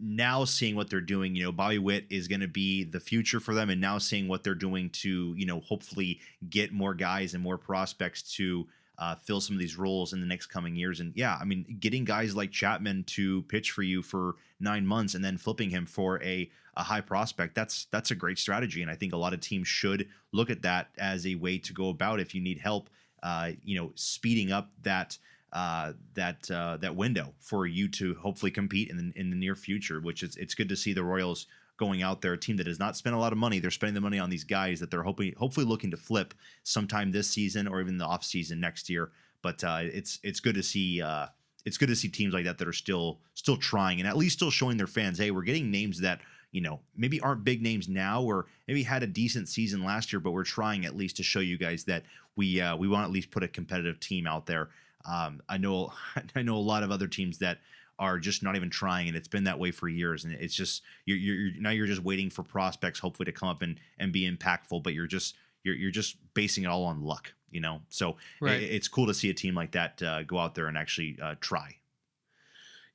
now 0.01 0.45
seeing 0.45 0.75
what 0.75 0.89
they're 0.89 0.99
doing, 0.99 1.35
you 1.35 1.43
know, 1.43 1.51
Bobby 1.51 1.77
Witt 1.77 2.05
is 2.09 2.27
going 2.27 2.41
to 2.41 2.47
be 2.47 2.83
the 2.83 2.99
future 2.99 3.39
for 3.39 3.53
them, 3.53 3.69
and 3.69 3.79
now 3.79 3.99
seeing 3.99 4.27
what 4.27 4.43
they're 4.43 4.55
doing 4.55 4.89
to, 4.89 5.35
you 5.37 5.45
know, 5.45 5.59
hopefully 5.59 6.19
get 6.49 6.73
more 6.73 6.95
guys 6.95 7.33
and 7.33 7.43
more 7.43 7.57
prospects 7.57 8.23
to 8.35 8.67
uh, 9.01 9.15
fill 9.15 9.41
some 9.41 9.55
of 9.55 9.59
these 9.59 9.77
roles 9.77 10.13
in 10.13 10.21
the 10.21 10.27
next 10.27 10.45
coming 10.45 10.75
years. 10.75 10.99
And 10.99 11.11
yeah, 11.15 11.37
I 11.41 11.43
mean, 11.43 11.65
getting 11.79 12.05
guys 12.05 12.35
like 12.35 12.51
Chapman 12.51 13.03
to 13.05 13.41
pitch 13.43 13.71
for 13.71 13.81
you 13.81 14.03
for 14.03 14.35
nine 14.59 14.85
months 14.85 15.15
and 15.15 15.25
then 15.25 15.39
flipping 15.39 15.71
him 15.71 15.87
for 15.87 16.21
a 16.23 16.49
a 16.77 16.83
high 16.83 17.01
prospect, 17.01 17.55
that's 17.55 17.85
that's 17.85 18.11
a 18.11 18.15
great 18.15 18.39
strategy, 18.39 18.81
and 18.81 18.89
I 18.89 18.95
think 18.95 19.11
a 19.11 19.17
lot 19.17 19.33
of 19.33 19.41
teams 19.41 19.67
should 19.67 20.07
look 20.31 20.49
at 20.49 20.61
that 20.61 20.87
as 20.97 21.27
a 21.27 21.35
way 21.35 21.57
to 21.57 21.73
go 21.73 21.89
about 21.89 22.21
if 22.21 22.33
you 22.33 22.41
need 22.41 22.59
help. 22.59 22.89
Uh, 23.21 23.51
you 23.63 23.77
know, 23.77 23.91
speeding 23.95 24.51
up 24.51 24.69
that 24.83 25.17
uh, 25.51 25.93
that 26.13 26.49
uh, 26.49 26.77
that 26.77 26.95
window 26.95 27.33
for 27.39 27.65
you 27.65 27.89
to 27.89 28.15
hopefully 28.15 28.51
compete 28.51 28.89
in 28.89 28.97
the, 28.97 29.19
in 29.19 29.29
the 29.31 29.35
near 29.35 29.55
future. 29.55 29.99
Which 29.99 30.23
is 30.23 30.37
it's 30.37 30.55
good 30.55 30.69
to 30.69 30.77
see 30.77 30.93
the 30.93 31.03
Royals 31.03 31.47
going 31.81 32.03
out 32.03 32.21
there, 32.21 32.33
a 32.33 32.37
team 32.37 32.57
that 32.57 32.67
has 32.67 32.77
not 32.77 32.95
spent 32.95 33.15
a 33.15 33.19
lot 33.19 33.31
of 33.31 33.39
money. 33.39 33.57
They're 33.57 33.71
spending 33.71 33.95
the 33.95 34.01
money 34.01 34.19
on 34.19 34.29
these 34.29 34.43
guys 34.43 34.79
that 34.79 34.91
they're 34.91 35.01
hoping 35.01 35.33
hopefully 35.35 35.65
looking 35.65 35.89
to 35.89 35.97
flip 35.97 36.35
sometime 36.61 37.11
this 37.11 37.27
season 37.27 37.67
or 37.67 37.81
even 37.81 37.97
the 37.97 38.05
off 38.05 38.23
season 38.23 38.59
next 38.59 38.87
year. 38.87 39.09
But 39.41 39.63
uh, 39.63 39.79
it's 39.81 40.19
it's 40.21 40.39
good 40.39 40.53
to 40.53 40.61
see. 40.61 41.01
Uh, 41.01 41.25
it's 41.65 41.79
good 41.79 41.89
to 41.89 41.95
see 41.95 42.07
teams 42.07 42.35
like 42.35 42.45
that 42.45 42.59
that 42.59 42.67
are 42.67 42.73
still 42.73 43.19
still 43.33 43.57
trying 43.57 43.99
and 43.99 44.07
at 44.07 44.15
least 44.15 44.35
still 44.35 44.51
showing 44.51 44.77
their 44.77 44.85
fans, 44.85 45.17
hey, 45.17 45.31
we're 45.31 45.41
getting 45.41 45.71
names 45.71 45.99
that 46.01 46.21
you 46.51 46.61
know 46.61 46.81
maybe 46.95 47.19
aren't 47.19 47.43
big 47.43 47.63
names 47.63 47.89
now 47.89 48.21
or 48.21 48.45
maybe 48.67 48.83
had 48.83 49.01
a 49.01 49.07
decent 49.07 49.49
season 49.49 49.83
last 49.83 50.13
year, 50.13 50.19
but 50.19 50.31
we're 50.31 50.43
trying 50.43 50.85
at 50.85 50.95
least 50.95 51.17
to 51.17 51.23
show 51.23 51.39
you 51.39 51.57
guys 51.57 51.83
that 51.85 52.03
we 52.35 52.61
uh, 52.61 52.75
we 52.75 52.87
want 52.87 53.01
to 53.01 53.05
at 53.05 53.11
least 53.11 53.31
put 53.31 53.41
a 53.41 53.47
competitive 53.47 53.99
team 53.99 54.27
out 54.27 54.45
there. 54.45 54.69
Um, 55.09 55.41
I 55.49 55.57
know 55.57 55.93
I 56.35 56.43
know 56.43 56.57
a 56.57 56.69
lot 56.73 56.83
of 56.83 56.91
other 56.91 57.07
teams 57.07 57.39
that 57.39 57.57
are 58.01 58.19
just 58.19 58.41
not 58.43 58.55
even 58.57 58.69
trying, 58.69 59.07
and 59.07 59.15
it's 59.15 59.27
been 59.29 59.45
that 59.45 59.59
way 59.59 59.71
for 59.71 59.87
years. 59.87 60.25
And 60.25 60.33
it's 60.33 60.53
just 60.55 60.81
you're, 61.05 61.17
you're 61.17 61.51
now 61.61 61.69
you're 61.69 61.87
just 61.87 62.03
waiting 62.03 62.29
for 62.29 62.43
prospects, 62.43 62.99
hopefully, 62.99 63.25
to 63.25 63.31
come 63.31 63.47
up 63.47 63.61
and 63.61 63.79
and 63.97 64.11
be 64.11 64.29
impactful. 64.29 64.81
But 64.83 64.93
you're 64.93 65.07
just 65.07 65.35
you're 65.63 65.75
you're 65.75 65.91
just 65.91 66.17
basing 66.33 66.63
it 66.65 66.67
all 66.67 66.83
on 66.85 67.03
luck, 67.03 67.33
you 67.51 67.61
know. 67.61 67.81
So 67.89 68.17
Right. 68.41 68.61
it- 68.61 68.71
it's 68.73 68.87
cool 68.89 69.07
to 69.07 69.13
see 69.13 69.29
a 69.29 69.33
team 69.33 69.55
like 69.55 69.71
that 69.71 70.01
uh, 70.01 70.23
go 70.23 70.37
out 70.39 70.55
there 70.55 70.67
and 70.67 70.77
actually 70.77 71.17
uh, 71.21 71.35
try. 71.39 71.77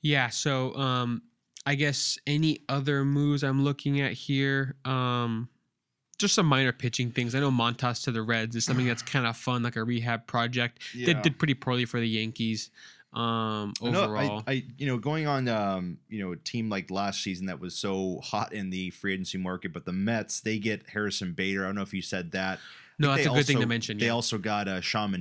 Yeah, 0.02 0.28
so 0.28 0.74
um 0.76 1.22
I 1.64 1.74
guess 1.74 2.18
any 2.26 2.60
other 2.68 3.04
moves 3.04 3.42
I'm 3.42 3.64
looking 3.64 4.00
at 4.00 4.12
here 4.12 4.76
um 4.84 5.48
just 6.18 6.34
some 6.34 6.46
minor 6.46 6.72
pitching 6.72 7.10
things. 7.10 7.34
I 7.34 7.40
know 7.40 7.50
Montas 7.50 8.02
to 8.04 8.10
the 8.10 8.22
Reds 8.22 8.56
is 8.56 8.64
something 8.64 8.86
that's 8.86 9.02
kind 9.14 9.26
of 9.26 9.36
fun, 9.36 9.62
like 9.62 9.76
a 9.76 9.84
rehab 9.84 10.26
project. 10.26 10.80
Did 10.94 11.22
did 11.22 11.38
pretty 11.38 11.54
poorly 11.54 11.84
for 11.84 12.00
the 12.00 12.08
Yankees 12.08 12.70
um 13.16 13.72
overall. 13.82 14.42
I, 14.46 14.52
I 14.52 14.64
you 14.76 14.86
know 14.86 14.98
going 14.98 15.26
on 15.26 15.48
um 15.48 15.98
you 16.08 16.22
know 16.24 16.32
a 16.32 16.36
team 16.36 16.68
like 16.68 16.90
last 16.90 17.22
season 17.22 17.46
that 17.46 17.58
was 17.60 17.74
so 17.74 18.20
hot 18.22 18.52
in 18.52 18.70
the 18.70 18.90
free 18.90 19.14
agency 19.14 19.38
market, 19.38 19.72
but 19.72 19.84
the 19.86 19.92
Mets 19.92 20.40
they 20.40 20.58
get 20.58 20.88
Harrison 20.90 21.32
Bader. 21.32 21.64
I 21.64 21.68
don't 21.68 21.74
know 21.76 21.82
if 21.82 21.94
you 21.94 22.02
said 22.02 22.32
that. 22.32 22.58
no, 22.98 23.08
that's 23.08 23.26
a 23.26 23.30
they 23.30 23.34
good 23.36 23.46
thing 23.46 23.56
to 23.56 23.60
also- 23.62 23.68
mention. 23.68 23.98
They 23.98 24.06
Yeah. 24.06 24.12
also 24.12 24.38
got 24.38 24.68
uh, 24.68 24.80
Sean 24.80 25.14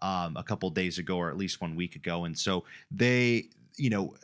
um, 0.00 0.36
a 0.36 0.42
couple 0.44 0.70
days 0.70 0.98
ago, 0.98 1.16
or 1.16 1.30
at 1.30 1.36
least 1.36 1.60
one 1.60 1.74
week 1.74 1.96
ago, 1.96 2.24
and 2.24 2.38
so 2.38 2.64
they, 2.90 3.48
you 3.76 3.90
know, 3.90 4.14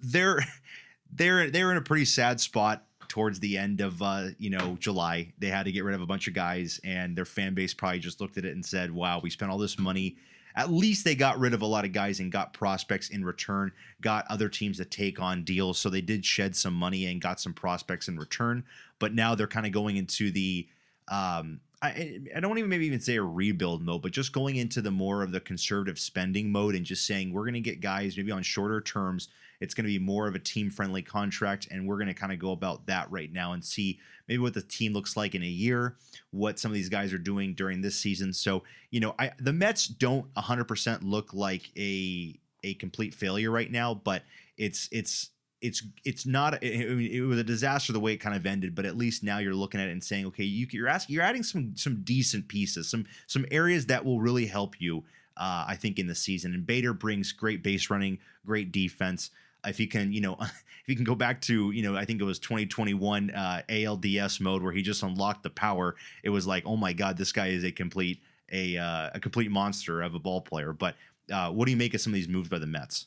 they're 0.00 0.40
they're 1.12 1.50
they're 1.50 1.70
in 1.70 1.76
a 1.76 1.82
pretty 1.82 2.04
sad 2.06 2.40
spot 2.40 2.84
towards 3.08 3.40
the 3.40 3.58
end 3.58 3.80
of 3.80 4.00
uh, 4.02 4.28
you 4.38 4.50
know 4.50 4.76
July. 4.80 5.32
They 5.38 5.48
had 5.48 5.64
to 5.66 5.72
get 5.72 5.84
rid 5.84 5.94
of 5.94 6.00
a 6.00 6.06
bunch 6.06 6.26
of 6.28 6.34
guys, 6.34 6.80
and 6.82 7.14
their 7.16 7.26
fan 7.26 7.54
base 7.54 7.74
probably 7.74 7.98
just 8.00 8.20
looked 8.20 8.38
at 8.38 8.44
it 8.44 8.54
and 8.54 8.64
said, 8.64 8.90
"Wow, 8.90 9.20
we 9.22 9.30
spent 9.30 9.50
all 9.52 9.58
this 9.58 9.78
money." 9.78 10.16
At 10.54 10.70
least 10.70 11.04
they 11.04 11.14
got 11.14 11.38
rid 11.38 11.54
of 11.54 11.62
a 11.62 11.66
lot 11.66 11.84
of 11.84 11.92
guys 11.92 12.20
and 12.20 12.30
got 12.30 12.52
prospects 12.52 13.08
in 13.08 13.24
return, 13.24 13.72
got 14.00 14.26
other 14.28 14.48
teams 14.48 14.76
to 14.78 14.84
take 14.84 15.20
on 15.20 15.44
deals. 15.44 15.78
So 15.78 15.90
they 15.90 16.00
did 16.00 16.24
shed 16.24 16.56
some 16.56 16.74
money 16.74 17.06
and 17.06 17.20
got 17.20 17.40
some 17.40 17.54
prospects 17.54 18.08
in 18.08 18.18
return. 18.18 18.64
But 18.98 19.14
now 19.14 19.34
they're 19.34 19.46
kind 19.46 19.66
of 19.66 19.72
going 19.72 19.96
into 19.96 20.30
the 20.30 20.68
um, 21.08 21.60
I, 21.82 22.20
I 22.36 22.40
don't 22.40 22.56
even 22.58 22.70
maybe 22.70 22.86
even 22.86 23.00
say 23.00 23.16
a 23.16 23.22
rebuild 23.22 23.82
mode, 23.82 24.02
but 24.02 24.12
just 24.12 24.32
going 24.32 24.56
into 24.56 24.80
the 24.80 24.92
more 24.92 25.22
of 25.22 25.32
the 25.32 25.40
conservative 25.40 25.98
spending 25.98 26.52
mode 26.52 26.76
and 26.76 26.86
just 26.86 27.06
saying 27.06 27.32
we're 27.32 27.42
going 27.42 27.54
to 27.54 27.60
get 27.60 27.80
guys 27.80 28.16
maybe 28.16 28.30
on 28.30 28.42
shorter 28.42 28.80
terms. 28.80 29.28
It's 29.60 29.74
going 29.74 29.84
to 29.84 29.92
be 29.92 29.98
more 29.98 30.28
of 30.28 30.34
a 30.34 30.40
team 30.40 30.70
friendly 30.70 31.02
contract, 31.02 31.68
and 31.70 31.86
we're 31.86 31.96
going 31.96 32.08
to 32.08 32.14
kind 32.14 32.32
of 32.32 32.38
go 32.38 32.52
about 32.52 32.86
that 32.86 33.10
right 33.10 33.32
now 33.32 33.52
and 33.52 33.64
see 33.64 33.98
maybe 34.28 34.38
what 34.38 34.54
the 34.54 34.62
team 34.62 34.92
looks 34.92 35.16
like 35.16 35.34
in 35.34 35.42
a 35.42 35.46
year, 35.46 35.96
what 36.30 36.58
some 36.58 36.70
of 36.70 36.74
these 36.74 36.88
guys 36.88 37.12
are 37.12 37.18
doing 37.18 37.54
during 37.54 37.80
this 37.80 37.96
season. 37.96 38.32
So 38.32 38.62
you 38.90 39.00
know, 39.00 39.14
I 39.18 39.32
the 39.38 39.52
Mets 39.52 39.86
don't 39.86 40.32
100% 40.34 41.00
look 41.02 41.34
like 41.34 41.70
a 41.76 42.38
a 42.64 42.74
complete 42.74 43.14
failure 43.14 43.50
right 43.50 43.70
now, 43.70 43.94
but 43.94 44.22
it's 44.56 44.88
it's 44.92 45.30
it's 45.62 45.82
it's 46.04 46.26
not 46.26 46.62
it, 46.62 47.12
it 47.12 47.22
was 47.22 47.38
a 47.38 47.44
disaster 47.44 47.92
the 47.92 48.00
way 48.00 48.12
it 48.12 48.18
kind 48.18 48.36
of 48.36 48.44
ended 48.44 48.74
but 48.74 48.84
at 48.84 48.96
least 48.96 49.22
now 49.22 49.38
you're 49.38 49.54
looking 49.54 49.80
at 49.80 49.88
it 49.88 49.92
and 49.92 50.02
saying 50.04 50.26
okay 50.26 50.44
you, 50.44 50.66
you're 50.70 50.88
asking 50.88 51.14
you're 51.14 51.22
adding 51.22 51.42
some 51.42 51.72
some 51.76 52.02
decent 52.02 52.48
pieces 52.48 52.88
some 52.88 53.06
some 53.26 53.46
areas 53.50 53.86
that 53.86 54.04
will 54.04 54.20
really 54.20 54.46
help 54.46 54.80
you 54.80 55.04
uh, 55.36 55.64
I 55.66 55.76
think 55.76 55.98
in 55.98 56.06
the 56.06 56.14
season. 56.14 56.54
And 56.54 56.66
Bader 56.66 56.92
brings 56.92 57.32
great 57.32 57.62
base 57.62 57.90
running 57.90 58.18
great 58.44 58.72
defense. 58.72 59.30
If 59.64 59.78
he 59.78 59.86
can 59.86 60.12
you 60.12 60.20
know 60.20 60.36
if 60.40 60.86
he 60.86 60.94
can 60.94 61.04
go 61.04 61.14
back 61.14 61.40
to 61.42 61.70
you 61.70 61.82
know 61.82 61.96
I 61.96 62.04
think 62.04 62.20
it 62.20 62.24
was 62.24 62.38
2021 62.38 63.30
uh, 63.30 63.62
ALDS 63.68 64.40
mode 64.40 64.62
where 64.62 64.72
he 64.72 64.82
just 64.82 65.02
unlocked 65.02 65.42
the 65.42 65.50
power 65.50 65.94
it 66.22 66.30
was 66.30 66.46
like 66.46 66.64
oh 66.66 66.76
my 66.76 66.92
god 66.92 67.16
this 67.16 67.32
guy 67.32 67.48
is 67.48 67.64
a 67.64 67.70
complete 67.70 68.20
a 68.50 68.76
uh, 68.76 69.10
a 69.14 69.20
complete 69.20 69.50
monster 69.50 70.02
of 70.02 70.14
a 70.14 70.18
ball 70.18 70.40
player. 70.40 70.72
But 70.72 70.96
uh, 71.32 71.50
what 71.50 71.66
do 71.66 71.70
you 71.70 71.76
make 71.76 71.94
of 71.94 72.00
some 72.00 72.12
of 72.12 72.16
these 72.16 72.28
moves 72.28 72.48
by 72.48 72.58
the 72.58 72.66
Mets 72.66 73.06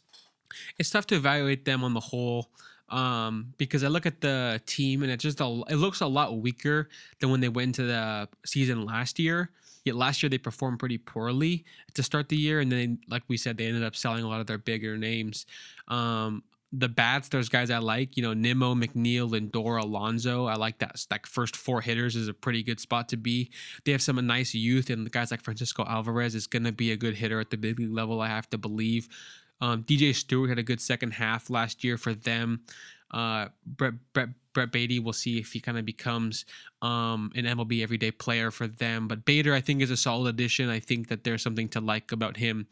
it's 0.78 0.90
tough 0.90 1.08
to 1.08 1.16
evaluate 1.16 1.66
them 1.66 1.84
on 1.84 1.94
the 1.94 2.00
whole 2.00 2.50
um, 2.90 3.54
because 3.58 3.84
I 3.84 3.88
look 3.88 4.06
at 4.06 4.22
the 4.22 4.62
team 4.66 5.04
and 5.04 5.12
it 5.12 5.20
just 5.20 5.42
a, 5.42 5.64
it 5.70 5.76
looks 5.76 6.02
a 6.02 6.08
lot 6.08 6.38
weaker 6.38 6.90
than 7.20 7.32
when 7.32 7.42
they 7.42 7.50
went 7.50 7.70
into 7.78 7.84
the 7.84 8.30
season 8.46 8.86
last 8.86 9.20
year. 9.20 9.50
Yet 9.84 9.96
last 9.96 10.24
year 10.24 10.30
they 10.30 10.40
performed 10.40 10.80
pretty 10.80 10.98
poorly 10.98 11.64
to 11.94 12.02
start 12.02 12.30
the 12.30 12.36
year, 12.36 12.60
and 12.60 12.72
then 12.72 13.00
like 13.08 13.22
we 13.28 13.38
said, 13.38 13.58
they 13.58 13.68
ended 13.68 13.84
up 13.84 13.96
selling 13.96 14.24
a 14.24 14.28
lot 14.28 14.42
of 14.42 14.48
their 14.48 14.58
bigger 14.58 14.98
names. 14.98 15.46
Um, 15.88 16.44
the 16.72 16.90
bats, 16.90 17.30
there's 17.30 17.50
guys 17.50 17.70
I 17.70 17.78
like, 17.78 18.18
you 18.18 18.24
know, 18.24 18.34
Nimmo, 18.34 18.74
McNeil, 18.74 19.30
Lindor, 19.30 19.82
Alonso. 19.82 20.46
I 20.46 20.56
like 20.56 20.80
that. 20.80 21.06
Like 21.10 21.28
first 21.28 21.56
four 21.56 21.82
hitters 21.82 22.16
is 22.16 22.28
a 22.28 22.34
pretty 22.34 22.64
good 22.64 22.80
spot 22.80 23.10
to 23.10 23.18
be. 23.18 23.52
They 23.86 23.92
have 23.92 24.02
some 24.02 24.26
nice 24.26 24.56
youth, 24.56 24.90
and 24.90 25.10
guys 25.12 25.30
like 25.30 25.42
Francisco 25.42 25.86
Alvarez 25.88 26.34
is 26.34 26.48
to 26.48 26.72
be 26.72 26.92
a 26.92 26.98
good 26.98 27.16
hitter 27.16 27.40
at 27.40 27.52
the 27.52 27.58
big 27.58 27.80
league 27.80 27.94
level. 27.94 28.22
I 28.22 28.28
have 28.28 28.50
to 28.50 28.58
believe. 28.58 29.08
Um, 29.62 29.84
DJ 29.84 30.14
Stewart 30.14 30.50
had 30.50 30.60
a 30.60 30.64
good 30.64 30.82
second 30.82 31.12
half 31.12 31.50
last 31.50 31.84
year 31.84 31.98
for 31.98 32.14
them. 32.14 32.62
Uh, 33.12 33.48
Brett, 33.66 33.94
Brett, 34.14 34.30
Brett 34.54 34.72
Baty, 34.72 35.00
we'll 35.00 35.14
see 35.14 35.38
if 35.38 35.54
he 35.54 35.60
kind 35.60 35.78
of 35.78 35.86
becomes 35.86 36.46
um, 36.82 37.32
an 37.36 37.46
MLB 37.46 37.84
everyday 37.84 38.12
player 38.12 38.52
for 38.52 38.68
them. 38.68 39.08
But 39.08 39.26
Bader, 39.26 39.54
I 39.54 39.62
think, 39.62 39.82
is 39.82 39.92
a 39.92 39.98
solid 39.98 40.30
addition. 40.30 40.70
I 40.70 40.80
think 40.80 41.08
that 41.10 41.24
there's 41.24 41.44
something 41.44 41.70
to 41.70 41.82
like 41.82 42.12
about 42.12 42.38
him 42.38 42.68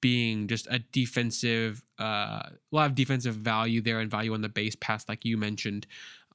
being 0.00 0.46
just 0.48 0.66
a 0.70 0.78
defensive, 0.78 1.84
uh, 1.98 2.42
a 2.44 2.52
lot 2.70 2.86
of 2.86 2.94
defensive 2.94 3.34
value 3.34 3.80
there 3.80 4.00
and 4.00 4.10
value 4.10 4.34
on 4.34 4.42
the 4.42 4.48
base 4.48 4.76
pass, 4.76 5.08
like 5.08 5.24
you 5.24 5.36
mentioned. 5.36 5.86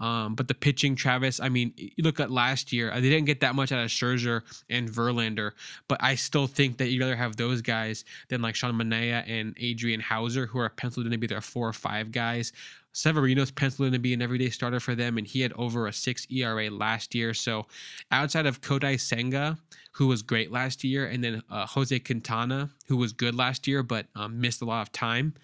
Um, 0.02 0.34
but 0.34 0.47
the 0.47 0.56
pitching, 0.56 0.95
Travis, 0.95 1.39
I 1.39 1.47
mean, 1.47 1.74
you 1.78 2.04
look 2.04 2.20
at 2.20 2.32
last 2.32 2.74
year, 2.74 2.91
they 2.93 3.02
didn't 3.02 3.26
get 3.26 3.39
that 3.41 3.54
much 3.54 3.72
out 3.72 3.84
of 3.84 3.89
Scherzer 3.91 4.41
and 4.68 4.89
Verlander, 4.89 5.52
but 5.88 5.99
I 6.02 6.16
still 6.16 6.47
think 6.47 6.78
that 6.78 6.89
you'd 6.89 7.02
rather 7.02 7.16
have 7.16 7.36
those 7.38 7.62
guys 7.62 8.04
than 8.28 8.41
like 8.41 8.56
Sean 8.56 8.74
Manaea 8.74 9.24
and 9.28 9.56
Adrian 9.60 9.99
Houser, 9.99 10.47
who 10.47 10.58
are 10.58 10.70
penciled 10.70 11.06
in 11.06 11.12
to 11.12 11.20
be 11.20 11.28
their 11.28 11.39
four 11.39 11.70
or 11.70 11.74
five 11.74 12.12
guys. 12.12 12.52
Severino's 12.93 13.52
penciled 13.52 13.88
in 13.88 13.93
to 13.93 13.99
be 13.99 14.14
an 14.14 14.24
everyday 14.24 14.49
starter 14.49 14.80
for 14.80 14.95
them, 14.95 15.20
and 15.20 15.28
he 15.28 15.41
had 15.41 15.54
over 15.54 15.86
a 15.86 15.93
six 15.93 16.26
ERA 16.32 16.72
last 16.72 17.14
year. 17.14 17.36
So, 17.36 17.68
outside 18.12 18.47
of 18.47 18.62
Kodai 18.62 18.99
Senga, 18.99 19.60
who 19.91 20.08
was 20.08 20.24
great 20.24 20.52
last 20.52 20.84
year, 20.84 21.06
and 21.06 21.24
then 21.24 21.43
uh, 21.49 21.68
Jose 21.68 21.97
Quintana, 21.99 22.72
who 22.88 22.97
was 22.97 23.14
good 23.14 23.36
last 23.36 23.68
year 23.68 23.84
but 23.84 24.08
um, 24.16 24.41
missed 24.41 24.64
a 24.64 24.66
lot 24.66 24.82
of 24.82 24.91
time, 24.91 25.36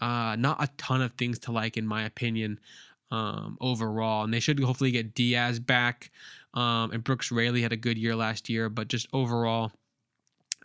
uh, 0.00 0.34
not 0.38 0.62
a 0.62 0.68
ton 0.78 1.02
of 1.02 1.12
things 1.12 1.38
to 1.40 1.52
like, 1.52 1.76
in 1.76 1.86
my 1.86 2.04
opinion. 2.04 2.58
Um, 3.10 3.56
overall, 3.60 4.24
and 4.24 4.32
they 4.32 4.40
should 4.40 4.60
hopefully 4.60 4.90
get 4.90 5.14
Diaz 5.14 5.58
back. 5.58 6.10
Um, 6.54 6.90
and 6.92 7.04
Brooks 7.04 7.30
Raley 7.30 7.62
had 7.62 7.72
a 7.72 7.76
good 7.76 7.98
year 7.98 8.16
last 8.16 8.48
year, 8.48 8.68
but 8.68 8.88
just 8.88 9.06
overall, 9.12 9.72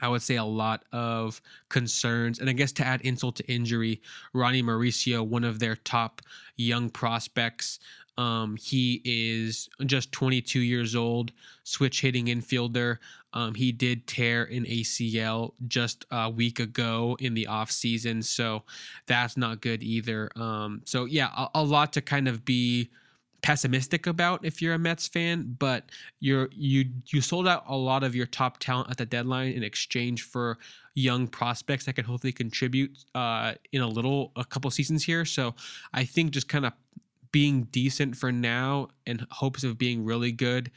I 0.01 0.07
would 0.07 0.21
say 0.21 0.35
a 0.37 0.43
lot 0.43 0.83
of 0.91 1.41
concerns. 1.69 2.39
And 2.39 2.49
I 2.49 2.53
guess 2.53 2.71
to 2.73 2.85
add 2.85 3.01
insult 3.01 3.35
to 3.37 3.51
injury, 3.51 4.01
Ronnie 4.33 4.63
Mauricio, 4.63 5.25
one 5.25 5.43
of 5.43 5.59
their 5.59 5.75
top 5.75 6.21
young 6.55 6.89
prospects, 6.89 7.79
um, 8.17 8.57
he 8.57 9.01
is 9.03 9.69
just 9.85 10.11
22 10.11 10.59
years 10.59 10.95
old, 10.95 11.31
switch 11.63 12.01
hitting 12.01 12.27
infielder. 12.27 12.97
Um, 13.33 13.55
he 13.55 13.71
did 13.71 14.05
tear 14.05 14.43
an 14.43 14.65
ACL 14.65 15.53
just 15.67 16.05
a 16.11 16.29
week 16.29 16.59
ago 16.59 17.17
in 17.19 17.33
the 17.33 17.47
off 17.47 17.71
season, 17.71 18.21
so 18.21 18.63
that's 19.07 19.35
not 19.35 19.61
good 19.61 19.81
either. 19.81 20.29
Um, 20.35 20.81
so 20.85 21.05
yeah, 21.05 21.29
a, 21.35 21.49
a 21.55 21.63
lot 21.63 21.93
to 21.93 22.01
kind 22.01 22.27
of 22.27 22.45
be 22.45 22.89
pessimistic 23.41 24.07
about 24.07 24.45
if 24.45 24.61
you're 24.61 24.73
a 24.73 24.79
Mets 24.79 25.07
fan, 25.07 25.55
but 25.59 25.89
you're 26.19 26.49
you 26.53 26.85
you 27.07 27.21
sold 27.21 27.47
out 27.47 27.63
a 27.67 27.75
lot 27.75 28.03
of 28.03 28.15
your 28.15 28.25
top 28.25 28.57
talent 28.59 28.89
at 28.89 28.97
the 28.97 29.05
deadline 29.05 29.51
in 29.51 29.63
exchange 29.63 30.23
for 30.23 30.57
young 30.95 31.27
prospects 31.27 31.85
that 31.85 31.93
can 31.93 32.05
hopefully 32.05 32.31
contribute 32.31 32.97
uh, 33.15 33.53
in 33.71 33.81
a 33.81 33.87
little 33.87 34.31
a 34.35 34.45
couple 34.45 34.69
seasons 34.71 35.03
here. 35.03 35.25
So 35.25 35.55
I 35.93 36.05
think 36.05 36.31
just 36.31 36.47
kind 36.47 36.65
of 36.65 36.73
being 37.33 37.63
decent 37.63 38.15
for 38.15 38.31
now 38.31 38.87
and 39.05 39.27
hopes 39.29 39.65
of 39.65 39.77
being 39.77 40.05
really 40.05 40.31
good 40.31 40.71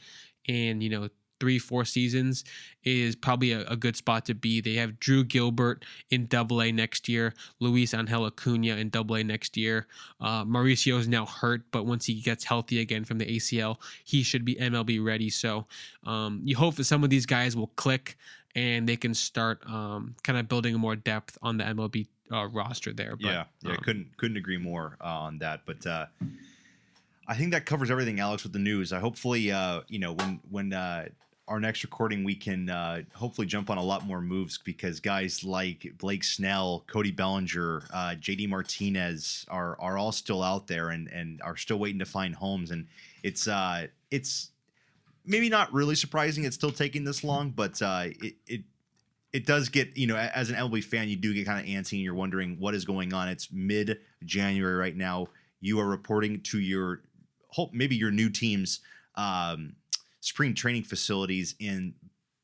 in, 0.45 0.81
you 0.81 0.89
know 0.89 1.07
three, 1.39 1.59
four 1.59 1.85
seasons 1.85 2.43
is 2.83 3.15
probably 3.15 3.51
a, 3.51 3.61
a, 3.67 3.75
good 3.75 3.95
spot 3.95 4.25
to 4.25 4.33
be. 4.33 4.61
They 4.61 4.73
have 4.75 4.99
Drew 4.99 5.23
Gilbert 5.23 5.85
in 6.09 6.25
Double 6.25 6.61
A 6.61 6.71
next 6.71 7.07
year, 7.07 7.33
Luis 7.59 7.93
Angel 7.93 8.25
Acuna 8.25 8.75
in 8.75 8.89
Double 8.89 9.15
A 9.15 9.23
next 9.23 9.57
year. 9.57 9.87
Uh, 10.19 10.43
Mauricio 10.45 10.97
is 10.99 11.07
now 11.07 11.25
hurt, 11.25 11.63
but 11.71 11.85
once 11.85 12.05
he 12.05 12.21
gets 12.21 12.43
healthy 12.43 12.79
again 12.79 13.03
from 13.03 13.17
the 13.17 13.25
ACL, 13.25 13.77
he 14.03 14.23
should 14.23 14.45
be 14.45 14.55
MLB 14.55 15.03
ready. 15.03 15.29
So 15.29 15.67
um, 16.03 16.41
you 16.43 16.55
hope 16.55 16.75
that 16.75 16.85
some 16.85 17.03
of 17.03 17.09
these 17.09 17.25
guys 17.25 17.55
will 17.55 17.71
click 17.75 18.17
and 18.55 18.89
they 18.89 18.97
can 18.97 19.13
start 19.13 19.61
um, 19.67 20.15
kind 20.23 20.39
of 20.39 20.47
building 20.47 20.75
more 20.75 20.95
depth 20.95 21.37
on 21.41 21.57
the 21.57 21.63
MLB 21.63 22.07
uh, 22.31 22.47
roster 22.47 22.93
there. 22.93 23.15
But, 23.15 23.25
yeah, 23.25 23.43
yeah, 23.61 23.71
um, 23.71 23.77
couldn't 23.77 24.17
couldn't 24.17 24.37
agree 24.37 24.57
more 24.57 24.97
uh, 25.01 25.05
on 25.05 25.39
that. 25.39 25.61
But 25.65 25.85
uh, 25.85 26.05
I 27.27 27.35
think 27.35 27.51
that 27.51 27.65
covers 27.65 27.91
everything, 27.91 28.19
Alex, 28.19 28.43
with 28.43 28.53
the 28.53 28.59
news. 28.59 28.93
I 28.93 28.99
hopefully, 28.99 29.51
uh, 29.51 29.81
you 29.87 29.99
know, 29.99 30.13
when 30.13 30.39
when 30.49 30.73
uh, 30.73 31.07
our 31.47 31.59
next 31.59 31.83
recording, 31.83 32.23
we 32.23 32.35
can 32.35 32.69
uh, 32.69 33.01
hopefully 33.13 33.47
jump 33.47 33.69
on 33.69 33.77
a 33.77 33.83
lot 33.83 34.05
more 34.05 34.21
moves 34.21 34.57
because 34.57 34.99
guys 34.99 35.43
like 35.43 35.93
Blake 35.97 36.23
Snell, 36.23 36.83
Cody 36.87 37.11
Bellinger, 37.11 37.83
uh, 37.93 38.15
JD 38.19 38.49
Martinez 38.49 39.45
are 39.49 39.79
are 39.79 39.97
all 39.97 40.11
still 40.11 40.43
out 40.43 40.67
there 40.67 40.89
and 40.89 41.07
and 41.07 41.41
are 41.41 41.55
still 41.55 41.79
waiting 41.79 41.99
to 41.99 42.05
find 42.05 42.35
homes. 42.35 42.71
And 42.71 42.87
it's 43.23 43.47
uh, 43.47 43.87
it's 44.11 44.51
maybe 45.25 45.49
not 45.49 45.71
really 45.73 45.95
surprising 45.95 46.43
it's 46.43 46.55
still 46.55 46.71
taking 46.71 47.03
this 47.03 47.23
long, 47.23 47.51
but 47.51 47.81
uh, 47.81 48.05
it 48.21 48.35
it 48.47 48.61
it 49.33 49.45
does 49.45 49.69
get 49.69 49.95
you 49.97 50.07
know 50.07 50.15
as 50.15 50.49
an 50.49 50.55
MLB 50.55 50.83
fan, 50.83 51.09
you 51.09 51.15
do 51.15 51.33
get 51.33 51.45
kind 51.45 51.59
of 51.59 51.65
antsy 51.65 51.93
and 51.93 52.01
you're 52.01 52.15
wondering 52.15 52.57
what 52.59 52.73
is 52.73 52.85
going 52.85 53.13
on. 53.13 53.27
It's 53.27 53.49
mid 53.51 53.99
January 54.23 54.75
right 54.75 54.95
now. 54.95 55.27
You 55.59 55.79
are 55.79 55.87
reporting 55.87 56.41
to 56.43 56.59
your 56.59 57.01
hope 57.49 57.73
maybe 57.73 57.95
your 57.95 58.11
new 58.11 58.29
team's 58.29 58.81
um, 59.15 59.75
spring 60.21 60.53
training 60.53 60.83
facilities 60.83 61.55
in 61.59 61.93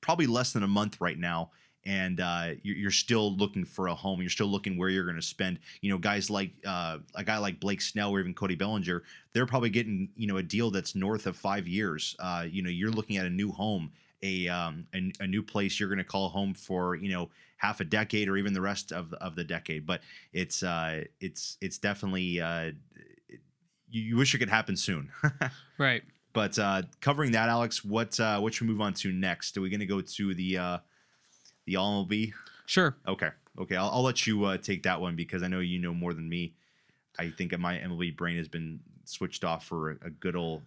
probably 0.02 0.28
less 0.28 0.54
than 0.54 0.64
a 0.64 0.68
month 0.68 1.00
right 1.00 1.18
now 1.18 1.52
and 1.86 2.20
uh, 2.22 2.50
you're, 2.64 2.92
still 2.92 3.36
looking 3.36 3.66
for 3.66 3.88
a 3.88 3.96
home. 3.96 4.22
You're 4.22 4.30
still 4.30 4.48
looking 4.48 4.78
where 4.78 4.90
you're 4.90 5.04
going 5.04 5.18
to 5.18 5.22
spend. 5.22 5.60
You 5.82 5.92
know, 5.92 5.98
guys 5.98 6.30
like 6.30 6.52
uh, 6.66 7.00
a 7.16 7.24
guy 7.24 7.38
like 7.38 7.60
Blake 7.60 7.82
Snell 7.82 8.12
or 8.12 8.20
even 8.20 8.34
Cody 8.34 8.56
Bellinger, 8.56 9.04
they're 9.34 9.46
probably 9.46 9.70
getting 9.70 10.10
you 10.16 10.28
know 10.28 10.38
a 10.38 10.44
deal 10.44 10.72
that's 10.72 10.96
north 10.96 11.28
of 11.28 11.36
five 11.36 11.68
years. 11.68 12.16
Uh, 12.20 12.46
you 12.50 12.62
know, 12.62 12.70
you're 12.70 12.92
looking 12.92 13.18
at 13.18 13.26
a 13.26 13.30
new 13.30 13.52
home, 13.52 13.92
a 14.24 14.48
um, 14.48 14.88
a, 14.96 15.12
a 15.20 15.28
new 15.28 15.44
place 15.44 15.80
you're 15.80 15.90
going 15.90 16.00
to 16.00 16.04
call 16.04 16.30
home 16.30 16.56
for 16.56 16.96
you 16.96 17.12
know 17.12 17.30
half 17.58 17.80
a 17.80 17.86
decade 17.86 18.28
or 18.28 18.38
even 18.38 18.54
the 18.54 18.62
rest 18.62 18.92
of 18.92 19.14
of 19.14 19.36
the 19.36 19.44
decade. 19.44 19.86
But 19.86 20.02
it's 20.32 20.64
uh, 20.64 21.04
it's 21.20 21.58
it's 21.62 21.78
definitely 21.78 22.42
uh, 22.42 22.72
you, 23.90 24.02
you 24.02 24.18
wish 24.18 24.34
it 24.34 24.40
could 24.40 24.50
happen 24.50 24.76
soon. 24.76 25.12
right. 25.78 26.04
But 26.34 26.58
uh, 26.58 26.82
covering 27.00 27.34
that, 27.34 27.48
Alex, 27.50 27.86
what 27.86 28.20
uh, 28.20 28.40
what 28.40 28.54
should 28.54 28.68
we 28.68 28.74
move 28.74 28.82
on 28.82 28.94
to 28.96 29.12
next? 29.12 29.56
Are 29.56 29.62
we 29.62 29.70
going 29.70 29.82
to 29.82 29.86
go 29.86 30.02
to 30.02 30.34
the 30.34 30.58
uh, 30.58 30.78
the 31.66 31.76
All 31.76 32.06
MLB? 32.06 32.34
Sure. 32.66 32.96
Okay. 33.08 33.30
Okay. 33.60 33.76
I'll, 33.76 33.90
I'll 33.90 34.04
let 34.04 34.26
you 34.26 34.46
uh, 34.46 34.58
take 34.58 34.84
that 34.84 35.00
one 35.00 35.16
because 35.16 35.44
I 35.44 35.48
know 35.48 35.60
you 35.60 35.80
know 35.80 35.94
more 35.94 36.14
than 36.14 36.28
me. 36.28 36.56
I 37.20 37.30
think 37.30 37.58
my 37.60 37.78
MLB 37.78 38.18
brain 38.18 38.38
has 38.38 38.48
been 38.48 38.80
switched 39.06 39.44
off 39.44 39.66
for 39.66 39.92
a 39.92 40.10
good 40.10 40.36
old 40.36 40.64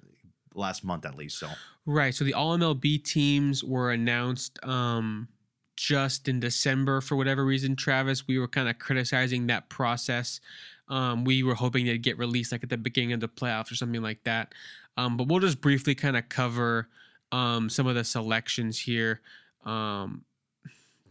last 0.57 0.85
month 0.85 1.05
at 1.05 1.17
least. 1.17 1.39
So 1.39 1.49
right. 1.85 2.15
So 2.15 2.25
the 2.25 2.35
All 2.35 2.57
MLB 2.57 3.03
teams 3.05 3.63
were 3.63 3.93
announced 3.93 4.59
um, 4.65 5.29
just 5.77 6.29
in 6.29 6.41
December 6.41 7.01
for 7.01 7.17
whatever 7.17 7.45
reason. 7.45 7.77
Travis, 7.77 8.27
we 8.27 8.39
were 8.39 8.49
kind 8.49 8.69
of 8.69 8.79
criticizing 8.79 9.47
that 9.49 9.69
process 9.69 10.41
um, 10.89 11.25
we 11.25 11.43
were 11.43 11.55
hoping 11.55 11.87
they'd 11.87 12.03
get 12.03 12.19
released 12.19 12.53
like 12.53 12.63
at 12.63 12.71
the 12.71 12.77
beginning 12.77 13.13
of 13.13 13.21
the 13.21 13.29
playoffs 13.29 13.71
or 13.71 13.75
something 13.75 14.03
like 14.03 14.23
that. 14.25 14.55
Um, 14.97 15.17
but 15.17 15.29
we'll 15.29 15.41
just 15.41 15.61
briefly 15.61 15.95
kind 15.95 16.17
of 16.17 16.29
cover 16.29 16.89
um, 17.33 17.69
some 17.69 17.87
of 17.87 17.95
the 17.95 18.05
selections 18.05 18.79
here. 18.79 19.21
Um, 19.65 20.25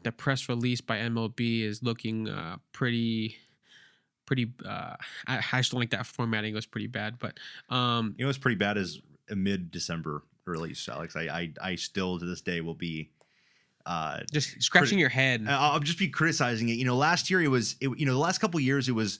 the 0.03 0.11
press 0.11 0.47
release 0.47 0.81
by 0.81 0.97
MLB 0.97 1.63
is 1.63 1.83
looking 1.83 2.29
uh, 2.29 2.57
pretty, 2.71 3.35
pretty. 4.25 4.53
Uh, 4.65 4.95
I, 5.27 5.37
I, 5.51 5.57
just 5.57 5.71
don't 5.71 5.81
like 5.81 5.89
that 5.89 6.05
formatting. 6.05 6.53
It 6.53 6.55
was 6.55 6.65
pretty 6.65 6.87
bad. 6.87 7.19
But 7.19 7.37
um, 7.69 8.15
you 8.17 8.23
know 8.23 8.29
what's 8.29 8.37
pretty 8.37 8.55
bad 8.55 8.77
is 8.77 9.01
a 9.29 9.35
mid-December 9.35 10.23
release, 10.45 10.87
Alex. 10.87 11.15
I, 11.15 11.21
I, 11.21 11.53
I 11.61 11.75
still 11.75 12.19
to 12.19 12.25
this 12.25 12.41
day 12.41 12.61
will 12.61 12.75
be 12.75 13.09
uh, 13.85 14.21
just 14.31 14.61
scratching 14.61 14.99
your 14.99 15.09
head. 15.09 15.45
I'll 15.47 15.79
just 15.79 15.99
be 15.99 16.07
criticizing 16.07 16.69
it. 16.69 16.73
You 16.73 16.85
know, 16.85 16.95
last 16.95 17.29
year 17.29 17.41
it 17.41 17.49
was, 17.49 17.75
it, 17.81 17.89
you 17.97 18.05
know, 18.05 18.13
the 18.13 18.19
last 18.19 18.39
couple 18.39 18.59
years 18.59 18.89
it 18.89 18.93
was 18.93 19.19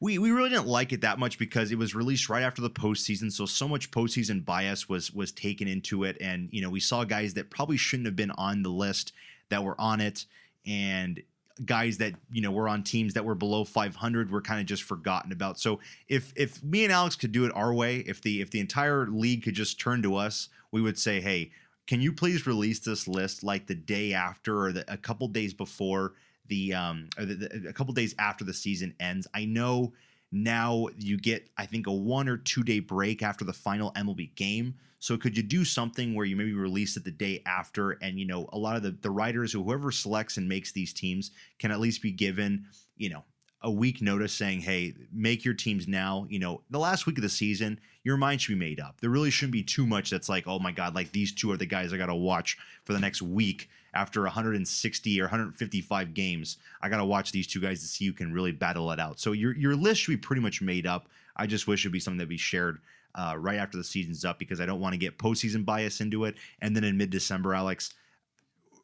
we 0.00 0.18
we 0.18 0.32
really 0.32 0.50
didn't 0.50 0.66
like 0.66 0.92
it 0.92 1.00
that 1.00 1.18
much 1.18 1.38
because 1.38 1.72
it 1.72 1.78
was 1.78 1.94
released 1.94 2.28
right 2.28 2.42
after 2.42 2.60
the 2.60 2.70
postseason, 2.70 3.32
so 3.32 3.46
so 3.46 3.66
much 3.66 3.90
postseason 3.90 4.44
bias 4.44 4.88
was 4.88 5.12
was 5.12 5.32
taken 5.32 5.68
into 5.68 6.04
it, 6.04 6.18
and 6.20 6.48
you 6.52 6.60
know 6.60 6.68
we 6.68 6.80
saw 6.80 7.04
guys 7.04 7.34
that 7.34 7.48
probably 7.48 7.76
shouldn't 7.76 8.06
have 8.06 8.16
been 8.16 8.32
on 8.32 8.62
the 8.62 8.68
list 8.68 9.12
that 9.48 9.64
were 9.64 9.80
on 9.80 10.00
it, 10.00 10.26
and 10.66 11.22
guys 11.64 11.98
that 11.98 12.14
you 12.32 12.40
know 12.40 12.50
were 12.50 12.68
on 12.68 12.82
teams 12.82 13.14
that 13.14 13.24
were 13.24 13.34
below 13.34 13.64
500 13.64 14.30
were 14.30 14.42
kind 14.42 14.60
of 14.60 14.66
just 14.66 14.82
forgotten 14.82 15.32
about. 15.32 15.58
So 15.60 15.80
if 16.08 16.32
if 16.36 16.62
me 16.62 16.84
and 16.84 16.92
Alex 16.92 17.16
could 17.16 17.32
do 17.32 17.44
it 17.44 17.52
our 17.54 17.72
way, 17.72 17.98
if 17.98 18.22
the 18.22 18.40
if 18.40 18.50
the 18.50 18.60
entire 18.60 19.06
league 19.06 19.42
could 19.44 19.54
just 19.54 19.78
turn 19.78 20.02
to 20.02 20.16
us, 20.16 20.48
we 20.72 20.80
would 20.80 20.98
say, 20.98 21.20
hey, 21.20 21.52
can 21.86 22.00
you 22.00 22.12
please 22.12 22.46
release 22.46 22.80
this 22.80 23.06
list 23.06 23.44
like 23.44 23.66
the 23.66 23.74
day 23.74 24.12
after 24.14 24.64
or 24.64 24.72
the, 24.72 24.92
a 24.92 24.96
couple 24.96 25.28
days 25.28 25.54
before 25.54 26.14
the 26.48 26.74
um 26.74 27.08
the, 27.16 27.34
the, 27.34 27.68
a 27.68 27.72
couple 27.72 27.94
days 27.94 28.14
after 28.18 28.44
the 28.44 28.54
season 28.54 28.94
ends. 29.00 29.26
I 29.34 29.44
know 29.44 29.92
now 30.32 30.88
you 30.98 31.16
get 31.16 31.48
I 31.56 31.66
think 31.66 31.86
a 31.86 31.92
one 31.92 32.28
or 32.28 32.36
two 32.36 32.62
day 32.62 32.80
break 32.80 33.22
after 33.22 33.44
the 33.44 33.52
final 33.52 33.92
MLB 33.92 34.34
game. 34.34 34.74
So 35.04 35.18
could 35.18 35.36
you 35.36 35.42
do 35.42 35.66
something 35.66 36.14
where 36.14 36.24
you 36.24 36.34
maybe 36.34 36.54
release 36.54 36.96
it 36.96 37.04
the 37.04 37.10
day 37.10 37.42
after 37.44 37.90
and 38.00 38.18
you 38.18 38.24
know 38.24 38.48
a 38.54 38.58
lot 38.58 38.76
of 38.76 38.82
the 38.82 38.92
the 38.92 39.10
writers 39.10 39.54
or 39.54 39.62
whoever 39.62 39.92
selects 39.92 40.38
and 40.38 40.48
makes 40.48 40.72
these 40.72 40.94
teams 40.94 41.30
can 41.58 41.70
at 41.70 41.78
least 41.78 42.00
be 42.00 42.10
given, 42.10 42.64
you 42.96 43.10
know, 43.10 43.22
a 43.60 43.70
week 43.70 44.00
notice 44.00 44.32
saying, 44.32 44.62
hey, 44.62 44.94
make 45.12 45.44
your 45.44 45.52
teams 45.52 45.86
now. 45.86 46.26
You 46.30 46.38
know, 46.38 46.62
the 46.70 46.78
last 46.78 47.04
week 47.04 47.18
of 47.18 47.22
the 47.22 47.28
season, 47.28 47.80
your 48.02 48.16
mind 48.16 48.40
should 48.40 48.58
be 48.58 48.58
made 48.58 48.80
up. 48.80 49.02
There 49.02 49.10
really 49.10 49.28
shouldn't 49.28 49.52
be 49.52 49.62
too 49.62 49.86
much 49.86 50.08
that's 50.08 50.30
like, 50.30 50.46
oh 50.46 50.58
my 50.58 50.72
God, 50.72 50.94
like 50.94 51.12
these 51.12 51.34
two 51.34 51.52
are 51.52 51.58
the 51.58 51.66
guys 51.66 51.92
I 51.92 51.98
got 51.98 52.06
to 52.06 52.14
watch 52.14 52.56
for 52.84 52.94
the 52.94 52.98
next 52.98 53.20
week 53.20 53.68
after 53.92 54.22
160 54.22 55.20
or 55.20 55.24
155 55.24 56.14
games. 56.14 56.56
I 56.80 56.88
got 56.88 56.96
to 56.96 57.04
watch 57.04 57.30
these 57.30 57.46
two 57.46 57.60
guys 57.60 57.80
to 57.80 57.86
see 57.86 58.06
who 58.06 58.14
can 58.14 58.32
really 58.32 58.52
battle 58.52 58.90
it 58.90 58.98
out. 58.98 59.20
So 59.20 59.32
your, 59.32 59.54
your 59.54 59.76
list 59.76 60.00
should 60.00 60.12
be 60.12 60.16
pretty 60.16 60.40
much 60.40 60.62
made 60.62 60.86
up. 60.86 61.10
I 61.36 61.46
just 61.46 61.66
wish 61.66 61.82
it'd 61.82 61.92
be 61.92 62.00
something 62.00 62.20
that 62.20 62.28
be 62.30 62.38
shared 62.38 62.78
uh, 63.14 63.34
right 63.38 63.58
after 63.58 63.76
the 63.76 63.84
season's 63.84 64.24
up 64.24 64.38
because 64.38 64.60
I 64.60 64.66
don't 64.66 64.80
want 64.80 64.92
to 64.92 64.98
get 64.98 65.18
postseason 65.18 65.64
bias 65.64 66.00
into 66.00 66.24
it. 66.24 66.34
And 66.60 66.76
then 66.76 66.84
in 66.84 66.96
mid 66.96 67.10
December, 67.10 67.54
Alex, 67.54 67.94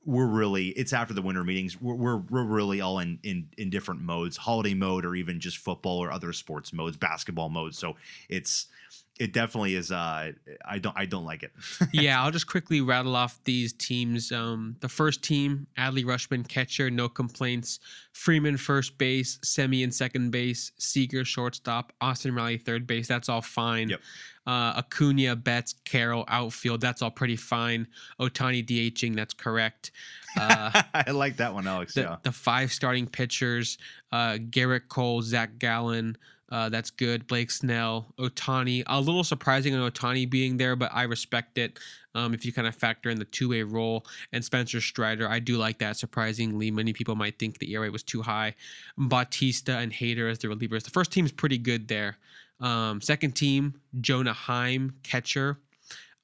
we're 0.04 0.26
really 0.26 0.68
it's 0.68 0.92
after 0.92 1.12
the 1.12 1.22
winter 1.22 1.44
meetings. 1.44 1.80
We're, 1.80 1.94
we're 1.94 2.16
we're, 2.16 2.44
really 2.44 2.80
all 2.80 2.98
in 3.00 3.18
in 3.22 3.48
in 3.58 3.70
different 3.70 4.00
modes, 4.00 4.36
holiday 4.36 4.74
mode, 4.74 5.04
or 5.04 5.14
even 5.14 5.40
just 5.40 5.58
football 5.58 5.98
or 5.98 6.10
other 6.10 6.32
sports 6.32 6.72
modes, 6.72 6.96
basketball 6.96 7.50
modes. 7.50 7.78
So 7.78 7.96
it's 8.28 8.66
it 9.20 9.34
definitely 9.34 9.74
is. 9.74 9.92
Uh, 9.92 10.32
I 10.64 10.78
don't 10.78 10.96
I 10.96 11.04
don't 11.04 11.26
like 11.26 11.42
it. 11.42 11.52
yeah, 11.92 12.24
I'll 12.24 12.30
just 12.30 12.46
quickly 12.46 12.80
rattle 12.80 13.14
off 13.14 13.38
these 13.44 13.74
teams. 13.74 14.32
Um, 14.32 14.76
the 14.80 14.88
first 14.88 15.22
team: 15.22 15.66
Adley 15.78 16.04
Rutschman, 16.04 16.48
catcher, 16.48 16.90
no 16.90 17.06
complaints. 17.06 17.80
Freeman, 18.12 18.56
first 18.56 18.96
base. 18.96 19.38
Semien, 19.44 19.92
second 19.92 20.30
base. 20.30 20.72
Seager, 20.78 21.24
shortstop. 21.26 21.92
Austin 22.00 22.34
Riley, 22.34 22.56
third 22.56 22.86
base. 22.86 23.06
That's 23.06 23.28
all 23.28 23.42
fine. 23.42 23.90
Yep. 23.90 24.00
Uh, 24.46 24.72
Acuna, 24.78 25.36
Betts, 25.36 25.74
Carroll, 25.84 26.24
outfield. 26.26 26.80
That's 26.80 27.02
all 27.02 27.10
pretty 27.10 27.36
fine. 27.36 27.86
Ohtani 28.18 28.66
DHing. 28.66 29.14
That's 29.14 29.34
correct. 29.34 29.90
Uh, 30.38 30.82
I 30.94 31.10
like 31.10 31.36
that 31.36 31.52
one, 31.52 31.66
Alex. 31.66 31.92
The, 31.92 32.00
yeah. 32.00 32.16
the 32.22 32.32
five 32.32 32.72
starting 32.72 33.06
pitchers: 33.06 33.76
uh, 34.12 34.38
Gerrit 34.48 34.88
Cole, 34.88 35.20
Zach 35.20 35.58
Gallen 35.58 36.16
Uh, 36.50 36.68
that's 36.68 36.90
good. 36.90 37.26
Blake 37.26 37.50
Snell, 37.50 38.12
Ohtani. 38.18 38.82
A 38.86 39.00
little 39.00 39.22
surprising 39.22 39.74
on 39.74 39.90
Ohtani 39.90 40.28
being 40.28 40.56
there, 40.56 40.74
but 40.74 40.90
I 40.92 41.04
respect 41.04 41.58
it. 41.58 41.78
Um, 42.14 42.34
if 42.34 42.44
you 42.44 42.52
kind 42.52 42.66
of 42.66 42.74
factor 42.74 43.08
in 43.08 43.18
the 43.18 43.24
two-way 43.26 43.62
role 43.62 44.04
and 44.32 44.44
Spencer 44.44 44.80
Strider, 44.80 45.28
I 45.28 45.38
do 45.38 45.56
like 45.56 45.78
that. 45.78 45.96
Surprisingly, 45.96 46.70
many 46.70 46.92
people 46.92 47.14
might 47.14 47.38
think 47.38 47.58
the 47.58 47.72
ERA 47.72 47.90
was 47.90 48.02
too 48.02 48.20
high. 48.20 48.54
Bautista 48.98 49.76
and 49.78 49.92
Hader 49.92 50.28
as 50.28 50.38
the 50.38 50.48
relievers. 50.48 50.82
The 50.82 50.90
first 50.90 51.12
team's 51.12 51.30
pretty 51.30 51.58
good 51.58 51.86
there. 51.86 52.16
Um, 52.60 53.00
second 53.00 53.32
team, 53.36 53.80
Jonah 54.00 54.32
Heim, 54.32 54.94
catcher. 55.02 55.58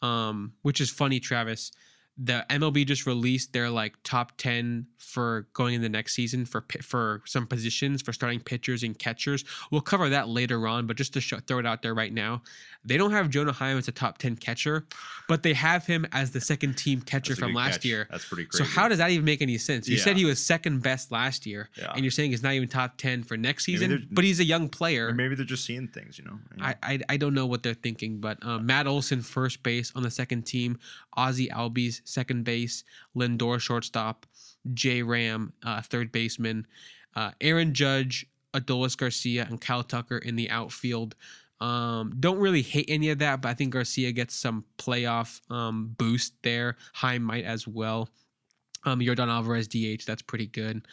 Um, 0.03 0.53
which 0.63 0.81
is 0.81 0.91
funny, 0.91 1.21
Travis 1.21 1.73
the 2.19 2.47
MLB 2.49 2.87
just 2.87 3.05
released 3.07 3.53
their 3.53 3.69
like 3.69 3.95
top 4.03 4.33
10 4.39 4.87
for 4.97 5.47
going 5.53 5.75
in 5.75 5.83
the 5.83 5.89
next 5.89 6.15
season 6.15 6.47
for 6.47 6.65
for 6.83 7.21
some 7.27 7.47
positions 7.47 8.01
for 8.01 8.13
starting 8.13 8.41
pitchers 8.41 8.83
and 8.83 8.99
catchers. 8.99 9.45
We'll 9.71 9.83
cover 9.83 10.09
that 10.09 10.29
later 10.29 10.67
on, 10.67 10.87
but 10.87 10.97
just 10.97 11.13
to 11.15 11.21
show, 11.21 11.39
throw 11.41 11.59
it 11.59 11.67
out 11.67 11.83
there 11.83 11.95
right 11.95 12.13
now, 12.13 12.43
they 12.85 12.97
don't 12.97 13.11
have 13.11 13.29
Jonah 13.29 13.53
Heim 13.53 13.77
as 13.77 13.89
a 13.89 13.93
top 13.93 14.17
10 14.19 14.37
catcher, 14.37 14.87
but 15.29 15.43
they 15.43 15.53
have 15.53 15.85
him 15.87 16.07
as 16.13 16.31
the 16.31 16.41
second 16.41 16.79
team 16.79 17.03
catcher 17.03 17.37
from 17.37 17.53
last 17.53 17.75
catch. 17.77 17.85
year. 17.85 18.09
That's 18.11 18.25
pretty 18.27 18.47
crazy. 18.47 18.65
So 18.65 18.71
how 18.71 18.89
does 18.89 18.99
that 18.99 19.11
even 19.11 19.25
make 19.27 19.43
any 19.43 19.59
sense? 19.59 19.87
You 19.87 19.97
Yeah. 19.97 20.05
said 20.05 20.17
he 20.17 20.25
was 20.25 20.39
second 20.45 20.83
best 20.83 21.13
last 21.13 21.45
year, 21.45 21.69
Yeah. 21.77 21.93
and 21.95 22.03
you're 22.03 22.11
saying 22.11 22.31
he's 22.31 22.43
not 22.43 22.55
even 22.55 22.69
top 22.69 22.97
10 22.97 23.25
for 23.25 23.37
next 23.37 23.65
season, 23.67 24.07
but 24.11 24.25
he's 24.25 24.41
a 24.41 24.45
young 24.45 24.69
player. 24.71 25.13
Maybe 25.13 25.35
they're 25.35 25.45
just 25.45 25.65
seeing 25.67 25.89
things, 25.89 26.19
you 26.19 26.25
know. 26.25 26.39
I, 26.61 26.75
I 26.83 27.01
I 27.11 27.17
don't 27.19 27.35
know 27.35 27.47
what 27.47 27.63
they're 27.63 27.75
thinking, 27.75 28.21
but 28.21 28.39
um, 28.45 28.65
Matt 28.65 28.87
Olson 28.87 29.21
first 29.21 29.63
base 29.63 29.93
on 29.95 30.03
the 30.03 30.11
second 30.11 30.47
team, 30.47 30.79
Ozzy 31.19 31.51
Albies 31.51 32.01
second 32.07 32.45
base, 32.45 32.85
Lindor 33.17 33.61
shortstop, 33.61 34.27
J 34.75 35.03
Ram 35.03 35.53
uh, 35.65 35.83
third 35.83 36.13
baseman, 36.13 36.67
uh, 37.15 37.31
Aaron 37.41 37.75
Judge, 37.75 38.27
Adolis 38.55 38.97
Garcia, 38.97 39.47
and 39.49 39.61
Kyle 39.61 39.83
Tucker 39.83 40.19
in 40.19 40.37
the 40.37 40.51
outfield. 40.51 41.15
Um, 41.61 42.15
don't 42.21 42.39
really 42.39 42.63
hate 42.63 42.87
any 42.89 43.11
of 43.11 43.19
that, 43.21 43.41
but 43.41 43.49
I 43.49 43.55
think 43.55 43.73
Garcia 43.73 44.13
gets 44.13 44.35
some 44.35 44.65
playoff 44.79 45.41
um, 45.51 45.95
boost 45.97 46.35
there. 46.43 46.77
High 46.93 47.19
might 47.19 47.45
as 47.45 47.67
well. 47.67 48.11
Um, 48.85 49.01
Jordan 49.01 49.31
Alvarez 49.31 49.67
DH, 49.69 50.05
that's 50.07 50.23
pretty 50.23 50.47
good. 50.47 50.87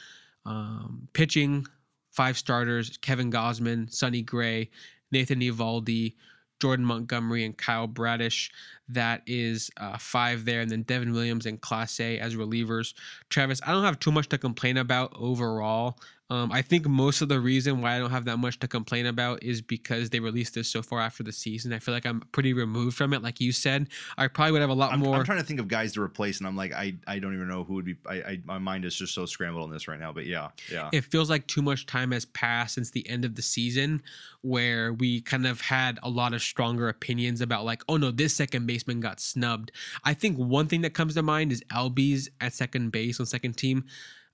Um, 0.45 1.07
pitching, 1.14 1.66
five 2.11 2.38
starters: 2.38 2.97
Kevin 2.97 3.32
Gausman, 3.32 3.91
Sonny 3.91 4.22
Gray, 4.22 4.72
Nathan 5.11 5.39
Eovaldi, 5.41 6.16
Jordan 6.61 6.86
Montgomery, 6.86 7.45
and 7.45 7.57
Kyle 7.57 7.88
Bradish. 7.88 8.51
That 8.94 9.22
is 9.26 9.70
uh, 9.78 9.98
five 9.98 10.46
there, 10.46 10.62
and 10.62 10.72
then 10.72 10.84
Devin 10.84 11.14
Williams 11.14 11.46
and 11.46 11.62
Clase 11.62 12.20
as 12.20 12.36
relievers. 12.36 12.94
Travis, 13.30 13.62
I 13.66 13.72
don't 13.72 13.84
have 13.84 14.00
too 14.00 14.12
much 14.12 14.30
to 14.30 14.38
complain 14.38 14.78
about 14.78 15.14
overall. 15.16 15.98
Um, 16.30 16.52
I 16.52 16.64
think 16.64 16.88
most 16.88 17.22
of 17.22 17.30
the 17.30 17.39
reason 17.39 17.82
why 17.82 17.96
I 17.96 18.00
don't 18.00 18.10
have 18.10 18.26
that 18.26 18.38
much 18.38 18.58
to 18.60 18.68
complain 18.68 19.06
about 19.06 19.44
is 19.44 19.62
because 19.62 20.10
they 20.10 20.20
released 20.20 20.56
this 20.56 20.68
so 20.68 20.82
far 20.82 21.00
after 21.00 21.22
the 21.22 21.32
season. 21.32 21.72
I 21.74 21.78
feel 21.78 21.94
like 21.94 22.08
I'm 22.08 22.22
pretty 22.32 22.54
removed 22.54 22.98
from 22.98 23.14
it. 23.14 23.22
Like 23.22 23.39
you 23.39 23.52
said, 23.52 23.88
I 24.18 24.28
probably 24.28 24.54
would 24.54 24.62
have 24.62 24.72
a 24.72 24.74
lot 24.74 24.94
I'm, 24.94 25.02
more. 25.02 25.18
I'm 25.18 25.26
trying 25.26 25.38
to 25.38 25.44
think 25.44 25.60
of 25.60 25.68
guys 25.68 25.94
to 25.94 26.02
replace, 26.02 26.39
and 26.39 26.48
I'm 26.48 26.56
like, 26.56 26.74
I, 26.74 26.96
I 27.06 27.20
don't 27.20 27.36
even 27.36 27.48
know 27.48 27.64
who 27.64 27.76
would 27.76 27.86
be. 27.86 27.98
I, 28.08 28.16
I 28.16 28.41
my 28.46 28.58
mind 28.58 28.84
is 28.84 28.96
just 28.96 29.14
so 29.14 29.28
scrambled 29.28 29.64
on 29.64 29.70
this 29.70 29.88
right 29.88 30.00
now. 30.00 30.12
But 30.12 30.26
yeah, 30.26 30.50
yeah. 30.72 30.89
it 30.91 31.04
feels 31.04 31.30
like 31.30 31.46
too 31.46 31.62
much 31.62 31.86
time 31.86 32.12
has 32.12 32.26
passed 32.26 32.76
since 32.76 32.89
the 32.89 33.08
end 33.08 33.26
of 33.26 33.36
the 33.36 33.44
season 33.44 34.02
where 34.44 34.91
we 34.94 35.22
kind 35.22 35.48
of 35.48 35.62
had 35.62 36.00
a 36.04 36.10
lot 36.10 36.34
of 36.34 36.41
stronger 36.41 36.89
opinions 36.89 37.39
about 37.39 37.64
like 37.64 37.82
oh 37.88 37.96
no 37.96 38.12
this 38.12 38.36
second 38.36 38.68
baseman 38.68 38.83
got 39.00 39.20
snubbed 39.20 39.72
i 40.04 40.14
think 40.14 40.38
one 40.38 40.68
thing 40.68 40.82
that 40.82 40.94
comes 40.94 41.14
to 41.14 41.22
mind 41.22 41.52
is 41.52 41.64
albies 41.72 42.30
at 42.42 42.54
second 42.54 42.92
base 42.92 43.20
on 43.20 43.26
second 43.26 43.58
team 43.58 43.86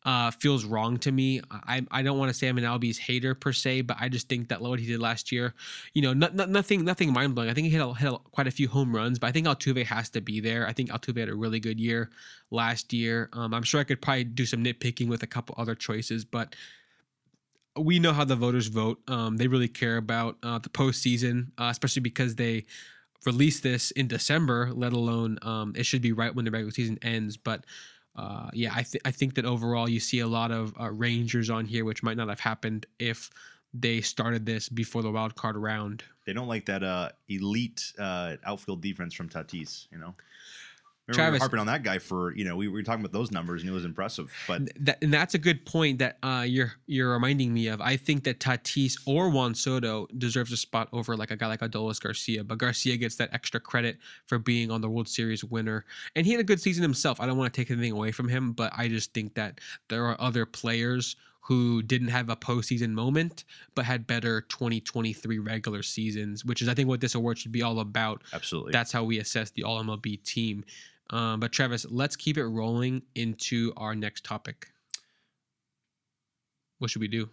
uh, 0.06 0.32
feels 0.32 0.64
wrong 0.64 0.98
to 0.98 1.12
me. 1.12 1.42
I 1.52 1.86
I 1.92 2.02
don't 2.02 2.18
want 2.18 2.30
to 2.30 2.34
say 2.34 2.48
I'm 2.48 2.58
an 2.58 2.64
Albies 2.64 2.98
hater 2.98 3.36
per 3.36 3.52
se, 3.52 3.82
but 3.82 3.98
I 4.00 4.08
just 4.08 4.30
think 4.30 4.48
that 4.50 4.62
what 4.62 4.80
he 4.80 4.86
did 4.86 5.00
last 5.00 5.32
year, 5.32 5.54
you 5.94 6.02
know, 6.02 6.14
not, 6.14 6.36
not, 6.36 6.50
nothing 6.50 6.86
nothing 6.86 7.12
mind 7.12 7.36
blowing. 7.36 7.50
I 7.50 7.54
think 7.54 7.66
he 7.66 7.72
hit, 7.72 7.82
a, 7.82 7.94
hit 7.94 8.12
a, 8.12 8.18
quite 8.18 8.48
a 8.48 8.52
few 8.52 8.68
home 8.68 8.96
runs, 8.96 9.20
but 9.20 9.28
I 9.28 9.32
think 9.32 9.46
Altuve 9.46 9.86
has 9.86 10.10
to 10.12 10.22
be 10.22 10.40
there. 10.40 10.68
I 10.68 10.74
think 10.74 10.90
Altuve 10.90 11.20
had 11.20 11.30
a 11.30 11.36
really 11.36 11.60
good 11.60 11.80
year 11.80 12.10
last 12.50 12.94
year. 12.94 13.30
Um, 13.34 13.54
I'm 13.54 13.64
sure 13.64 13.82
I 13.82 13.84
could 13.84 14.02
probably 14.02 14.24
do 14.24 14.46
some 14.46 14.64
nitpicking 14.64 15.10
with 15.10 15.24
a 15.24 15.28
couple 15.28 15.56
other 15.58 15.76
choices, 15.76 16.24
but 16.24 16.56
we 17.78 18.00
know 18.00 18.14
how 18.14 18.24
the 18.24 18.36
voters 18.36 18.68
vote. 18.68 19.00
Um, 19.08 19.38
they 19.38 19.48
really 19.48 19.68
care 19.68 19.98
about 19.98 20.38
uh, 20.44 20.60
the 20.60 20.70
postseason, 20.70 21.52
uh, 21.58 21.68
especially 21.70 22.02
because 22.02 22.36
they 22.36 22.66
release 23.26 23.60
this 23.60 23.92
in 23.92 24.08
December. 24.08 24.72
Let 24.74 24.94
alone 24.94 25.40
um, 25.42 25.74
it 25.76 25.86
should 25.86 26.02
be 26.02 26.12
right 26.12 26.34
when 26.34 26.46
the 26.46 26.52
regular 26.52 26.72
season 26.72 27.00
ends. 27.02 27.38
But 27.38 27.66
uh, 28.16 28.50
yeah, 28.54 28.72
I 28.74 28.84
th- 28.84 29.02
I 29.06 29.12
think 29.12 29.36
that 29.36 29.46
overall 29.46 29.90
you 29.90 30.00
see 30.00 30.20
a 30.20 30.28
lot 30.28 30.52
of 30.52 30.74
uh, 30.80 30.92
Rangers 30.92 31.50
on 31.50 31.66
here, 31.66 31.86
which 31.86 32.04
might 32.04 32.18
not 32.18 32.30
have 32.30 32.40
happened 32.40 32.86
if 33.00 33.30
they 33.74 34.02
started 34.02 34.46
this 34.46 34.68
before 34.68 35.04
the 35.04 35.12
wild 35.12 35.36
card 35.36 35.56
round. 35.56 36.04
They 36.26 36.34
don't 36.34 36.48
like 36.48 36.66
that 36.66 36.84
uh, 36.84 37.10
elite 37.28 37.94
uh, 38.00 38.36
outfield 38.44 38.82
defense 38.82 39.14
from 39.14 39.30
Tatis. 39.30 39.88
You 39.92 40.00
know, 40.00 40.16
Remember 41.10 41.34
we 41.34 41.40
Travis- 41.40 41.40
were 41.40 41.44
harping 41.44 41.60
on 41.60 41.68
that 41.68 41.84
guy 41.84 42.00
for 42.00 42.36
you 42.36 42.46
know 42.46 42.56
we 42.56 42.68
were 42.68 42.84
talking 42.84 43.02
about 43.02 43.18
those 43.18 43.32
numbers 43.32 43.62
and 43.62 43.70
it 43.70 43.74
was 43.74 43.86
impressive. 43.86 44.32
But 44.48 44.70
That, 44.80 45.04
and 45.04 45.14
that's 45.14 45.34
a 45.34 45.38
good 45.38 45.66
point 45.66 46.00
that 46.00 46.18
uh, 46.24 46.46
you're 46.48 46.74
you're 46.88 47.12
reminding 47.12 47.54
me 47.54 47.68
of. 47.68 47.82
I 47.82 47.98
think 47.98 48.24
that 48.26 48.40
Tatis 48.40 49.00
or 49.06 49.30
Juan 49.30 49.56
Soto 49.56 50.08
deserves 50.18 50.52
a 50.52 50.58
spot 50.58 50.90
over 50.94 51.18
like 51.18 51.32
a 51.32 51.36
guy 51.36 51.48
like 51.48 51.62
Adolis 51.62 52.02
Garcia, 52.02 52.44
but 52.44 52.58
Garcia 52.58 52.98
gets 52.98 53.16
that 53.16 53.30
extra 53.34 53.60
credit 53.60 53.98
for 54.28 54.38
being 54.38 54.72
on 54.72 54.82
the 54.82 54.90
World 54.90 55.08
Series 55.08 55.44
winner, 55.44 55.86
and 56.16 56.26
he 56.26 56.32
had 56.32 56.42
a 56.42 56.46
good 56.46 56.62
season 56.62 56.84
himself. 56.84 57.20
I 57.20 57.26
don't 57.26 57.38
want 57.38 57.54
to 57.54 57.60
take 57.60 57.72
anything 57.72 57.92
away 57.92 58.12
from 58.12 58.28
him, 58.28 58.54
but 58.54 58.72
I 58.78 58.88
just 58.88 59.14
think 59.14 59.34
that 59.36 59.60
there 59.88 60.06
are 60.06 60.20
other 60.20 60.46
players 60.46 61.16
who 61.50 61.82
didn't 61.82 62.10
have 62.10 62.30
a 62.30 62.36
postseason 62.36 62.92
moment 62.92 63.44
but 63.74 63.84
had 63.84 64.06
better 64.06 64.42
2023 64.42 65.40
regular 65.40 65.82
seasons, 65.82 66.46
which 66.46 66.62
is 66.62 66.70
I 66.70 66.76
think 66.76 66.88
what 66.88 67.02
this 67.02 67.16
award 67.16 67.40
should 67.40 67.52
be 67.52 67.64
all 67.64 67.80
about. 67.80 68.22
absolutely, 68.34 68.72
That's 68.72 68.92
how 68.92 69.04
we 69.04 69.18
assess 69.20 69.50
the 69.50 69.64
All 69.64 69.84
MLB 69.84 70.24
team. 70.24 70.64
Um, 71.12 71.40
but 71.40 71.52
Travis, 71.52 71.86
let's 71.90 72.16
keep 72.16 72.38
it 72.38 72.46
rolling 72.46 73.02
into 73.16 73.74
our 73.78 73.96
next 73.96 74.24
topic. 74.24 74.68
What 76.78 76.92
should 76.92 77.02
we 77.02 77.08
do? 77.08 77.30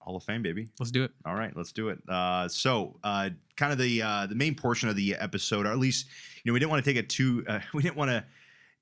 Hall 0.00 0.16
of 0.16 0.22
Fame, 0.22 0.42
baby. 0.42 0.68
Let's 0.78 0.90
do 0.90 1.02
it. 1.02 1.12
All 1.24 1.34
right, 1.34 1.56
let's 1.56 1.72
do 1.72 1.88
it. 1.88 1.98
Uh, 2.08 2.46
so, 2.46 2.98
uh, 3.02 3.30
kind 3.56 3.72
of 3.72 3.78
the 3.78 4.02
uh, 4.02 4.26
the 4.26 4.34
main 4.34 4.54
portion 4.54 4.90
of 4.90 4.96
the 4.96 5.14
episode, 5.14 5.64
or 5.64 5.72
at 5.72 5.78
least 5.78 6.06
you 6.42 6.50
know, 6.50 6.52
we 6.52 6.60
didn't 6.60 6.70
want 6.70 6.84
to 6.84 6.92
take 6.92 7.02
a 7.02 7.06
too, 7.06 7.42
uh, 7.48 7.60
we 7.72 7.82
didn't 7.82 7.96
want 7.96 8.10
to 8.10 8.24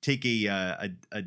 take 0.01 0.25
a, 0.25 0.47
uh, 0.49 0.87
a 1.13 1.19
a 1.19 1.23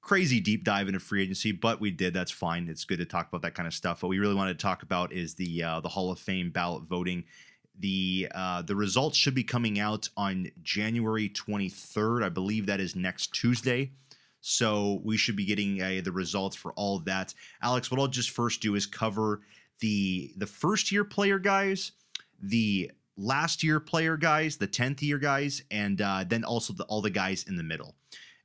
crazy 0.00 0.40
deep 0.40 0.64
dive 0.64 0.88
into 0.88 0.98
free 0.98 1.22
agency, 1.22 1.52
but 1.52 1.80
we 1.80 1.92
did. 1.92 2.12
That's 2.12 2.32
fine. 2.32 2.68
It's 2.68 2.84
good 2.84 2.98
to 2.98 3.04
talk 3.04 3.28
about 3.28 3.42
that 3.42 3.54
kind 3.54 3.68
of 3.68 3.74
stuff. 3.74 4.02
What 4.02 4.08
we 4.08 4.18
really 4.18 4.34
wanted 4.34 4.58
to 4.58 4.62
talk 4.62 4.82
about 4.82 5.12
is 5.12 5.34
the 5.34 5.62
uh, 5.62 5.80
the 5.80 5.88
Hall 5.88 6.10
of 6.10 6.18
Fame 6.18 6.50
ballot 6.50 6.82
voting. 6.82 7.24
The 7.80 8.28
uh, 8.34 8.62
the 8.62 8.76
results 8.76 9.16
should 9.16 9.34
be 9.34 9.44
coming 9.44 9.78
out 9.78 10.08
on 10.16 10.50
January 10.62 11.28
23rd. 11.28 12.22
I 12.22 12.28
believe 12.28 12.66
that 12.66 12.80
is 12.80 12.94
next 12.94 13.34
Tuesday. 13.34 13.92
So 14.40 15.00
we 15.04 15.16
should 15.16 15.36
be 15.36 15.44
getting 15.44 15.82
uh, 15.82 16.00
the 16.02 16.12
results 16.12 16.56
for 16.56 16.72
all 16.72 16.96
of 16.96 17.04
that. 17.06 17.34
Alex, 17.62 17.90
what 17.90 18.00
I'll 18.00 18.08
just 18.08 18.30
first 18.30 18.60
do 18.60 18.74
is 18.74 18.86
cover 18.86 19.40
the 19.80 20.32
the 20.36 20.46
first 20.46 20.92
year 20.92 21.04
player 21.04 21.38
guys, 21.38 21.92
the 22.40 22.90
last 23.16 23.62
year 23.62 23.80
player 23.80 24.16
guys, 24.16 24.56
the 24.56 24.68
10th 24.68 25.02
year 25.02 25.18
guys, 25.18 25.62
and 25.70 26.00
uh, 26.00 26.24
then 26.26 26.44
also 26.44 26.72
the, 26.72 26.84
all 26.84 27.02
the 27.02 27.10
guys 27.10 27.44
in 27.48 27.56
the 27.56 27.62
middle. 27.62 27.94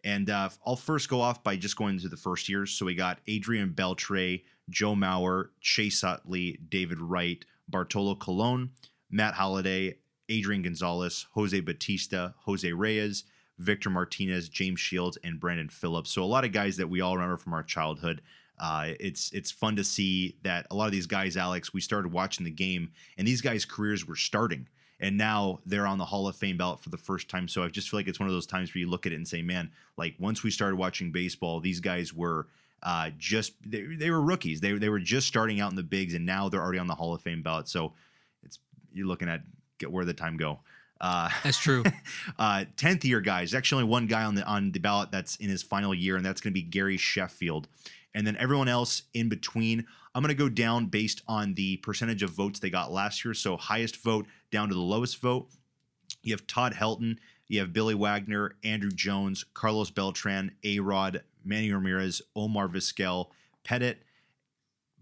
And 0.03 0.29
uh, 0.29 0.49
I'll 0.65 0.75
first 0.75 1.09
go 1.09 1.21
off 1.21 1.43
by 1.43 1.55
just 1.55 1.77
going 1.77 1.99
to 1.99 2.09
the 2.09 2.17
first 2.17 2.47
years. 2.47 2.71
So 2.71 2.85
we 2.85 2.93
got 2.93 3.19
Adrian 3.27 3.71
Beltre, 3.71 4.43
Joe 4.69 4.93
Mauer, 4.93 5.49
Chase 5.61 6.03
Utley, 6.03 6.59
David 6.69 6.99
Wright, 6.99 7.43
Bartolo 7.67 8.15
Colon, 8.15 8.71
Matt 9.15 9.35
Holliday, 9.35 9.95
Adrian 10.27 10.61
Gonzalez, 10.61 11.25
Jose 11.31 11.57
Bautista, 11.61 12.33
Jose 12.39 12.69
Reyes, 12.73 13.23
Victor 13.57 13.89
Martinez, 13.89 14.49
James 14.49 14.81
Shields, 14.81 15.17
and 15.23 15.39
Brandon 15.39 15.69
Phillips. 15.69 16.11
So 16.11 16.21
a 16.21 16.25
lot 16.25 16.43
of 16.43 16.51
guys 16.51 16.75
that 16.77 16.89
we 16.89 16.99
all 16.99 17.15
remember 17.15 17.37
from 17.37 17.53
our 17.53 17.63
childhood. 17.63 18.21
Uh, 18.59 18.91
it's 18.99 19.31
it's 19.31 19.51
fun 19.51 19.77
to 19.77 19.83
see 19.85 20.35
that 20.43 20.67
a 20.69 20.75
lot 20.75 20.85
of 20.85 20.91
these 20.91 21.07
guys, 21.07 21.37
Alex, 21.37 21.73
we 21.73 21.79
started 21.79 22.11
watching 22.11 22.43
the 22.43 22.51
game, 22.51 22.91
and 23.17 23.25
these 23.25 23.41
guys' 23.41 23.63
careers 23.63 24.05
were 24.05 24.15
starting, 24.17 24.67
and 24.99 25.17
now 25.17 25.59
they're 25.65 25.87
on 25.87 25.97
the 25.97 26.05
Hall 26.05 26.27
of 26.27 26.35
Fame 26.35 26.57
ballot 26.57 26.81
for 26.81 26.89
the 26.89 26.97
first 26.97 27.29
time. 27.29 27.47
So 27.47 27.63
I 27.63 27.69
just 27.69 27.89
feel 27.89 27.99
like 27.99 28.07
it's 28.07 28.19
one 28.19 28.27
of 28.27 28.35
those 28.35 28.47
times 28.47 28.73
where 28.73 28.81
you 28.81 28.89
look 28.89 29.05
at 29.05 29.13
it 29.13 29.15
and 29.15 29.27
say, 29.27 29.41
man, 29.41 29.71
like 29.97 30.15
once 30.19 30.43
we 30.43 30.51
started 30.51 30.75
watching 30.75 31.11
baseball, 31.11 31.61
these 31.61 31.79
guys 31.79 32.13
were 32.13 32.47
uh, 32.83 33.11
just 33.17 33.53
they, 33.65 33.83
they 33.83 34.09
were 34.09 34.21
rookies. 34.21 34.59
They 34.59 34.73
they 34.73 34.89
were 34.89 34.99
just 34.99 35.27
starting 35.27 35.61
out 35.61 35.71
in 35.71 35.77
the 35.77 35.83
bigs, 35.83 36.13
and 36.13 36.25
now 36.25 36.49
they're 36.49 36.61
already 36.61 36.79
on 36.79 36.87
the 36.87 36.95
Hall 36.95 37.13
of 37.13 37.21
Fame 37.21 37.41
ballot. 37.41 37.69
So 37.69 37.93
you're 38.95 39.07
looking 39.07 39.29
at 39.29 39.41
get 39.77 39.91
where 39.91 40.05
the 40.05 40.13
time 40.13 40.37
go. 40.37 40.59
Uh, 40.99 41.29
That's 41.43 41.57
true. 41.57 41.83
uh, 42.39 42.65
10th 42.77 43.03
year 43.03 43.21
guys. 43.21 43.51
There's 43.51 43.59
actually 43.59 43.83
only 43.83 43.91
one 43.91 44.07
guy 44.07 44.23
on 44.23 44.35
the 44.35 44.45
on 44.45 44.71
the 44.71 44.79
ballot 44.79 45.11
that's 45.11 45.35
in 45.35 45.49
his 45.49 45.61
final 45.61 45.93
year, 45.93 46.15
and 46.15 46.25
that's 46.25 46.41
going 46.41 46.51
to 46.51 46.55
be 46.55 46.63
Gary 46.63 46.97
Sheffield. 46.97 47.67
And 48.13 48.25
then 48.25 48.37
everyone 48.37 48.69
else 48.69 49.03
in 49.13 49.27
between, 49.27 49.85
I'm 50.13 50.21
going 50.21 50.29
to 50.29 50.35
go 50.35 50.47
down 50.47 50.85
based 50.85 51.21
on 51.27 51.55
the 51.55 51.77
percentage 51.77 52.23
of 52.23 52.29
votes 52.29 52.59
they 52.59 52.69
got 52.69 52.91
last 52.91 53.25
year. 53.25 53.33
So 53.33 53.57
highest 53.57 54.01
vote 54.01 54.25
down 54.51 54.69
to 54.69 54.73
the 54.73 54.79
lowest 54.79 55.19
vote. 55.19 55.49
You 56.23 56.33
have 56.33 56.47
Todd 56.47 56.73
Helton, 56.73 57.17
you 57.49 57.59
have 57.59 57.73
Billy 57.73 57.93
Wagner, 57.93 58.55
Andruw 58.63 58.95
Jones, 58.95 59.43
Carlos 59.53 59.91
Beltran, 59.91 60.51
A 60.63 60.79
Rod, 60.79 61.23
Manny 61.43 61.71
Ramirez, 61.71 62.21
Omar 62.35 62.69
Vizquel, 62.69 63.27
Pettitte, 63.65 63.97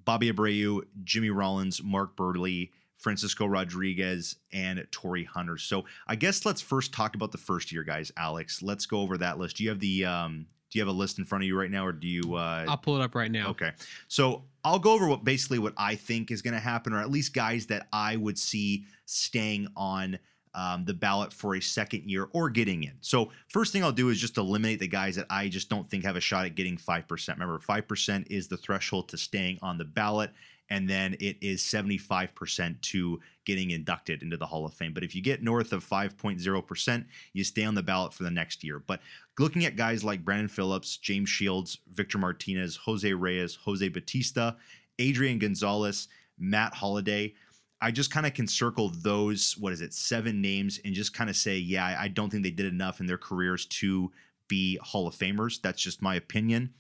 Bobby 0.04 0.32
Abreu, 0.32 0.82
Jimmy 1.04 1.30
Rollins, 1.30 1.82
Mark 1.84 2.18
Buehrle, 2.18 2.72
Francisco 3.04 3.46
Rodriguez, 3.46 4.38
and 4.54 4.88
Torii 4.90 5.26
Hunter. 5.26 5.58
So 5.58 5.84
I 6.08 6.16
guess 6.16 6.46
let's 6.46 6.62
first 6.62 6.94
talk 6.94 7.16
about 7.16 7.34
the 7.34 7.38
first 7.38 7.72
year 7.72 7.84
guys, 7.84 8.12
Alex. 8.18 8.62
Let's 8.62 8.86
go 8.86 9.02
over 9.02 9.18
that 9.18 9.38
list. 9.38 9.58
Do 9.58 9.64
you 9.64 9.70
have 9.70 9.80
the 9.80 10.06
um, 10.06 10.48
do 10.72 10.80
you 10.80 10.82
have 10.82 10.90
a 10.90 10.98
list 10.98 11.20
in 11.20 11.26
front 11.26 11.44
of 11.44 11.48
you 11.48 11.60
right 11.60 11.70
now, 11.70 11.86
or 11.86 11.92
do 11.92 12.08
you? 12.08 12.36
Uh, 12.36 12.66
I'll 12.68 12.78
pull 12.78 12.96
it 12.96 13.04
up 13.04 13.14
right 13.14 13.30
now. 13.30 13.50
Okay. 13.50 13.72
So 14.08 14.46
I'll 14.64 14.80
go 14.80 14.94
over 14.94 15.08
what 15.08 15.24
basically 15.24 15.60
what 15.60 15.74
I 15.78 15.96
think 15.96 16.32
is 16.32 16.42
going 16.42 16.56
to 16.56 16.60
happen, 16.60 16.94
or 16.94 17.00
at 17.00 17.12
least 17.12 17.34
guys 17.34 17.68
that 17.68 17.88
I 17.92 18.16
would 18.16 18.40
see 18.40 18.86
staying 19.06 19.68
on 19.76 20.18
um, 20.56 20.86
the 20.86 20.94
ballot 20.94 21.34
for 21.34 21.56
a 21.56 21.62
second 21.62 22.10
year 22.10 22.28
or 22.32 22.50
getting 22.50 22.84
in. 22.84 22.94
So 23.02 23.32
first 23.50 23.74
thing 23.74 23.84
I'll 23.84 23.92
do 23.92 24.10
is 24.10 24.20
just 24.20 24.38
eliminate 24.38 24.80
the 24.80 24.88
guys 24.88 25.16
that 25.16 25.28
I 25.30 25.48
just 25.50 25.70
don't 25.70 25.90
think 25.90 26.06
have 26.06 26.16
a 26.16 26.22
shot 26.22 26.46
at 26.46 26.56
getting 26.56 26.78
five 26.78 27.08
percent. 27.08 27.38
Remember, 27.38 27.60
five 27.60 27.88
percent 27.88 28.28
is 28.30 28.48
the 28.48 28.58
threshold 28.58 29.10
to 29.10 29.18
staying 29.18 29.60
on 29.62 29.78
the 29.78 29.86
ballot. 29.86 30.32
And 30.74 30.90
then 30.90 31.16
it 31.20 31.38
is 31.40 31.62
75% 31.62 32.82
to 32.82 33.20
getting 33.46 33.70
inducted 33.70 34.24
into 34.24 34.38
the 34.38 34.48
Hall 34.48 34.66
of 34.66 34.74
Fame. 34.74 34.92
But 34.92 35.04
if 35.04 35.14
you 35.14 35.22
get 35.22 35.44
north 35.44 35.72
of 35.72 35.88
5.0%, 35.88 37.06
you 37.34 37.44
stay 37.44 37.64
on 37.64 37.76
the 37.76 37.84
ballot 37.84 38.12
for 38.12 38.24
the 38.24 38.32
next 38.32 38.64
year. 38.64 38.80
But 38.80 39.00
looking 39.38 39.66
at 39.66 39.76
guys 39.76 40.04
like 40.04 40.26
Brandon 40.26 40.48
Phillips, 40.48 40.98
James 40.98 41.30
Shields, 41.30 41.78
Victor 41.92 42.18
Martinez, 42.18 42.76
Jose 42.78 43.14
Reyes, 43.14 43.60
Jose 43.64 43.88
Bautista, 43.88 44.56
Adrian 44.98 45.38
Gonzalez, 45.38 46.08
Matt 46.40 46.74
Holliday, 46.74 47.36
I 47.80 47.92
just 47.92 48.10
kind 48.10 48.26
of 48.26 48.34
can 48.34 48.48
circle 48.48 48.90
those, 48.90 49.56
what 49.60 49.74
is 49.74 49.82
it, 49.82 49.94
seven 49.94 50.42
names 50.42 50.80
and 50.84 50.96
just 50.96 51.14
kind 51.14 51.30
of 51.30 51.36
say, 51.36 51.56
yeah, 51.56 51.96
I 52.00 52.08
don't 52.08 52.32
think 52.32 52.42
they 52.42 52.50
did 52.50 52.66
enough 52.66 53.00
in 53.00 53.06
their 53.06 53.20
careers 53.20 53.68
to 53.68 54.12
be 54.48 54.80
Hall 54.82 55.08
of 55.08 55.14
Famers. 55.14 55.62
That's 55.62 55.84
just 55.84 56.02
my 56.02 56.16
opinion. 56.16 56.74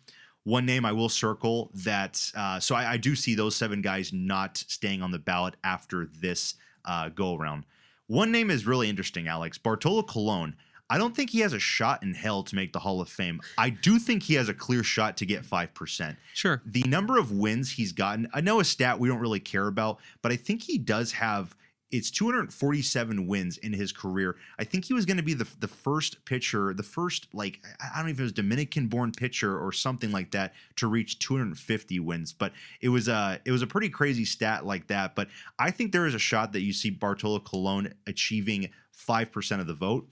One 0.44 0.66
name 0.66 0.86
I 0.86 0.92
will 0.92 1.10
circle 1.10 1.72
that, 1.74 2.32
uh, 2.36 2.60
so 2.60 2.76
I, 2.76 2.94
I, 2.94 2.98
do 2.98 3.16
see 3.16 3.34
those 3.34 3.56
seven 3.56 3.82
guys 3.82 4.12
not 4.12 4.58
staying 4.58 5.02
on 5.02 5.12
the 5.12 5.20
ballot 5.20 5.56
after 5.64 6.10
this 6.20 6.56
uh, 6.84 7.10
go 7.10 7.38
around. 7.38 7.64
One 8.08 8.32
name 8.32 8.52
is 8.52 8.68
really 8.68 8.90
interesting, 8.90 9.28
Alex 9.28 9.58
Bartolo 9.58 10.04
Colon. 10.04 10.56
I 10.90 10.98
don't 10.98 11.16
think 11.16 11.30
he 11.30 11.40
has 11.40 11.54
a 11.54 11.60
shot 11.60 12.04
in 12.04 12.14
hell 12.14 12.44
to 12.44 12.56
make 12.56 12.74
the 12.74 12.80
Hall 12.80 13.00
of 13.00 13.10
Fame. 13.10 13.42
I 13.58 13.70
do 13.70 13.98
think 13.98 14.24
he 14.24 14.34
has 14.36 14.50
a 14.50 14.54
clear 14.54 14.84
shot 14.84 15.18
to 15.18 15.26
get 15.26 15.44
5%. 15.44 16.18
Sure. 16.34 16.62
The 16.66 16.84
number 16.84 17.18
of 17.18 17.32
wins 17.32 17.72
he's 17.72 17.94
gotten, 17.94 18.28
I 18.34 18.42
know 18.42 18.60
a 18.60 18.66
stat 18.66 19.00
we 19.00 19.08
don't 19.08 19.20
really 19.20 19.40
care 19.40 19.68
about, 19.68 20.00
but 20.22 20.32
I 20.32 20.36
think 20.36 20.64
he 20.64 20.78
does 20.78 21.14
have 21.14 21.56
it's 21.94 22.10
247 22.10 23.28
wins 23.28 23.58
in 23.60 23.72
his 23.72 23.92
career. 23.92 24.36
I 24.58 24.64
think 24.64 24.86
he 24.86 24.96
was 24.96 25.06
going 25.06 25.18
to 25.18 25.24
be 25.24 25.36
the 25.36 25.48
the 25.60 25.68
first 25.68 26.26
pitcher, 26.26 26.74
the 26.74 26.84
first 26.84 27.28
like 27.34 27.64
I 27.80 27.98
don't 27.98 28.06
know 28.06 28.12
if 28.12 28.20
it 28.20 28.24
was 28.24 28.32
Dominican 28.32 28.88
born 28.88 29.12
pitcher 29.12 29.58
or 29.58 29.72
something 29.72 30.12
like 30.12 30.32
that 30.32 30.54
to 30.78 30.88
reach 30.88 31.20
250 31.20 32.00
wins, 32.00 32.34
but 32.34 32.52
it 32.82 32.90
was 32.90 33.08
a 33.08 33.40
it 33.46 33.52
was 33.52 33.62
a 33.62 33.68
pretty 33.68 33.90
crazy 33.90 34.26
stat 34.26 34.66
like 34.66 34.88
that. 34.88 35.16
But 35.16 35.28
I 35.60 35.70
think 35.70 35.92
there 35.92 36.08
is 36.08 36.16
a 36.16 36.20
shot 36.20 36.52
that 36.54 36.62
you 36.62 36.74
see 36.74 36.90
Bartolo 36.90 37.40
Colon 37.40 37.94
achieving 38.08 38.72
five 38.92 39.32
percent 39.32 39.62
of 39.62 39.68
the 39.68 39.76
vote. 39.76 40.08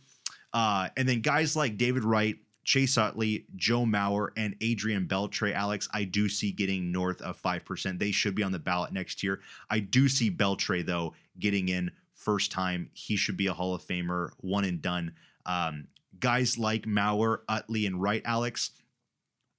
Uh, 0.54 0.90
and 0.96 1.10
then 1.10 1.22
guys 1.22 1.56
like 1.56 1.78
David 1.78 2.04
Wright, 2.04 2.38
Chase 2.64 2.98
Utley, 2.98 3.46
Joe 3.56 3.86
Mauer, 3.86 4.30
and 4.38 4.56
Adrian 4.62 5.08
Beltre, 5.08 5.54
Alex, 5.54 5.90
I 5.94 6.04
do 6.04 6.30
see 6.30 6.52
getting 6.52 6.92
north 6.92 7.22
of 7.22 7.42
5%. 7.42 8.00
They 8.00 8.12
should 8.12 8.36
be 8.36 8.44
on 8.44 8.52
the 8.52 8.60
ballot 8.60 8.94
next 8.94 9.24
year. 9.24 9.42
I 9.70 9.80
do 9.80 10.08
see 10.08 10.30
Beltre, 10.30 10.86
though, 10.86 11.14
getting 11.40 11.70
in 11.70 11.92
first 12.14 12.52
time. 12.52 12.90
He 12.94 13.16
should 13.16 13.38
be 13.38 13.48
a 13.48 13.54
Hall 13.54 13.74
of 13.74 13.82
Famer, 13.82 14.30
one 14.38 14.64
and 14.64 14.82
done. 14.82 15.14
Um, 15.46 15.88
guys 16.20 16.58
like 16.58 16.84
Mauer, 16.84 17.40
Utley, 17.50 17.86
and 17.86 18.02
Wright, 18.02 18.22
Alex, 18.26 18.72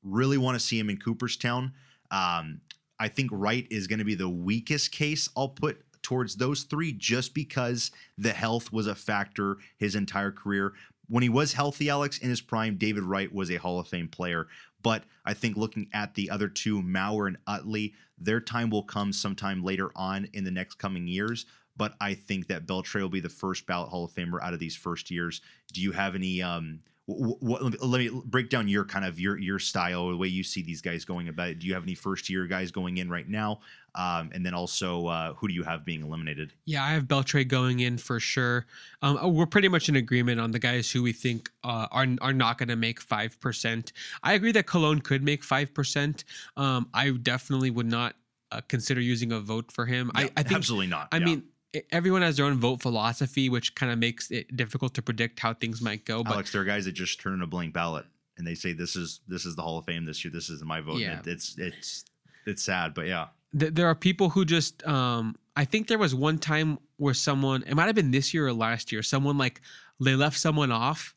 really 0.03 0.39
want 0.39 0.59
to 0.59 0.65
see 0.65 0.79
him 0.79 0.91
in 0.91 0.99
Cooperstown. 0.99 1.73
Um, 2.11 2.61
I 2.99 3.09
think 3.09 3.31
Wright 3.33 3.67
is 3.71 3.87
going 3.87 3.99
to 3.99 4.05
be 4.05 4.15
the 4.15 4.29
weakest 4.29 4.93
case 4.93 5.29
I'll 5.37 5.49
put 5.49 5.83
towards 6.03 6.37
those 6.37 6.65
three 6.65 6.93
just 6.93 7.33
because 7.35 7.91
the 8.19 8.33
health 8.33 8.73
was 8.73 8.87
a 8.87 8.95
factor 8.95 9.59
his 9.77 9.95
entire 9.95 10.33
career. 10.33 10.73
When 11.13 11.23
he 11.23 11.29
was 11.29 11.53
healthy, 11.53 11.91
Alex, 11.91 12.17
in 12.17 12.31
his 12.31 12.41
prime, 12.41 12.79
David 12.79 13.03
Wright 13.03 13.31
was 13.31 13.51
a 13.51 13.57
Hall 13.57 13.79
of 13.79 13.87
Fame 13.87 14.09
player. 14.09 14.47
But 14.83 15.05
I 15.27 15.35
think 15.35 15.59
looking 15.59 15.91
at 15.93 16.15
the 16.15 16.31
other 16.31 16.49
two, 16.49 16.81
Mauer 16.81 17.27
and 17.27 17.37
Utley, 17.47 17.93
their 18.17 18.41
time 18.41 18.71
will 18.71 18.83
come 18.83 19.13
sometime 19.13 19.63
later 19.63 19.91
on 19.95 20.27
in 20.33 20.45
the 20.45 20.51
next 20.51 20.77
coming 20.77 21.07
years. 21.07 21.45
But 21.77 21.93
I 22.01 22.15
think 22.15 22.47
that 22.47 22.67
Beltre 22.67 23.03
will 23.03 23.11
be 23.11 23.21
the 23.21 23.29
first 23.29 23.67
ballot 23.67 23.91
Hall 23.91 24.07
of 24.07 24.13
Famer 24.13 24.43
out 24.43 24.55
of 24.55 24.59
these 24.59 24.75
first 24.75 25.11
years. 25.11 25.43
Do 25.75 25.83
you 25.83 25.93
have 25.93 26.15
any 26.15 26.41
um, 26.41 26.81
what, 27.13 27.83
let 27.83 27.99
me 27.99 28.11
break 28.25 28.49
down 28.49 28.69
your 28.69 28.85
kind 28.85 29.05
of 29.05 29.19
your 29.19 29.39
your 29.39 29.59
style 29.59 30.11
the 30.11 30.17
way 30.17 30.29
you 30.29 30.43
see 30.43 30.63
these 30.63 30.81
guys 30.81 31.05
going 31.05 31.29
about 31.29 31.49
it. 31.49 31.59
Do 31.59 31.67
you 31.67 31.75
have 31.75 31.83
any 31.83 31.95
first 31.95 32.29
year 32.29 32.47
guys 32.47 32.71
going 32.71 32.99
in 32.99 33.09
right 33.09 33.29
now? 33.29 33.61
Um, 33.95 34.31
and 34.33 34.45
then 34.45 34.55
also 34.55 35.07
uh, 35.07 35.35
who 35.35 35.49
do 35.49 35.55
you 35.55 35.63
have 35.65 35.85
being 35.85 36.03
eliminated? 36.03 36.53
Yeah 36.65 36.83
i 36.83 36.93
have 36.93 37.05
beltre 37.05 37.47
going 37.47 37.81
in 37.81 37.99
for 37.99 38.19
sure. 38.19 38.67
Um, 39.03 39.17
uh, 39.19 39.29
we're 39.29 39.47
pretty 39.47 39.69
much 39.69 39.89
in 39.89 39.97
agreement 39.97 40.41
on 40.41 40.51
the 40.51 40.59
guys 40.59 40.91
who 40.91 41.03
we 41.03 41.13
think 41.13 41.51
uh, 41.63 41.87
are, 41.91 42.07
are 42.21 42.33
not 42.33 42.59
going 42.59 42.69
to 42.69 42.77
make 42.77 43.05
5% 43.05 43.93
i 44.23 44.33
agree 44.33 44.53
that 44.53 44.67
Colon 44.67 45.01
could 45.01 45.23
make 45.23 45.43
5% 45.43 46.25
um, 46.57 46.89
i 46.95 47.11
definitely 47.11 47.71
would 47.71 47.87
not 47.87 48.15
uh, 48.53 48.61
consider 48.69 49.01
using 49.01 49.33
a 49.33 49.41
vote 49.41 49.73
for 49.73 49.87
him. 49.87 50.11
Yeah, 50.15 50.25
I, 50.25 50.31
I 50.37 50.43
think 50.43 50.57
absolutely 50.57 50.89
not. 50.89 51.09
I 51.11 51.17
yeah. 51.17 51.25
mean 51.25 51.45
everyone 51.91 52.23
has 52.23 52.37
their 52.37 52.47
own 52.47 52.59
vote 52.59 52.83
philosophy, 52.83 53.49
which 53.49 53.75
kind 53.75 53.93
of 53.93 53.99
makes 53.99 54.31
it 54.31 54.57
difficult 54.57 54.95
to 54.95 55.03
predict 55.03 55.41
how 55.41 55.55
things 55.55 55.81
might 55.81 56.05
go. 56.05 56.23
But 56.23 56.35
Alex, 56.35 56.53
there 56.53 56.63
are 56.63 56.65
guys 56.65 56.85
that 56.85 56.93
just 56.93 57.21
turn 57.21 57.35
in 57.35 57.43
a 57.43 57.47
blank 57.47 57.73
ballot 57.73 58.07
and 58.39 58.47
they 58.47 58.55
say 58.55 58.73
this 58.73 58.97
is 58.97 59.21
this 59.29 59.47
is 59.47 59.57
the 59.57 59.63
Hall 59.63 59.79
of 59.79 59.85
Fame 59.85 60.05
this 60.05 60.25
year. 60.25 60.33
This 60.33 60.51
is 60.51 60.63
my 60.65 60.81
vote. 60.81 60.99
Yeah. 60.99 61.21
It, 61.21 61.27
it's 61.27 61.59
it's 61.59 62.05
it's 62.47 62.63
sad, 62.63 62.95
but 62.95 63.07
yeah. 63.07 63.29
There 63.53 63.87
are 63.87 63.95
people 63.95 64.31
who 64.31 64.45
just 64.45 64.87
um 64.87 65.37
I 65.57 65.65
think 65.65 65.89
there 65.89 65.99
was 65.99 66.15
one 66.15 66.39
time 66.39 66.79
where 66.97 67.15
someone 67.15 67.63
it 67.65 67.75
might 67.75 67.87
have 67.87 67.95
been 67.95 68.11
this 68.11 68.33
year 68.33 68.47
or 68.47 68.53
last 68.53 68.93
year, 68.93 69.03
someone 69.03 69.39
like 69.39 69.61
they 70.01 70.15
left 70.15 70.39
someone 70.39 70.73
off 70.73 71.15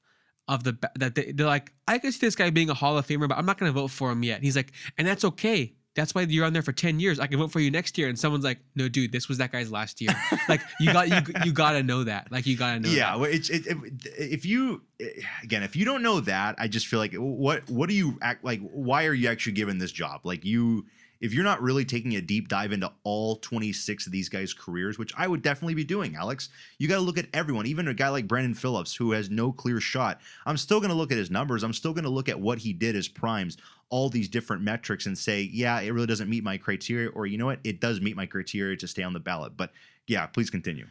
of 0.48 0.64
the 0.64 0.78
that 0.96 1.16
they, 1.16 1.32
they're 1.32 1.48
like 1.48 1.72
I 1.88 1.98
can 1.98 2.12
see 2.12 2.26
this 2.26 2.36
guy 2.36 2.50
being 2.50 2.70
a 2.70 2.74
Hall 2.74 2.98
of 2.98 3.08
Famer, 3.08 3.28
but 3.28 3.38
I'm 3.38 3.46
not 3.46 3.58
going 3.58 3.74
to 3.74 3.80
vote 3.80 3.92
for 3.92 4.12
him 4.12 4.24
yet. 4.24 4.44
He's 4.44 4.56
like, 4.56 4.72
and 4.98 5.08
that's 5.08 5.24
okay 5.26 5.74
that's 5.96 6.14
why 6.14 6.22
you're 6.22 6.46
on 6.46 6.54
there 6.54 6.62
for 6.62 6.74
10 6.74 7.00
years. 7.00 7.20
I 7.20 7.28
can 7.28 7.40
vote 7.40 7.52
for 7.52 7.62
you 7.62 7.72
next 7.72 7.98
year. 7.98 8.10
And 8.10 8.20
someone's 8.20 8.44
like, 8.44 8.60
no, 8.76 8.90
dude, 8.90 9.12
this 9.12 9.30
was 9.30 9.38
that 9.38 9.52
guy's 9.52 9.72
last 9.72 10.02
year. 10.02 10.14
like 10.50 10.62
you 10.80 10.92
got, 10.92 11.08
you, 11.08 11.34
you 11.46 11.54
gotta 11.54 11.84
know 11.84 12.04
that. 12.04 12.32
Like 12.32 12.46
you 12.46 12.58
gotta 12.58 12.82
know. 12.82 12.90
Yeah. 12.90 13.16
Well, 13.16 13.32
it's, 13.32 13.50
it, 13.50 13.66
it, 13.66 13.78
if 14.18 14.46
you, 14.46 14.82
again, 15.42 15.64
if 15.64 15.76
you 15.76 15.86
don't 15.86 16.04
know 16.04 16.20
that, 16.22 16.56
I 16.60 16.68
just 16.68 16.88
feel 16.88 17.00
like 17.00 17.14
what, 17.14 17.70
what 17.70 17.88
do 17.88 17.96
you 17.96 18.20
act 18.22 18.44
like? 18.44 18.60
Why 18.60 19.06
are 19.06 19.14
you 19.14 19.30
actually 19.30 19.54
given 19.54 19.78
this 19.78 19.92
job? 19.92 20.22
Like 20.26 20.44
you, 20.44 20.86
if 21.22 21.34
you're 21.34 21.44
not 21.44 21.62
really 21.62 21.86
taking 21.86 22.16
a 22.16 22.22
deep 22.22 22.48
dive 22.48 22.72
into 22.72 22.92
all 23.04 23.38
26 23.38 24.06
of 24.06 24.12
these 24.12 24.30
guys' 24.30 24.54
careers, 24.54 24.98
which 24.98 25.14
I 25.18 25.28
would 25.28 25.42
definitely 25.42 25.74
be 25.74 25.84
doing, 25.84 26.16
Alex, 26.16 26.50
you 26.78 26.88
got 26.88 26.96
to 26.96 27.02
look 27.02 27.18
at 27.18 27.28
everyone, 27.34 27.66
even 27.66 27.88
a 27.88 27.94
guy 27.94 28.10
like 28.10 28.28
Brandon 28.28 28.54
Phillips, 28.54 28.96
who 28.96 29.12
has 29.12 29.30
no 29.30 29.52
clear 29.52 29.80
shot. 29.80 30.20
I'm 30.46 30.58
still 30.58 30.80
going 30.80 30.90
to 30.90 30.96
look 30.96 31.12
at 31.12 31.18
his 31.18 31.32
numbers. 31.32 31.64
I'm 31.64 31.74
still 31.74 31.94
going 31.94 32.04
to 32.04 32.10
look 32.10 32.30
at 32.30 32.40
what 32.40 32.60
he 32.60 32.74
did 32.74 32.96
as 32.96 33.08
primes, 33.08 33.58
all 33.90 34.10
these 34.10 34.30
different 34.30 34.64
metrics, 34.64 35.06
and 35.06 35.18
say, 35.18 35.42
yeah, 35.42 35.80
it 35.80 35.92
really 35.92 36.08
doesn't 36.08 36.30
meet 36.30 36.44
my 36.44 36.58
criteria, 36.58 37.10
or 37.10 37.26
you 37.26 37.38
know 37.38 37.46
what, 37.46 37.60
it 37.64 37.80
does 37.80 38.02
meet 38.02 38.16
my 38.16 38.26
criteria 38.26 38.78
to 38.78 38.88
stay 38.88 39.04
on 39.04 39.14
the 39.14 39.20
ballot. 39.20 39.56
But 39.56 39.72
yeah, 40.08 40.26
please 40.28 40.50
continue. 40.50 40.88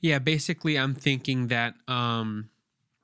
Yeah, 0.00 0.18
basically, 0.18 0.78
I'm 0.78 0.94
thinking 0.94 1.48
that 1.48 1.74
um, 1.88 2.50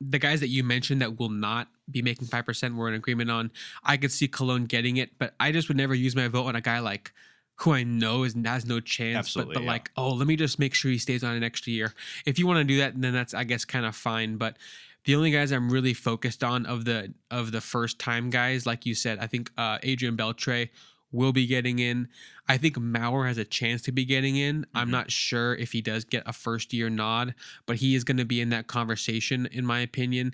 the 0.00 0.18
guys 0.18 0.40
that 0.40 0.48
you 0.48 0.64
mentioned 0.64 1.02
that 1.02 1.18
will 1.18 1.28
not 1.28 1.68
be 1.92 2.02
making 2.02 2.28
5% 2.28 2.76
we're 2.76 2.88
in 2.88 2.94
agreement 2.94 3.30
on 3.30 3.50
i 3.84 3.96
could 3.96 4.12
see 4.12 4.28
Colon 4.28 4.64
getting 4.64 4.96
it 4.96 5.10
but 5.18 5.34
i 5.40 5.52
just 5.52 5.68
would 5.68 5.76
never 5.76 5.94
use 5.94 6.16
my 6.16 6.28
vote 6.28 6.46
on 6.46 6.56
a 6.56 6.60
guy 6.60 6.78
like 6.78 7.12
who 7.56 7.72
i 7.72 7.82
know 7.82 8.24
is 8.24 8.34
has 8.44 8.66
no 8.66 8.80
chance 8.80 9.18
Absolutely, 9.18 9.54
but, 9.54 9.60
but 9.60 9.64
yeah. 9.64 9.70
like 9.70 9.90
oh 9.96 10.12
let 10.12 10.26
me 10.26 10.36
just 10.36 10.58
make 10.58 10.74
sure 10.74 10.90
he 10.90 10.98
stays 10.98 11.22
on 11.22 11.34
an 11.34 11.42
extra 11.42 11.72
year 11.72 11.94
if 12.26 12.38
you 12.38 12.46
want 12.46 12.58
to 12.58 12.64
do 12.64 12.78
that 12.78 13.00
then 13.00 13.12
that's 13.12 13.34
i 13.34 13.44
guess 13.44 13.64
kind 13.64 13.86
of 13.86 13.94
fine 13.94 14.36
but 14.36 14.56
the 15.04 15.14
only 15.14 15.30
guys 15.30 15.52
i'm 15.52 15.70
really 15.70 15.94
focused 15.94 16.42
on 16.42 16.66
of 16.66 16.84
the 16.84 17.12
of 17.30 17.52
the 17.52 17.60
first 17.60 17.98
time 17.98 18.30
guys 18.30 18.66
like 18.66 18.86
you 18.86 18.94
said 18.94 19.18
i 19.18 19.26
think 19.26 19.50
uh, 19.58 19.78
adrian 19.82 20.16
beltre 20.16 20.68
will 21.12 21.32
be 21.32 21.46
getting 21.46 21.78
in. 21.78 22.08
I 22.48 22.56
think 22.56 22.76
Mauer 22.76 23.28
has 23.28 23.38
a 23.38 23.44
chance 23.44 23.82
to 23.82 23.92
be 23.92 24.04
getting 24.04 24.36
in. 24.36 24.62
Mm-hmm. 24.62 24.76
I'm 24.76 24.90
not 24.90 25.10
sure 25.10 25.54
if 25.54 25.72
he 25.72 25.80
does 25.80 26.04
get 26.04 26.24
a 26.26 26.32
first 26.32 26.72
year 26.72 26.90
nod, 26.90 27.34
but 27.66 27.76
he 27.76 27.94
is 27.94 28.02
going 28.02 28.16
to 28.16 28.24
be 28.24 28.40
in 28.40 28.48
that 28.48 28.66
conversation, 28.66 29.46
in 29.46 29.64
my 29.64 29.80
opinion. 29.80 30.32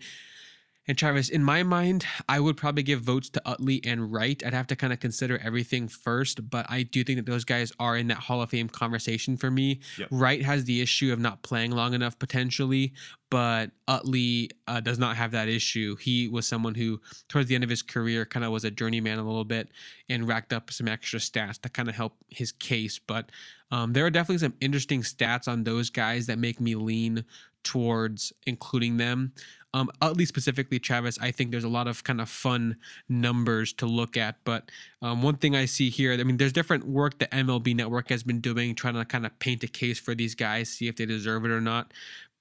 And 0.88 0.96
Travis, 0.96 1.28
in 1.28 1.44
my 1.44 1.62
mind, 1.62 2.06
I 2.30 2.40
would 2.40 2.56
probably 2.56 2.82
give 2.82 3.02
votes 3.02 3.28
to 3.30 3.42
Utley 3.44 3.82
and 3.84 4.10
Wright. 4.10 4.42
I'd 4.44 4.54
have 4.54 4.66
to 4.68 4.76
kind 4.76 4.90
of 4.90 5.00
consider 5.00 5.38
everything 5.44 5.86
first, 5.86 6.48
but 6.48 6.64
I 6.70 6.82
do 6.82 7.04
think 7.04 7.18
that 7.18 7.26
those 7.26 7.44
guys 7.44 7.70
are 7.78 7.98
in 7.98 8.08
that 8.08 8.16
Hall 8.16 8.40
of 8.40 8.48
Fame 8.48 8.70
conversation 8.70 9.36
for 9.36 9.50
me. 9.50 9.80
Yep. 9.98 10.08
Wright 10.10 10.42
has 10.42 10.64
the 10.64 10.80
issue 10.80 11.12
of 11.12 11.20
not 11.20 11.42
playing 11.42 11.72
long 11.72 11.92
enough 11.92 12.18
potentially, 12.18 12.94
but 13.28 13.70
Utley 13.86 14.50
uh, 14.66 14.80
does 14.80 14.98
not 14.98 15.16
have 15.16 15.32
that 15.32 15.48
issue. 15.48 15.94
He 15.96 16.26
was 16.26 16.46
someone 16.46 16.74
who, 16.74 17.02
towards 17.28 17.48
the 17.48 17.54
end 17.54 17.64
of 17.64 17.70
his 17.70 17.82
career, 17.82 18.24
kind 18.24 18.46
of 18.46 18.50
was 18.50 18.64
a 18.64 18.70
journeyman 18.70 19.18
a 19.18 19.24
little 19.24 19.44
bit 19.44 19.68
and 20.08 20.26
racked 20.26 20.54
up 20.54 20.72
some 20.72 20.88
extra 20.88 21.20
stats 21.20 21.60
to 21.60 21.68
kind 21.68 21.90
of 21.90 21.94
help 21.94 22.14
his 22.30 22.50
case. 22.50 22.98
But 22.98 23.30
um, 23.70 23.92
there 23.92 24.06
are 24.06 24.10
definitely 24.10 24.38
some 24.38 24.54
interesting 24.62 25.02
stats 25.02 25.48
on 25.48 25.64
those 25.64 25.90
guys 25.90 26.26
that 26.28 26.38
make 26.38 26.60
me 26.60 26.74
lean 26.74 27.26
towards 27.64 28.32
including 28.46 28.96
them. 28.96 29.32
Um, 29.74 29.90
Utley 30.00 30.24
specifically, 30.24 30.78
Travis, 30.78 31.18
I 31.20 31.30
think 31.30 31.50
there's 31.50 31.64
a 31.64 31.68
lot 31.68 31.88
of 31.88 32.02
kind 32.02 32.20
of 32.20 32.28
fun 32.28 32.76
numbers 33.08 33.72
to 33.74 33.86
look 33.86 34.16
at. 34.16 34.36
But 34.44 34.70
um, 35.02 35.22
one 35.22 35.36
thing 35.36 35.54
I 35.54 35.66
see 35.66 35.90
here, 35.90 36.12
I 36.12 36.24
mean, 36.24 36.38
there's 36.38 36.52
different 36.52 36.86
work 36.86 37.18
that 37.18 37.30
MLB 37.32 37.76
Network 37.76 38.08
has 38.08 38.22
been 38.22 38.40
doing, 38.40 38.74
trying 38.74 38.94
to 38.94 39.04
kind 39.04 39.26
of 39.26 39.38
paint 39.38 39.62
a 39.64 39.68
case 39.68 39.98
for 39.98 40.14
these 40.14 40.34
guys, 40.34 40.70
see 40.70 40.88
if 40.88 40.96
they 40.96 41.04
deserve 41.04 41.44
it 41.44 41.50
or 41.50 41.60
not. 41.60 41.92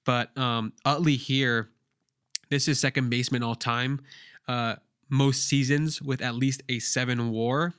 But 0.06 0.36
um, 0.38 0.72
Utley 0.86 1.16
here, 1.16 1.68
this 2.48 2.66
is 2.66 2.80
second 2.80 3.10
baseman 3.10 3.42
all 3.42 3.54
time. 3.54 4.00
Uh, 4.46 4.76
most 5.10 5.46
seasons 5.46 6.00
with 6.00 6.22
at 6.22 6.34
least 6.34 6.62
a 6.68 6.78
seven 6.78 7.30
war. 7.30 7.74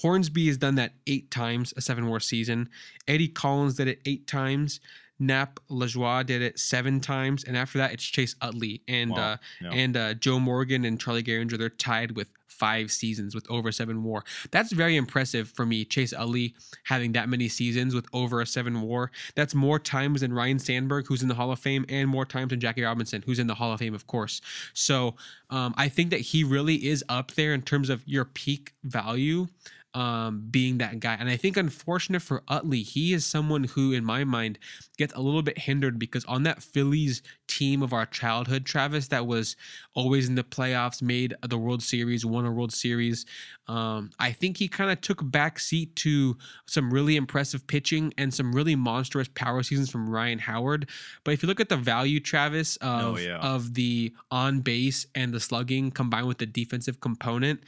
Hornsby 0.00 0.46
has 0.48 0.56
done 0.56 0.74
that 0.76 0.92
eight 1.06 1.30
times, 1.30 1.72
a 1.76 1.80
seven 1.80 2.06
war 2.06 2.20
season. 2.20 2.68
Eddie 3.06 3.28
Collins 3.28 3.74
did 3.74 3.88
it 3.88 4.00
eight 4.06 4.26
times. 4.26 4.80
Nap 5.18 5.60
Lajoie 5.70 6.26
did 6.26 6.42
it 6.42 6.58
seven 6.58 7.00
times, 7.00 7.44
and 7.44 7.56
after 7.56 7.78
that, 7.78 7.92
it's 7.92 8.04
Chase 8.04 8.34
Utley 8.40 8.82
and 8.88 9.10
Wow. 9.12 9.16
uh, 9.32 9.36
Yeah. 9.60 9.70
and 9.72 9.96
uh, 9.96 10.14
Joe 10.14 10.40
Morgan 10.40 10.84
and 10.84 11.00
Charlie 11.00 11.22
Gehringer. 11.22 11.56
They're 11.56 11.68
tied 11.70 12.12
with 12.16 12.28
five 12.48 12.90
seasons 12.92 13.34
with 13.34 13.44
over 13.50 13.72
seven 13.72 14.04
WAR. 14.04 14.22
That's 14.52 14.72
very 14.72 14.94
impressive 14.94 15.48
for 15.48 15.66
me. 15.66 15.84
Chase 15.84 16.12
Utley 16.12 16.54
having 16.84 17.10
that 17.12 17.28
many 17.28 17.48
seasons 17.48 17.94
with 17.96 18.06
over 18.12 18.40
a 18.40 18.46
seven 18.46 18.80
WAR. 18.82 19.10
That's 19.34 19.54
more 19.56 19.80
times 19.80 20.20
than 20.20 20.32
Ryne 20.32 20.60
Sandberg, 20.60 21.06
who's 21.08 21.22
in 21.22 21.28
the 21.28 21.34
Hall 21.34 21.50
of 21.50 21.58
Fame, 21.58 21.84
and 21.88 22.08
more 22.08 22.24
times 22.24 22.50
than 22.50 22.60
Jackie 22.60 22.82
Robinson, 22.82 23.22
who's 23.26 23.40
in 23.40 23.48
the 23.48 23.56
Hall 23.56 23.72
of 23.72 23.80
Fame, 23.80 23.94
of 23.94 24.06
course. 24.06 24.40
So 24.72 25.16
um, 25.50 25.74
I 25.76 25.88
think 25.88 26.10
that 26.10 26.20
he 26.20 26.44
really 26.44 26.76
is 26.86 27.04
up 27.08 27.32
there 27.32 27.54
in 27.54 27.62
terms 27.62 27.90
of 27.90 28.02
your 28.06 28.24
peak 28.24 28.74
value 28.84 29.48
um, 29.94 30.46
being 30.50 30.78
that 30.78 31.00
guy. 31.00 31.14
And 31.14 31.28
I 31.28 31.36
think, 31.36 31.56
unfortunate 31.56 32.20
for 32.20 32.42
Utley, 32.48 32.82
he 32.82 33.12
is 33.12 33.24
someone 33.24 33.64
who, 33.64 33.92
in 33.92 34.04
my 34.04 34.24
mind, 34.24 34.58
gets 34.98 35.14
a 35.14 35.20
little 35.20 35.42
bit 35.42 35.56
hindered 35.58 35.98
because 35.98 36.24
on 36.26 36.42
that 36.42 36.62
Phillies 36.62 37.22
team 37.46 37.82
of 37.82 37.92
our 37.92 38.04
childhood, 38.06 38.64
Travis, 38.66 39.08
that 39.08 39.26
was 39.26 39.56
always 39.94 40.28
in 40.28 40.34
the 40.34 40.42
playoffs, 40.44 41.00
made 41.00 41.34
the 41.46 41.56
World 41.58 41.82
Series, 41.82 42.26
won 42.26 42.44
a 42.44 42.50
World 42.50 42.72
Series. 42.72 43.24
Um, 43.68 44.10
I 44.18 44.32
think 44.32 44.56
he 44.56 44.68
kind 44.68 44.90
of 44.90 45.00
took 45.00 45.20
a 45.20 45.24
back 45.24 45.58
seat 45.58 45.94
to 45.96 46.36
some 46.66 46.92
really 46.92 47.16
impressive 47.16 47.66
pitching 47.66 48.12
and 48.18 48.34
some 48.34 48.52
really 48.52 48.74
monstrous 48.76 49.28
power 49.34 49.62
seasons 49.62 49.90
from 49.90 50.08
Ryan 50.10 50.40
Howard. 50.40 50.88
But 51.22 51.32
if 51.34 51.42
you 51.42 51.46
look 51.48 51.60
at 51.60 51.68
the 51.68 51.76
value, 51.76 52.20
Travis, 52.20 52.76
of, 52.78 53.14
Oh, 53.14 53.18
yeah. 53.18 53.38
of 53.38 53.74
the 53.74 54.12
on 54.30 54.60
base 54.60 55.06
and 55.14 55.32
the 55.32 55.40
slugging 55.40 55.90
combined 55.92 56.26
with 56.26 56.38
the 56.38 56.46
defensive 56.46 57.00
component, 57.00 57.60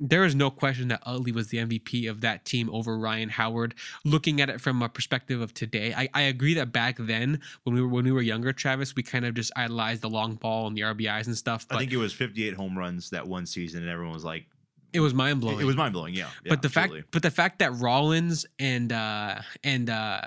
there 0.00 0.24
is 0.24 0.34
no 0.34 0.50
question 0.50 0.88
that 0.88 1.02
Utley 1.04 1.32
was 1.32 1.48
the 1.48 1.58
MVP 1.58 2.08
of 2.08 2.20
that 2.20 2.44
team 2.44 2.68
over 2.72 2.98
Ryan 2.98 3.28
Howard. 3.28 3.74
Looking 4.04 4.40
at 4.40 4.50
it 4.50 4.60
from 4.60 4.82
a 4.82 4.88
perspective 4.88 5.40
of 5.40 5.54
today, 5.54 5.94
I, 5.94 6.08
I 6.14 6.22
agree 6.22 6.54
that 6.54 6.72
back 6.72 6.96
then 6.98 7.40
when 7.64 7.74
we 7.74 7.80
were 7.80 7.88
when 7.88 8.04
we 8.04 8.12
were 8.12 8.22
younger, 8.22 8.52
Travis, 8.52 8.94
we 8.94 9.02
kind 9.02 9.24
of 9.24 9.34
just 9.34 9.52
idolized 9.56 10.02
the 10.02 10.10
long 10.10 10.34
ball 10.34 10.66
and 10.66 10.76
the 10.76 10.82
RBIs 10.82 11.26
and 11.26 11.36
stuff. 11.36 11.66
But 11.68 11.76
I 11.76 11.78
think 11.80 11.92
it 11.92 11.96
was 11.96 12.12
58 12.12 12.54
home 12.54 12.76
runs 12.76 13.10
that 13.10 13.26
one 13.26 13.46
season, 13.46 13.82
and 13.82 13.90
everyone 13.90 14.14
was 14.14 14.24
like, 14.24 14.46
it 14.92 15.00
was 15.00 15.14
mind 15.14 15.38
it, 15.38 15.40
blowing. 15.40 15.60
it 15.60 15.64
was 15.64 15.76
mind 15.76 15.92
blowing. 15.92 16.14
Yeah, 16.14 16.28
yeah, 16.44 16.50
but 16.50 16.62
the 16.62 16.66
absolutely. 16.66 17.00
fact 17.00 17.10
but 17.10 17.22
the 17.22 17.30
fact 17.30 17.58
that 17.60 17.72
Rollins 17.74 18.46
and 18.58 18.92
uh 18.92 19.40
and 19.62 19.90
uh 19.90 20.22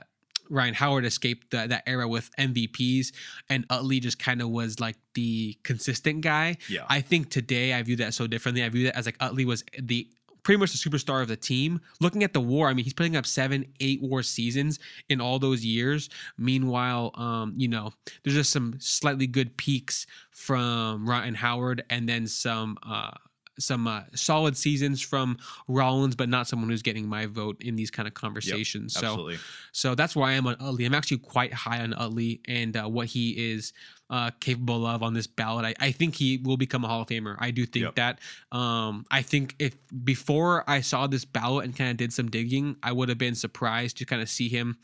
Ryan 0.50 0.74
Howard 0.74 1.06
escaped 1.06 1.52
the, 1.52 1.68
that 1.68 1.84
era 1.86 2.08
with 2.08 2.30
MVPs 2.38 3.12
and 3.50 3.66
Utley 3.70 4.00
just 4.00 4.20
kind 4.20 4.42
of 4.42 4.50
was 4.50 4.80
like 4.80 4.98
the 5.14 5.58
consistent 5.64 6.22
guy. 6.22 6.58
yeah, 6.70 6.86
I 6.90 7.02
think 7.02 7.30
today 7.30 7.74
I 7.74 7.82
view 7.84 7.98
that 7.98 8.14
so 8.14 8.28
differently. 8.28 8.64
I 8.64 8.70
view 8.70 8.86
that 8.86 8.98
as 8.98 9.06
like 9.06 9.18
Utley 9.20 9.46
was 9.46 9.64
the 9.80 10.08
pretty 10.44 10.58
much 10.60 10.72
the 10.72 10.90
superstar 10.90 11.22
of 11.22 11.28
the 11.28 11.36
team. 11.36 11.80
Looking 12.00 12.24
at 12.24 12.34
the 12.34 12.40
war, 12.40 12.70
I 12.70 12.74
mean, 12.74 12.84
he's 12.84 12.94
putting 12.94 13.16
up 13.16 13.26
seven, 13.26 13.66
eight 13.80 14.02
war 14.02 14.24
seasons 14.24 14.80
in 15.10 15.22
all 15.22 15.38
those 15.38 15.64
years. 15.64 16.10
Meanwhile, 16.38 17.12
um, 17.16 17.54
you 17.58 17.68
know, 17.68 17.92
there's 18.24 18.36
just 18.36 18.52
some 18.52 18.76
slightly 18.80 19.28
good 19.28 19.58
peaks 19.58 20.08
from 20.32 21.08
Ryan 21.08 21.36
Howard 21.36 21.84
and 21.90 22.08
then 22.08 22.26
some 22.28 22.78
uh 22.88 23.12
some 23.60 23.88
uh, 23.88 24.02
solid 24.15 24.57
seasons 24.57 25.02
from 25.02 25.38
Rollins, 25.68 26.15
but 26.15 26.30
not 26.30 26.48
someone 26.48 26.69
who's 26.69 26.81
getting 26.81 27.07
my 27.07 27.26
vote 27.27 27.61
in 27.61 27.76
these 27.76 27.91
kind 27.91 28.07
of 28.07 28.14
conversations. 28.14 28.94
so 28.94 29.30
so 29.72 29.95
that's 29.95 30.15
why 30.15 30.31
I 30.31 30.34
am 30.34 30.48
on 30.48 30.56
Utley. 30.60 30.86
I'm 30.86 30.95
actually 30.95 31.18
quite 31.19 31.53
high 31.53 31.81
on 31.81 31.94
Utley 31.94 32.41
and 32.48 32.76
uh, 32.76 32.86
what 32.86 33.07
he 33.07 33.52
is 33.53 33.73
uh, 34.10 34.31
capable 34.40 34.86
of 34.88 35.03
on 35.03 35.14
this 35.14 35.27
ballot. 35.27 35.65
I, 35.65 35.88
I 35.88 35.91
think 35.91 36.15
he 36.15 36.38
will 36.44 36.57
become 36.57 36.84
a 36.84 36.88
Hall 36.88 37.02
of 37.02 37.07
Famer. 37.07 37.36
I 37.40 37.52
do 37.52 37.65
think 37.65 37.84
Yep. 37.86 37.95
that. 37.95 38.19
Um, 38.52 39.06
I 39.11 39.22
think 39.22 39.56
if 39.60 39.76
before 40.03 40.64
I 40.68 40.81
saw 40.81 41.06
this 41.06 41.26
ballot 41.26 41.65
and 41.65 41.76
kind 41.76 41.91
of 41.91 41.98
did 41.98 42.11
some 42.11 42.30
digging, 42.30 42.76
I 42.81 42.91
would 42.91 43.10
have 43.10 43.19
been 43.19 43.36
surprised 43.36 43.98
to 43.98 44.06
kind 44.06 44.22
of 44.22 44.30
see 44.30 44.49
him 44.49 44.77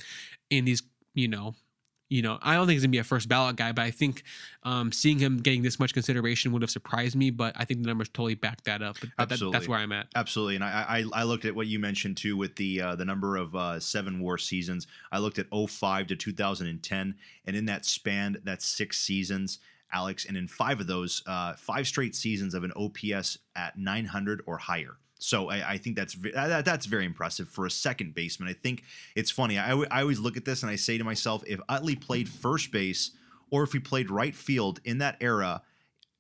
in 0.52 0.66
these, 0.66 0.84
you 1.16 1.28
know, 1.28 1.56
you 2.10 2.22
know, 2.22 2.38
I 2.42 2.54
don't 2.56 2.68
think 2.68 2.76
he's 2.76 2.84
gonna 2.84 2.92
be 2.92 2.98
a 3.00 3.04
first 3.04 3.28
ballot 3.28 3.56
guy, 3.56 3.72
but 3.72 3.82
I 3.84 3.92
think 3.92 4.24
um, 4.64 4.92
seeing 4.92 5.18
him 5.20 5.38
getting 5.38 5.64
this 5.64 5.80
much 5.80 5.94
consideration 5.94 6.52
would 6.52 6.62
have 6.62 6.70
surprised 6.70 7.16
me. 7.16 7.30
But 7.32 7.54
I 7.58 7.66
think 7.66 7.82
the 7.82 7.88
numbers 7.88 8.10
totally 8.10 8.36
back 8.36 8.64
that 8.66 8.82
up. 8.84 8.98
But 9.00 9.10
that- 9.18 9.30
that- 9.30 9.52
that's 9.54 9.68
where 9.68 9.80
I'm 9.80 9.92
at. 9.92 10.08
Absolutely, 10.16 10.56
and 10.56 10.64
I, 10.64 10.86
I 11.14 11.22
I 11.22 11.24
looked 11.24 11.46
at 11.46 11.56
what 11.56 11.68
you 11.68 11.80
mentioned 11.80 12.18
too 12.18 12.38
with 12.38 12.56
the 12.58 12.82
uh, 12.82 12.96
the 12.96 13.06
number 13.06 13.38
of 13.38 13.56
uh, 13.56 13.80
seven 13.80 14.20
war 14.20 14.38
seasons. 14.38 14.86
I 15.12 15.20
looked 15.20 15.40
at 15.40 15.48
05 15.52 16.08
to 16.08 16.16
2010, 16.16 17.16
and 17.46 17.56
in 17.56 17.66
that 17.66 17.86
span, 17.86 18.38
that's 18.44 18.68
six 18.68 18.98
seasons, 19.00 19.60
Alex, 19.92 20.26
and 20.26 20.38
in 20.38 20.48
five 20.48 20.80
of 20.80 20.88
those, 20.88 21.24
uh, 21.26 21.54
five 21.56 21.88
straight 21.88 22.16
seasons 22.16 22.54
of 22.54 22.64
an 22.64 22.72
OPS 22.76 23.38
at 23.56 23.78
900 23.78 24.42
or 24.46 24.58
higher. 24.58 24.98
So 25.26 25.50
I, 25.50 25.72
I 25.72 25.78
think 25.78 25.96
that's 25.96 26.14
that, 26.34 26.66
that's 26.66 26.86
very 26.86 27.06
impressive 27.06 27.50
for 27.50 27.66
a 27.66 27.72
second 27.72 28.14
baseman. 28.14 28.48
I 28.48 28.54
think 28.54 28.84
it's 29.16 29.32
funny. 29.32 29.58
I, 29.58 29.72
I 29.72 30.02
always 30.02 30.20
look 30.20 30.38
at 30.38 30.46
this 30.46 30.62
and 30.62 30.72
I 30.72 30.76
say 30.76 30.98
to 30.98 31.04
myself, 31.04 31.44
if 31.48 31.60
Utley 31.68 31.96
played 31.96 32.30
first 32.30 32.72
base 32.72 33.12
or 33.50 33.64
if 33.64 33.72
he 33.72 33.80
played 33.80 34.10
right 34.10 34.36
field 34.36 34.80
in 34.86 35.00
that 35.00 35.18
era, 35.20 35.64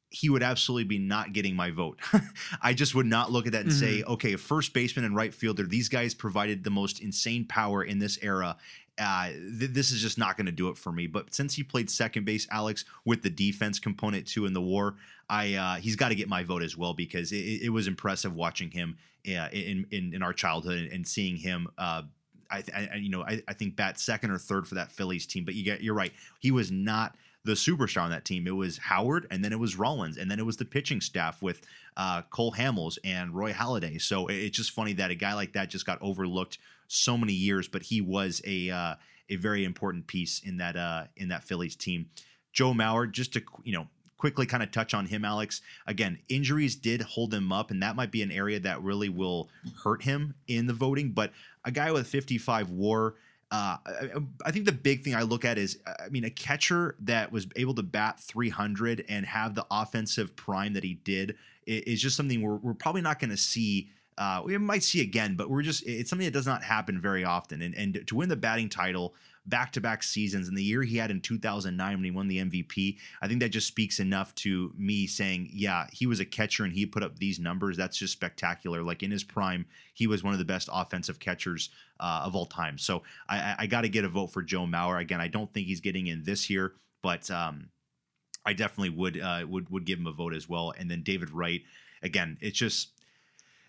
he 0.09 0.29
would 0.29 0.43
absolutely 0.43 0.85
be 0.85 0.97
not 0.97 1.33
getting 1.33 1.55
my 1.55 1.71
vote. 1.71 1.99
I 2.61 2.73
just 2.73 2.95
would 2.95 3.05
not 3.05 3.31
look 3.31 3.45
at 3.47 3.51
that 3.51 3.63
and 3.63 3.73
say, 3.73 4.03
okay, 4.03 4.33
a 4.33 4.37
first 4.37 4.73
baseman 4.73 5.05
and 5.05 5.15
right 5.15 5.33
fielder, 5.33 5.63
these 5.63 5.89
guys 5.89 6.13
provided 6.13 6.63
the 6.63 6.69
most 6.69 7.01
insane 7.01 7.45
power 7.45 7.83
in 7.83 7.99
this 7.99 8.17
era. 8.21 8.55
Uh, 8.97 9.27
th- 9.29 9.71
this 9.71 9.91
is 9.91 10.01
just 10.01 10.17
not 10.17 10.37
going 10.37 10.45
to 10.45 10.53
do 10.53 10.69
it 10.69 10.77
for 10.77 10.91
me. 10.91 11.05
But 11.05 11.33
since 11.33 11.55
he 11.55 11.63
played 11.63 11.89
second 11.89 12.23
base, 12.25 12.47
Alex, 12.49 12.85
with 13.03 13.23
the 13.23 13.29
defense 13.29 13.77
component 13.77 14.25
too 14.25 14.45
in 14.45 14.53
the 14.53 14.61
war, 14.61 14.95
I 15.29 15.53
uh, 15.55 15.75
he's 15.75 15.95
got 15.95 16.09
to 16.09 16.15
get 16.15 16.29
my 16.29 16.43
vote 16.43 16.63
as 16.63 16.77
well 16.77 16.93
because 16.93 17.31
it, 17.31 17.63
it 17.63 17.69
was 17.69 17.87
impressive 17.87 18.35
watching 18.35 18.71
him 18.71 18.97
uh, 19.27 19.49
in, 19.51 19.85
in 19.91 20.13
in 20.13 20.21
our 20.23 20.33
childhood 20.33 20.89
and, 20.91 21.07
seeing 21.07 21.35
him. 21.35 21.67
Uh, 21.77 22.03
I, 22.51 22.63
I 22.75 22.95
you 22.95 23.09
know 23.09 23.23
I, 23.23 23.41
I 23.47 23.53
think 23.53 23.75
bat 23.75 23.99
second 23.99 24.31
or 24.31 24.37
third 24.37 24.67
for 24.67 24.75
that 24.75 24.91
Phillies 24.91 25.25
team. 25.25 25.45
But 25.45 25.55
you 25.55 25.63
get 25.63 25.81
you're 25.81 25.95
right. 25.95 26.13
He 26.39 26.51
was 26.51 26.71
not 26.71 27.15
the 27.43 27.53
superstar 27.53 28.01
on 28.03 28.09
that 28.11 28.25
team. 28.25 28.47
It 28.47 28.55
was 28.55 28.77
Howard, 28.77 29.27
and 29.31 29.43
then 29.43 29.51
it 29.51 29.59
was 29.59 29.77
Rollins, 29.77 30.17
and 30.17 30.29
then 30.29 30.39
it 30.39 30.45
was 30.45 30.57
the 30.57 30.65
pitching 30.65 31.01
staff 31.01 31.41
with 31.41 31.61
uh, 31.97 32.23
Cole 32.23 32.51
Hamels 32.53 32.97
and 33.03 33.35
Roy 33.35 33.51
Halladay. 33.53 34.01
So 34.01 34.27
it- 34.27 34.35
it's 34.35 34.57
just 34.57 34.71
funny 34.71 34.93
that 34.93 35.11
a 35.11 35.15
guy 35.15 35.33
like 35.33 35.53
that 35.53 35.69
just 35.69 35.85
got 35.85 35.99
overlooked 36.01 36.57
so 36.87 37.17
many 37.17 37.33
years, 37.33 37.67
but 37.67 37.83
he 37.83 38.01
was 38.01 38.41
a 38.45 38.69
uh, 38.69 38.95
a 39.29 39.35
very 39.37 39.63
important 39.65 40.05
piece 40.07 40.39
in 40.43 40.57
that 40.57 40.75
uh, 40.75 41.05
in 41.17 41.29
that 41.29 41.43
Phillies 41.43 41.75
team. 41.75 42.09
Joe 42.53 42.73
Mauer, 42.73 43.11
just 43.11 43.33
to 43.33 43.41
you 43.63 43.73
know 43.73 43.87
quickly 44.25 44.47
kind 44.47 44.63
of 44.63 44.71
touch 44.71 44.95
on 44.95 45.05
him, 45.05 45.23
Alex. 45.23 45.61
Again, 45.85 46.17
injuries 46.29 46.75
did 46.75 46.99
hold 47.01 47.31
him 47.31 47.51
up, 47.51 47.69
and 47.69 47.83
that 47.83 47.95
might 47.95 48.09
be 48.09 48.23
an 48.23 48.31
area 48.31 48.59
that 48.59 48.81
really 48.81 49.07
will 49.07 49.49
hurt 49.83 50.01
him 50.01 50.33
in 50.47 50.65
the 50.65 50.73
voting. 50.73 51.11
But 51.11 51.31
a 51.63 51.69
guy 51.69 51.91
with 51.91 52.07
55 52.07 52.71
WAR. 52.71 53.13
Uh, 53.51 53.77
I, 54.43 54.51
think 54.51 54.65
the 54.65 54.71
big 54.71 55.03
thing 55.03 55.13
I 55.13 55.21
look 55.21 55.45
at 55.45 55.59
is, 55.59 55.77
I 55.85 56.09
mean, 56.09 56.23
a 56.23 56.31
catcher 56.31 56.95
that 57.01 57.31
was 57.31 57.45
able 57.55 57.75
to 57.75 57.83
bat 57.83 58.19
300 58.19 59.05
and 59.07 59.27
have 59.27 59.53
the 59.53 59.67
offensive 59.69 60.35
prime 60.35 60.73
that 60.73 60.83
he 60.83 60.95
did 60.95 61.35
is 61.67 62.01
just 62.01 62.17
something 62.17 62.41
we're, 62.41 62.55
we're 62.55 62.73
probably 62.73 63.01
not 63.01 63.19
going 63.19 63.29
to 63.29 63.37
see. 63.37 63.89
Uh, 64.17 64.41
we 64.43 64.57
might 64.57 64.81
see 64.81 65.01
again, 65.01 65.35
but 65.35 65.51
we're 65.51 65.61
just, 65.61 65.85
it's 65.85 66.09
something 66.09 66.25
that 66.25 66.33
does 66.33 66.47
not 66.47 66.63
happen 66.63 66.99
very 66.99 67.23
often. 67.23 67.61
And, 67.61 67.75
and 67.75 68.07
to 68.07 68.15
win 68.15 68.29
the 68.29 68.35
batting 68.35 68.69
title 68.69 69.13
back 69.47 69.71
to 69.73 69.81
back 69.81 70.01
seasons 70.01 70.47
and 70.47 70.57
the 70.57 70.63
year 70.63 70.83
he 70.83 70.97
had 70.97 71.11
in 71.11 71.21
2009 71.21 71.95
when 71.95 72.03
he 72.03 72.11
won 72.11 72.27
the 72.27 72.39
MVP, 72.39 72.97
I 73.21 73.27
think 73.27 73.39
that 73.41 73.49
just 73.49 73.67
speaks 73.67 73.99
enough 73.99 74.33
to 74.35 74.73
me 74.77 75.07
saying, 75.07 75.49
yeah, 75.53 75.87
he 75.91 76.07
was 76.07 76.19
a 76.19 76.25
catcher 76.25 76.63
and 76.63 76.73
he 76.73 76.85
put 76.85 77.03
up 77.03 77.19
these 77.19 77.39
numbers. 77.39 77.77
That's 77.77 77.97
just 77.97 78.13
spectacular. 78.13 78.81
Like 78.81 79.03
in 79.03 79.11
his 79.11 79.23
prime, 79.23 79.65
he 79.93 80.07
was 80.07 80.23
one 80.23 80.33
of 80.33 80.39
the 80.39 80.45
best 80.45 80.69
offensive 80.71 81.19
catchers 81.19 81.69
uh, 81.99 82.23
of 82.25 82.35
all 82.35 82.45
time. 82.45 82.77
So 82.77 83.03
I, 83.29 83.55
I, 83.59 83.67
got 83.67 83.81
to 83.81 83.89
get 83.89 84.03
a 84.03 84.09
vote 84.09 84.27
for 84.27 84.41
Joe 84.41 84.65
Mauer. 84.65 84.99
Again, 84.99 85.21
I 85.21 85.27
don't 85.27 85.53
think 85.53 85.67
he's 85.67 85.79
getting 85.79 86.07
in 86.07 86.23
this 86.23 86.49
year, 86.49 86.73
but 87.01 87.29
um, 87.31 87.69
I 88.45 88.53
definitely 88.53 88.89
would 88.89 89.19
uh, 89.19 89.45
would 89.47 89.69
would 89.69 89.85
give 89.85 89.99
him 89.99 90.07
a 90.07 90.11
vote 90.11 90.33
as 90.33 90.49
well. 90.49 90.73
And 90.77 90.91
then 90.91 91.03
David 91.03 91.29
Wright, 91.29 91.61
again, 92.03 92.37
it's 92.41 92.57
just 92.57 92.89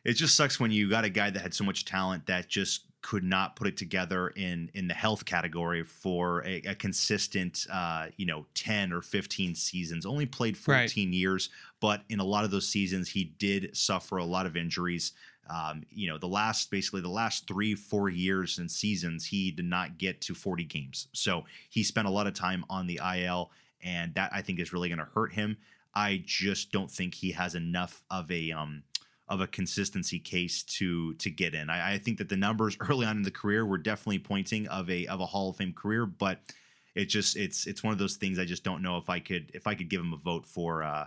it 0.04 0.14
just 0.14 0.36
sucks 0.36 0.58
when 0.58 0.70
you 0.70 0.88
got 0.88 1.04
a 1.04 1.08
guy 1.08 1.30
that 1.30 1.40
had 1.40 1.54
so 1.54 1.64
much 1.64 1.84
talent 1.84 2.26
that 2.26 2.48
just 2.48 2.82
could 3.06 3.22
not 3.22 3.54
put 3.54 3.68
it 3.68 3.76
together 3.76 4.28
in 4.30 4.68
in 4.74 4.88
the 4.88 4.94
health 4.94 5.24
category 5.24 5.84
for 5.84 6.44
a, 6.44 6.56
a 6.66 6.74
consistent 6.74 7.64
uh, 7.72 8.06
you 8.16 8.26
know 8.26 8.44
10 8.54 8.92
or 8.92 9.00
15 9.00 9.54
seasons 9.54 10.04
only 10.04 10.26
played 10.26 10.56
Right. 10.66 10.90
14 10.90 11.12
years 11.12 11.48
but 11.80 12.02
in 12.08 12.18
a 12.18 12.24
lot 12.24 12.44
of 12.44 12.50
those 12.50 12.66
seasons 12.66 13.08
he 13.08 13.22
did 13.38 13.76
suffer 13.76 14.16
a 14.16 14.24
lot 14.24 14.44
of 14.44 14.56
injuries 14.56 15.12
um, 15.48 15.84
you 15.88 16.08
know 16.08 16.18
the 16.18 16.26
last 16.26 16.68
basically 16.68 17.00
the 17.00 17.08
last 17.08 17.46
three 17.46 17.76
four 17.76 18.08
years 18.08 18.58
and 18.58 18.68
seasons 18.68 19.24
he 19.26 19.52
did 19.52 19.66
not 19.66 19.98
get 19.98 20.20
to 20.22 20.34
40 20.34 20.64
games 20.64 21.06
so 21.12 21.44
he 21.70 21.84
spent 21.84 22.08
a 22.08 22.10
lot 22.10 22.26
of 22.26 22.34
time 22.34 22.64
on 22.68 22.88
the 22.88 22.98
il 23.04 23.52
and 23.84 24.12
that 24.14 24.30
I 24.32 24.42
think 24.42 24.58
is 24.58 24.72
really 24.72 24.88
going 24.88 24.98
to 24.98 25.12
hurt 25.14 25.32
him. 25.32 25.58
I 25.94 26.22
just 26.26 26.72
don't 26.72 26.90
think 26.90 27.14
he 27.14 27.30
has 27.32 27.54
enough 27.54 28.02
of 28.10 28.30
a 28.32 28.50
um 28.50 28.82
of 29.28 29.40
a 29.40 29.46
consistency 29.46 30.18
case 30.18 30.62
to 30.62 31.14
to 31.14 31.30
get 31.30 31.54
in. 31.54 31.68
I, 31.68 31.94
I 31.94 31.98
think 31.98 32.18
that 32.18 32.28
the 32.28 32.36
numbers 32.36 32.76
early 32.88 33.06
on 33.06 33.16
in 33.16 33.22
the 33.22 33.30
career 33.30 33.64
were 33.64 33.78
definitely 33.78 34.20
pointing 34.20 34.66
of 34.68 34.88
a 34.90 35.06
of 35.06 35.20
a 35.20 35.26
Hall 35.26 35.50
of 35.50 35.56
Fame 35.56 35.72
career, 35.72 36.06
but 36.06 36.40
it 36.94 37.06
just 37.06 37.36
it's 37.36 37.66
it's 37.66 37.82
one 37.82 37.92
of 37.92 37.98
those 37.98 38.16
things 38.16 38.38
I 38.38 38.44
just 38.44 38.64
don't 38.64 38.82
know 38.82 38.96
if 38.96 39.10
I 39.10 39.20
could 39.20 39.50
if 39.54 39.66
I 39.66 39.74
could 39.74 39.88
give 39.88 40.00
him 40.00 40.12
a 40.12 40.16
vote 40.18 40.46
for 40.46 40.82
uh 40.82 41.06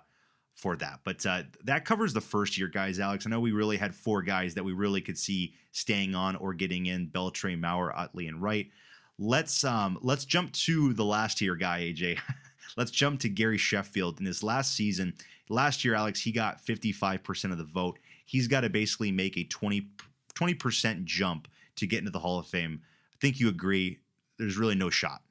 for 0.59 0.75
that. 0.75 0.99
But 1.05 1.25
uh, 1.25 1.43
that 1.63 1.85
covers 1.85 2.13
the 2.13 2.21
first 2.21 2.57
year 2.57 2.67
guys, 2.67 2.99
Alex. 2.99 3.25
I 3.25 3.29
know 3.29 3.39
we 3.39 3.53
really 3.53 3.77
had 3.77 3.95
four 3.95 4.21
guys 4.21 4.55
that 4.55 4.63
we 4.63 4.73
really 4.73 4.99
could 4.99 5.17
see 5.17 5.53
staying 5.71 6.15
on 6.15 6.35
or 6.35 6.53
getting 6.53 6.85
in: 6.85 7.07
Beltre, 7.07 7.59
Mauer, 7.59 7.93
Utley, 7.95 8.27
and 8.27 8.41
Wright. 8.41 8.69
Let's 9.17 9.63
um 9.63 9.97
let's 10.01 10.25
jump 10.25 10.51
to 10.53 10.93
the 10.93 11.05
last 11.05 11.41
year 11.41 11.55
guy, 11.55 11.81
AJ. 11.81 12.19
let's 12.77 12.91
jump 12.91 13.21
to 13.21 13.29
Gary 13.29 13.57
Sheffield 13.57 14.19
in 14.19 14.25
his 14.25 14.43
last 14.43 14.75
season. 14.75 15.13
Last 15.49 15.83
year, 15.83 15.95
Alex, 15.95 16.21
he 16.21 16.31
got 16.31 16.63
55% 16.63 17.51
of 17.51 17.57
the 17.57 17.63
vote. 17.63 17.97
He's 18.29 18.47
got 18.47 18.61
to 18.61 18.69
basically 18.69 19.11
make 19.11 19.37
a 19.37 19.43
20 19.43 19.87
20% 20.35 21.03
jump 21.05 21.47
to 21.77 21.87
get 21.87 21.97
into 21.99 22.11
the 22.11 22.19
Hall 22.19 22.37
of 22.37 22.45
Fame. 22.45 22.81
I 23.13 23.17
think 23.19 23.39
you 23.39 23.49
agree. 23.49 23.97
There's 24.37 24.55
really 24.55 24.75
no 24.75 24.91
shot. 24.91 25.23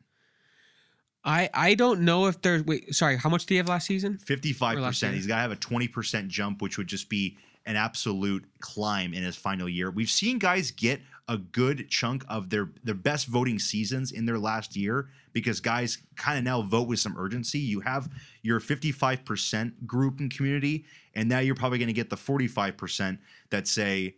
I 1.25 1.49
I 1.55 1.75
don't 1.75 2.01
know 2.01 2.27
if 2.27 2.41
there's 2.43 2.65
wait 2.65 2.93
sorry 2.93 3.17
how 3.17 3.29
much 3.29 3.47
did 3.47 3.55
he 3.55 3.59
have 3.59 3.69
last 3.69 3.87
season? 3.87 4.19
Fifty 4.19 4.53
five 4.53 4.79
percent. 4.79 5.15
He's 5.15 5.29
got 5.29 5.37
to 5.37 5.43
have 5.43 5.53
a 5.53 5.57
twenty 5.57 5.87
percent 5.87 6.29
jump, 6.29 6.61
which 6.61 6.77
would 6.77 6.89
just 6.89 7.09
be 7.09 7.39
an 7.69 7.77
absolute 7.77 8.45
climb 8.61 9.13
in 9.13 9.23
his 9.23 9.37
final 9.37 9.69
year. 9.69 9.91
We've 9.91 10.11
seen 10.11 10.39
guys 10.39 10.71
get 10.71 11.01
a 11.29 11.37
good 11.37 11.91
chunk 11.91 12.25
of 12.29 12.49
their 12.49 12.71
their 12.83 12.95
best 12.95 13.27
voting 13.27 13.59
seasons 13.59 14.11
in 14.11 14.25
their 14.25 14.39
last 14.39 14.75
year 14.75 15.11
because 15.35 15.61
guys 15.61 15.99
kind 16.17 16.39
of 16.39 16.45
now 16.45 16.63
vote 16.63 16.89
with 16.89 16.99
some 16.99 17.17
urgency. 17.19 17.59
You 17.59 17.81
have 17.81 18.11
your 18.43 18.59
fifty 18.59 18.91
five 18.91 19.25
percent 19.25 19.87
group 19.87 20.19
and 20.19 20.35
community, 20.35 20.87
and 21.15 21.29
now 21.29 21.41
you're 21.41 21.55
probably 21.55 21.79
going 21.79 21.89
to 21.89 21.93
get 21.93 22.09
the 22.09 22.17
forty 22.17 22.49
five 22.49 22.77
percent 22.77 23.21
that 23.51 23.69
say 23.69 24.15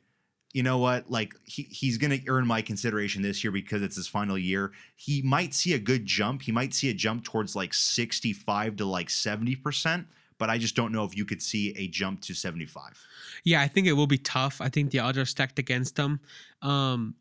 you 0.53 0.65
know 0.65 0.79
what? 0.79 1.11
Like 1.11 1.35
he, 1.45 1.63
he's 1.63 1.97
going 1.97 2.11
to 2.11 2.29
earn 2.29 2.47
my 2.47 2.61
consideration 2.61 3.23
this 3.23 3.45
year 3.45 3.53
because 3.53 3.83
it's 3.83 3.97
his 3.97 4.09
final 4.09 4.37
year. 4.37 4.73
He 4.97 5.23
might 5.23 5.55
see 5.55 5.75
a 5.75 5.79
good 5.79 6.07
jump. 6.07 6.43
He 6.43 6.53
might 6.53 6.75
see 6.75 6.91
a 6.91 6.95
jump 6.95 7.25
towards 7.25 7.55
like 7.55 7.73
65 7.73 8.77
to 8.77 8.85
like 8.85 9.09
70%, 9.09 10.07
but 10.41 10.49
I 10.49 10.57
just 10.57 10.75
don't 10.75 10.91
know 10.91 11.05
if 11.05 11.15
you 11.17 11.27
could 11.27 11.43
see 11.43 11.75
a 11.77 11.87
jump 11.87 12.23
to 12.23 12.35
75. 12.35 13.07
Yeah, 13.45 13.61
I 13.61 13.69
think 13.69 13.87
it 13.87 13.93
will 13.93 14.07
be 14.09 14.19
tough. 14.19 14.61
I 14.61 14.71
think 14.71 14.91
the 14.91 14.99
odds 14.99 15.19
are 15.19 15.27
stacked 15.27 15.59
against 15.59 15.97
them. 15.97 16.19
Um, 16.63 17.15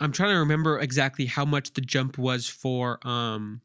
I'm 0.00 0.10
trying 0.10 0.30
to 0.34 0.40
remember 0.40 0.80
exactly 0.80 1.26
how 1.26 1.44
much 1.44 1.72
the 1.72 1.80
jump 1.80 2.18
was 2.18 2.48
for 2.48 2.98
um, 3.06 3.60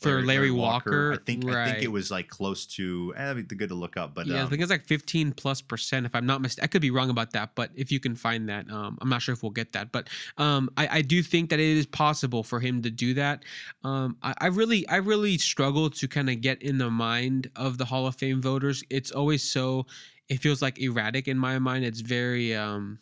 for 0.00 0.22
Larry, 0.22 0.50
Walker. 0.50 1.12
I 1.12 1.24
think 1.24 1.44
I 1.46 1.72
think 1.72 1.84
it 1.84 1.92
was 1.92 2.10
like 2.10 2.28
close 2.28 2.66
to 2.66 3.14
eh, 3.16 3.26
that'd 3.26 3.48
be 3.48 3.56
good 3.56 3.68
to 3.70 3.74
look 3.74 3.96
up, 3.96 4.14
but 4.14 4.26
yeah, 4.26 4.38
I 4.38 4.40
um, 4.40 4.50
think 4.50 4.62
it's 4.62 4.70
like 4.70 4.84
15 4.84 5.32
plus 5.32 5.60
percent. 5.60 6.06
If 6.06 6.14
I'm 6.14 6.26
not 6.26 6.40
mistaken, 6.40 6.64
I 6.64 6.68
could 6.68 6.82
be 6.82 6.90
wrong 6.90 7.10
about 7.10 7.32
that, 7.32 7.54
but 7.54 7.70
if 7.74 7.90
you 7.90 8.00
can 8.00 8.14
find 8.14 8.48
that, 8.48 8.70
um, 8.70 8.98
I'm 9.00 9.08
not 9.08 9.22
sure 9.22 9.32
if 9.32 9.42
we'll 9.42 9.50
get 9.50 9.72
that. 9.72 9.92
But 9.92 10.08
um, 10.38 10.70
I, 10.76 10.98
I 10.98 11.02
do 11.02 11.22
think 11.22 11.50
that 11.50 11.58
it 11.58 11.76
is 11.76 11.86
possible 11.86 12.42
for 12.42 12.60
him 12.60 12.82
to 12.82 12.90
do 12.90 13.14
that. 13.14 13.44
Um, 13.84 14.16
I, 14.22 14.34
I 14.40 14.46
really, 14.46 14.88
I 14.88 14.96
really 14.96 15.38
struggle 15.38 15.90
to 15.90 16.08
kind 16.08 16.30
of 16.30 16.40
get 16.40 16.62
in 16.62 16.78
the 16.78 16.90
mind 16.90 17.50
of 17.56 17.78
the 17.78 17.84
Hall 17.84 18.06
of 18.06 18.14
Fame 18.14 18.40
voters. 18.40 18.82
It's 18.90 19.10
always 19.10 19.42
so. 19.42 19.86
It 20.28 20.40
feels 20.40 20.60
like 20.60 20.78
erratic 20.78 21.26
in 21.26 21.38
my 21.38 21.58
mind. 21.58 21.84
It's 21.84 22.00
very 22.00 22.54
um, 22.54 22.98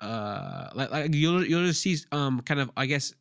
uh, 0.00 0.70
like, 0.74 0.90
like 0.90 1.14
you'll 1.14 1.44
you'll 1.44 1.66
just 1.66 1.82
see 1.82 1.96
um, 2.12 2.40
kind 2.40 2.60
of 2.60 2.70
I 2.76 2.86
guess 2.86 3.12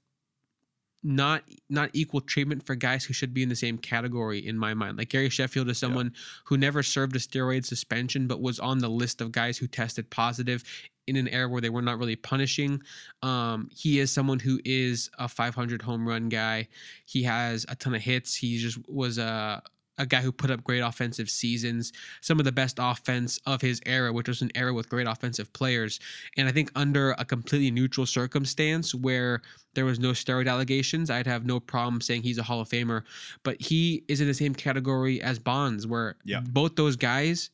not 1.03 1.43
not 1.69 1.89
equal 1.93 2.21
treatment 2.21 2.65
for 2.65 2.75
guys 2.75 3.05
who 3.05 3.13
should 3.13 3.33
be 3.33 3.43
in 3.43 3.49
the 3.49 3.55
same 3.55 3.77
category 3.77 4.45
in 4.45 4.57
my 4.57 4.73
mind. 4.73 4.97
Like 4.97 5.09
Gary 5.09 5.29
Sheffield 5.29 5.69
is 5.69 5.77
someone 5.77 6.13
who 6.45 6.57
never 6.57 6.83
served 6.83 7.15
a 7.15 7.19
steroid 7.19 7.65
suspension 7.65 8.27
but 8.27 8.41
was 8.41 8.59
on 8.59 8.79
the 8.79 8.89
list 8.89 9.21
of 9.21 9.31
guys 9.31 9.57
who 9.57 9.67
tested 9.67 10.09
positive 10.09 10.63
in 11.07 11.15
an 11.15 11.27
era 11.29 11.49
where 11.49 11.61
they 11.61 11.69
were 11.69 11.81
not 11.81 11.97
really 11.97 12.15
punishing. 12.15 12.81
Um, 13.23 13.69
he 13.73 13.99
is 13.99 14.11
someone 14.11 14.39
who 14.39 14.59
is 14.63 15.09
a 15.17 15.27
500 15.27 15.81
home 15.81 16.07
run 16.07 16.29
guy. 16.29 16.67
He 17.05 17.23
has 17.23 17.65
a 17.67 17.75
ton 17.75 17.95
of 17.95 18.01
hits. 18.01 18.35
He 18.35 18.57
just 18.59 18.77
was 18.87 19.17
a 19.17 19.63
a 19.99 20.05
guy 20.05 20.21
who 20.21 20.31
put 20.31 20.49
up 20.49 20.63
great 20.63 20.79
offensive 20.79 21.29
seasons, 21.29 21.93
some 22.21 22.39
of 22.39 22.45
the 22.45 22.51
best 22.51 22.77
offense 22.79 23.39
of 23.45 23.61
his 23.61 23.79
era, 23.85 24.11
which 24.11 24.27
was 24.27 24.41
an 24.41 24.49
era 24.55 24.73
with 24.73 24.89
great 24.89 25.07
offensive 25.07 25.51
players. 25.53 25.99
And 26.37 26.47
I 26.47 26.51
think 26.51 26.71
under 26.75 27.11
a 27.11 27.25
completely 27.25 27.69
neutral 27.69 28.05
circumstance 28.07 28.95
where 28.95 29.41
there 29.75 29.85
was 29.85 29.99
no 29.99 30.11
steroid 30.11 30.49
allegations, 30.49 31.09
I'd 31.09 31.27
have 31.27 31.45
no 31.45 31.59
problem 31.59 32.01
saying 32.01 32.23
he's 32.23 32.37
a 32.39 32.43
Hall 32.43 32.61
of 32.61 32.69
Famer. 32.69 33.03
But 33.43 33.61
he 33.61 34.03
is 34.07 34.21
in 34.21 34.27
the 34.27 34.33
same 34.33 34.55
category 34.55 35.21
as 35.21 35.37
Bonds, 35.37 35.85
where 35.85 36.15
both 36.49 36.75
those 36.75 36.95
guys, 36.95 37.49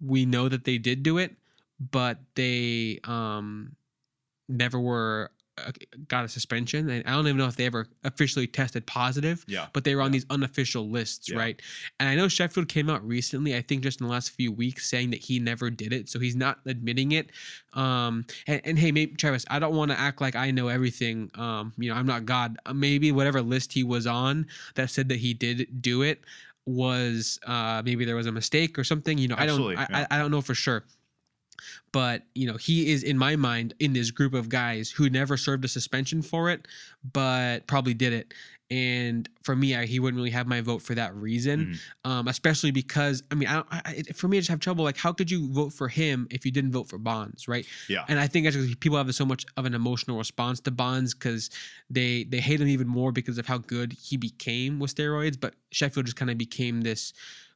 we 0.00 0.24
know 0.24 0.48
that 0.48 0.64
they 0.64 0.78
did 0.78 1.02
do 1.02 1.18
it, 1.18 1.34
but 1.90 2.18
they 2.36 3.00
um 3.04 3.74
never 4.48 4.78
were 4.78 5.30
got 6.08 6.24
a 6.24 6.28
suspension. 6.28 6.88
And 6.88 7.06
I 7.06 7.10
don't 7.10 7.26
even 7.26 7.36
know 7.36 7.46
if 7.46 7.56
they 7.56 7.66
ever 7.66 7.86
officially 8.04 8.46
tested 8.46 8.86
positive 8.86 9.44
yeah. 9.46 9.66
but 9.72 9.84
they 9.84 9.94
were 9.94 10.00
on 10.02 10.08
Yeah. 10.10 10.12
these 10.12 10.26
unofficial 10.30 10.88
lists, 10.88 11.28
Yeah. 11.28 11.36
right? 11.38 11.62
And 12.00 12.08
I 12.08 12.14
know 12.14 12.26
Sheffield 12.28 12.68
came 12.68 12.88
out 12.88 13.06
recently, 13.06 13.54
I 13.54 13.60
think 13.62 13.82
just 13.82 14.00
in 14.00 14.06
the 14.06 14.12
last 14.12 14.30
few 14.30 14.50
weeks, 14.50 14.88
saying 14.88 15.10
that 15.10 15.20
he 15.20 15.38
never 15.38 15.68
did 15.70 15.92
it, 15.92 16.08
so 16.08 16.18
he's 16.18 16.36
not 16.36 16.60
admitting 16.66 17.12
it. 17.12 17.30
Um, 17.74 18.24
and, 18.46 18.60
and 18.64 18.78
hey, 18.78 18.92
maybe 18.92 19.14
Travis, 19.16 19.44
I 19.50 19.58
don't 19.58 19.74
want 19.76 19.90
to 19.90 20.00
act 20.00 20.20
like 20.20 20.36
I 20.36 20.50
know 20.50 20.68
everything. 20.68 21.30
Um, 21.34 21.72
you 21.76 21.90
know, 21.90 21.96
I'm 21.96 22.06
not 22.06 22.24
God. 22.24 22.56
Uh, 22.66 22.72
Maybe 22.72 23.12
whatever 23.12 23.40
list 23.42 23.72
he 23.72 23.84
was 23.84 24.06
on 24.06 24.46
that 24.74 24.90
said 24.90 25.08
that 25.10 25.18
he 25.18 25.34
did 25.34 25.80
do 25.82 26.02
it 26.02 26.24
was 26.64 27.38
uh 27.46 27.82
maybe 27.84 28.04
there 28.04 28.14
was 28.16 28.26
a 28.26 28.32
mistake 28.32 28.78
or 28.78 28.84
something. 28.84 29.18
You 29.18 29.28
know, 29.28 29.34
Absolutely, 29.36 29.76
I 29.76 29.84
don't, 29.86 29.94
I, 29.94 29.98
yeah. 30.00 30.06
I, 30.10 30.16
I 30.16 30.18
don't 30.18 30.30
know 30.30 30.40
for 30.40 30.54
sure. 30.54 30.84
But 31.92 32.22
you 32.34 32.46
know, 32.46 32.56
he 32.56 32.90
is 32.92 33.02
in 33.02 33.18
my 33.18 33.36
mind 33.36 33.74
in 33.78 33.92
this 33.92 34.10
group 34.10 34.34
of 34.34 34.48
guys 34.48 34.90
who 34.90 35.08
never 35.10 35.36
served 35.36 35.64
a 35.64 35.68
suspension 35.68 36.22
for 36.22 36.50
it, 36.50 36.66
but 37.12 37.66
probably 37.66 37.94
did 37.94 38.12
it. 38.12 38.34
And 38.70 39.28
for 39.42 39.54
me, 39.54 39.76
I, 39.76 39.84
he 39.84 40.00
wouldn't 40.00 40.16
really 40.16 40.30
have 40.30 40.46
my 40.46 40.62
vote 40.62 40.80
for 40.80 40.94
that 40.94 41.14
reason, 41.14 41.74
Mhm. 42.04 42.10
um, 42.10 42.26
especially 42.28 42.70
because 42.70 43.22
I 43.30 43.34
mean, 43.34 43.46
I, 43.46 43.58
I, 43.70 43.82
I- 44.08 44.12
for 44.14 44.28
me, 44.28 44.38
I 44.38 44.40
just 44.40 44.48
have 44.48 44.60
trouble. 44.60 44.82
Like, 44.82 44.96
how 44.96 45.12
could 45.12 45.30
you 45.30 45.52
vote 45.52 45.74
for 45.74 45.88
him 45.88 46.26
if 46.30 46.46
you 46.46 46.52
didn't 46.52 46.72
vote 46.72 46.88
for 46.88 46.96
Bonds, 46.96 47.46
right? 47.48 47.66
Yeah. 47.90 48.06
And 48.08 48.18
I 48.18 48.26
think 48.28 48.46
actually 48.46 48.74
people 48.76 48.96
have 48.96 49.14
so 49.14 49.26
much 49.26 49.44
of 49.58 49.66
an 49.66 49.74
emotional 49.74 50.16
response 50.16 50.58
to 50.60 50.70
Bonds 50.70 51.12
because 51.12 51.50
they 51.90 52.24
they 52.24 52.40
hate 52.40 52.62
him 52.62 52.68
even 52.68 52.88
more 52.88 53.12
because 53.12 53.36
of 53.36 53.46
how 53.46 53.58
good 53.58 53.92
he 53.92 54.16
became 54.16 54.78
with 54.78 54.94
steroids. 54.94 55.38
But 55.38 55.52
Sheffield 55.70 56.06
just 56.06 56.16
kind 56.16 56.30
of 56.30 56.38
became 56.38 56.80
this 56.80 57.12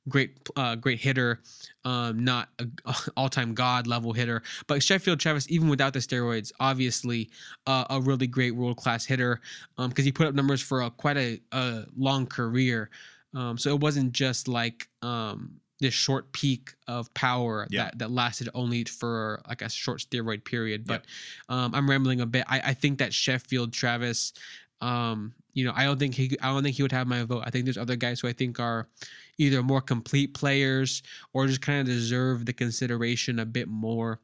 great 0.08 0.38
uh, 0.56 0.74
great 0.76 0.98
hitter, 1.00 1.40
um, 1.84 2.24
not 2.24 2.48
a 2.58 2.66
all 3.16 3.28
time 3.28 3.54
god 3.54 3.86
level 3.86 4.12
hitter. 4.12 4.42
But 4.66 4.82
Sheffield 4.82 5.20
Travis, 5.20 5.46
even 5.50 5.68
without 5.68 5.92
the 5.92 5.98
steroids, 6.00 6.52
obviously 6.60 7.30
uh, 7.66 7.84
a 7.90 8.00
really 8.00 8.26
great 8.26 8.52
world 8.52 8.76
class 8.76 9.04
hitter 9.04 9.40
because 9.76 10.04
he 10.04 10.12
put 10.12 10.26
up 10.26 10.34
numbers 10.34 10.62
for 10.62 10.82
a, 10.82 10.90
quite 10.90 11.16
a, 11.16 11.40
a 11.52 11.84
long 11.96 12.26
career. 12.26 12.90
Um, 13.34 13.58
so 13.58 13.70
it 13.74 13.80
wasn't 13.80 14.12
just 14.12 14.48
like 14.48 14.88
um, 15.02 15.60
this 15.78 15.92
short 15.92 16.32
peak 16.32 16.72
of 16.88 17.12
power 17.12 17.66
Yeah. 17.70 17.84
that, 17.84 17.98
that 17.98 18.10
lasted 18.10 18.48
only 18.54 18.84
for 18.84 19.42
like 19.46 19.60
a 19.60 19.68
short 19.68 20.00
steroid 20.00 20.44
period. 20.44 20.86
But 20.86 21.04
um, 21.50 21.74
I'm 21.74 21.88
rambling 21.90 22.22
a 22.22 22.26
bit. 22.26 22.44
I, 22.48 22.60
I 22.60 22.74
think 22.74 22.98
that 22.98 23.12
Sheffield 23.12 23.74
Travis, 23.74 24.32
um, 24.80 25.34
you 25.54 25.64
know, 25.64 25.72
I 25.74 25.84
don't 25.84 25.98
think 25.98 26.14
he 26.14 26.36
I 26.42 26.48
don't 26.48 26.62
think 26.62 26.76
he 26.76 26.82
would 26.82 26.92
have 26.92 27.06
my 27.06 27.22
vote. 27.24 27.42
I 27.46 27.50
think 27.50 27.64
there's 27.64 27.78
other 27.78 27.96
guys 27.96 28.20
who 28.20 28.28
I 28.28 28.32
think 28.32 28.60
are 28.60 28.88
either 29.38 29.62
more 29.62 29.80
complete 29.80 30.34
players 30.34 31.02
or 31.32 31.46
just 31.46 31.62
kind 31.62 31.80
of 31.80 31.86
deserve 31.86 32.44
the 32.44 32.52
consideration 32.52 33.38
a 33.38 33.46
bit 33.46 33.68
more. 33.68 34.20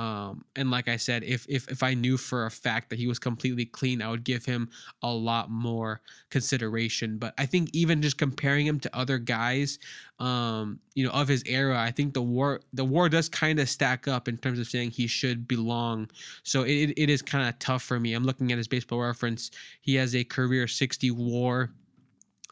Um, 0.00 0.46
and 0.56 0.70
like 0.70 0.88
I 0.88 0.96
said, 0.96 1.24
if 1.24 1.44
if 1.46 1.68
if 1.68 1.82
I 1.82 1.92
knew 1.92 2.16
for 2.16 2.46
a 2.46 2.50
fact 2.50 2.88
that 2.88 2.98
he 2.98 3.06
was 3.06 3.18
completely 3.18 3.66
clean, 3.66 4.00
I 4.00 4.08
would 4.08 4.24
give 4.24 4.46
him 4.46 4.70
a 5.02 5.12
lot 5.12 5.50
more 5.50 6.00
consideration. 6.30 7.18
But 7.18 7.34
I 7.36 7.44
think 7.44 7.68
even 7.74 8.00
just 8.00 8.16
comparing 8.16 8.66
him 8.66 8.80
to 8.80 8.96
other 8.96 9.18
guys, 9.18 9.78
um, 10.18 10.80
you 10.94 11.04
know, 11.04 11.10
of 11.10 11.28
his 11.28 11.42
era, 11.44 11.78
I 11.78 11.90
think 11.90 12.14
the 12.14 12.22
war 12.22 12.62
the 12.72 12.84
war 12.84 13.10
does 13.10 13.28
kind 13.28 13.60
of 13.60 13.68
stack 13.68 14.08
up 14.08 14.26
in 14.26 14.38
terms 14.38 14.58
of 14.58 14.68
saying 14.68 14.92
he 14.92 15.06
should 15.06 15.46
belong. 15.46 16.08
So 16.44 16.62
it, 16.62 16.94
it 16.96 17.10
is 17.10 17.20
kind 17.20 17.46
of 17.46 17.58
tough 17.58 17.82
for 17.82 18.00
me. 18.00 18.14
I'm 18.14 18.24
looking 18.24 18.52
at 18.52 18.56
his 18.56 18.68
baseball 18.68 19.00
reference. 19.00 19.50
He 19.82 19.96
has 19.96 20.16
a 20.16 20.24
career 20.24 20.66
60 20.66 21.10
war. 21.10 21.72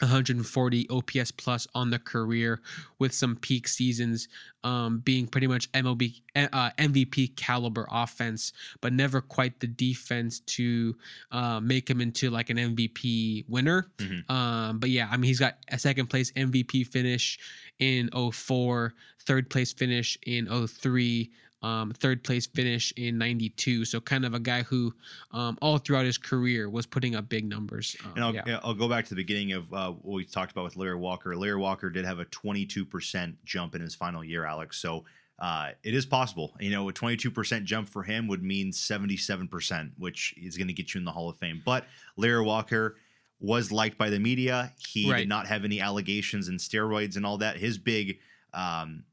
140 0.01 0.89
OPS 0.91 1.31
plus 1.33 1.66
on 1.75 1.91
the 1.91 1.99
career, 1.99 2.61
with 2.99 3.12
some 3.12 3.37
peak 3.37 3.69
seasons 3.69 4.29
um, 4.65 4.99
being 5.01 5.27
pretty 5.27 5.47
much 5.47 5.70
MLB 5.73 6.20
uh, 6.37 6.70
MVP 6.79 7.37
caliber 7.37 7.87
offense, 7.91 8.53
but 8.81 8.93
never 8.93 9.20
quite 9.20 9.61
the 9.61 9.66
defense 9.66 10.41
to 10.41 10.97
uh, 11.33 11.61
make 11.61 11.89
him 11.89 12.01
into 12.01 12.31
like 12.31 12.51
an 12.51 12.57
MVP 12.57 13.45
winner. 13.49 13.91
Mhm. 13.99 14.29
Um, 14.31 14.79
but 14.79 14.91
yeah, 14.91 15.09
I 15.11 15.16
mean 15.16 15.29
he's 15.29 15.39
got 15.41 15.59
a 15.69 15.79
second 15.79 16.07
place 16.07 16.33
MVP 16.33 16.87
finish 16.87 17.39
in 17.79 18.11
04, 18.33 18.95
third 19.20 19.51
place 19.51 19.73
finish 19.73 20.19
in 20.27 20.47
03. 20.47 21.31
Um, 21.62 21.90
third 21.90 22.22
place 22.22 22.47
finish 22.47 22.93
in 22.97 23.18
92. 23.18 23.85
So 23.85 24.01
kind 24.01 24.24
of 24.24 24.35
a 24.35 24.39
guy 24.40 24.62
who 24.62 24.94
um, 25.32 25.59
all 25.60 25.78
throughout 25.78 26.05
his 26.05 26.16
career 26.18 26.70
was 26.70 26.86
putting 26.86 27.16
up 27.16 27.28
big 27.28 27.48
numbers. 27.48 27.97
Um, 28.05 28.12
And 28.14 28.24
I'll, 28.24 28.35
yeah. 28.35 28.60
I'll 28.62 28.74
go 28.74 28.89
back 28.89 29.05
to 29.06 29.10
the 29.10 29.16
beginning 29.22 29.52
of 29.52 29.72
uh, 29.72 29.90
what 29.90 30.14
we 30.14 30.24
talked 30.24 30.52
about 30.52 30.64
with 30.64 30.76
Larry 30.76 30.97
Walker. 30.97 31.35
Larry 31.36 31.56
Walker 31.59 31.90
did 31.90 32.05
have 32.05 32.20
a 32.20 32.24
22% 32.26 33.35
jump 33.44 33.74
in 33.74 33.80
his 33.80 33.94
final 33.94 34.22
year, 34.22 34.44
Alex. 34.44 34.78
So 34.80 35.05
uh, 35.40 35.70
it 35.82 35.94
is 35.94 36.06
possible. 36.06 36.55
You 36.60 36.70
know, 36.70 36.89
a 36.89 36.93
22% 36.93 37.64
jump 37.64 37.89
for 37.89 38.02
him 38.02 38.28
would 38.28 38.43
mean 38.43 38.70
77%, 38.72 39.90
which 39.98 40.35
is 40.36 40.56
going 40.56 40.68
to 40.68 40.72
get 40.74 40.94
you 40.94 40.98
in 40.98 41.05
the 41.05 41.12
Hall 41.12 41.28
of 41.28 41.39
Fame. 41.39 41.62
But 41.64 41.86
Larry 42.16 42.43
Walker 42.44 42.97
was 43.40 43.70
liked 43.70 43.97
by 43.98 44.10
the 44.10 44.18
media. 44.18 44.72
He 44.78 45.10
Right. 45.10 45.18
did 45.18 45.28
not 45.28 45.47
have 45.47 45.64
any 45.64 45.80
allegations 45.80 46.48
and 46.48 46.59
steroids 46.59 47.16
and 47.16 47.24
all 47.24 47.39
that. 47.39 47.56
His 47.56 47.78
big 47.78 48.18
um, 48.52 49.05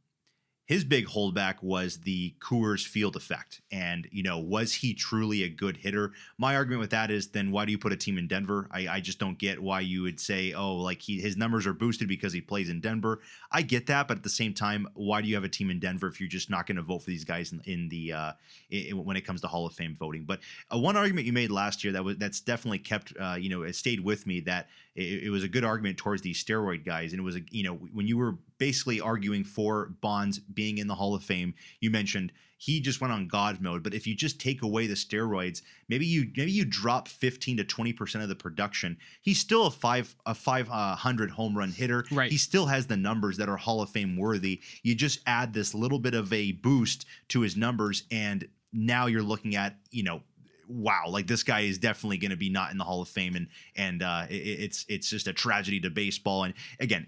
his 0.65 0.83
big 0.83 1.05
holdback 1.05 1.61
was 1.61 1.97
the 1.97 2.33
Coors 2.39 2.85
Field 2.85 3.15
effect. 3.15 3.61
And, 3.71 4.07
you 4.11 4.23
know, 4.23 4.39
was 4.39 4.73
he 4.73 4.95
truly 4.95 5.43
a 5.43 5.49
good 5.49 5.77
hitter? 5.77 6.11
My 6.39 6.55
argument 6.55 6.81
with 6.81 6.89
that 6.89 7.11
is 7.11 7.27
then 7.27 7.51
why 7.51 7.65
do 7.65 7.71
you 7.71 7.77
put 7.77 7.93
a 7.93 7.95
team 7.95 8.17
in 8.17 8.27
Denver? 8.27 8.67
I, 8.71 8.87
I 8.87 8.99
just 8.99 9.19
don't 9.19 9.37
get 9.37 9.61
why 9.61 9.81
you 9.81 10.01
would 10.01 10.19
say, 10.19 10.53
oh, 10.53 10.75
like 10.77 11.03
he, 11.03 11.21
his 11.21 11.37
numbers 11.37 11.67
are 11.67 11.73
boosted 11.73 12.07
because 12.07 12.33
he 12.33 12.41
plays 12.41 12.69
in 12.69 12.81
Denver. 12.81 13.21
I 13.51 13.61
get 13.61 13.85
that, 13.87 14.07
but 14.07 14.17
at 14.17 14.23
the 14.23 14.29
same 14.29 14.55
time, 14.55 14.87
why 14.95 15.21
do 15.21 15.27
you 15.27 15.35
have 15.35 15.43
a 15.43 15.49
team 15.49 15.69
in 15.69 15.79
Denver 15.79 16.07
if 16.07 16.19
you're 16.19 16.27
just 16.27 16.49
not 16.49 16.65
going 16.65 16.77
to 16.77 16.81
vote 16.81 17.03
for 17.03 17.11
these 17.11 17.25
guys 17.25 17.51
in, 17.51 17.61
in 17.65 17.89
the 17.89 18.13
uh, 18.13 18.31
i 18.71 18.89
when 18.93 19.17
it 19.17 19.21
comes 19.21 19.41
to 19.41 19.47
Hall 19.47 19.67
of 19.67 19.73
Fame 19.73 19.95
voting? 19.95 20.23
But 20.25 20.39
uh, 20.73 20.79
one 20.79 20.97
argument 20.97 21.27
you 21.27 21.33
made 21.33 21.51
last 21.51 21.83
year 21.83 21.93
that 21.93 22.03
was 22.03 22.17
that's 22.17 22.41
definitely 22.41 22.79
kept, 22.79 23.13
uh, 23.19 23.35
you 23.39 23.49
know, 23.49 23.61
it 23.61 23.75
stayed 23.75 23.99
with 23.99 24.25
me 24.25 24.39
that 24.41 24.67
it, 24.95 25.25
it 25.25 25.29
was 25.29 25.43
a 25.43 25.47
good 25.47 25.63
argument 25.63 25.97
towards 25.97 26.21
these 26.21 26.43
steroid 26.43 26.85
guys, 26.85 27.11
and 27.11 27.19
it 27.19 27.23
was 27.23 27.35
a 27.35 27.41
you 27.51 27.63
know 27.63 27.75
when 27.75 28.07
you 28.07 28.17
were 28.17 28.37
basically 28.57 29.01
arguing 29.01 29.43
for 29.43 29.93
Bonds 30.01 30.39
being 30.39 30.77
in 30.77 30.87
the 30.87 30.95
Hall 30.95 31.13
of 31.13 31.23
Fame, 31.23 31.53
you 31.79 31.89
mentioned 31.89 32.31
he 32.57 32.79
just 32.79 33.01
went 33.01 33.13
on 33.13 33.27
God 33.27 33.61
mode. 33.61 33.83
But 33.83 33.93
if 33.93 34.07
you 34.07 34.15
just 34.15 34.39
take 34.39 34.61
away 34.61 34.87
the 34.87 34.93
steroids, 34.93 35.61
maybe 35.89 36.05
you 36.05 36.31
maybe 36.35 36.51
you 36.51 36.65
drop 36.65 37.07
fifteen 37.07 37.57
to 37.57 37.63
twenty 37.63 37.93
percent 37.93 38.23
of 38.23 38.29
the 38.29 38.35
production. 38.35 38.97
He's 39.21 39.39
still 39.39 39.67
a 39.67 39.71
five 39.71 40.15
a 40.25 40.33
five 40.33 40.69
uh, 40.69 40.95
hundred 40.95 41.31
home 41.31 41.57
run 41.57 41.71
hitter. 41.71 42.05
Right. 42.11 42.31
He 42.31 42.37
still 42.37 42.67
has 42.67 42.87
the 42.87 42.97
numbers 42.97 43.37
that 43.37 43.49
are 43.49 43.57
Hall 43.57 43.81
of 43.81 43.89
Fame 43.89 44.17
worthy. 44.17 44.61
You 44.83 44.95
just 44.95 45.19
add 45.27 45.53
this 45.53 45.73
little 45.73 45.99
bit 45.99 46.13
of 46.13 46.31
a 46.31 46.53
boost 46.53 47.05
to 47.29 47.41
his 47.41 47.57
numbers, 47.57 48.03
and 48.09 48.47
now 48.71 49.07
you're 49.07 49.23
looking 49.23 49.55
at 49.55 49.77
you 49.91 50.03
know 50.03 50.21
wow, 50.67 51.05
like 51.07 51.27
this 51.27 51.43
guy 51.43 51.61
is 51.61 51.77
definitely 51.77 52.17
going 52.17 52.31
to 52.31 52.37
be 52.37 52.49
not 52.49 52.71
in 52.71 52.77
the 52.77 52.83
Hall 52.83 53.01
of 53.01 53.07
Fame, 53.07 53.35
and 53.35 53.47
and 53.75 54.03
uh, 54.03 54.25
it, 54.29 54.33
it's 54.33 54.85
it's 54.87 55.09
just 55.09 55.27
a 55.27 55.33
tragedy 55.33 55.79
to 55.81 55.89
baseball. 55.89 56.43
And 56.43 56.53
again, 56.79 57.07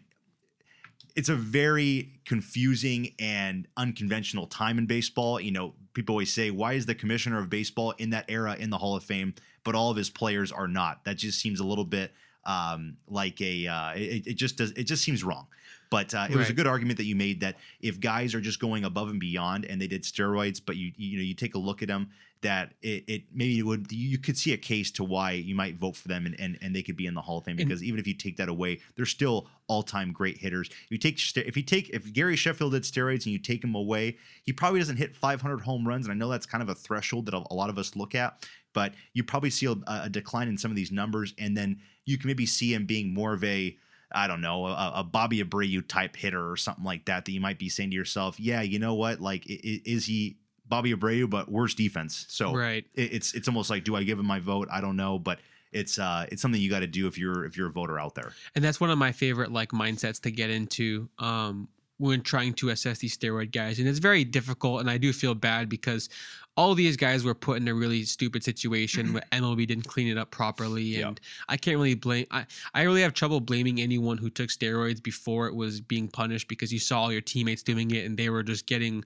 it's 1.16 1.30
a 1.30 1.36
very 1.36 2.20
confusing 2.26 3.14
and 3.20 3.68
unconventional 3.76 4.48
time 4.48 4.78
in 4.78 4.86
baseball. 4.86 5.40
You 5.40 5.52
know, 5.52 5.74
people 5.94 6.14
always 6.14 6.34
say, 6.34 6.52
why 6.52 6.74
is 6.74 6.86
the 6.86 6.96
commissioner 6.96 7.40
of 7.40 7.50
baseball 7.50 7.92
in 7.98 8.12
that 8.12 8.26
era 8.30 8.56
in 8.58 8.70
the 8.70 8.78
Hall 8.78 8.96
of 8.96 9.04
Fame, 9.04 9.34
but 9.64 9.76
all 9.76 9.90
of 9.90 9.98
his 9.98 10.10
players 10.10 10.52
are 10.52 10.68
not? 10.68 11.04
That 11.06 11.18
just 11.18 11.40
seems 11.40 11.60
a 11.60 11.66
little 11.66 11.86
bit 11.86 12.12
um, 12.46 12.98
like 13.08 13.42
a 13.42 13.68
uh, 13.68 13.92
it, 13.96 14.28
it 14.28 14.34
just 14.36 14.58
does 14.58 14.72
it 14.72 14.84
just 14.84 15.04
seems 15.04 15.24
wrong. 15.24 15.48
But 15.90 16.14
uh, 16.14 16.28
it 16.30 16.36
was 16.36 16.50
a 16.50 16.54
good 16.54 16.68
argument 16.68 16.98
that 16.98 17.06
you 17.06 17.16
made 17.16 17.40
that 17.42 17.56
if 17.82 18.00
guys 18.02 18.36
are 18.36 18.42
just 18.42 18.60
going 18.60 18.84
above 18.84 19.08
and 19.10 19.22
beyond 19.22 19.64
and 19.64 19.82
they 19.82 19.88
did 19.88 20.04
steroids, 20.04 20.62
but 20.64 20.76
you 20.76 20.92
you 20.98 21.18
know 21.18 21.24
you 21.24 21.34
take 21.34 21.56
a 21.56 21.60
look 21.60 21.82
at 21.82 21.88
them, 21.88 22.10
that 22.42 22.74
it, 22.82 23.04
it 23.08 23.24
maybe 23.34 23.60
it 23.60 23.64
would 23.64 23.92
you 23.92 24.18
could 24.18 24.38
see 24.38 24.54
a 24.54 24.58
case 24.58 24.92
to 24.92 25.04
why 25.04 25.32
you 25.32 25.56
might 25.56 25.76
vote 25.76 25.96
for 25.96 26.08
them 26.08 26.26
and, 26.26 26.40
and, 26.40 26.58
and 26.62 26.76
they 26.76 26.82
could 26.84 26.96
be 26.96 27.06
in 27.06 27.14
the 27.14 27.22
Hall 27.22 27.40
of 27.40 27.46
Fame 27.46 27.58
And- 27.58 27.68
because 27.68 27.84
even 27.84 28.00
if 28.00 28.08
you 28.08 28.14
take 28.14 28.38
that 28.38 28.50
away, 28.50 28.80
they're 28.96 29.06
still 29.06 29.48
all 29.68 29.84
time 29.84 30.12
great 30.12 30.38
hitters. 30.38 30.70
If 30.70 30.92
you 30.92 30.98
take 30.98 31.20
if 31.38 31.58
you 31.58 31.64
take 31.64 31.90
if 31.90 32.12
Gary 32.14 32.36
Sheffield 32.36 32.72
did 32.74 32.84
steroids 32.84 33.26
and 33.26 33.28
you 33.28 33.40
take 33.40 33.64
him 33.64 33.76
away, 33.76 34.18
he 34.44 34.54
probably 34.54 34.80
doesn't 34.80 34.98
hit 34.98 35.16
500 35.16 35.62
home 35.62 35.88
runs, 35.88 36.06
and 36.06 36.14
I 36.14 36.16
know 36.16 36.30
that's 36.30 36.46
kind 36.46 36.62
of 36.62 36.70
a 36.70 36.76
threshold 36.76 37.26
that 37.26 37.34
a, 37.34 37.54
lot 37.54 37.70
of 37.70 37.78
us 37.78 37.96
look 37.96 38.16
at. 38.16 38.48
But 38.74 38.94
you 39.14 39.24
probably 39.24 39.50
see 39.50 39.66
a, 39.66 39.76
a 39.88 40.10
decline 40.10 40.48
in 40.48 40.58
some 40.58 40.72
of 40.72 40.78
these 40.78 40.92
numbers, 40.92 41.34
and 41.38 41.58
then 41.58 41.80
you 42.06 42.18
can 42.18 42.28
maybe 42.28 42.46
see 42.46 42.74
him 42.74 42.86
being 42.86 43.14
more 43.14 43.34
of 43.34 43.44
a 43.44 43.78
I 44.10 44.28
don't 44.28 44.40
know, 44.40 44.66
a, 44.68 44.94
a 44.96 45.04
Bobby 45.04 45.44
Abreu 45.44 45.86
type 45.86 46.16
hitter 46.16 46.50
or 46.50 46.56
something 46.56 46.86
like 46.86 47.06
that. 47.06 47.26
That 47.26 47.32
you 47.34 47.42
might 47.42 47.60
be 47.60 47.68
saying 47.68 47.90
to 47.90 47.96
yourself, 47.96 48.40
"Yeah, 48.40 48.62
you 48.62 48.80
know 48.80 48.94
what? 48.94 49.20
Like, 49.20 49.44
is 49.48 50.06
he 50.06 50.38
Bobby 50.70 50.94
Abreu 50.94 51.30
but 51.30 51.50
worse 51.50 51.74
defense?" 51.74 52.26
So 52.30 52.54
Right. 52.56 52.86
it, 52.96 53.14
it's 53.14 53.34
it's 53.34 53.48
almost 53.48 53.70
like, 53.70 53.84
do 53.84 53.96
I 53.96 54.04
give 54.04 54.20
him 54.20 54.26
my 54.26 54.40
vote? 54.40 54.68
I 54.72 54.82
don't 54.82 54.96
know, 54.98 55.20
but 55.20 55.40
it's 55.74 56.00
uh 56.00 56.26
it's 56.32 56.42
something 56.42 56.62
you 56.62 56.70
got 56.70 56.80
to 56.80 56.88
do 56.88 57.08
if 57.08 57.18
you're 57.18 57.46
if 57.46 57.58
you're 57.58 57.68
a 57.68 57.72
voter 57.72 58.00
out 58.00 58.16
there. 58.16 58.32
and 58.56 58.64
that's 58.64 58.80
one 58.80 58.90
of 58.90 58.98
my 58.98 59.12
favorite 59.12 59.52
like 59.52 59.72
mindsets 59.72 60.22
to 60.22 60.32
get 60.32 60.50
into 60.50 61.10
um 61.20 61.68
when 61.98 62.22
trying 62.22 62.54
to 62.54 62.70
assess 62.70 63.00
these 63.00 63.18
steroid 63.18 63.52
guys 63.52 63.78
and 63.80 63.88
it's 63.88 64.00
very 64.00 64.24
difficult 64.24 64.80
and 64.80 64.90
i 64.90 64.98
do 64.98 65.12
feel 65.12 65.36
bad 65.36 65.68
because 65.68 66.08
all 66.56 66.74
these 66.74 66.96
guys 66.96 67.24
were 67.26 67.34
put 67.36 67.58
in 67.58 67.68
a 67.68 67.74
really 67.74 68.04
stupid 68.04 68.44
situation 68.46 69.12
where 69.14 69.24
mlb 69.34 69.68
didn't 69.68 69.88
clean 69.88 70.08
it 70.08 70.18
up 70.18 70.32
properly 70.32 71.02
and 71.02 71.20
i 71.50 71.58
can't 71.58 71.76
really 71.78 71.96
blame 71.96 72.26
I, 72.32 72.46
I 72.74 72.84
really 72.84 73.02
have 73.02 73.14
trouble 73.14 73.42
blaming 73.42 73.82
anyone 73.82 74.18
who 74.18 74.30
took 74.30 74.50
steroids 74.50 75.04
before 75.04 75.48
it 75.48 75.56
was 75.56 75.82
being 75.82 76.08
punished 76.08 76.48
because 76.48 76.72
you 76.72 76.80
saw 76.80 77.02
all 77.02 77.12
your 77.12 77.22
teammates 77.22 77.62
doing 77.62 77.92
it 77.92 78.06
and 78.06 78.16
they 78.18 78.30
were 78.30 78.44
just 78.44 78.68
getting 78.68 79.04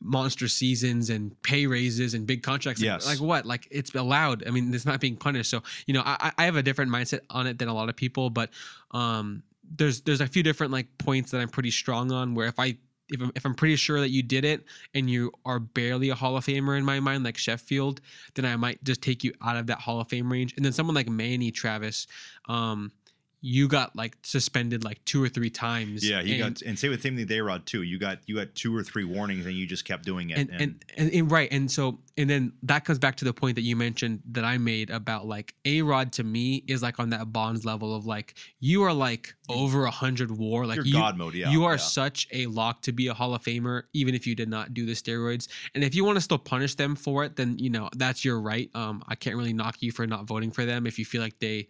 monster 0.00 0.48
seasons 0.48 1.10
and 1.10 1.40
pay 1.42 1.66
raises 1.66 2.14
and 2.14 2.26
big 2.26 2.42
contracts. 2.42 2.80
Like- 2.80 2.86
Yes. 2.86 3.06
Like, 3.06 3.20
what? 3.20 3.46
Like 3.46 3.66
it's 3.70 3.94
allowed. 3.94 4.46
I 4.46 4.50
mean, 4.50 4.72
it's 4.74 4.86
not 4.86 5.00
being 5.00 5.16
punished. 5.16 5.50
So, 5.50 5.62
you 5.86 5.94
know, 5.94 6.02
I, 6.04 6.32
I 6.38 6.44
have 6.44 6.56
a 6.56 6.62
different 6.62 6.90
mindset 6.90 7.20
on 7.30 7.46
it 7.46 7.58
than 7.58 7.68
a 7.68 7.74
lot 7.74 7.88
of 7.88 7.96
people, 7.96 8.30
but 8.30 8.50
um 8.92 9.42
there's 9.76 10.00
there's 10.02 10.20
a 10.22 10.26
few 10.26 10.42
different 10.42 10.72
like 10.72 10.86
points 10.98 11.30
that 11.32 11.40
I'm 11.40 11.48
pretty 11.50 11.70
strong 11.70 12.10
on 12.12 12.34
where 12.34 12.46
if 12.46 12.58
I 12.58 12.76
if 13.10 13.20
I'm, 13.22 13.32
if 13.34 13.44
I'm 13.46 13.54
pretty 13.54 13.76
sure 13.76 14.00
that 14.00 14.10
you 14.10 14.22
did 14.22 14.44
it 14.44 14.64
and 14.94 15.08
you 15.10 15.32
are 15.46 15.58
barely 15.58 16.10
a 16.10 16.14
Hall 16.14 16.36
of 16.36 16.44
Famer 16.44 16.76
in 16.78 16.84
my 16.84 17.00
mind, 17.00 17.24
like 17.24 17.38
Sheffield, 17.38 18.00
then 18.34 18.44
I 18.44 18.54
might 18.56 18.82
just 18.84 19.00
take 19.02 19.24
you 19.24 19.32
out 19.42 19.56
of 19.56 19.66
that 19.68 19.78
Hall 19.78 19.98
of 20.00 20.08
Fame 20.08 20.30
range. 20.30 20.52
And 20.56 20.64
then 20.64 20.72
someone 20.74 20.94
like 20.94 21.08
Manny 21.08 21.50
Travis, 21.50 22.06
um, 22.50 22.92
you 23.40 23.68
got 23.68 23.94
like 23.94 24.16
suspended 24.22 24.82
like 24.82 25.04
two 25.04 25.22
or 25.22 25.28
three 25.28 25.50
times. 25.50 26.08
Yeah, 26.08 26.22
he 26.22 26.40
and- 26.40 26.56
got 26.56 26.62
and 26.62 26.78
same 26.78 26.90
with 26.90 27.02
Timothy 27.02 27.26
Dayrod 27.26 27.64
too. 27.64 27.82
You 27.82 27.98
got 27.98 28.18
you 28.26 28.34
got 28.34 28.54
two 28.54 28.76
or 28.76 28.82
three 28.82 29.04
warnings 29.04 29.46
and 29.46 29.54
you 29.54 29.66
just 29.66 29.84
kept 29.84 30.04
doing 30.04 30.30
it. 30.30 30.38
and, 30.38 30.50
and, 30.50 30.84
and 30.96 31.12
and 31.12 31.30
right 31.30 31.48
and 31.52 31.70
so 31.70 31.98
and 32.16 32.28
then 32.28 32.52
that 32.64 32.84
comes 32.84 32.98
back 32.98 33.16
to 33.16 33.24
the 33.24 33.32
point 33.32 33.54
that 33.54 33.62
you 33.62 33.76
mentioned 33.76 34.20
that 34.32 34.44
i 34.44 34.58
made 34.58 34.90
about 34.90 35.26
like 35.26 35.54
a 35.64 35.82
rod 35.82 36.12
to 36.12 36.24
me 36.24 36.64
is 36.66 36.82
like 36.82 36.98
on 36.98 37.10
that 37.10 37.32
bonds 37.32 37.64
level 37.64 37.94
of 37.94 38.06
like 38.06 38.34
you 38.60 38.82
are 38.82 38.92
like 38.92 39.34
over 39.48 39.84
a 39.84 39.90
hundred 39.90 40.30
war 40.30 40.66
like 40.66 40.84
you, 40.84 40.92
God 40.92 41.16
mode. 41.16 41.34
Yeah, 41.34 41.50
you 41.50 41.64
are 41.64 41.74
yeah. 41.74 41.78
such 41.78 42.26
a 42.32 42.46
lock 42.46 42.82
to 42.82 42.92
be 42.92 43.06
a 43.06 43.14
hall 43.14 43.34
of 43.34 43.42
famer 43.42 43.84
even 43.92 44.14
if 44.14 44.26
you 44.26 44.34
did 44.34 44.48
not 44.48 44.74
do 44.74 44.84
the 44.84 44.92
steroids 44.92 45.48
and 45.74 45.84
if 45.84 45.94
you 45.94 46.04
want 46.04 46.16
to 46.16 46.20
still 46.20 46.38
punish 46.38 46.74
them 46.74 46.96
for 46.96 47.24
it 47.24 47.36
then 47.36 47.58
you 47.58 47.70
know 47.70 47.88
that's 47.96 48.24
your 48.24 48.40
right 48.40 48.70
um 48.74 49.02
i 49.06 49.14
can't 49.14 49.36
really 49.36 49.52
knock 49.52 49.80
you 49.80 49.92
for 49.92 50.06
not 50.06 50.24
voting 50.24 50.50
for 50.50 50.64
them 50.64 50.86
if 50.86 50.98
you 50.98 51.04
feel 51.04 51.22
like 51.22 51.38
they 51.38 51.68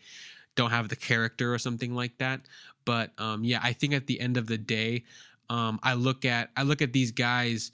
don't 0.59 0.71
have 0.71 0.89
the 0.91 0.97
character 0.97 1.55
or 1.55 1.59
something 1.59 1.95
like 1.95 2.19
that. 2.19 2.43
But 2.85 3.13
um 3.19 3.45
yeah 3.45 3.61
i 3.63 3.73
think 3.73 3.93
at 3.93 4.07
the 4.07 4.19
end 4.19 4.37
of 4.39 4.47
the 4.47 4.57
day 4.57 5.05
um 5.51 5.79
i 5.83 5.93
look 5.93 6.25
at 6.25 6.51
i 6.57 6.63
look 6.63 6.81
at 6.81 6.93
these 6.93 7.13
guys 7.13 7.71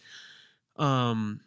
um 0.76 1.40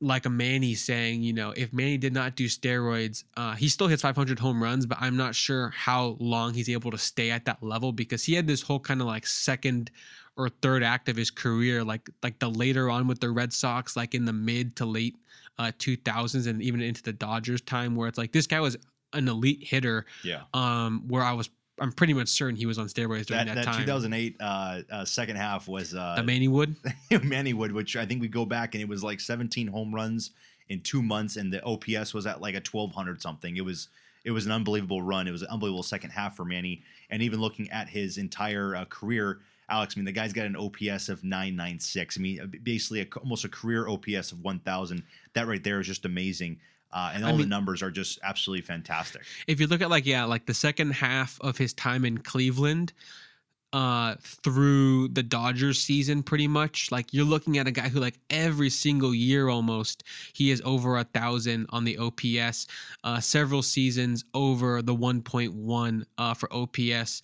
like 0.00 0.26
a 0.26 0.30
Manny 0.30 0.74
saying, 0.74 1.22
you 1.22 1.32
know, 1.32 1.54
if 1.56 1.72
Manny 1.72 1.96
did 1.96 2.12
not 2.12 2.36
do 2.36 2.46
steroids, 2.46 3.24
uh, 3.36 3.54
he 3.54 3.68
still 3.68 3.86
hits 3.86 4.02
500 4.02 4.38
home 4.38 4.62
runs, 4.62 4.84
but 4.84 4.98
I'm 5.00 5.16
not 5.16 5.34
sure 5.34 5.70
how 5.70 6.16
long 6.20 6.52
he's 6.52 6.68
able 6.68 6.90
to 6.90 6.98
stay 6.98 7.30
at 7.30 7.46
that 7.46 7.62
level 7.62 7.90
because 7.90 8.22
he 8.22 8.34
had 8.34 8.46
this 8.46 8.60
whole 8.60 8.80
kind 8.80 9.00
of 9.00 9.06
like 9.06 9.26
second 9.26 9.90
or 10.36 10.48
third 10.48 10.82
act 10.82 11.08
of 11.08 11.16
his 11.16 11.30
career, 11.30 11.82
like 11.82 12.10
like 12.22 12.38
the 12.38 12.50
later 12.50 12.90
on 12.90 13.06
with 13.06 13.20
the 13.20 13.30
Red 13.30 13.52
Sox, 13.52 13.96
like 13.96 14.14
in 14.14 14.24
the 14.24 14.32
mid 14.32 14.76
to 14.76 14.84
late 14.84 15.16
uh, 15.58 15.72
2000s 15.78 16.46
and 16.46 16.60
even 16.60 16.82
into 16.82 17.02
the 17.02 17.12
Dodgers 17.12 17.62
time, 17.62 17.94
where 17.96 18.08
it's 18.08 18.18
like 18.18 18.32
this 18.32 18.46
guy 18.46 18.60
was 18.60 18.76
an 19.14 19.28
elite 19.28 19.62
hitter, 19.62 20.06
yeah. 20.22 20.42
um, 20.52 21.04
where 21.08 21.22
I 21.22 21.32
was 21.32 21.48
I'm 21.80 21.92
pretty 21.92 22.14
much 22.14 22.28
certain 22.28 22.56
he 22.56 22.66
was 22.66 22.78
on 22.78 22.86
steroids 22.86 23.26
during 23.26 23.46
That, 23.46 23.54
that, 23.54 23.54
that, 23.56 23.64
time. 23.64 23.80
2008 23.80 24.36
uh, 24.38 24.80
uh, 24.90 25.04
second 25.04 25.36
half 25.36 25.66
was 25.66 25.94
uh, 25.94 26.14
the 26.16 26.22
Mannywood. 26.22 26.76
Mannywood, 27.22 27.72
which 27.72 27.96
I 27.96 28.06
think 28.06 28.20
we 28.20 28.28
go 28.28 28.44
back 28.44 28.74
and 28.74 28.82
it 28.82 28.88
was 28.88 29.02
like 29.02 29.20
17 29.20 29.66
home 29.66 29.94
runs 29.94 30.30
in 30.68 30.80
two 30.80 31.02
months, 31.02 31.36
and 31.36 31.52
the 31.52 31.62
OPS 31.64 32.14
was 32.14 32.26
at 32.26 32.40
like 32.40 32.54
a 32.54 32.62
1200 32.62 33.20
something. 33.20 33.56
It 33.56 33.64
was 33.64 33.88
it 34.24 34.30
was 34.30 34.46
an 34.46 34.52
unbelievable 34.52 35.02
run. 35.02 35.28
It 35.28 35.32
was 35.32 35.42
an 35.42 35.48
unbelievable 35.48 35.82
second 35.82 36.10
half 36.10 36.36
for 36.36 36.44
Manny, 36.44 36.82
and 37.10 37.22
even 37.22 37.40
looking 37.40 37.70
at 37.70 37.88
his 37.88 38.18
entire 38.18 38.76
uh, 38.76 38.84
career. 38.86 39.40
Alex, 39.68 39.94
I 39.96 39.98
mean, 39.98 40.04
the 40.04 40.12
guy's 40.12 40.34
got 40.34 40.44
an 40.44 40.56
OPS 40.56 41.08
of 41.08 41.24
996. 41.24 42.18
I 42.18 42.20
mean, 42.20 42.40
uh, 42.40 42.46
basically 42.62 43.00
a, 43.00 43.06
almost 43.18 43.46
a 43.46 43.48
career 43.48 43.88
OPS 43.88 44.30
of 44.30 44.42
1,000. 44.42 45.02
That 45.32 45.46
right 45.46 45.64
there 45.64 45.80
is 45.80 45.86
just 45.86 46.04
amazing. 46.04 46.60
Uh, 46.92 47.10
and 47.14 47.24
I 47.24 47.30
all 47.30 47.36
the 47.36 47.46
numbers 47.46 47.82
are 47.82 47.90
just 47.90 48.18
absolutely 48.22 48.62
fantastic. 48.62 49.22
if 49.48 49.60
you 49.60 49.66
look 49.66 49.80
at 49.80 49.90
like 49.90 50.06
yeah 50.06 50.24
like 50.24 50.46
the 50.46 50.54
second 50.54 50.92
half 50.92 51.38
of 51.40 51.58
his 51.58 51.72
time 51.72 52.04
in 52.04 52.18
cleveland 52.18 52.92
uh 53.72 54.14
through 54.20 55.08
the 55.08 55.22
dodgers 55.22 55.80
season 55.80 56.22
pretty 56.22 56.46
much 56.46 56.92
like 56.92 57.12
you're 57.12 57.24
looking 57.24 57.58
at 57.58 57.66
a 57.66 57.72
guy 57.72 57.88
who 57.88 57.98
like 57.98 58.20
every 58.30 58.70
single 58.70 59.12
year 59.12 59.48
almost 59.48 60.04
he 60.32 60.52
is 60.52 60.62
over 60.64 60.96
a 60.96 61.02
thousand 61.02 61.66
on 61.70 61.82
the 61.82 61.98
ops 61.98 62.68
uh 63.02 63.18
several 63.18 63.62
seasons 63.62 64.24
over 64.32 64.80
the 64.80 64.94
1.1 64.94 66.04
uh 66.18 66.34
for 66.34 66.48
ops 66.52 67.22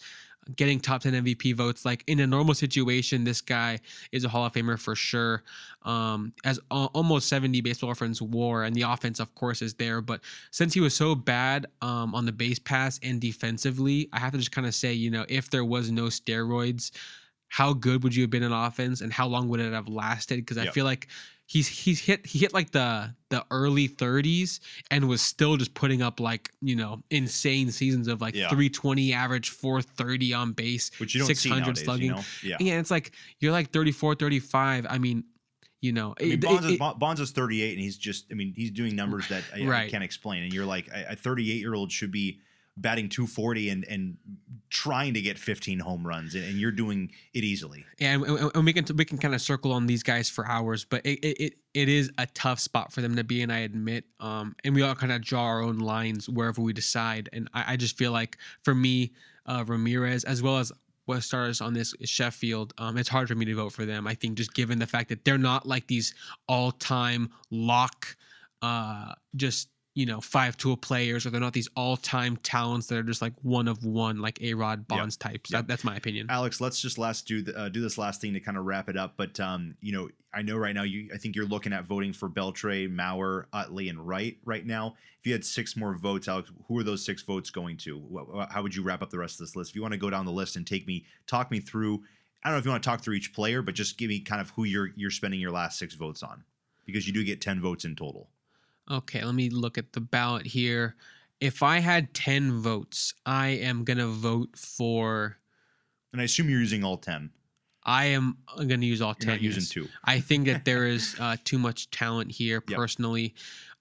getting 0.56 0.80
top 0.80 1.02
10 1.02 1.12
MVP 1.24 1.54
votes. 1.54 1.84
Like 1.84 2.02
in 2.06 2.18
a 2.20 2.26
normal 2.26 2.54
situation, 2.54 3.24
this 3.24 3.40
guy 3.40 3.78
is 4.12 4.24
a 4.24 4.28
Hall 4.28 4.44
of 4.46 4.52
Famer 4.52 4.78
for 4.78 4.94
sure. 4.96 5.42
Um, 5.82 6.32
as 6.44 6.58
a- 6.70 6.88
almost 6.92 7.28
70 7.28 7.60
baseball 7.60 7.90
reference 7.90 8.20
war, 8.20 8.64
and 8.64 8.74
the 8.74 8.82
offense, 8.82 9.20
of 9.20 9.34
course, 9.34 9.62
is 9.62 9.74
there. 9.74 10.00
But 10.00 10.20
since 10.50 10.74
he 10.74 10.80
was 10.80 10.94
so 10.94 11.14
bad 11.14 11.66
um, 11.82 12.14
on 12.14 12.26
the 12.26 12.32
base 12.32 12.58
pass 12.58 12.98
and 13.02 13.20
defensively, 13.20 14.08
I 14.12 14.18
have 14.18 14.32
to 14.32 14.38
just 14.38 14.52
kind 14.52 14.66
of 14.66 14.74
say, 14.74 14.92
you 14.92 15.10
know, 15.10 15.24
if 15.28 15.50
there 15.50 15.64
was 15.64 15.90
no 15.90 16.04
steroids, 16.04 16.90
how 17.48 17.72
good 17.72 18.02
would 18.04 18.14
you 18.14 18.22
have 18.22 18.30
been 18.30 18.42
in 18.44 18.52
offense 18.52 19.00
and 19.00 19.12
how 19.12 19.26
long 19.26 19.48
would 19.48 19.60
it 19.60 19.72
have 19.72 19.88
lasted? 19.88 20.36
Because 20.36 20.56
I 20.58 20.64
Yep. 20.64 20.74
feel 20.74 20.84
like 20.84 21.08
he's 21.50 21.66
he's 21.66 21.98
hit 21.98 22.24
he 22.24 22.38
hit 22.38 22.54
like 22.54 22.70
the 22.70 23.12
the 23.30 23.44
early 23.50 23.88
30s 23.88 24.60
and 24.92 25.08
was 25.08 25.20
still 25.20 25.56
just 25.56 25.74
putting 25.74 26.00
up 26.00 26.20
like 26.20 26.48
you 26.60 26.76
know 26.76 27.02
insane 27.10 27.72
seasons 27.72 28.06
of 28.06 28.20
like 28.20 28.36
Yeah. 28.36 28.48
320 28.50 29.12
average 29.12 29.50
430 29.50 30.32
on 30.34 30.52
base 30.52 30.92
which 31.00 31.12
you 31.14 31.18
don't 31.20 31.26
see 31.28 31.34
600 31.34 31.60
nowadays. 31.66 31.84
slugging. 31.84 32.04
You 32.06 32.12
know? 32.12 32.22
Yeah. 32.44 32.56
yeah 32.60 32.78
it's 32.78 32.90
like 32.92 33.10
you're 33.40 33.50
like 33.50 33.72
34 33.72 34.14
35 34.14 34.86
i 34.88 34.98
mean 34.98 35.24
you 35.80 35.92
know 35.92 36.14
I 36.20 36.24
mean, 36.24 36.40
Bonds, 36.40 36.64
it- 36.64 36.68
is, 36.68 36.72
it- 36.74 36.78
Bon- 36.78 36.98
Bonds 37.00 37.20
is 37.20 37.30
38, 37.32 37.72
and 37.72 37.80
he's 37.80 37.96
just, 37.96 38.26
I 38.30 38.34
mean, 38.34 38.52
he's 38.54 38.70
doing 38.70 38.94
numbers 38.94 39.26
that 39.28 39.42
I, 39.54 39.66
I 39.86 39.88
can't 39.88 40.04
explain. 40.04 40.42
And 40.42 40.52
you're 40.52 40.66
like, 40.66 40.88
a 40.92 41.16
38 41.16 41.54
year 41.58 41.74
old 41.74 41.90
should 41.90 42.12
be 42.12 42.40
batting 42.80 43.08
240 43.08 43.70
and, 43.70 43.84
and 43.88 44.16
trying 44.70 45.14
to 45.14 45.20
get 45.20 45.38
15 45.38 45.78
home 45.80 46.06
runs, 46.06 46.34
and, 46.34 46.58
you're 46.60 46.70
doing 46.70 47.10
it 47.34 47.44
easily. 47.44 47.84
and, 47.98 48.22
and 48.22 48.50
and 48.54 48.64
we 48.64 48.72
can 48.72 48.84
we 48.96 49.04
can 49.04 49.18
kind 49.18 49.34
of 49.34 49.40
circle 49.40 49.72
on 49.72 49.86
these 49.86 50.02
guys 50.02 50.30
for 50.30 50.46
hours, 50.46 50.84
but 50.84 51.04
it, 51.04 51.18
it, 51.24 51.54
it, 51.74 51.88
is 51.88 52.10
a 52.18 52.26
tough 52.26 52.60
spot 52.60 52.92
for 52.92 53.00
them 53.00 53.16
to 53.16 53.24
be 53.24 53.42
and 53.42 53.52
I 53.52 53.58
admit, 53.58 54.04
um, 54.20 54.54
and 54.64 54.74
we 54.74 54.82
all 54.82 54.94
kind 54.94 55.12
of 55.12 55.22
draw 55.22 55.44
our 55.44 55.62
own 55.62 55.78
lines 55.78 56.28
wherever 56.28 56.60
we 56.60 56.72
decide. 56.72 57.28
And 57.32 57.48
I, 57.54 57.72
I 57.72 57.76
just 57.76 57.96
feel 57.96 58.12
like 58.12 58.38
for 58.62 58.74
me, 58.74 59.12
uh, 59.46 59.64
Ramirez 59.66 60.24
as 60.24 60.42
well 60.42 60.58
as 60.58 60.72
what 61.06 61.22
stars 61.22 61.60
on 61.60 61.74
this 61.74 61.92
Sheffield, 62.04 62.72
um, 62.78 62.96
it's 62.96 63.08
hard 63.08 63.26
for 63.26 63.34
me 63.34 63.44
to 63.46 63.54
vote 63.56 63.72
for 63.72 63.84
them. 63.84 64.06
I 64.06 64.14
think 64.14 64.36
just 64.38 64.54
given 64.54 64.78
the 64.78 64.86
fact 64.86 65.08
that 65.08 65.24
they're 65.24 65.38
not 65.38 65.66
like 65.66 65.88
these 65.88 66.14
all 66.46 66.70
time 66.70 67.30
lock, 67.50 68.16
uh, 68.62 69.12
just 69.34 69.68
you 70.00 70.06
know 70.06 70.20
five 70.20 70.56
tool 70.56 70.78
players, 70.78 71.26
or 71.26 71.30
they're 71.30 71.40
not 71.40 71.52
these 71.52 71.68
all 71.76 71.96
time 71.98 72.38
talents 72.38 72.86
that 72.86 72.96
are 72.96 73.02
just 73.02 73.20
like 73.20 73.34
one 73.42 73.68
of 73.68 73.84
one, 73.84 74.16
like 74.20 74.40
A 74.40 74.54
Rod 74.54 74.88
Bonds 74.88 75.16
types. 75.16 75.50
Yep. 75.50 75.58
That, 75.58 75.68
that's 75.68 75.84
my 75.84 75.94
opinion. 75.94 76.26
Alex, 76.30 76.58
let's 76.58 76.80
just 76.80 76.96
last 76.96 77.26
do 77.26 77.42
the, 77.42 77.52
uh, 77.58 77.68
do 77.68 77.82
this 77.82 77.98
last 77.98 78.22
thing 78.22 78.32
to 78.32 78.40
kind 78.40 78.56
of 78.56 78.64
wrap 78.64 78.88
it 78.88 78.96
up. 78.96 79.12
But 79.18 79.38
um, 79.38 79.76
you 79.82 79.92
know, 79.92 80.08
I 80.32 80.40
know 80.40 80.56
right 80.56 80.74
now 80.74 80.84
you 80.84 81.10
I 81.14 81.18
think 81.18 81.36
you're 81.36 81.44
looking 81.44 81.74
at 81.74 81.84
voting 81.84 82.14
for 82.14 82.30
Beltre, 82.30 82.88
Mauer, 82.90 83.44
Utley, 83.52 83.90
and 83.90 84.08
Wright 84.08 84.38
right 84.46 84.64
now. 84.64 84.96
If 85.20 85.26
you 85.26 85.34
had 85.34 85.44
six 85.44 85.76
more 85.76 85.94
votes, 85.94 86.28
Alex, 86.28 86.50
who 86.66 86.78
are 86.78 86.82
those 86.82 87.04
six 87.04 87.20
votes 87.20 87.50
going 87.50 87.76
to? 87.78 88.46
How 88.50 88.62
would 88.62 88.74
you 88.74 88.82
wrap 88.82 89.02
up 89.02 89.10
the 89.10 89.18
rest 89.18 89.34
of 89.34 89.46
this 89.46 89.54
list? 89.54 89.72
If 89.72 89.76
you 89.76 89.82
want 89.82 89.92
to 89.92 89.98
go 89.98 90.08
down 90.08 90.24
the 90.24 90.32
list 90.32 90.56
and 90.56 90.66
take 90.66 90.86
me, 90.86 91.04
talk 91.26 91.50
me 91.50 91.60
through. 91.60 92.02
I 92.42 92.48
don't 92.48 92.54
know 92.54 92.60
if 92.60 92.64
you 92.64 92.70
want 92.70 92.82
to 92.82 92.88
talk 92.88 93.02
through 93.02 93.16
each 93.16 93.34
player, 93.34 93.60
but 93.60 93.74
just 93.74 93.98
give 93.98 94.08
me 94.08 94.20
kind 94.20 94.40
of 94.40 94.48
who 94.50 94.64
you're 94.64 94.88
you're 94.96 95.10
spending 95.10 95.38
your 95.38 95.50
last 95.50 95.78
six 95.78 95.94
votes 95.94 96.22
on, 96.22 96.42
because 96.86 97.06
you 97.06 97.12
do 97.12 97.22
get 97.22 97.42
ten 97.42 97.60
votes 97.60 97.84
in 97.84 97.94
total. 97.94 98.30
Okay, 98.88 99.24
let 99.24 99.34
me 99.34 99.50
look 99.50 99.78
at 99.78 99.92
the 99.92 100.00
ballot 100.00 100.46
here. 100.46 100.96
If 101.40 101.62
I 101.62 101.78
had 101.78 102.12
10 102.14 102.52
votes, 102.60 103.14
I 103.24 103.48
am 103.48 103.84
going 103.84 103.98
to 103.98 104.06
vote 104.08 104.56
for 104.56 105.38
And 106.12 106.20
I 106.20 106.24
assume 106.24 106.50
you're 106.50 106.60
using 106.60 106.84
all 106.84 106.96
ten. 106.98 107.30
I 107.84 108.06
am 108.06 108.36
going 108.56 108.80
to 108.80 108.86
use 108.86 109.00
all 109.00 109.10
You're 109.18 109.26
10. 109.26 109.28
not 109.28 109.40
using 109.40 109.64
two. 109.64 109.88
I 110.04 110.20
think 110.20 110.46
that 110.46 110.64
there 110.66 110.86
is 110.86 111.16
uh, 111.20 111.36
too 111.44 111.58
much 111.58 111.90
talent 111.90 112.30
here 112.30 112.62
Yep. 112.68 112.76
personally. 112.76 113.34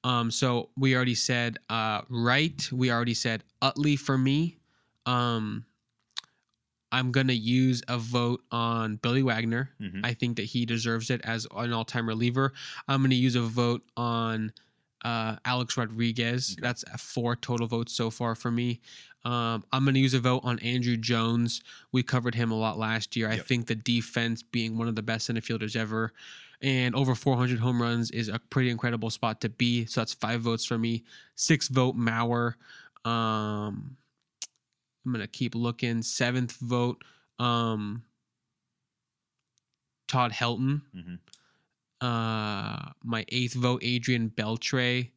Um, 0.06 0.32
so 0.32 0.70
we 0.78 0.96
already 0.96 1.16
said 1.16 1.58
uh, 1.70 2.02
Wright. 2.08 2.70
We 2.72 2.92
already 2.92 3.14
said 3.14 3.44
Utley 3.62 3.98
for 3.98 4.18
me. 4.18 4.58
Um, 5.06 5.66
I'm 6.92 7.12
gonna 7.12 7.34
use 7.34 7.84
a 7.88 7.98
vote 7.98 8.42
on 8.52 8.96
Billy 8.96 9.22
Wagner. 9.22 9.70
Mhm. 9.82 10.00
I 10.04 10.14
think 10.14 10.38
that 10.38 10.46
he 10.46 10.66
deserves 10.66 11.10
it 11.12 11.22
as 11.24 11.46
an 11.56 11.72
all-time 11.74 12.08
reliever. 12.08 12.54
I'm 12.88 13.02
gonna 13.04 13.16
use 13.16 13.36
a 13.36 13.42
vote 13.42 13.84
on 13.98 14.54
uh, 15.04 15.38
Alex 15.46 15.78
Rodriguez. 15.78 16.56
That's 16.62 16.84
four 16.98 17.36
total 17.36 17.68
votes 17.68 17.94
so 17.94 18.10
far 18.10 18.36
for 18.36 18.52
me. 18.52 18.82
Um, 19.26 19.64
I'm 19.74 19.84
going 19.84 19.96
to 19.96 20.00
use 20.00 20.14
a 20.14 20.20
vote 20.20 20.42
on 20.44 20.60
Andruw 20.60 21.00
Jones. 21.00 21.62
We 21.92 22.04
covered 22.04 22.36
him 22.36 22.52
a 22.52 22.56
lot 22.58 22.78
last 22.78 23.16
year. 23.16 23.30
I 23.30 23.36
Yep. 23.36 23.46
think 23.46 23.68
the 23.68 23.76
defense 23.76 24.44
being 24.44 24.78
one 24.78 24.88
of 24.88 24.96
the 24.96 25.02
best 25.02 25.26
center 25.26 25.42
fielders 25.42 25.76
ever 25.76 26.14
and 26.62 26.94
over 26.96 27.16
400 27.16 27.60
home 27.60 27.82
runs 27.82 28.12
is 28.12 28.28
a 28.30 28.40
pretty 28.50 28.70
incredible 28.70 29.10
spot 29.10 29.42
to 29.42 29.50
be. 29.50 29.86
So 29.86 30.02
that's 30.02 30.14
five 30.14 30.42
votes 30.42 30.66
for 30.66 30.78
me. 30.78 31.04
Six 31.36 31.68
vote 31.70 31.96
Mauer. 31.98 32.54
Um, 33.06 33.96
I'm 35.06 35.12
gonna 35.14 35.28
keep 35.28 35.56
looking. 35.56 36.02
Seventh 36.02 36.58
vote, 36.58 37.04
um, 37.40 38.04
Todd 40.08 40.32
Helton. 40.34 40.82
Mhm. 40.96 41.20
Uh, 42.02 42.92
my 43.04 43.26
eighth 43.30 43.54
vote, 43.54 43.82
Adrian 43.84 44.30
Beltre. 44.30 45.10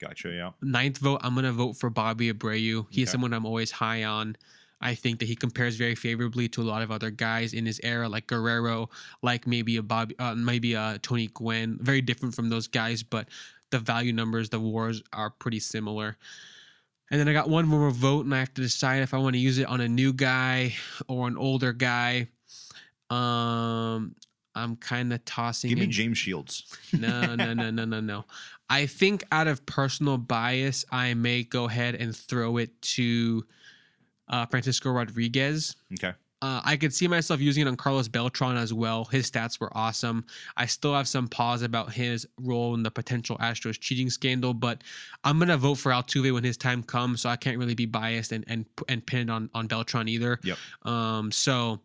Gotcha. 0.00 0.30
Yeah. 0.30 0.50
Ninth 0.62 0.98
vote, 0.98 1.20
I'm 1.22 1.34
gonna 1.34 1.52
vote 1.52 1.74
for 1.76 1.90
Bobby 1.90 2.32
Abreu. 2.32 2.86
He's 2.90 3.08
Okay. 3.08 3.12
someone 3.12 3.32
I'm 3.32 3.46
always 3.46 3.70
high 3.70 4.04
on. 4.04 4.36
I 4.82 4.94
think 4.94 5.18
that 5.18 5.26
he 5.26 5.36
compares 5.36 5.76
very 5.76 5.94
favorably 5.94 6.48
to 6.50 6.62
a 6.62 6.64
lot 6.64 6.80
of 6.80 6.90
other 6.90 7.10
guys 7.10 7.52
in 7.52 7.66
his 7.66 7.78
era, 7.82 8.08
like 8.08 8.26
Guerrero, 8.26 8.88
like 9.22 9.46
maybe 9.46 9.76
a 9.76 9.82
Bobby, 9.82 10.14
uh, 10.18 10.34
maybe 10.34 10.72
a 10.72 10.98
Tony 11.02 11.26
Gwynn. 11.28 11.78
Very 11.82 12.00
different 12.00 12.34
from 12.34 12.48
those 12.48 12.66
guys, 12.66 13.02
but 13.02 13.28
the 13.70 13.78
value 13.78 14.12
numbers, 14.14 14.48
the 14.48 14.58
wars 14.58 15.02
are 15.12 15.28
pretty 15.28 15.60
similar. 15.60 16.16
And 17.10 17.20
then 17.20 17.28
I 17.28 17.34
got 17.34 17.50
one 17.50 17.66
more 17.66 17.90
vote, 17.90 18.24
and 18.24 18.34
I 18.34 18.38
have 18.38 18.54
to 18.54 18.62
decide 18.62 19.02
if 19.02 19.12
I 19.12 19.18
want 19.18 19.34
to 19.34 19.38
use 19.38 19.58
it 19.58 19.66
on 19.66 19.80
a 19.82 19.88
new 19.88 20.12
guy 20.14 20.74
or 21.08 21.28
an 21.28 21.36
older 21.36 21.72
guy. 21.74 22.28
Um, 23.10 24.14
I'm 24.54 24.76
kind 24.76 25.12
of 25.12 25.24
tossing. 25.24 25.70
Give 25.70 25.78
me 25.78 25.84
in- 25.84 25.90
James 25.90 26.18
Shields. 26.18 26.76
no, 26.92 27.34
no, 27.34 27.54
no, 27.54 27.70
no, 27.70 27.84
no, 27.84 28.00
no. 28.00 28.24
I 28.70 28.86
think 28.86 29.24
out 29.32 29.48
of 29.48 29.64
personal 29.66 30.16
bias, 30.16 30.84
I 30.92 31.14
may 31.14 31.42
go 31.42 31.64
ahead 31.64 31.96
and 31.96 32.14
throw 32.14 32.56
it 32.58 32.80
to 32.82 33.44
uh, 34.28 34.46
Francisco 34.46 34.90
Rodriguez. 34.92 35.74
Okay. 35.94 36.12
Uh, 36.42 36.60
I 36.64 36.76
could 36.76 36.94
see 36.94 37.06
myself 37.06 37.38
using 37.40 37.66
it 37.66 37.68
on 37.68 37.76
Carlos 37.76 38.08
Beltran 38.08 38.56
as 38.56 38.72
well. 38.72 39.04
His 39.04 39.30
stats 39.30 39.60
were 39.60 39.76
awesome. 39.76 40.24
I 40.56 40.64
still 40.64 40.94
have 40.94 41.06
some 41.06 41.28
pause 41.28 41.60
about 41.60 41.92
his 41.92 42.26
role 42.38 42.74
in 42.74 42.82
the 42.82 42.90
potential 42.90 43.36
Astros 43.38 43.78
cheating 43.78 44.08
scandal, 44.08 44.54
but 44.54 44.82
I'm 45.22 45.38
gonna 45.38 45.58
vote 45.58 45.74
for 45.74 45.92
Altuve 45.92 46.32
when 46.32 46.42
his 46.44 46.56
time 46.56 46.82
comes. 46.82 47.20
So 47.20 47.28
I 47.28 47.36
can't 47.36 47.58
really 47.58 47.74
be 47.74 47.84
biased 47.84 48.32
and 48.32 48.44
and 48.48 48.64
and 48.88 49.04
pin 49.04 49.28
it 49.28 49.30
on 49.30 49.50
on 49.52 49.66
Beltran 49.66 50.08
either. 50.08 50.38
Yep. 50.42 50.56
Um. 50.84 51.30
So 51.30 51.80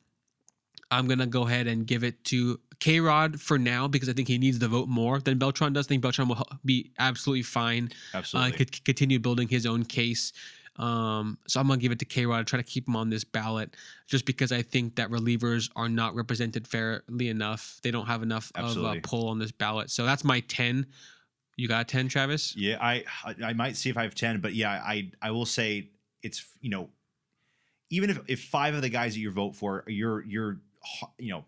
I'm 0.95 1.07
gonna 1.07 1.27
go 1.27 1.45
ahead 1.47 1.67
and 1.67 1.85
give 1.85 2.03
it 2.03 2.23
to 2.25 2.59
K 2.79 2.99
Rod 2.99 3.39
for 3.39 3.57
now 3.57 3.87
because 3.87 4.09
I 4.09 4.13
think 4.13 4.27
he 4.27 4.37
needs 4.37 4.59
the 4.59 4.67
vote 4.67 4.87
more 4.89 5.19
than 5.19 5.37
Beltran 5.37 5.73
does. 5.73 5.87
I 5.87 5.89
think 5.89 6.01
Beltran 6.01 6.27
will 6.27 6.45
be 6.65 6.91
absolutely 6.99 7.43
fine. 7.43 7.89
Uh, 8.13 8.17
Absolutely. 8.17 8.51
could 8.57 8.85
continue 8.85 9.19
building 9.19 9.47
his 9.47 9.65
own 9.65 9.83
case. 9.85 10.33
Um, 10.77 11.37
so 11.47 11.59
I'm 11.61 11.67
gonna 11.67 11.79
give 11.79 11.93
it 11.93 11.99
to 11.99 12.05
K 12.05 12.25
Rod. 12.25 12.45
Try 12.47 12.57
to 12.57 12.63
keep 12.63 12.87
him 12.87 12.95
on 12.97 13.09
this 13.09 13.23
ballot, 13.23 13.75
just 14.07 14.25
because 14.25 14.51
I 14.51 14.61
think 14.61 14.95
that 14.95 15.09
relievers 15.09 15.69
are 15.75 15.87
not 15.87 16.15
represented 16.15 16.67
fairly 16.67 17.29
enough. 17.29 17.79
They 17.81 17.91
don't 17.91 18.07
have 18.07 18.23
enough 18.23 18.51
of 18.55 18.75
a 18.77 18.99
pull 19.01 19.29
on 19.29 19.39
this 19.39 19.51
ballot. 19.51 19.89
So 19.89 20.05
that's 20.05 20.23
my 20.25 20.41
ten. 20.41 20.85
You 21.55 21.69
got 21.69 21.87
ten, 21.87 22.09
Travis? 22.09 22.53
Yeah, 22.57 22.77
I 22.81 23.05
I- 23.23 23.35
I 23.45 23.53
might 23.53 23.77
see 23.77 23.89
if 23.89 23.95
I 23.97 24.03
have 24.03 24.15
ten, 24.15 24.41
but 24.41 24.53
yeah, 24.53 24.71
I 24.71 25.11
I 25.21 25.31
will 25.31 25.45
say 25.45 25.91
it's 26.21 26.43
you 26.59 26.69
know, 26.69 26.89
even 27.89 28.09
if 28.09 28.19
if 28.27 28.43
five 28.43 28.75
of 28.75 28.81
the 28.81 28.89
guys 28.89 29.13
that 29.13 29.21
you 29.21 29.31
vote 29.31 29.55
for, 29.55 29.85
you're 29.87 30.25
you're 30.25 30.59
you 31.17 31.31
know 31.31 31.45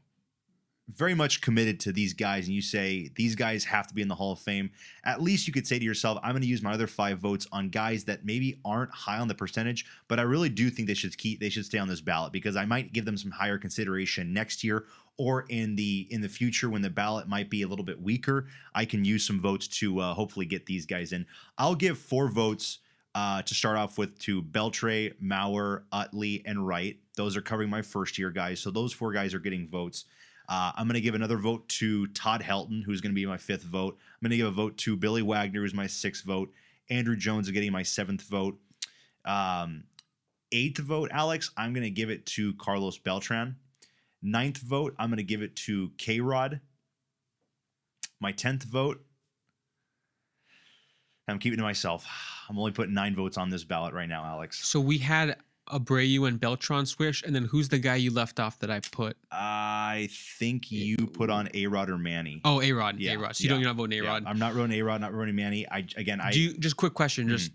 very 0.90 1.14
much 1.14 1.42
committed 1.42 1.80
to 1.82 1.92
these 1.92 2.14
guys, 2.14 2.46
and 2.46 2.56
you 2.56 2.62
say 2.62 3.10
these 3.16 3.36
guys 3.36 3.66
have 3.66 3.88
to 3.88 3.94
be 3.94 4.02
in 4.02 4.08
the 4.08 4.16
Hall 4.16 4.32
of 4.32 4.40
Fame. 4.40 4.72
At 5.04 5.22
least 5.22 5.46
you 5.46 5.52
could 5.52 5.68
say 5.68 5.78
to 5.78 5.84
yourself, 5.84 6.18
I'm 6.24 6.32
going 6.32 6.42
to 6.42 6.48
use 6.48 6.62
my 6.62 6.74
other 6.74 6.88
five 6.88 7.20
votes 7.20 7.46
on 7.52 7.70
guys 7.70 8.06
that 8.06 8.26
maybe 8.26 8.60
aren't 8.64 8.92
high 8.92 9.18
on 9.18 9.28
the 9.28 9.36
percentage, 9.36 9.86
but 10.08 10.18
I 10.20 10.24
really 10.24 10.50
do 10.50 10.70
think 10.70 10.88
they 10.88 10.94
should 10.94 11.18
keep 11.18 11.40
they 11.40 11.50
should 11.50 11.66
stay 11.66 11.78
on 11.78 11.90
this 11.90 12.02
ballot 12.02 12.32
because 12.32 12.56
I 12.56 12.66
might 12.66 12.94
give 12.94 13.06
them 13.06 13.18
some 13.18 13.32
higher 13.32 13.58
consideration 13.58 14.34
next 14.34 14.64
year 14.64 14.86
or 15.18 15.46
in 15.50 15.76
the 15.76 16.08
in 16.10 16.22
the 16.22 16.30
future 16.30 16.70
when 16.70 16.82
the 16.82 16.90
ballot 16.90 17.28
might 17.28 17.50
be 17.50 17.64
a 17.64 17.68
little 17.68 17.86
bit 17.86 18.02
weaker. 18.02 18.48
I 18.74 18.86
can 18.86 19.04
use 19.04 19.26
some 19.28 19.42
votes 19.42 19.68
to 19.80 20.00
uh, 20.00 20.14
hopefully 20.14 20.46
get 20.46 20.68
these 20.68 20.86
guys 20.86 21.12
in. 21.12 21.26
I'll 21.58 21.76
give 21.76 21.98
four 21.98 22.30
votes 22.30 22.80
uh, 23.18 23.42
to 23.42 23.56
start 23.56 23.78
off 23.78 23.98
with 23.98 24.20
to 24.20 24.44
Beltre, 24.44 25.12
Mauer, 25.20 25.82
Utley, 25.92 26.44
and 26.46 26.68
Wright. 26.68 27.00
Those 27.16 27.36
are 27.36 27.42
covering 27.42 27.68
my 27.68 27.82
first 27.82 28.20
year 28.20 28.30
guys. 28.30 28.60
So 28.60 28.70
those 28.70 28.94
four 28.94 29.12
guys 29.12 29.34
are 29.34 29.40
getting 29.40 29.68
votes. 29.68 30.06
Uh, 30.48 30.72
I'm 30.76 30.86
going 30.86 30.94
to 30.94 31.02
give 31.02 31.16
another 31.16 31.40
vote 31.40 31.68
to 31.70 32.06
Todd 32.10 32.44
Helton, 32.44 32.84
who's 32.84 33.02
going 33.02 33.12
to 33.12 33.16
be 33.16 33.26
my 33.26 33.38
fifth 33.38 33.64
vote. 33.64 33.98
I'm 33.98 34.26
going 34.28 34.30
to 34.30 34.38
give 34.38 34.46
a 34.46 34.52
vote 34.52 34.78
to 34.78 34.96
Billy 34.96 35.24
Wagner, 35.24 35.62
who's 35.62 35.74
my 35.74 35.88
sixth 35.88 36.26
vote. 36.26 36.52
Andruw 36.92 37.18
Jones 37.18 37.48
is 37.48 37.54
getting 37.54 37.72
my 37.72 37.82
seventh 37.82 38.22
vote. 38.22 38.60
Um, 39.26 39.86
eighth 40.52 40.78
vote, 40.78 41.10
Alex, 41.12 41.50
I'm 41.58 41.74
going 41.74 41.86
to 41.86 41.90
give 41.90 42.12
it 42.12 42.24
to 42.28 42.54
Carlos 42.54 43.00
Beltran. 43.00 43.56
Ninth 44.22 44.60
vote, 44.60 44.94
I'm 45.00 45.10
going 45.10 45.18
to 45.18 45.24
give 45.24 45.42
it 45.42 45.56
to 45.56 45.90
K 45.98 46.20
Rod. 46.20 46.62
My 48.20 48.32
tenth 48.32 48.64
vote, 48.64 49.04
I'm 51.28 51.40
keeping 51.40 51.58
to 51.58 51.64
myself. 51.64 52.06
I'm 52.50 52.58
only 52.58 52.72
putting 52.72 52.94
nine 52.94 53.16
votes 53.16 53.38
on 53.38 53.50
this 53.50 53.64
ballot 53.64 53.94
right 53.94 54.08
now, 54.08 54.24
Alex. 54.24 54.66
So 54.66 54.80
we 54.80 54.98
had 54.98 55.36
Abreu 55.70 56.28
and 56.28 56.40
Beltran 56.40 56.86
switch, 56.86 57.24
and 57.24 57.36
then 57.36 57.44
who's 57.44 57.70
the 57.70 57.78
guy 57.78 57.96
you 57.96 58.12
left 58.12 58.40
off 58.40 58.60
that 58.60 58.72
I 58.72 58.80
put? 58.80 59.18
I 59.32 60.10
think 60.38 60.72
you 60.72 60.96
put 60.96 61.30
on 61.30 61.50
A 61.54 61.68
Rod 61.68 61.90
or 61.90 61.98
Manny. 61.98 62.42
Oh, 62.46 62.62
A 62.62 62.72
Rod. 62.72 63.00
Yeah, 63.00 63.14
A 63.14 63.20
Rod. 63.20 63.36
So 63.36 63.44
you 63.44 63.48
yeah, 63.48 63.54
don't 63.54 63.62
you're 63.62 63.70
not 63.70 63.76
voting 63.76 64.00
A 64.00 64.04
Rod. 64.04 64.24
I'm 64.26 64.40
not 64.40 64.56
running 64.56 64.80
A 64.80 64.84
Rod, 64.84 65.02
not 65.02 65.14
running 65.14 65.36
Manny. 65.36 65.68
I 65.70 65.86
again, 65.98 66.22
I 66.22 66.32
do 66.32 66.40
you 66.40 66.58
just 66.58 66.78
quick 66.78 66.94
question? 66.94 67.28
Mm. 67.28 67.32
Just 67.32 67.52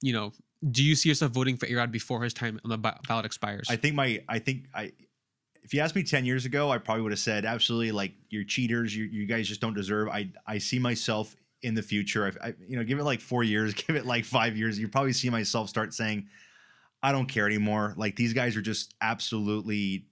you 0.00 0.12
know, 0.12 0.32
do 0.70 0.84
you 0.84 0.94
see 0.94 1.08
yourself 1.08 1.32
voting 1.32 1.56
for 1.56 1.66
A 1.66 1.74
Rod 1.74 1.90
before 1.90 2.22
his 2.22 2.32
time 2.32 2.60
on 2.64 2.70
the 2.70 2.78
ba- 2.78 3.00
ballot 3.08 3.26
expires? 3.26 3.66
I 3.68 3.76
think 3.76 3.94
my 3.96 4.22
I 4.28 4.38
think 4.38 4.66
I 4.72 4.92
if 5.62 5.74
you 5.74 5.80
asked 5.80 5.94
me 5.94 6.02
10 6.02 6.24
years 6.24 6.46
ago, 6.46 6.70
I 6.70 6.78
probably 6.78 7.02
would 7.02 7.12
have 7.12 7.18
said 7.18 7.44
absolutely 7.44 7.92
like 7.92 8.12
you're 8.30 8.44
cheaters, 8.44 8.94
you 8.94 9.04
you 9.04 9.26
guys 9.26 9.48
just 9.48 9.60
don't 9.60 9.74
deserve. 9.74 10.08
I 10.08 10.30
I 10.46 10.58
see 10.58 10.78
myself 10.78 11.34
in 11.62 11.74
the 11.74 11.82
future. 11.82 12.32
I, 12.42 12.48
I 12.48 12.54
you 12.66 12.76
know, 12.76 12.84
give 12.84 12.98
it 12.98 13.04
like 13.04 13.20
4 13.20 13.42
years, 13.44 13.74
give 13.86 13.96
it 13.96 14.06
like 14.06 14.24
5 14.24 14.56
years, 14.56 14.78
you 14.78 14.88
probably 14.88 15.12
see 15.12 15.30
myself 15.30 15.68
start 15.68 15.94
saying 15.94 16.28
I 17.02 17.12
don't 17.12 17.26
care 17.26 17.46
anymore. 17.46 17.94
Like 17.96 18.16
these 18.16 18.32
guys 18.32 18.56
are 18.56 18.62
just 18.62 18.94
absolutely 19.00 20.06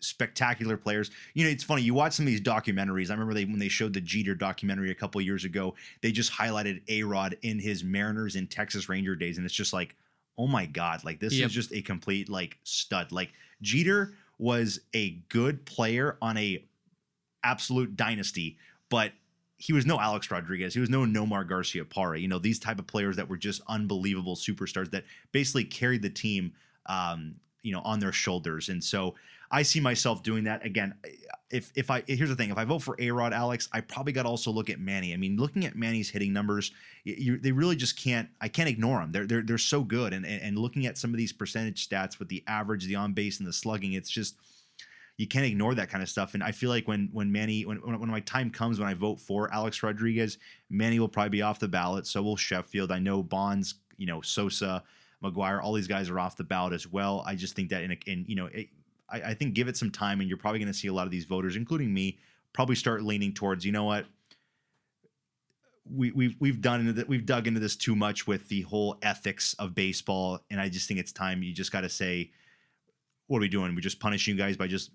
spectacular 0.00 0.76
players. 0.76 1.10
You 1.34 1.44
know, 1.44 1.50
it's 1.50 1.64
funny. 1.64 1.82
You 1.82 1.94
watch 1.94 2.14
some 2.14 2.24
of 2.24 2.28
these 2.28 2.40
documentaries. 2.40 3.10
I 3.10 3.14
remember 3.14 3.34
they 3.34 3.44
when 3.44 3.58
they 3.58 3.68
showed 3.68 3.92
the 3.92 4.00
Jeter 4.00 4.34
documentary 4.34 4.90
a 4.90 4.94
couple 4.94 5.20
years 5.20 5.44
ago. 5.44 5.74
They 6.02 6.12
just 6.12 6.32
highlighted 6.32 6.82
A 6.88 7.02
Rod 7.02 7.36
in 7.42 7.58
his 7.58 7.84
Mariners 7.84 8.36
and 8.36 8.50
Texas 8.50 8.88
Ranger 8.88 9.14
days, 9.14 9.36
and 9.36 9.46
it's 9.46 9.54
just 9.54 9.72
like, 9.72 9.94
oh 10.38 10.46
my 10.46 10.66
god, 10.66 11.04
like 11.04 11.20
this 11.20 11.34
Yep. 11.34 11.46
is 11.46 11.52
just 11.52 11.72
a 11.72 11.82
complete 11.82 12.28
like 12.28 12.58
stud. 12.64 13.12
Like 13.12 13.32
Jeter 13.62 14.14
was 14.38 14.80
a 14.94 15.10
good 15.28 15.64
player 15.64 16.18
on 16.20 16.36
a 16.36 16.64
absolute 17.42 17.96
dynasty, 17.96 18.58
but 18.90 19.12
he 19.58 19.72
was 19.72 19.86
no 19.86 19.98
Alex 19.98 20.30
Rodriguez. 20.30 20.74
He 20.74 20.80
was 20.80 20.90
no 20.90 21.00
Nomar 21.00 21.48
Garciaparra. 21.48 22.20
You 22.20 22.28
know, 22.28 22.38
these 22.38 22.58
type 22.58 22.78
of 22.78 22.86
players 22.86 23.16
that 23.16 23.28
were 23.28 23.38
just 23.38 23.62
unbelievable 23.68 24.36
superstars 24.36 24.90
that 24.90 25.04
basically 25.32 25.64
carried 25.64 26.02
the 26.02 26.10
team, 26.10 26.52
um, 26.86 27.36
you 27.62 27.72
know, 27.72 27.80
on 27.80 27.98
their 27.98 28.12
shoulders. 28.12 28.68
And 28.68 28.84
so 28.84 29.14
I 29.50 29.62
see 29.62 29.80
myself 29.80 30.22
doing 30.22 30.44
that 30.44 30.64
again. 30.64 30.94
If 31.50 31.72
if 31.74 31.90
I 31.90 32.02
here's 32.06 32.28
the 32.28 32.36
thing, 32.36 32.50
if 32.50 32.58
I 32.58 32.64
vote 32.64 32.80
for 32.80 32.96
A 32.98 33.10
Rod 33.10 33.32
Alex, 33.32 33.68
I 33.72 33.80
probably 33.80 34.12
got 34.12 34.24
to 34.24 34.28
also 34.28 34.50
look 34.50 34.68
at 34.68 34.78
Manny. 34.78 35.14
I 35.14 35.16
mean, 35.16 35.36
looking 35.36 35.64
at 35.64 35.76
Manny's 35.76 36.10
hitting 36.10 36.32
numbers, 36.32 36.72
you, 37.04 37.38
they 37.38 37.52
really 37.52 37.76
just 37.76 37.98
can't. 37.98 38.28
I 38.40 38.48
can't 38.48 38.68
ignore 38.68 38.98
them. 39.00 39.12
They're 39.12 39.26
they're 39.26 39.42
they're 39.42 39.58
so 39.58 39.82
good. 39.82 40.12
And, 40.12 40.26
and 40.26 40.42
and 40.42 40.58
looking 40.58 40.86
at 40.86 40.98
some 40.98 41.12
of 41.12 41.16
these 41.16 41.32
percentage 41.32 41.88
stats 41.88 42.18
with 42.18 42.28
the 42.28 42.42
average, 42.46 42.84
the 42.84 42.96
on 42.96 43.12
base, 43.12 43.38
and 43.38 43.46
the 43.46 43.52
slugging, 43.52 43.92
it's 43.92 44.10
just 44.10 44.36
you 45.16 45.26
can't 45.26 45.46
ignore 45.46 45.74
that 45.74 45.88
kind 45.88 46.02
of 46.02 46.08
stuff. 46.08 46.34
And 46.34 46.42
I 46.42 46.52
feel 46.52 46.68
like 46.68 46.86
when 46.86 47.08
when 47.12 47.32
Manny 47.32 47.64
when 47.64 47.78
when, 47.78 48.10
my 48.10 48.20
time 48.20 48.50
comes 48.50 48.78
when 48.78 48.88
I 48.88 48.94
vote 48.94 49.18
for 49.18 49.52
Alex 49.52 49.82
Rodriguez, 49.82 50.38
Manny 50.68 51.00
will 51.00 51.08
probably 51.08 51.30
be 51.30 51.42
off 51.42 51.58
the 51.58 51.68
ballot. 51.68 52.06
So 52.06 52.22
will 52.22 52.36
Sheffield. 52.36 52.92
I 52.92 52.98
know 52.98 53.22
Bonds, 53.22 53.76
you 53.96 54.06
know 54.06 54.20
Sosa, 54.20 54.82
McGwire, 55.22 55.62
all 55.62 55.72
these 55.72 55.86
guys 55.86 56.10
are 56.10 56.18
off 56.18 56.36
the 56.36 56.44
ballot 56.44 56.74
as 56.74 56.86
well. 56.86 57.24
I 57.26 57.34
just 57.34 57.54
think 57.54 57.70
that 57.70 57.82
in 57.82 57.92
a, 57.92 57.96
in 58.06 58.24
you 58.28 58.36
know 58.36 58.46
it, 58.46 58.68
I, 59.08 59.22
I 59.22 59.34
think 59.34 59.54
give 59.54 59.68
it 59.68 59.76
some 59.76 59.90
time, 59.90 60.20
and 60.20 60.28
you're 60.28 60.38
probably 60.38 60.58
going 60.58 60.72
to 60.72 60.78
see 60.78 60.88
a 60.88 60.92
lot 60.92 61.06
of 61.06 61.10
these 61.10 61.24
voters, 61.24 61.56
including 61.56 61.92
me, 61.92 62.18
probably 62.52 62.76
start 62.76 63.02
leaning 63.02 63.32
towards 63.32 63.64
you 63.64 63.72
know 63.72 63.84
what. 63.84 64.06
We, 65.88 66.10
we've 66.10 66.34
we've 66.40 66.60
done 66.60 66.80
into 66.80 66.92
that 66.94 67.08
we've 67.08 67.24
dug 67.24 67.46
into 67.46 67.60
this 67.60 67.76
too 67.76 67.94
much 67.94 68.26
with 68.26 68.48
the 68.48 68.62
whole 68.62 68.98
ethics 69.02 69.54
of 69.54 69.74
baseball, 69.74 70.40
and 70.50 70.60
I 70.60 70.68
just 70.68 70.88
think 70.88 70.98
it's 70.98 71.12
time. 71.12 71.44
You 71.44 71.54
just 71.54 71.70
got 71.70 71.82
to 71.82 71.88
say, 71.88 72.32
what 73.26 73.38
are 73.38 73.40
we 73.40 73.48
doing? 73.48 73.74
We're 73.74 73.80
just 73.80 73.98
punishing 73.98 74.36
you 74.36 74.42
guys 74.42 74.56
by 74.56 74.68
just 74.68 74.90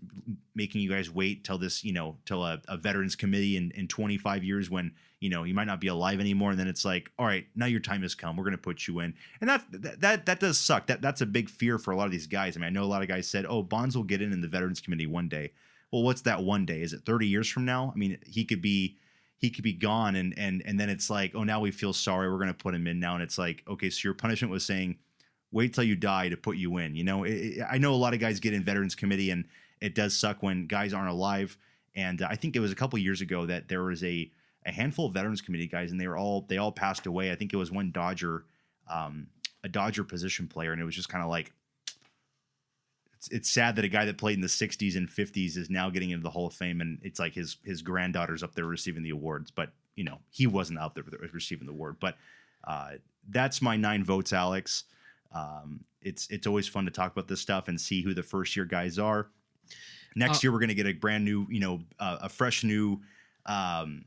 making 0.56 0.82
you 0.82 0.90
guys 0.90 1.12
wait 1.12 1.44
till 1.44 1.58
this, 1.58 1.84
you 1.84 1.92
know, 1.92 2.18
till 2.26 2.46
a, 2.46 2.62
a 2.68 2.78
veterans 2.78 3.16
committee 3.16 3.58
in, 3.58 3.72
in 3.72 3.88
25 3.88 4.44
years 4.44 4.70
when, 4.70 4.94
you 5.20 5.30
know, 5.30 5.44
you 5.44 5.54
might 5.54 5.68
not 5.68 5.82
be 5.82 5.88
alive 5.88 6.20
anymore. 6.20 6.52
And 6.52 6.60
then 6.60 6.68
it's 6.68 6.86
like, 6.86 7.12
all 7.20 7.26
right, 7.26 7.46
now 7.56 7.66
your 7.66 7.82
time 7.82 8.04
has 8.04 8.16
come. 8.16 8.38
We're 8.38 8.46
going 8.46 8.54
to 8.54 8.58
put 8.58 8.88
you 8.88 9.00
in. 9.00 9.14
And 9.42 9.50
that, 9.50 9.66
that, 10.00 10.26
that, 10.26 10.40
does 10.40 10.58
suck. 10.58 10.88
That, 10.88 11.02
that's 11.02 11.22
a 11.22 11.26
big 11.26 11.50
fear 11.50 11.78
for 11.78 11.92
a 11.92 11.98
lot 11.98 12.06
of 12.06 12.12
these 12.12 12.28
guys. 12.28 12.56
I 12.56 12.62
mean, 12.62 12.68
I 12.68 12.70
know 12.70 12.84
a 12.84 12.86
lot 12.86 13.02
of 13.02 13.10
guys 13.10 13.28
said, 13.28 13.46
oh, 13.48 13.64
Bonds 13.64 13.98
will 13.98 14.04
get 14.04 14.22
in 14.22 14.32
in 14.32 14.42
the 14.42 14.48
veterans 14.48 14.80
committee 14.80 15.08
one 15.08 15.28
day. 15.28 15.52
Well, 15.92 16.04
what's 16.04 16.22
that 16.22 16.42
one 16.42 16.66
day? 16.66 16.82
Is 16.82 16.94
it 16.94 17.06
30 17.06 17.28
years 17.28 17.50
from 17.50 17.66
now? 17.66 17.92
I 17.94 17.98
mean, 17.98 18.18
he 18.26 18.46
could 18.46 18.62
be, 18.62 18.98
he 19.38 19.50
could 19.50 19.64
be 19.64 19.74
gone. 19.74 20.16
And, 20.16 20.34
and, 20.38 20.64
and 20.66 20.80
then 20.80 20.90
it's 20.90 21.10
like, 21.10 21.34
oh, 21.36 21.44
now 21.44 21.60
we 21.60 21.72
feel 21.72 21.92
sorry. 21.92 22.32
We're 22.32 22.38
going 22.38 22.48
to 22.48 22.54
put 22.54 22.74
him 22.74 22.88
in 22.88 23.00
now. 23.00 23.16
And 23.16 23.24
it's 23.24 23.38
like, 23.38 23.64
okay, 23.68 23.90
so 23.90 24.00
your 24.06 24.14
punishment 24.14 24.54
was 24.54 24.64
saying, 24.64 25.00
wait 25.52 25.74
till 25.74 25.84
you 25.84 25.96
die 25.96 26.30
to 26.30 26.38
put 26.38 26.58
you 26.58 26.78
in. 26.78 26.96
You 26.96 27.04
know, 27.04 27.24
it, 27.24 27.32
it- 27.34 27.68
I 27.70 27.78
know 27.78 27.94
a 27.94 27.96
lot 27.96 28.14
of 28.14 28.20
guys 28.20 28.40
get 28.40 28.54
in 28.54 28.64
veterans 28.64 28.96
committee, 28.96 29.32
and 29.32 29.46
it 29.80 29.96
does 29.96 30.16
suck 30.18 30.42
when 30.44 30.68
guys 30.68 30.94
aren't 30.94 31.10
alive. 31.10 31.58
And 31.96 32.22
uh, 32.22 32.28
I 32.30 32.36
think 32.36 32.56
it 32.56 32.60
was 32.60 32.72
a 32.72 32.76
couple 32.76 32.98
years 33.00 33.22
ago 33.22 33.46
that 33.46 33.68
there 33.68 33.84
was 33.84 34.04
a 34.04 34.32
a 34.66 34.72
handful 34.72 35.08
of 35.08 35.14
veterans 35.14 35.42
committee 35.42 35.68
guys, 35.68 35.92
and 35.92 36.00
they 36.00 36.08
were 36.08 36.18
all 36.18 36.46
they 36.48 36.58
all 36.58 36.72
passed 36.72 37.06
away. 37.08 37.32
I 37.32 37.36
think 37.36 37.52
it 37.54 37.58
was 37.58 37.72
one 37.72 37.92
Dodger, 37.92 38.46
um, 38.90 39.28
a 39.64 39.70
Dodger 39.70 40.04
position 40.04 40.48
player, 40.48 40.72
and 40.72 40.82
it 40.82 40.86
was 40.86 40.96
just 40.96 41.10
kind 41.10 41.24
of 41.24 41.30
like. 41.30 41.52
It's, 43.16 43.28
it's 43.30 43.52
sad 43.52 43.76
that 43.76 43.86
a 43.86 43.90
guy 43.90 44.06
that 44.06 44.18
played 44.18 44.34
in 44.36 44.42
the 44.42 44.48
60s 44.48 44.96
and 44.96 45.08
50s 45.08 45.56
is 45.56 45.70
now 45.70 45.92
getting 45.92 46.10
into 46.10 46.24
the 46.24 46.32
Hall 46.32 46.48
of 46.48 46.54
Fame, 46.54 46.82
and 46.82 47.00
it's 47.04 47.20
like 47.20 47.34
his 47.34 47.58
his 47.64 47.82
granddaughter's 47.82 48.42
up 48.44 48.56
there 48.56 48.66
receiving 48.66 49.04
the 49.04 49.12
awards, 49.12 49.52
but 49.52 49.74
you 49.96 50.04
know 50.04 50.20
he 50.32 50.48
wasn't 50.48 50.80
out 50.80 50.96
there 50.96 51.04
receiving 51.32 51.68
the 51.68 51.74
award. 51.74 51.98
But 52.00 52.18
uh, 52.64 52.94
that's 53.30 53.62
my 53.62 53.76
nine 53.78 54.04
votes, 54.04 54.34
Alex. 54.34 54.86
Um, 55.34 55.86
it's 56.02 56.28
it's 56.30 56.48
always 56.48 56.68
fun 56.68 56.86
to 56.86 56.92
talk 56.92 57.12
about 57.12 57.28
this 57.28 57.40
stuff 57.42 57.68
and 57.68 57.80
see 57.80 58.02
who 58.02 58.14
the 58.14 58.24
first 58.24 58.56
year 58.56 58.66
guys 58.66 58.98
are. 59.00 59.28
Next 60.16 60.38
Uh, 60.38 60.40
year 60.44 60.52
we're 60.52 60.60
going 60.60 60.70
to 60.70 60.76
get 60.76 60.88
a 60.88 60.94
brand 60.94 61.24
new, 61.24 61.48
you 61.50 61.60
know, 61.60 61.82
uh, 62.00 62.18
a 62.22 62.30
fresh 62.30 62.64
new, 62.64 63.00
um, 63.46 64.04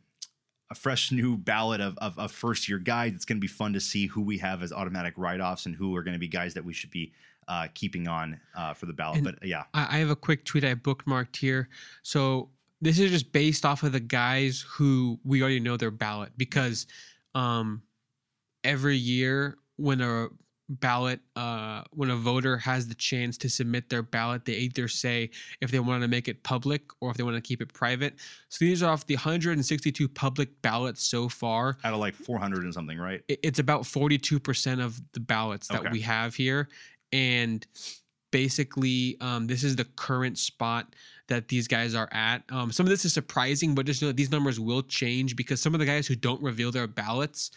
a 0.70 0.74
fresh 0.74 1.10
new 1.12 1.36
ballot 1.36 1.80
of, 1.80 1.96
of, 1.98 2.18
of 2.18 2.30
first 2.32 2.68
year 2.68 2.78
guys. 2.78 3.12
It's 3.14 3.24
going 3.24 3.38
to 3.38 3.40
be 3.40 3.46
fun 3.48 3.72
to 3.72 3.80
see 3.80 4.06
who 4.06 4.20
we 4.20 4.36
have 4.38 4.62
as 4.62 4.72
automatic 4.72 5.14
write 5.16 5.40
offs 5.40 5.64
and 5.66 5.74
who 5.74 5.94
are 5.96 6.02
going 6.02 6.12
to 6.14 6.18
be 6.18 6.28
guys 6.28 6.52
that 6.54 6.64
we 6.64 6.74
should 6.74 6.90
be 6.90 7.12
uh, 7.48 7.68
keeping 7.74 8.06
on 8.08 8.38
uh, 8.54 8.74
for 8.74 8.86
the 8.86 8.92
ballot. 8.92 9.18
And- 9.18 9.24
but 9.24 9.46
yeah, 9.46 9.64
I, 9.72 9.96
I 9.96 9.98
have 9.98 10.10
a 10.10 10.16
quick 10.16 10.44
tweet 10.44 10.64
I 10.64 10.74
bookmarked 10.74 11.36
here. 11.36 11.68
So 12.02 12.50
this 12.82 12.98
is 12.98 13.10
just 13.10 13.32
based 13.32 13.64
off 13.64 13.82
of 13.82 13.92
the 13.92 14.00
guys 14.00 14.62
who 14.68 15.18
we 15.24 15.40
already 15.40 15.60
know 15.60 15.76
their 15.78 15.90
ballot 15.90 16.32
because 16.36 16.86
um, 17.34 17.82
every 18.62 18.96
year 18.96 19.56
when 19.76 20.00
a 20.02 20.28
ballot 20.68 21.20
uh, 21.36 21.82
when 21.90 22.08
a 22.10 22.16
voter 22.16 22.56
has 22.56 22.88
the 22.88 22.94
chance 22.94 23.36
to 23.36 23.48
submit 23.50 23.90
their 23.90 24.02
ballot 24.02 24.44
they 24.46 24.54
either 24.54 24.88
say 24.88 25.28
if 25.60 25.70
they 25.70 25.78
want 25.78 26.00
to 26.02 26.08
make 26.08 26.26
it 26.26 26.42
public 26.42 26.82
or 27.00 27.10
if 27.10 27.16
they 27.18 27.22
want 27.22 27.36
to 27.36 27.40
keep 27.42 27.60
it 27.60 27.72
private 27.74 28.14
so 28.48 28.64
these 28.64 28.82
are 28.82 28.90
off 28.90 29.06
the 29.06 29.14
162 29.14 30.08
public 30.08 30.62
ballots 30.62 31.06
so 31.06 31.28
far 31.28 31.76
out 31.84 31.92
of 31.92 32.00
like 32.00 32.14
400 32.14 32.64
and 32.64 32.72
something, 32.72 32.98
right? 32.98 33.22
it's 33.28 33.58
about 33.58 33.82
42% 33.82 34.82
of 34.82 35.00
the 35.12 35.20
ballots 35.20 35.68
that 35.68 35.80
Okay. 35.80 35.90
we 35.92 36.00
have 36.00 36.34
here 36.34 36.68
and 37.12 37.66
basically 38.32 39.16
um, 39.20 39.46
this 39.46 39.62
is 39.62 39.76
the 39.76 39.84
current 39.84 40.38
spot 40.38 40.94
that 41.28 41.48
these 41.48 41.68
guys 41.68 41.94
are 41.94 42.08
at 42.10 42.42
um, 42.50 42.72
some 42.72 42.84
of 42.86 42.90
this 42.90 43.04
is 43.04 43.12
surprising 43.12 43.74
but 43.74 43.86
just 43.86 44.02
know 44.02 44.08
that 44.08 44.16
these 44.16 44.30
numbers 44.30 44.58
will 44.58 44.82
change 44.82 45.36
because 45.36 45.60
some 45.60 45.74
of 45.74 45.78
the 45.80 45.86
guys 45.86 46.06
who 46.06 46.16
don't 46.16 46.42
reveal 46.42 46.72
their 46.72 46.86
ballots 46.86 47.50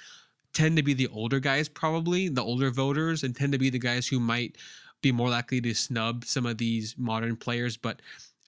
tend 0.54 0.78
to 0.78 0.84
be 0.84 0.94
the 0.94 1.08
older 1.08 1.40
guys 1.40 1.70
probably 1.70 2.30
the 2.30 2.44
older 2.44 2.72
voters 2.72 3.24
and 3.24 3.36
tend 3.36 3.52
to 3.52 3.60
be 3.60 3.70
the 3.70 3.80
guys 3.80 4.08
who 4.08 4.20
might 4.20 4.58
be 5.02 5.12
more 5.12 5.30
likely 5.30 5.62
to 5.62 5.74
snub 5.74 6.26
some 6.26 6.46
of 6.46 6.58
these 6.58 6.96
modern 6.98 7.36
players 7.36 7.78
but 7.78 8.02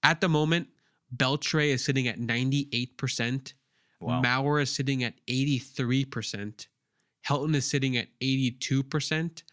at 0.03 0.21
the 0.21 0.29
moment 0.29 0.67
Beltre 1.15 1.69
is 1.69 1.83
sitting 1.83 2.07
at 2.07 2.19
98% 2.19 3.53
Wow. 3.99 4.21
Mauer 4.21 4.61
is 4.61 4.73
sitting 4.73 5.03
at 5.03 5.13
83%. 5.27 6.67
Helton 7.27 7.55
is 7.55 7.69
sitting 7.69 7.97
at 7.97 8.07
82%. 8.21 9.43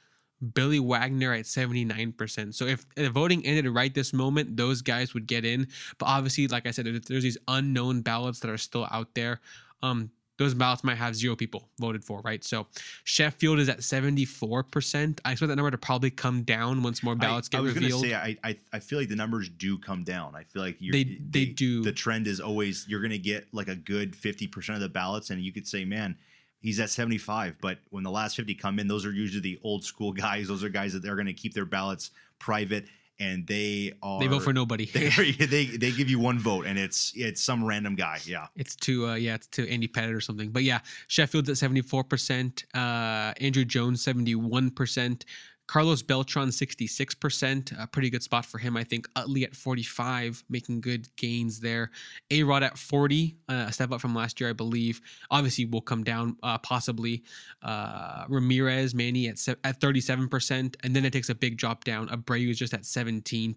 Billy 0.52 0.78
Wagner 0.78 1.32
at 1.32 1.47
79%. 1.47 2.55
So 2.55 2.66
if 2.66 2.85
the 2.94 3.09
voting 3.09 3.44
ended 3.47 3.66
right 3.74 3.93
this 3.93 4.12
moment, 4.12 4.56
those 4.56 4.82
guys 4.82 5.14
would 5.14 5.27
get 5.27 5.44
in. 5.44 5.66
But 5.98 6.06
obviously, 6.06 6.47
like 6.47 6.66
I 6.66 6.73
said, 6.73 6.85
there's 6.85 7.23
these 7.23 7.39
unknown 7.48 8.02
ballots 8.02 8.40
that 8.40 8.51
are 8.51 8.59
still 8.59 8.86
out 8.90 9.14
there. 9.14 9.40
Um, 9.82 10.10
those 10.38 10.54
ballots 10.54 10.84
might 10.84 10.96
have 10.96 11.16
zero 11.16 11.34
people 11.36 11.68
voted 11.80 12.04
for, 12.04 12.20
right? 12.20 12.44
So 12.44 12.66
Sheffield 13.04 13.58
is 13.58 13.68
at 13.68 13.78
74%. 13.78 15.20
I 15.24 15.32
expect 15.32 15.48
that 15.48 15.56
number 15.56 15.70
to 15.70 15.78
probably 15.78 16.10
come 16.10 16.42
down 16.42 16.82
once 16.82 17.02
more 17.02 17.14
ballots 17.14 17.48
I, 17.48 17.52
get 17.52 17.58
I 17.58 17.60
was 17.62 17.74
revealed. 17.74 18.02
gonna 18.02 18.12
say 18.12 18.36
I, 18.44 18.48
I 18.50 18.56
I 18.72 18.78
feel 18.78 18.98
like 18.98 19.08
the 19.08 19.16
numbers 19.16 19.48
do 19.48 19.78
come 19.78 20.04
down. 20.04 20.34
I 20.34 20.44
feel 20.44 20.62
like 20.62 20.76
you're, 20.80 20.92
They- 20.92 21.18
they 21.30 21.46
do. 21.46 21.82
The 21.82 21.92
trend 21.92 22.26
is 22.26 22.40
always 22.40 22.86
you're 22.88 23.00
gonna 23.02 23.18
get 23.18 23.46
like 23.52 23.68
a 23.68 23.76
good 23.76 24.14
fifty 24.14 24.46
percent 24.46 24.76
of 24.76 24.82
the 24.82 24.88
ballots, 24.88 25.30
and 25.30 25.40
you 25.40 25.52
could 25.52 25.66
say, 25.66 25.84
man, 25.84 26.16
he's 26.60 26.80
at 26.80 26.90
seventy 26.90 27.18
five. 27.18 27.56
But 27.60 27.78
when 27.90 28.02
the 28.04 28.10
last 28.10 28.36
fifty 28.36 28.54
come 28.54 28.78
in, 28.78 28.88
those 28.88 29.06
are 29.06 29.12
usually 29.12 29.40
the 29.40 29.58
old 29.62 29.84
school 29.84 30.12
guys. 30.26 30.48
Those 30.48 30.64
are 30.64 30.68
guys 30.68 30.92
that 30.92 31.02
they're 31.02 31.16
gonna 31.16 31.32
keep 31.32 31.54
their 31.54 31.64
ballots 31.64 32.10
private, 32.38 32.86
and 33.18 33.47
they 33.47 33.93
are 34.02 34.20
they 34.20 34.26
vote 34.26 34.43
for 34.43 34.52
nobody. 34.52 34.86
They, 34.97 35.32
they 35.47 35.66
they 35.66 35.93
give 35.93 36.10
you 36.10 36.18
one 36.18 36.38
vote, 36.38 36.66
and 36.66 36.78
it's 36.78 37.12
it's 37.14 37.43
some 37.43 37.64
random 37.64 37.94
guy. 37.94 38.18
Yeah. 38.24 38.47
It's 38.56 38.76
to 38.76 39.09
uh 39.09 39.14
yeah, 39.14 39.34
it's 39.34 39.47
to 39.48 39.68
Andy 39.70 39.88
Pettitte 39.88 40.14
or 40.14 40.20
something. 40.20 40.51
But 40.51 40.62
yeah, 40.62 40.80
Sheffield's 41.09 41.48
at 41.51 41.56
74%, 41.56 42.64
uh 42.74 43.34
Andruw 43.34 43.66
Jones 43.66 44.05
71%, 44.05 45.24
Carlos 45.66 46.02
Beltran, 46.02 46.48
66%, 46.48 47.82
a 47.82 47.86
pretty 47.86 48.09
good 48.09 48.22
spot 48.22 48.47
for 48.47 48.59
him. 48.59 48.76
I 48.76 48.84
think 48.84 49.09
Utley 49.16 49.44
at 49.44 49.55
45, 49.55 50.44
making 50.48 50.80
good 50.80 51.09
gains 51.16 51.59
there. 51.60 51.90
A 52.30 52.43
Rod 52.43 52.62
at 52.62 52.78
40, 52.78 53.36
uh, 53.48 53.66
a 53.68 53.72
step 53.72 53.90
up 53.90 54.01
from 54.01 54.14
last 54.14 54.40
year, 54.40 54.51
I 54.51 54.52
believe. 54.52 55.01
Obviously, 55.30 55.64
will 55.64 55.80
come 55.80 56.05
down 56.05 56.36
uh, 56.43 56.59
possibly. 56.59 57.24
Uh, 57.62 58.24
Ramirez, 58.28 58.94
Manny 58.94 59.28
at, 59.28 59.38
se- 59.38 59.56
at 59.64 59.80
37%, 59.80 60.76
and 60.84 60.94
then 60.94 61.05
it 61.05 61.12
takes 61.12 61.30
a 61.30 61.34
big 61.34 61.56
drop 61.56 61.84
down. 61.84 62.09
Abreu 62.09 62.51
is 62.51 62.59
just 62.59 62.72
at 62.72 62.82
17%, 62.82 63.56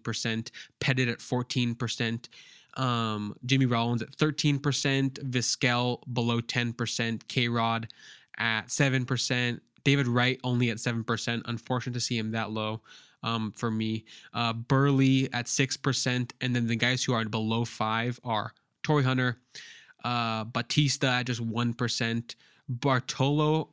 Pettitte 0.80 1.10
at 1.12 1.18
14%. 1.18 2.28
Um, 2.74 3.34
Jimmy 3.46 3.66
Rollins 3.66 4.02
at 4.02 4.10
13%, 4.16 4.60
Vizquel 5.30 6.00
below 6.12 6.40
10%, 6.40 7.28
K 7.28 7.48
Rod 7.48 7.88
at 8.38 8.68
7%, 8.68 9.60
David 9.84 10.06
Wright 10.06 10.40
only 10.44 10.70
at 10.70 10.78
7%. 10.78 11.42
Unfortunate 11.44 11.94
to 11.94 12.00
see 12.00 12.18
him 12.18 12.32
that 12.32 12.50
low 12.50 12.80
um, 13.22 13.52
for 13.52 13.70
me. 13.70 14.04
Uh, 14.32 14.52
Buehrle 14.52 15.28
at 15.32 15.46
6%. 15.46 16.32
And 16.40 16.56
then 16.56 16.66
the 16.66 16.76
guys 16.76 17.04
who 17.04 17.12
are 17.12 17.24
below 17.24 17.64
5 17.64 18.20
are 18.24 18.52
Torii 18.82 19.04
Hunter, 19.04 19.38
uh, 20.04 20.44
Bautista 20.44 21.08
at 21.08 21.26
just 21.26 21.46
1%, 21.46 22.34
Bartolo, 22.68 23.68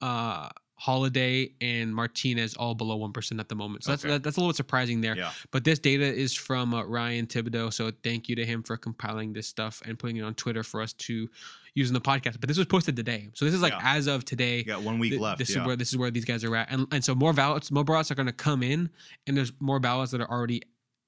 uh, 0.00 0.48
Holliday, 0.80 1.52
and 1.60 1.92
Martinez 1.94 2.54
all 2.54 2.74
below 2.74 2.98
1% 2.98 3.40
at 3.40 3.48
the 3.48 3.54
moment. 3.56 3.82
So 3.84 3.90
that's, 3.90 4.04
Okay. 4.04 4.12
that, 4.14 4.22
that's 4.22 4.36
a 4.36 4.40
little 4.40 4.54
surprising 4.54 5.00
there. 5.00 5.16
Yeah. 5.16 5.32
But 5.50 5.64
this 5.64 5.78
data 5.80 6.04
is 6.04 6.34
from 6.34 6.72
uh, 6.72 6.84
Ryan 6.84 7.26
Thibodaux. 7.26 7.72
So 7.72 7.90
thank 8.04 8.28
you 8.28 8.36
to 8.36 8.46
him 8.46 8.62
for 8.62 8.76
compiling 8.76 9.32
this 9.32 9.48
stuff 9.48 9.82
and 9.84 9.98
putting 9.98 10.16
it 10.18 10.22
on 10.22 10.34
Twitter 10.34 10.62
for 10.62 10.80
us 10.80 10.92
to 10.94 11.28
use 11.74 11.88
in 11.88 11.94
the 11.94 12.00
podcast. 12.00 12.38
But 12.40 12.46
this 12.48 12.56
was 12.58 12.66
posted 12.66 12.94
today. 12.94 13.28
So 13.34 13.44
this 13.44 13.54
is 13.54 13.60
like 13.60 13.72
Yeah. 13.72 13.80
as 13.96 14.06
of 14.06 14.24
today. 14.24 14.58
You 14.58 14.64
got 14.64 14.82
one 14.82 14.98
week 15.00 15.10
Th- 15.12 15.20
left. 15.20 15.38
This 15.38 15.50
yeah. 15.54 15.62
is 15.62 15.66
where 15.66 15.76
this 15.76 15.88
is 15.88 15.96
where 15.96 16.10
these 16.12 16.24
guys 16.24 16.44
are 16.44 16.54
at, 16.56 16.70
and 16.70 16.86
and 16.92 17.04
so 17.04 17.14
more 17.14 17.32
ballots, 17.32 17.70
more 17.72 17.84
ballots 17.84 18.10
are 18.10 18.14
going 18.14 18.26
to 18.26 18.32
come 18.32 18.62
in, 18.62 18.88
and 19.26 19.36
there's 19.36 19.52
more 19.60 19.80
ballots 19.80 20.12
that 20.12 20.20
are 20.20 20.30
already 20.30 20.62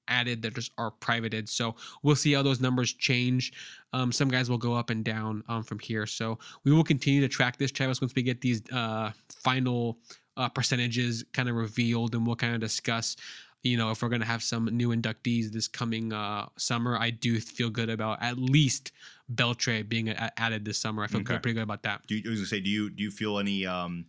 added 0.07 0.41
that 0.41 0.55
just 0.55 0.71
are 0.77 0.91
privated. 0.91 1.47
So 1.49 1.75
we'll 2.03 2.15
see 2.15 2.33
how 2.33 2.41
those 2.41 2.59
numbers 2.59 2.93
change. 2.93 3.53
Um, 3.93 4.11
some 4.11 4.29
guys 4.29 4.49
will 4.49 4.57
go 4.57 4.73
up 4.73 4.89
and 4.89 5.03
down 5.03 5.43
um, 5.47 5.63
from 5.63 5.79
here. 5.79 6.05
So 6.05 6.39
we 6.63 6.71
will 6.71 6.83
continue 6.83 7.21
to 7.21 7.27
track 7.27 7.57
this, 7.57 7.71
Travis, 7.71 8.01
once 8.01 8.13
we 8.15 8.23
get 8.23 8.41
these 8.41 8.61
uh, 8.71 9.11
final 9.29 9.97
uh, 10.37 10.49
percentages 10.49 11.23
kind 11.33 11.49
of 11.49 11.55
revealed, 11.55 12.15
and 12.15 12.25
we'll 12.25 12.35
kind 12.35 12.53
of 12.55 12.61
discuss. 12.61 13.15
You 13.63 13.77
know, 13.77 13.91
if 13.91 14.01
we're 14.01 14.09
going 14.09 14.21
to 14.21 14.27
have 14.27 14.41
some 14.41 14.65
new 14.65 14.89
inductees 14.89 15.51
this 15.51 15.67
coming 15.67 16.11
uh, 16.11 16.47
summer, 16.57 16.97
I 16.97 17.11
do 17.11 17.39
feel 17.39 17.69
good 17.69 17.91
about 17.91 18.17
at 18.23 18.37
least 18.39 18.91
Beltre 19.31 19.87
being 19.87 20.09
a- 20.09 20.31
added 20.37 20.65
this 20.65 20.79
summer. 20.79 21.03
I 21.03 21.07
feel 21.07 21.21
Okay. 21.21 21.37
pretty 21.37 21.53
good 21.53 21.63
about 21.63 21.83
that. 21.83 22.07
do 22.07 22.15
you, 22.15 22.23
I 22.25 22.29
was 22.31 22.39
gonna 22.39 22.47
say, 22.47 22.59
do 22.59 22.69
you 22.71 22.89
do 22.89 23.03
you 23.03 23.11
feel 23.11 23.37
any? 23.37 23.65
Um, 23.67 24.05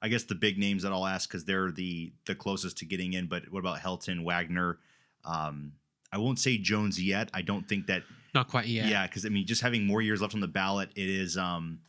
I 0.00 0.08
guess 0.08 0.24
the 0.24 0.34
big 0.34 0.58
names 0.58 0.84
that 0.84 0.92
I'll 0.92 1.06
ask 1.06 1.28
because 1.28 1.44
they're 1.44 1.70
the 1.70 2.12
the 2.24 2.34
closest 2.34 2.78
to 2.78 2.86
getting 2.86 3.12
in. 3.12 3.26
But 3.26 3.50
what 3.52 3.58
about 3.58 3.78
Helton, 3.80 4.22
Wagner? 4.24 4.78
Um, 5.24 5.72
I 6.12 6.18
won't 6.18 6.38
say 6.38 6.58
Jones 6.58 7.02
yet. 7.02 7.30
I 7.34 7.42
don't 7.42 7.68
think 7.68 7.86
that. 7.88 8.02
Not 8.34 8.48
quite 8.48 8.66
yet. 8.66 8.86
Yeah, 8.86 9.06
because 9.06 9.26
I 9.26 9.28
mean, 9.28 9.46
just 9.46 9.62
having 9.62 9.86
more 9.86 10.02
years 10.02 10.20
left 10.20 10.34
on 10.34 10.40
the 10.40 10.48
ballot, 10.48 10.90
it 10.94 11.08
is 11.08 11.36
um, 11.36 11.80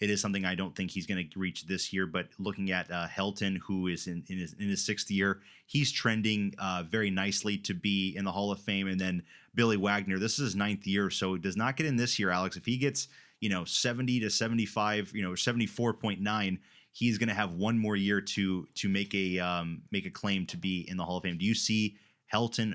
it 0.00 0.08
is 0.08 0.20
something 0.20 0.44
I 0.44 0.54
don't 0.54 0.74
think 0.74 0.90
he's 0.90 1.06
going 1.06 1.28
to 1.28 1.38
reach 1.38 1.66
this 1.66 1.92
year. 1.92 2.06
But 2.06 2.28
looking 2.38 2.70
at 2.70 2.90
uh, 2.90 3.06
Helton, 3.06 3.58
who 3.58 3.86
is 3.86 4.06
in 4.06 4.24
in 4.28 4.38
his, 4.38 4.54
in 4.54 4.68
his 4.68 4.84
sixth 4.84 5.10
year, 5.10 5.40
he's 5.66 5.92
trending 5.92 6.54
uh, 6.58 6.84
very 6.88 7.10
nicely 7.10 7.58
to 7.58 7.74
be 7.74 8.14
in 8.16 8.24
the 8.24 8.32
Hall 8.32 8.50
of 8.50 8.60
Fame. 8.60 8.88
And 8.88 9.00
then 9.00 9.22
Billy 9.54 9.76
Wagner, 9.76 10.18
this 10.18 10.32
is 10.32 10.38
his 10.38 10.56
ninth 10.56 10.86
year, 10.86 11.10
so 11.10 11.36
does 11.36 11.56
not 11.56 11.76
get 11.76 11.86
in 11.86 11.96
this 11.96 12.18
year. 12.18 12.30
Alex, 12.30 12.56
if 12.56 12.64
he 12.64 12.78
gets 12.78 13.08
you 13.40 13.50
know 13.50 13.64
seventy 13.64 14.20
to 14.20 14.30
seventy 14.30 14.66
five, 14.66 15.10
you 15.14 15.22
know 15.22 15.34
seventy 15.34 15.66
four 15.66 15.92
point 15.94 16.20
nine. 16.20 16.58
He's 16.92 17.18
going 17.18 17.28
to 17.28 17.34
have 17.34 17.54
one 17.54 17.78
more 17.78 17.94
year 17.94 18.20
to 18.20 18.66
to 18.74 18.88
make 18.88 19.14
a 19.14 19.38
um, 19.38 19.82
make 19.90 20.06
a 20.06 20.10
claim 20.10 20.46
to 20.46 20.56
be 20.56 20.86
in 20.88 20.96
the 20.96 21.04
Hall 21.04 21.18
of 21.18 21.22
Fame. 21.22 21.38
Do 21.38 21.46
you 21.46 21.54
see 21.54 21.96
Helton 22.32 22.74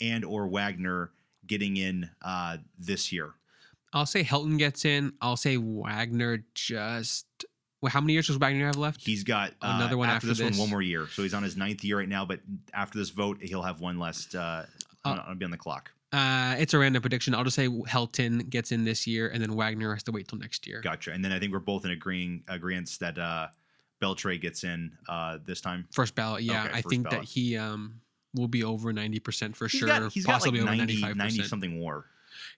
and 0.00 0.24
or 0.24 0.46
Wagner 0.48 1.10
getting 1.46 1.76
in 1.76 2.10
uh, 2.22 2.58
this 2.78 3.12
year? 3.12 3.34
I'll 3.92 4.06
say 4.06 4.24
Helton 4.24 4.58
gets 4.58 4.84
in. 4.84 5.12
I'll 5.20 5.36
say 5.36 5.56
Wagner 5.56 6.44
just. 6.54 7.26
Well, 7.80 7.90
how 7.90 8.00
many 8.00 8.14
years 8.14 8.28
does 8.28 8.36
Wagner 8.38 8.66
have 8.66 8.76
left? 8.76 9.02
He's 9.02 9.24
got 9.24 9.50
uh, 9.60 9.74
Another 9.76 9.98
one 9.98 10.08
after 10.08 10.26
this, 10.26 10.40
one, 10.40 10.52
this. 10.52 10.58
one 10.58 10.70
more 10.70 10.80
year. 10.82 11.06
So 11.06 11.22
he's 11.22 11.34
on 11.34 11.42
his 11.42 11.56
ninth 11.56 11.84
year 11.84 11.98
right 11.98 12.08
now. 12.08 12.24
But 12.24 12.40
after 12.72 12.98
this 12.98 13.10
vote, 13.10 13.38
he'll 13.42 13.62
have 13.62 13.80
one 13.80 13.98
less. 13.98 14.34
Uh, 14.34 14.66
Uh, 15.04 15.22
on- 15.28 15.38
be 15.38 15.44
on 15.44 15.50
the 15.50 15.56
clock. 15.58 15.92
Uh, 16.10 16.54
it's 16.58 16.72
a 16.72 16.78
random 16.78 17.02
prediction. 17.02 17.34
I'll 17.34 17.44
just 17.44 17.56
say 17.56 17.66
Helton 17.68 18.48
gets 18.48 18.72
in 18.72 18.84
this 18.84 19.06
year, 19.06 19.28
and 19.28 19.42
then 19.42 19.54
Wagner 19.54 19.92
has 19.92 20.02
to 20.04 20.12
wait 20.12 20.28
till 20.28 20.38
next 20.38 20.66
year. 20.66 20.80
Gotcha. 20.80 21.12
And 21.12 21.22
then 21.24 21.30
I 21.32 21.38
think 21.40 21.52
we're 21.52 21.58
both 21.58 21.84
in 21.84 21.90
agreeing 21.90 22.44
agreement 22.48 22.96
that 23.00 23.18
uh, 23.18 23.48
Beltre 24.00 24.40
gets 24.40 24.62
in 24.64 24.92
uh, 25.08 25.38
this 25.44 25.60
time. 25.60 25.86
First 25.92 26.14
ballot, 26.14 26.42
yeah. 26.44 26.64
Okay, 26.66 26.74
I 26.78 26.82
think 26.82 27.10
that 27.10 27.24
he 27.24 27.56
um 27.58 28.00
will 28.34 28.48
be 28.48 28.64
over 28.64 28.92
ninety 28.92 29.18
percent 29.20 29.56
for 29.56 29.66
He's 29.68 29.78
sure. 29.80 29.88
got, 29.88 30.12
he's 30.12 30.26
got 30.26 30.34
possibly 30.34 30.60
like 30.60 30.68
over 30.68 30.76
90, 30.76 30.92
ninety 30.94 31.00
five 31.02 31.16
90 31.16 31.30
percent. 31.36 31.48
something 31.50 31.78
war. 31.80 32.06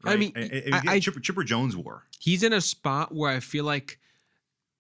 I 0.05 0.16
mean, 0.16 0.32
I, 0.36 0.62
I- 0.73 0.82
I- 0.94 1.01
Chipper, 1.01 1.20
Chipper 1.20 1.44
Jones 1.44 1.77
war. 1.77 2.05
He's 2.19 2.43
in 2.43 2.53
a 2.53 2.61
spot 2.61 3.15
where 3.15 3.31
I 3.31 3.40
feel 3.40 3.65
like 3.65 3.98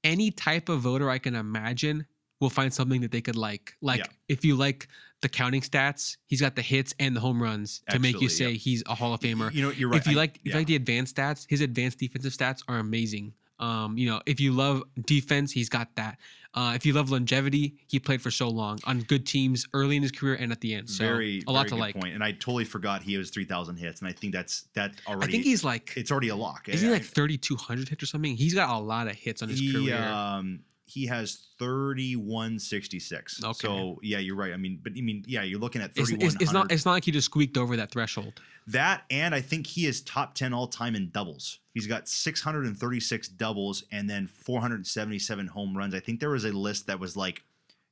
any 0.04 0.30
type 0.30 0.68
of 0.68 0.80
voter 0.80 1.10
I 1.10 1.18
can 1.18 1.34
imagine 1.34 2.06
will 2.40 2.50
find 2.50 2.72
something 2.72 3.00
that 3.00 3.10
they 3.12 3.20
could 3.20 3.36
like. 3.36 3.76
Like 3.80 4.00
Yeah. 4.00 4.06
if 4.28 4.44
you 4.44 4.56
like 4.56 4.88
the 5.22 5.28
counting 5.28 5.62
stats, 5.62 6.16
he's 6.26 6.40
got 6.40 6.54
the 6.54 6.62
hits 6.62 6.94
and 7.00 7.16
the 7.16 7.20
home 7.20 7.42
runs 7.42 7.80
to 7.90 7.98
make 7.98 8.20
you 8.20 8.26
Absolutely, 8.26 8.54
say 8.54 8.58
he's 8.58 8.82
a 8.86 8.94
Hall 8.94 9.14
of 9.14 9.20
Famer. 9.20 9.52
You 9.52 9.62
know, 9.62 9.70
you're 9.70 9.88
right. 9.88 10.00
if 10.00 10.06
you 10.06 10.12
I- 10.12 10.16
like 10.16 10.36
if 10.36 10.40
yeah. 10.44 10.52
you 10.52 10.58
like 10.58 10.66
the 10.66 10.76
advanced 10.76 11.16
stats, 11.16 11.46
his 11.48 11.60
advanced 11.62 11.98
defensive 11.98 12.32
stats 12.32 12.62
are 12.68 12.78
amazing. 12.78 13.32
Um, 13.58 13.96
you 13.96 14.10
know, 14.10 14.20
if 14.26 14.40
you 14.40 14.52
love 14.52 14.82
defense, 15.06 15.52
he's 15.52 15.68
got 15.68 15.94
that. 15.96 16.18
Uh, 16.56 16.72
if 16.74 16.86
you 16.86 16.94
love 16.94 17.10
longevity, 17.10 17.74
he 17.86 17.98
played 17.98 18.22
for 18.22 18.30
so 18.30 18.48
long 18.48 18.78
on 18.84 19.00
good 19.02 19.26
teams 19.26 19.66
early 19.74 19.96
in 19.96 20.02
his 20.02 20.10
career 20.10 20.36
and 20.40 20.50
at 20.50 20.60
the 20.62 20.74
end. 20.74 20.88
So 20.88 21.04
very 21.04 21.44
a 21.46 21.52
lot 21.52 21.68
to 21.68 21.76
like. 21.76 21.94
point. 21.94 22.14
And 22.14 22.24
I 22.24 22.32
totally 22.32 22.64
forgot 22.64 23.02
he 23.02 23.12
has 23.14 23.28
three 23.28 23.44
thousand 23.44 23.76
hits, 23.76 24.00
and 24.00 24.08
I 24.08 24.12
think 24.12 24.32
that's 24.32 24.62
that 24.74 24.92
already. 25.06 25.26
I 25.26 25.30
think 25.30 25.44
he's 25.44 25.64
like 25.64 25.92
it's 25.96 26.10
already 26.10 26.28
a 26.28 26.36
lock. 26.36 26.68
is 26.68 26.80
he 26.80 26.88
like 26.88 27.04
thirty 27.04 27.36
two 27.36 27.56
hundred 27.56 27.90
hits 27.90 28.02
or 28.02 28.06
something? 28.06 28.34
He's 28.36 28.54
got 28.54 28.70
a 28.70 28.78
lot 28.78 29.06
of 29.06 29.14
hits 29.16 29.42
on 29.42 29.50
his 29.50 29.60
he, 29.60 29.72
career. 29.72 30.02
Um, 30.02 30.60
he 30.86 31.04
has 31.06 31.48
thirty 31.58 32.16
one 32.16 32.58
sixty 32.58 33.00
six. 33.00 33.42
Okay. 33.44 33.66
So 33.66 33.98
yeah, 34.02 34.18
you're 34.18 34.36
right. 34.36 34.54
I 34.54 34.56
mean, 34.56 34.80
but 34.82 34.92
I 34.96 35.02
mean, 35.02 35.24
yeah, 35.26 35.42
you're 35.42 35.60
looking 35.60 35.82
at 35.82 35.90
It's, 35.94 36.10
it's, 36.10 36.36
it's 36.40 36.52
not 36.52 36.72
it's 36.72 36.86
not 36.86 36.92
like 36.92 37.04
he 37.04 37.10
just 37.10 37.26
squeaked 37.26 37.58
over 37.58 37.76
that 37.76 37.90
threshold. 37.90 38.40
That, 38.66 39.04
and 39.10 39.34
I 39.34 39.40
think 39.40 39.66
he 39.66 39.86
is 39.86 40.00
top 40.00 40.34
ten 40.34 40.52
all 40.52 40.66
time 40.66 40.94
in 40.94 41.10
doubles. 41.10 41.60
He's 41.72 41.86
got 41.86 42.08
six 42.08 42.42
hundred 42.42 42.66
and 42.66 42.76
thirty 42.76 43.00
six 43.00 43.28
doubles, 43.28 43.84
and 43.92 44.08
then 44.08 44.26
four 44.26 44.60
hundred 44.60 44.86
seventy 44.86 45.18
seven 45.18 45.46
home 45.46 45.76
runs. 45.76 45.94
I 45.94 46.00
think 46.00 46.20
there 46.20 46.30
was 46.30 46.44
a 46.44 46.52
list 46.52 46.86
that 46.86 47.00
was 47.00 47.16
like 47.16 47.42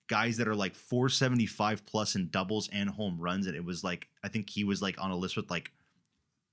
guys 0.06 0.36
that 0.36 0.46
are 0.46 0.54
like 0.54 0.74
475 0.74 1.86
plus 1.86 2.14
in 2.14 2.28
doubles 2.28 2.68
and 2.70 2.90
home 2.90 3.18
runs 3.18 3.46
and 3.46 3.56
it 3.56 3.64
was 3.64 3.82
like 3.82 4.08
i 4.22 4.28
think 4.28 4.50
he 4.50 4.62
was 4.62 4.82
like 4.82 5.00
on 5.00 5.10
a 5.10 5.16
list 5.16 5.34
with 5.34 5.50
like 5.50 5.72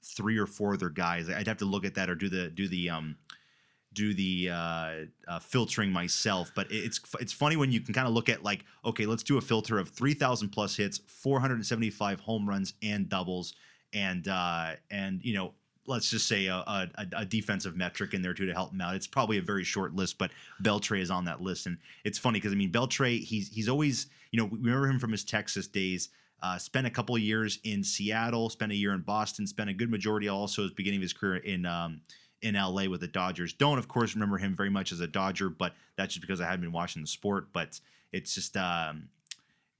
three 0.02 0.38
or 0.38 0.48
four 0.48 0.73
other 0.73 0.89
guys 0.89 1.30
i'd 1.30 1.48
have 1.48 1.57
to 1.57 1.65
look 1.65 1.84
at 1.84 1.95
that 1.95 2.10
or 2.10 2.15
do 2.15 2.30
the 2.30 2.49
do 2.49 2.69
the 2.69 2.89
um 2.89 3.18
do 3.93 4.14
the 4.14 4.49
uh, 4.49 4.93
uh, 5.27 5.39
filtering 5.39 5.91
myself, 5.91 6.52
but 6.56 6.68
it's 6.69 6.99
it's 7.19 7.34
funny 7.34 7.56
when 7.56 7.72
you 7.72 7.81
can 7.81 7.93
kind 7.93 8.07
of 8.07 8.14
look 8.14 8.30
at 8.30 8.43
like, 8.43 8.64
okay, 8.85 9.06
let's 9.06 9.23
do 9.23 9.38
a 9.38 9.41
filter 9.41 9.77
of 9.77 9.89
three 9.89 10.14
thousand 10.14 10.49
plus 10.49 10.77
hits, 10.77 10.99
four 11.07 11.39
hundred 11.39 11.56
and 11.56 11.65
seventy 11.65 11.89
five 11.89 12.22
home 12.22 12.48
runs 12.48 12.73
and 12.81 13.10
doubles, 13.10 13.53
and 13.94 14.28
uh, 14.28 14.72
and 14.90 15.22
you 15.24 15.34
know, 15.34 15.54
let's 15.88 16.10
just 16.10 16.28
say 16.28 16.48
a, 16.48 16.56
a, 16.56 16.90
a 17.18 17.26
defensive 17.26 17.76
metric 17.76 18.14
in 18.14 18.22
there 18.22 18.34
too 18.34 18.46
to 18.46 18.54
help 18.54 18.72
him 18.72 18.82
out. 18.82 18.96
It's 18.96 19.08
probably 19.08 19.38
a 19.38 19.42
very 19.42 19.64
short 19.64 19.96
list, 19.96 20.18
but 20.18 20.32
Beltre 20.62 21.00
is 21.00 21.12
on 21.12 21.26
that 21.26 21.42
list, 21.42 21.66
and 21.66 21.78
it's 22.04 22.18
funny 22.18 22.40
because 22.40 22.52
I 22.52 22.56
mean 22.56 22.72
Beltre, 22.72 23.20
he's 23.20 23.50
he's 23.50 23.70
always 23.70 24.08
you 24.32 24.40
know 24.40 24.46
we 24.46 24.58
remember 24.58 24.88
him 24.88 25.00
from 25.00 25.12
his 25.12 25.24
Texas 25.24 25.68
days. 25.68 26.10
Uh, 26.44 26.58
spent 26.58 26.88
a 26.88 26.90
couple 26.90 27.16
years 27.20 27.60
in 27.64 27.84
Seattle, 27.84 28.50
spent 28.50 28.72
a 28.72 28.76
year 28.76 28.94
in 28.94 29.02
Boston, 29.02 29.46
spent 29.46 29.70
a 29.70 29.74
good 29.74 29.92
majority 29.92 30.28
also 30.28 30.64
his 30.64 30.72
beginning 30.72 30.98
of 30.98 31.04
his 31.04 31.14
career 31.14 31.36
in 31.38 31.68
um, 31.68 32.02
in 32.42 32.56
LA 32.56 32.86
with 32.86 33.02
the 33.02 33.08
Dodgers. 33.08 33.54
Don't, 33.54 33.78
of 33.78 33.88
course, 33.88 34.16
remember 34.16 34.38
him 34.38 34.56
very 34.56 34.70
much 34.70 34.92
as 34.92 35.00
a 35.00 35.08
Dodger, 35.08 35.50
but 35.50 35.74
that's 35.96 36.14
just 36.14 36.22
because 36.22 36.42
I 36.42 36.46
hadn't 36.46 36.62
been 36.62 36.72
watching 36.72 37.02
the 37.02 37.08
sport. 37.08 37.48
But 37.54 37.80
it's 38.12 38.36
just, 38.36 38.58
um, 38.58 39.10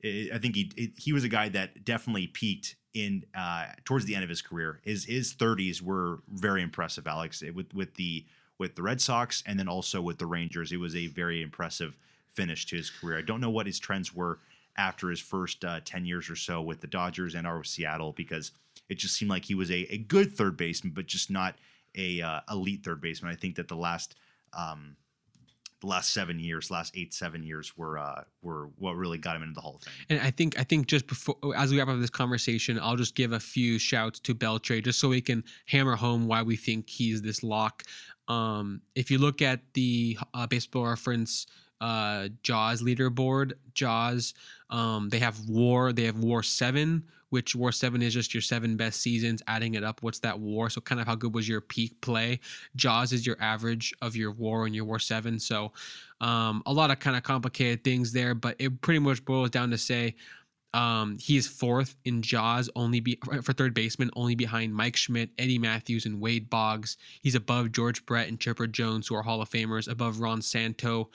I 0.03 0.38
think 0.40 0.56
he 0.56 0.94
he 0.98 1.14
was 1.14 1.23
a 1.23 1.30
guy 1.30 1.49
that 1.49 1.86
definitely 1.86 2.28
peaked 2.28 2.76
in 2.94 3.23
uh, 3.36 3.68
towards 3.86 4.06
the 4.06 4.15
end 4.15 4.23
of 4.23 4.30
his 4.30 4.41
career. 4.41 4.80
His 4.84 5.06
his 5.06 5.34
30s 5.34 5.82
were 5.82 6.19
very 6.28 6.61
impressive, 6.61 7.07
Alex, 7.07 7.44
with 7.53 7.73
with 7.73 7.95
the 7.95 8.26
with 8.57 8.76
the 8.76 8.84
Red 8.84 9.02
Sox 9.02 9.44
and 9.45 9.57
then 9.60 9.68
also 9.68 10.02
with 10.02 10.19
the 10.19 10.26
Rangers. 10.26 10.72
It 10.72 10.78
was 10.78 10.95
a 10.95 11.07
very 11.07 11.41
impressive 11.41 11.98
finish 12.28 12.65
to 12.68 12.76
his 12.76 12.90
career. 12.90 13.18
I 13.18 13.22
don't 13.22 13.41
know 13.41 13.49
what 13.49 13.65
his 13.65 13.80
trends 13.80 14.14
were 14.14 14.40
after 14.78 15.10
his 15.10 15.19
first 15.19 15.65
uh, 15.65 15.82
10 15.84 16.06
years 16.06 16.30
or 16.30 16.36
so 16.36 16.61
with 16.61 16.80
the 16.80 16.88
Dodgers 16.88 17.36
and 17.36 17.45
or 17.48 17.64
Seattle 17.64 18.14
because 18.14 18.52
it 18.88 18.99
just 18.99 19.15
seemed 19.15 19.32
like 19.32 19.45
he 19.45 19.56
was 19.56 19.72
a, 19.72 19.88
a 19.94 19.98
good 19.98 20.32
third 20.32 20.57
baseman, 20.57 20.94
but 20.94 21.07
just 21.07 21.30
not 21.30 21.56
a 21.95 22.22
uh, 22.22 22.40
elite 22.49 22.84
third 22.84 23.02
baseman. 23.02 23.32
I 23.32 23.36
think 23.36 23.56
that 23.56 23.68
the 23.68 23.76
last 23.76 24.15
um, 24.53 24.95
the 25.82 25.88
last 25.88 26.14
seven 26.14 26.40
years, 26.40 26.72
last 26.72 26.95
eight 26.95 27.14
seven 27.14 27.44
years 27.44 27.78
were 27.78 27.98
uh, 27.98 28.24
were 28.41 28.70
what 28.78 28.95
really 28.95 29.18
got 29.18 29.36
him 29.36 29.44
into 29.44 29.53
the 29.53 29.62
Hall 29.62 29.76
of 29.76 29.82
Fame. 29.82 29.94
And 30.10 30.20
I 30.22 30.32
think 30.32 30.58
I 30.60 30.64
think 30.64 30.88
just 30.88 31.08
before 31.08 31.36
as 31.56 31.72
we 31.72 31.80
wrap 31.80 31.90
up 31.90 31.99
this 31.99 32.10
conversation, 32.10 32.80
I'll 32.80 32.95
just 32.95 33.16
give 33.16 33.34
a 33.34 33.40
few 33.40 33.78
shouts 33.78 34.20
to 34.22 34.36
Beltre 34.36 34.84
just 34.84 34.99
so 34.99 35.10
we 35.10 35.22
can 35.22 35.44
hammer 35.66 35.95
home 35.95 36.28
why 36.28 36.44
we 36.44 36.56
think 36.56 36.90
he's 36.90 37.22
this 37.22 37.44
lock. 37.44 37.84
Um, 38.28 38.82
if 38.95 39.12
you 39.12 39.18
look 39.18 39.41
at 39.41 39.60
the 39.74 40.18
uh, 40.34 40.48
baseball 40.48 40.86
reference 40.86 41.48
uh, 41.82 42.30
Jaws 42.44 42.82
leaderboard. 42.82 43.53
Jaws, 43.74 44.34
um, 44.70 45.10
they 45.10 45.20
have 45.20 45.38
War. 45.49 45.91
They 45.91 46.03
have 46.06 46.20
War 46.20 46.44
Seven, 46.44 47.03
which 47.32 47.56
War 47.56 47.72
Seven 47.72 48.02
is 48.02 48.14
just 48.14 48.34
your 48.34 48.41
seven 48.41 48.78
best 48.78 49.02
seasons. 49.02 49.41
Adding 49.48 49.74
it 49.74 49.84
up, 49.84 50.03
what's 50.03 50.20
that 50.20 50.40
War? 50.40 50.70
So 50.70 50.80
kind 50.80 51.02
of 51.02 51.08
how 51.08 51.16
good 51.16 51.34
was 51.34 51.49
your 51.49 51.62
peak 51.62 51.99
play? 52.02 52.40
Jaws 52.76 53.12
is 53.12 53.26
your 53.26 53.38
average 53.41 53.94
of 54.02 54.16
your 54.16 54.32
War 54.32 54.66
and 54.66 54.76
your 54.76 54.86
War 54.86 54.99
Seven. 54.99 55.40
So 55.40 55.72
um, 56.22 56.62
a 56.66 56.74
lot 56.74 56.91
of 56.91 56.99
kind 56.99 57.18
of 57.18 57.24
complicated 57.24 57.84
things 57.84 58.14
there, 58.14 58.36
but 58.36 58.56
it 58.60 58.82
pretty 58.82 58.99
much 58.99 59.26
boils 59.26 59.49
down 59.49 59.72
to 59.72 59.78
say 59.78 60.16
um, 60.74 61.18
he 61.20 61.38
is 61.38 61.48
fourth 61.48 61.95
in 62.06 62.22
Jaws, 62.22 62.70
only 62.76 62.99
be 62.99 63.20
for 63.41 63.53
third 63.53 63.74
baseman, 63.74 64.10
only 64.16 64.36
behind 64.36 64.74
Mike 64.74 64.95
Schmidt, 64.95 65.30
Eddie 65.38 65.60
Mathews, 65.60 66.06
and 66.06 66.20
Wade 66.20 66.49
Boggs. 66.49 66.98
He's 67.22 67.36
above 67.36 67.72
George 67.72 68.06
Brett 68.06 68.30
and 68.30 68.40
Chipper 68.40 68.68
Jones, 68.68 69.08
who 69.08 69.16
are 69.16 69.24
Hall 69.24 69.41
of 69.41 69.49
Famers, 69.49 69.90
above 69.90 70.22
Ron 70.22 70.41
Santo, 70.41 71.10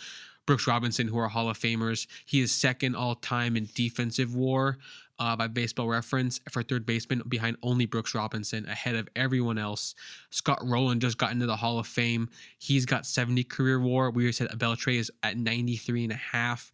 Brooks 0.47 0.67
Robinson, 0.67 1.09
who 1.09 1.19
are 1.19 1.29
Hall 1.29 1.49
of 1.49 1.59
Famers. 1.59 2.07
He 2.27 2.41
is 2.41 2.53
second 2.53 2.95
all 2.97 3.15
time 3.15 3.57
in 3.57 3.69
defensive 3.75 4.35
war 4.35 4.79
uh, 5.19 5.37
by 5.37 5.47
baseball 5.47 5.89
reference 5.89 6.41
for 6.51 6.63
third 6.63 6.87
baseman, 6.87 7.23
behind 7.29 7.57
only 7.63 7.87
Brooks 7.87 8.15
Robinson, 8.15 8.67
ahead 8.67 8.97
of 8.97 9.09
everyone 9.17 9.59
else. 9.59 9.95
Scott 10.31 10.59
Rolen 10.63 11.01
just 11.01 11.19
got 11.19 11.33
into 11.33 11.47
the 11.47 11.57
Hall 11.57 11.79
of 11.79 11.87
Fame. 11.87 12.29
He's 12.59 12.87
got 12.87 13.07
70 13.07 13.45
career 13.45 13.81
war. 13.81 14.11
We 14.11 14.31
said 14.33 14.49
Beltre 14.51 14.99
is 14.99 15.11
at 15.23 15.37
93 15.37 16.05
and 16.05 16.13
a 16.13 16.17
half. 16.17 16.71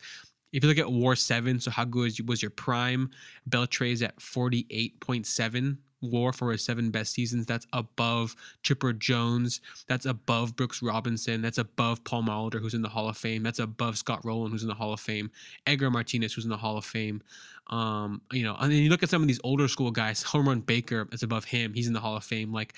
If 0.52 0.62
you 0.62 0.69
look 0.69 0.78
at 0.78 0.90
War 0.90 1.16
7, 1.16 1.60
so 1.60 1.70
how 1.70 1.85
good 1.85 2.12
was 2.28 2.43
your 2.43 2.51
prime? 2.51 3.10
Beltre 3.48 3.90
is 3.90 4.02
at 4.02 4.19
48.7 4.19 5.78
War 6.02 6.32
for 6.32 6.52
his 6.52 6.64
seven 6.64 6.90
best 6.90 7.12
seasons. 7.12 7.46
That's 7.46 7.66
above 7.72 8.34
Chipper 8.62 8.92
Jones. 8.92 9.60
That's 9.88 10.06
above 10.06 10.56
Brooks 10.56 10.82
Robinson. 10.82 11.40
That's 11.40 11.58
above 11.58 12.02
Paul 12.04 12.24
Molitor, 12.24 12.60
who's 12.60 12.74
in 12.74 12.82
the 12.82 12.88
Hall 12.88 13.08
of 13.08 13.16
Fame. 13.16 13.42
That's 13.42 13.60
above 13.60 13.96
Scott 13.96 14.24
Rolen, 14.24 14.50
who's 14.50 14.62
in 14.62 14.68
the 14.68 14.74
Hall 14.74 14.92
of 14.92 15.00
Fame. 15.00 15.30
Edgar 15.66 15.90
Martinez, 15.90 16.32
who's 16.32 16.44
in 16.44 16.50
the 16.50 16.56
Hall 16.56 16.76
of 16.76 16.84
Fame. 16.84 17.22
Um, 17.68 18.20
you 18.32 18.42
know, 18.42 18.56
and 18.60 18.70
then 18.70 18.82
you 18.82 18.90
look 18.90 19.02
at 19.02 19.08
some 19.08 19.22
of 19.22 19.28
these 19.28 19.40
older 19.44 19.68
school 19.68 19.90
guys. 19.90 20.22
Home 20.24 20.48
Run 20.48 20.60
Baker 20.60 21.08
is 21.12 21.22
above 21.22 21.44
him. 21.44 21.72
He's 21.72 21.86
in 21.86 21.92
the 21.92 22.00
Hall 22.00 22.16
of 22.16 22.24
Fame. 22.24 22.52
Like 22.52 22.74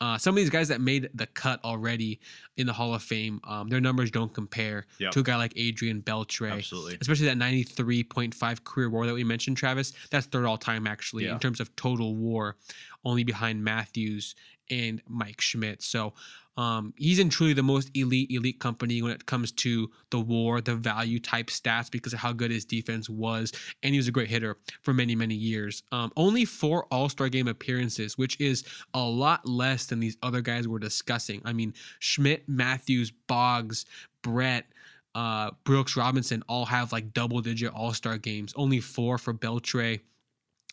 uh, 0.00 0.18
some 0.18 0.34
of 0.34 0.36
these 0.36 0.50
guys 0.50 0.68
that 0.68 0.80
made 0.80 1.08
the 1.14 1.26
cut 1.28 1.58
already 1.64 2.20
in 2.58 2.66
the 2.66 2.72
Hall 2.72 2.94
of 2.94 3.02
Fame, 3.02 3.40
um, 3.44 3.68
their 3.68 3.80
numbers 3.80 4.10
don't 4.10 4.32
compare 4.34 4.86
Yep. 4.98 5.12
to 5.12 5.20
a 5.20 5.22
guy 5.22 5.36
like 5.36 5.52
Adrian 5.56 6.02
Beltre. 6.02 6.52
Absolutely. 6.52 6.98
Especially 7.00 7.26
that 7.26 7.38
93.5 7.38 8.64
career 8.64 8.90
war 8.90 9.06
that 9.06 9.14
we 9.14 9.24
mentioned, 9.24 9.56
Travis. 9.56 9.92
That's 10.10 10.26
third 10.26 10.44
all 10.44 10.58
time, 10.58 10.86
actually, 10.86 11.24
Yeah. 11.24 11.32
in 11.32 11.38
terms 11.38 11.60
of 11.60 11.74
total 11.76 12.14
war, 12.16 12.56
only 13.04 13.24
behind 13.24 13.64
Mathews 13.64 14.34
and 14.70 15.00
Mike 15.08 15.40
Schmidt. 15.40 15.82
So 15.82 16.12
um, 16.56 16.94
he's 16.96 17.18
in 17.18 17.28
truly 17.28 17.52
the 17.52 17.62
most 17.62 17.90
elite, 17.94 18.30
elite 18.30 18.58
company 18.60 19.02
when 19.02 19.12
it 19.12 19.26
comes 19.26 19.52
to 19.52 19.90
the 20.10 20.18
war, 20.18 20.60
the 20.60 20.74
value 20.74 21.18
type 21.18 21.48
stats 21.48 21.90
because 21.90 22.12
of 22.12 22.18
how 22.18 22.32
good 22.32 22.50
his 22.50 22.64
defense 22.64 23.10
was. 23.10 23.52
And 23.82 23.92
he 23.92 23.98
was 23.98 24.08
a 24.08 24.12
great 24.12 24.28
hitter 24.28 24.56
for 24.82 24.94
many, 24.94 25.14
many 25.14 25.34
years. 25.34 25.82
Um, 25.92 26.12
only 26.16 26.44
four 26.44 26.86
All 26.90 27.08
Star 27.08 27.28
game 27.28 27.48
appearances, 27.48 28.16
which 28.16 28.40
is 28.40 28.64
a 28.94 29.02
lot 29.02 29.46
less 29.46 29.86
than 29.86 30.00
these 30.00 30.16
other 30.22 30.40
guys 30.40 30.66
we're 30.66 30.78
discussing. 30.78 31.42
I 31.44 31.52
mean, 31.52 31.74
Schmidt, 31.98 32.48
Mathews, 32.48 33.10
Boggs, 33.10 33.84
Brett, 34.22 34.66
uh, 35.14 35.50
Brooks 35.64 35.96
Robinson 35.96 36.42
all 36.48 36.66
have 36.66 36.92
like 36.92 37.12
double 37.12 37.40
digit 37.40 37.72
All 37.72 37.92
Star 37.92 38.18
games. 38.18 38.52
Only 38.56 38.80
four 38.80 39.18
for 39.18 39.34
Beltre 39.34 40.00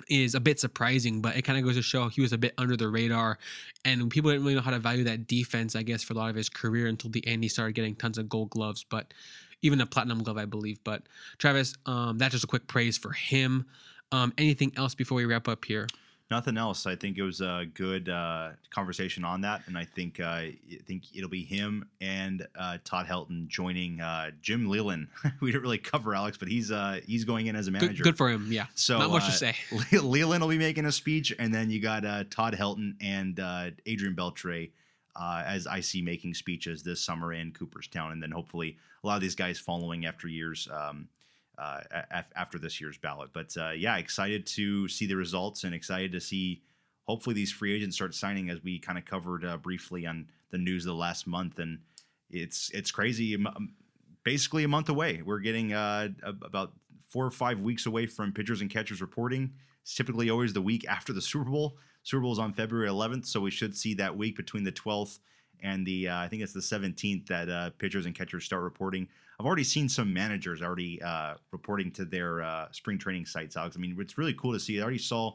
is 0.10 0.36
a 0.36 0.40
bit 0.40 0.60
surprising, 0.60 1.22
but 1.22 1.36
it 1.36 1.44
kind 1.44 1.57
of 1.57 1.64
goes 1.64 1.76
to 1.76 1.82
show 1.82 2.07
he 2.07 2.22
was 2.22 2.34
a 2.34 2.38
bit 2.38 2.53
under 2.57 2.76
the 2.76 2.88
radar. 2.88 3.38
And 3.86 4.10
people 4.10 4.32
didn't 4.32 4.44
really 4.44 4.56
know 4.56 4.61
how 4.61 4.72
to 4.72 4.80
value 4.80 5.03
that 5.06 5.28
defense, 5.28 5.76
I 5.76 5.84
guess, 5.84 6.03
for 6.03 6.14
a 6.14 6.18
lot 6.18 6.30
of 6.30 6.36
his 6.36 6.49
career 6.49 6.88
until 6.88 7.11
the 7.11 7.26
end. 7.28 7.44
He 7.44 7.49
started 7.49 7.74
getting 7.74 7.95
tons 7.95 8.18
of 8.18 8.30
gold 8.30 8.49
gloves, 8.49 8.86
but 8.90 9.14
even 9.61 9.82
a 9.82 9.86
platinum 9.86 10.24
glove, 10.24 10.38
I 10.38 10.45
believe. 10.45 10.80
But 10.84 11.03
Travis, 11.38 11.74
um, 11.86 12.18
that's 12.18 12.34
just 12.34 12.44
a 12.44 12.48
quick 12.48 12.68
praise 12.68 12.98
for 12.98 13.11
him. 13.11 13.65
Um, 14.11 14.34
anything 14.38 14.74
else 14.78 14.95
before 14.95 15.15
we 15.15 15.26
wrap 15.26 15.48
up 15.48 15.65
here? 15.65 15.88
Nothing 16.32 16.58
else. 16.58 16.86
I 16.88 16.95
think 16.95 17.18
it 17.18 17.22
was 17.22 17.41
a 17.41 17.66
good 17.74 18.10
uh, 18.10 18.52
conversation 18.70 19.24
on 19.24 19.41
that, 19.41 19.62
and 19.68 19.78
I 19.78 19.86
think 19.86 20.20
uh, 20.20 20.24
I 20.24 20.58
think 20.86 21.16
it'll 21.16 21.30
be 21.30 21.44
him 21.44 21.88
and 22.02 22.48
uh, 22.58 22.78
Todd 22.84 23.06
Helton 23.06 23.48
joining 23.48 24.02
uh, 24.02 24.32
Jim 24.41 24.68
Leyland. 24.68 25.10
we 25.41 25.52
didn't 25.52 25.64
really 25.64 25.78
cover 25.78 26.16
Alex, 26.16 26.38
but 26.38 26.48
he's 26.48 26.72
uh, 26.72 27.02
he's 27.06 27.24
going 27.24 27.48
in 27.48 27.56
as 27.56 27.68
a 27.68 27.72
manager. 27.72 28.04
good 28.04 28.18
for 28.18 28.30
him. 28.30 28.48
Yeah. 28.50 28.66
So 28.74 28.98
Not 28.98 29.12
much 29.12 29.24
uh, 29.24 29.28
to 29.28 29.32
say. 29.32 29.56
Leyland 30.02 30.41
will 30.41 30.50
be 30.50 30.58
making 30.58 30.86
a 30.86 30.91
speech, 30.91 31.36
and 31.38 31.54
then 31.54 31.70
you 31.70 31.82
got 31.82 32.06
uh, 32.06 32.24
Todd 32.30 32.56
Helton 32.56 32.95
and 33.02 33.40
uh, 33.40 33.72
Adrian 33.86 34.16
Beltre 34.16 34.72
uh, 35.16 35.44
as 35.45 35.68
I 35.68 35.80
see 35.82 36.02
making 36.02 36.34
speeches 36.34 36.84
this 36.84 37.02
summer 37.02 37.34
in 37.34 37.52
Cooperstown, 37.52 38.12
and 38.12 38.22
then 38.22 38.32
hopefully 38.32 38.78
a 39.04 39.08
lot 39.08 39.16
of 39.16 39.22
these 39.22 39.36
guys 39.36 39.60
following 39.60 40.06
after 40.06 40.28
years 40.28 40.68
um, 40.72 41.08
uh, 41.57 41.81
a- 41.91 42.25
after 42.35 42.57
this 42.57 42.80
year's 42.81 42.97
ballot. 42.97 43.30
But 43.34 43.55
uh, 43.57 43.71
yeah, 43.71 43.97
excited 43.97 44.45
to 44.47 44.88
see 44.88 45.05
the 45.05 45.15
results 45.15 45.63
and 45.63 45.73
excited 45.73 46.11
to 46.13 46.21
see 46.21 46.61
hopefully 47.05 47.34
these 47.34 47.51
free 47.51 47.75
agents 47.75 47.95
start 47.95 48.15
signing 48.15 48.49
as 48.49 48.63
we 48.63 48.80
kind 48.80 48.97
of 48.97 49.05
covered 49.05 49.45
uh, 49.45 49.57
briefly 49.57 50.05
on 50.05 50.27
the 50.51 50.57
news 50.57 50.85
of 50.85 50.91
the 50.91 50.99
last 50.99 51.27
month, 51.27 51.59
and 51.59 51.80
it's 52.30 52.69
it's 52.71 52.91
crazy. 52.91 53.38
Basically, 54.23 54.63
a 54.63 54.67
month 54.67 54.89
away. 54.89 55.21
We're 55.23 55.39
getting 55.39 55.73
about 55.73 56.73
four 57.09 57.25
or 57.25 57.31
five 57.31 57.59
weeks 57.59 57.85
away 57.85 58.07
from 58.07 58.31
pitchers 58.31 58.61
and 58.61 58.69
catchers 58.69 59.01
reporting. 59.01 59.53
It's 59.84 59.95
typically 59.95 60.30
always 60.30 60.53
the 60.53 60.61
week 60.61 60.85
after 60.88 61.13
the 61.13 61.21
Super 61.21 61.49
Bowl. 61.49 61.77
Super 62.03 62.21
Bowl 62.21 62.31
is 62.31 62.39
on 62.39 62.53
February 62.53 62.89
11th, 62.89 63.25
so 63.25 63.39
we 63.39 63.51
should 63.51 63.77
see 63.77 63.93
that 63.95 64.17
week 64.17 64.35
between 64.35 64.63
the 64.63 64.71
12th 64.71 65.19
and 65.64 65.85
the 65.88 66.10
uh, 66.10 66.18
I 66.18 66.27
think 66.27 66.44
it's 66.44 66.53
the 66.53 66.60
17th 66.60 67.26
that 67.27 67.49
uh, 67.49 67.69
pitchers 67.77 68.06
and 68.06 68.14
catchers 68.14 68.44
start 68.44 68.61
reporting. 68.61 69.07
I've 69.40 69.45
already 69.45 69.64
seen 69.64 69.90
some 69.90 70.14
managers 70.14 70.61
already 70.61 71.02
uh, 71.02 71.35
reporting 71.52 71.91
to 71.94 72.06
their 72.06 72.44
uh, 72.44 72.68
spring 72.72 72.99
training 72.99 73.26
sites, 73.26 73.57
Alex. 73.57 73.76
I 73.76 73.80
mean, 73.80 73.95
it's 73.99 74.18
really 74.18 74.34
cool 74.35 74.53
to 74.53 74.60
see. 74.60 74.80
I 74.80 74.84
already 74.84 74.99
saw 74.99 75.34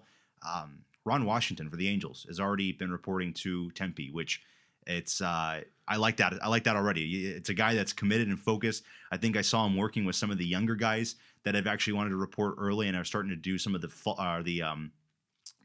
um, 0.48 0.78
Ron 1.04 1.24
Washington 1.24 1.68
for 1.68 1.76
the 1.76 1.88
Angels 1.88 2.24
has 2.28 2.38
already 2.38 2.70
been 2.72 2.92
reporting 2.92 3.32
to 3.34 3.70
Tempe, 3.72 4.10
which 4.12 4.42
it's 4.86 5.20
uh, 5.20 5.62
I 5.88 5.96
like 5.96 6.18
that. 6.18 6.34
I 6.42 6.48
like 6.48 6.64
that 6.64 6.76
already. 6.76 7.26
It's 7.26 7.48
a 7.48 7.54
guy 7.54 7.74
that's 7.74 7.92
committed 7.92 8.28
and 8.28 8.38
focused. 8.38 8.84
I 9.10 9.16
think 9.16 9.36
I 9.36 9.42
saw 9.42 9.66
him 9.66 9.76
working 9.76 10.04
with 10.04 10.16
some 10.16 10.30
of 10.30 10.38
the 10.38 10.46
younger 10.46 10.74
guys 10.74 11.16
that 11.44 11.54
have 11.54 11.66
actually 11.66 11.94
wanted 11.94 12.10
to 12.10 12.16
report 12.16 12.56
early 12.58 12.88
and 12.88 12.96
are 12.96 13.04
starting 13.04 13.30
to 13.30 13.36
do 13.36 13.58
some 13.58 13.74
of 13.74 13.80
the 13.80 13.90
uh, 14.06 14.42
the 14.42 14.62
um, 14.62 14.92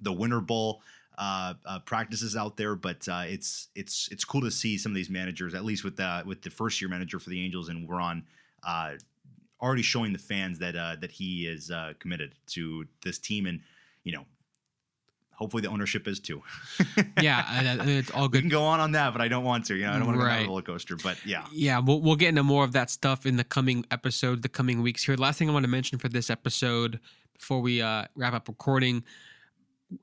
the 0.02 0.11
Winter 0.11 0.41
Bowl 0.41 0.81
uh, 1.18 1.53
uh, 1.65 1.80
practices 1.80 2.35
out 2.35 2.57
there. 2.57 2.76
But 2.76 3.07
uh, 3.07 3.23
it's 3.26 3.68
it's 3.76 4.10
it's 4.11 4.26
cool 4.26 4.41
to 4.41 4.52
see 4.52 4.77
some 4.77 4.91
of 4.91 4.95
these 4.95 5.10
managers, 5.10 5.53
at 5.53 5.64
least 5.65 5.84
with 5.84 5.98
the 5.98 6.23
with 6.26 6.41
the 6.41 6.49
first 6.49 6.81
year 6.81 6.90
manager 6.90 7.19
for 7.19 7.30
the 7.30 7.44
Angels 7.44 7.69
and 7.69 7.90
Ron. 7.90 8.23
Uh, 8.65 8.94
already 9.61 9.81
showing 9.81 10.11
the 10.14 10.19
fans 10.19 10.60
that 10.60 10.76
uh, 10.76 10.95
that 11.02 11.11
he 11.11 11.45
is 11.48 11.72
uh, 11.72 11.94
committed 11.99 12.35
to 12.48 12.85
this 13.03 13.18
team, 13.19 13.45
and 13.45 13.61
you 14.03 14.11
know, 14.11 14.26
hopefully 15.31 15.61
the 15.61 15.69
ownership 15.69 16.07
is 16.07 16.19
too. 16.19 16.41
yeah, 17.22 17.81
it's 17.85 18.11
all 18.11 18.23
we 18.23 18.30
good. 18.30 18.41
can 18.41 18.49
go 18.49 18.64
on 18.64 18.80
on 18.80 18.91
that, 18.94 19.14
but 19.14 19.22
I 19.22 19.27
don't 19.27 19.44
want 19.44 19.65
to. 19.68 19.76
You 19.76 19.84
know, 19.85 19.91
I 19.91 19.98
don't 19.98 20.06
want 20.07 20.15
to 20.15 20.19
go 20.19 20.26
on 20.26 20.30
Right. 20.38 20.45
a 20.45 20.48
roller 20.49 20.61
coaster. 20.61 20.95
But 20.95 21.18
yeah, 21.26 21.45
Yeah, 21.52 21.80
we'll, 21.80 22.02
we'll 22.02 22.15
get 22.15 22.30
into 22.30 22.44
more 22.44 22.64
of 22.64 22.72
that 22.73 22.90
stuff 22.90 23.26
in 23.26 23.38
the 23.38 23.44
coming 23.44 23.85
episodes, 23.91 24.41
the 24.41 24.49
coming 24.49 24.81
weeks 24.81 25.03
here. 25.06 25.15
The 25.15 25.22
last 25.22 25.40
thing 25.40 25.49
I 25.49 25.53
want 25.53 25.64
to 25.64 25.69
mention 25.72 25.98
for 25.99 26.10
this 26.10 26.30
episode 26.30 26.99
before 27.38 27.61
we 27.61 27.81
uh, 27.81 28.06
wrap 28.15 28.34
up 28.34 28.48
recording, 28.48 29.03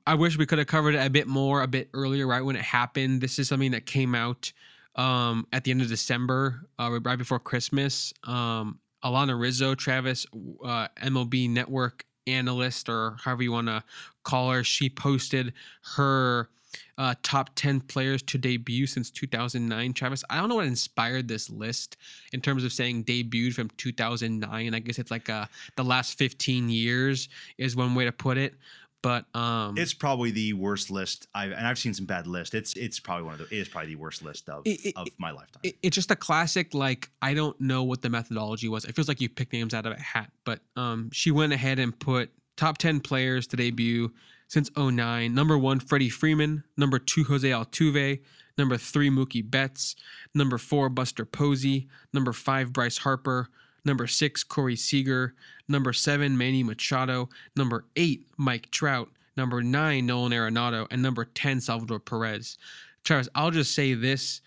I 0.05 0.15
wish 0.15 0.37
we 0.37 0.45
could 0.45 0.57
have 0.57 0.67
covered 0.67 0.95
it 0.95 1.05
a 1.05 1.09
bit 1.09 1.27
more, 1.27 1.61
a 1.61 1.67
bit 1.67 1.89
earlier, 1.93 2.27
right 2.27 2.41
when 2.41 2.55
it 2.55 2.61
happened. 2.61 3.21
This 3.21 3.39
is 3.39 3.47
something 3.47 3.71
that 3.71 3.85
came 3.85 4.15
out 4.15 4.51
um, 4.95 5.47
at 5.53 5.63
the 5.63 5.71
end 5.71 5.81
of 5.81 5.87
December, 5.87 6.67
uh, 6.79 6.99
right 7.03 7.17
before 7.17 7.39
Christmas. 7.39 8.13
Um, 8.23 8.79
Alana 9.03 9.39
Rizzo, 9.39 9.75
Travis, 9.75 10.25
uh, 10.63 10.87
MLB 11.01 11.49
Network 11.49 12.05
analyst, 12.27 12.87
or 12.87 13.17
however 13.23 13.43
you 13.43 13.51
want 13.51 13.67
to 13.67 13.83
call 14.23 14.51
her, 14.51 14.63
she 14.63 14.89
posted 14.89 15.53
her 15.95 16.49
uh, 16.97 17.15
top 17.23 17.49
10 17.55 17.81
players 17.81 18.21
to 18.21 18.37
debut 18.37 18.85
since 18.85 19.09
2009. 19.09 19.93
Travis, 19.93 20.23
I 20.29 20.37
don't 20.37 20.49
know 20.49 20.55
what 20.55 20.67
inspired 20.67 21.27
this 21.27 21.49
list 21.49 21.97
in 22.31 22.41
terms 22.41 22.63
of 22.63 22.71
saying 22.71 23.05
debuted 23.05 23.53
from 23.53 23.69
2009. 23.77 24.73
I 24.73 24.79
guess 24.79 24.99
it's 24.99 25.11
like 25.11 25.29
uh, 25.29 25.45
the 25.75 25.83
last 25.83 26.17
15 26.17 26.69
years 26.69 27.29
is 27.57 27.75
one 27.75 27.95
way 27.95 28.05
to 28.05 28.11
put 28.11 28.37
it. 28.37 28.53
But 29.03 29.25
um, 29.35 29.77
it's 29.77 29.93
probably 29.95 30.29
the 30.31 30.53
worst 30.53 30.91
list 30.91 31.27
I've 31.33 31.51
and 31.51 31.65
I've 31.65 31.79
seen 31.79 31.93
some 31.93 32.05
bad 32.05 32.27
lists. 32.27 32.53
It's 32.53 32.73
it's 32.75 32.99
probably 32.99 33.23
one 33.25 33.33
of 33.33 33.39
the 33.39 33.45
it 33.55 33.59
is 33.61 33.67
probably 33.67 33.95
the 33.95 33.99
worst 33.99 34.21
list 34.23 34.47
of 34.47 34.61
It- 34.65 34.85
it- 34.85 34.93
of 34.95 35.07
my 35.17 35.31
lifetime. 35.31 35.61
it, 35.63 35.75
it's 35.81 35.95
just 35.95 36.11
a 36.11 36.15
classic 36.15 36.73
like 36.75 37.09
i 37.21 37.33
don't 37.33 37.59
know 37.59 37.81
what 37.83 38.01
the 38.03 38.09
methodology 38.09 38.69
was. 38.69 38.85
It 38.85 38.95
feels 38.95 39.07
like 39.07 39.19
you 39.19 39.27
picked 39.29 39.53
names 39.53 39.73
out 39.73 39.85
of 39.87 39.93
a 39.93 39.99
hat 39.99 40.29
but 40.45 40.59
um 40.75 41.09
she 41.11 41.31
went 41.31 41.51
ahead 41.51 41.79
and 41.79 41.97
put 41.99 42.29
top 42.57 42.77
10 42.77 42.99
players 42.99 43.47
to 43.47 43.57
debut 43.57 44.11
since 44.47 44.69
09 44.77 45.33
number 45.33 45.57
one 45.57 45.79
freddie 45.79 46.09
freeman. 46.09 46.63
Number 46.77 46.99
two 46.99 47.23
jose 47.23 47.49
altuve. 47.49 48.19
Number 48.57 48.77
three 48.77 49.09
mookie 49.09 49.49
betts. 49.49 49.95
Number 50.35 50.59
four 50.59 50.89
buster 50.89 51.25
posey. 51.25 51.87
Number 52.13 52.33
five 52.33 52.71
bryce 52.71 52.99
harper 52.99 53.49
number 53.85 54.07
six 54.07 54.43
corey 54.43 54.75
seager. 54.75 55.35
Number 55.67 55.93
seven 55.93 56.37
manny 56.37 56.63
machado. 56.63 57.29
Number 57.55 57.85
eight 57.95 58.27
mike 58.37 58.71
trout. 58.71 59.09
Number 59.37 59.61
nine 59.63 60.05
nolan 60.05 60.31
arenado. 60.31 60.87
And 60.91 61.01
number 61.01 61.25
10 61.25 61.61
salvador 61.61 61.99
perez. 61.99 62.57
Travis 63.03 63.29
i'll 63.35 63.51
just 63.51 63.73
say 63.73 63.93
this 63.93 64.41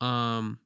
um, 0.00 0.58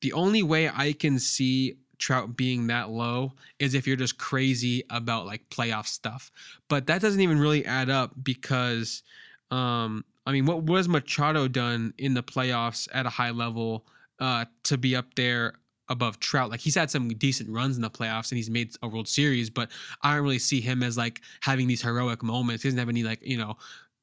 the 0.00 0.12
only 0.12 0.42
way 0.42 0.68
I 0.68 0.92
can 0.92 1.18
see 1.18 1.76
Trout 1.98 2.36
being 2.36 2.66
that 2.66 2.90
low 2.90 3.32
is 3.60 3.74
if 3.74 3.86
you're 3.86 3.96
just 3.96 4.18
crazy 4.18 4.82
about 4.90 5.24
like 5.24 5.48
playoff 5.50 5.86
stuff. 5.86 6.32
But 6.68 6.88
that 6.88 7.00
doesn't 7.00 7.20
even 7.20 7.38
really 7.38 7.64
add 7.64 7.88
up 7.88 8.12
because 8.22 9.02
um 9.50 10.04
I 10.26 10.32
mean 10.32 10.44
what 10.46 10.64
was 10.64 10.88
Machado 10.88 11.46
done 11.46 11.94
in 11.98 12.14
the 12.14 12.22
playoffs 12.22 12.88
at 12.92 13.06
a 13.06 13.10
high 13.10 13.30
level 13.30 13.86
uh 14.18 14.46
to 14.64 14.76
be 14.76 14.96
up 14.96 15.14
there 15.14 15.54
above 15.92 16.18
Trout? 16.18 16.50
Like 16.50 16.60
he's 16.60 16.74
had 16.74 16.90
some 16.90 17.08
decent 17.08 17.48
runs 17.50 17.76
in 17.76 17.82
the 17.82 17.90
playoffs 17.90 18.30
and 18.30 18.36
he's 18.36 18.50
made 18.50 18.74
a 18.82 18.88
World 18.88 19.06
Series, 19.06 19.50
but 19.50 19.70
I 20.02 20.14
don't 20.14 20.24
really 20.24 20.38
see 20.38 20.60
him 20.60 20.82
as 20.82 20.96
like 20.96 21.20
having 21.40 21.68
these 21.68 21.82
heroic 21.82 22.22
moments. 22.22 22.62
He 22.62 22.68
doesn't 22.68 22.78
have 22.78 22.88
any 22.88 23.04
like, 23.04 23.20
you 23.22 23.38
know, 23.38 23.56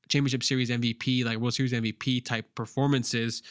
championship 0.07 0.43
series 0.43 0.69
MVP, 0.69 1.25
like 1.25 1.37
World 1.37 1.53
Series 1.53 1.73
MVP 1.73 2.23
type 2.23 2.45
performances. 2.55 3.43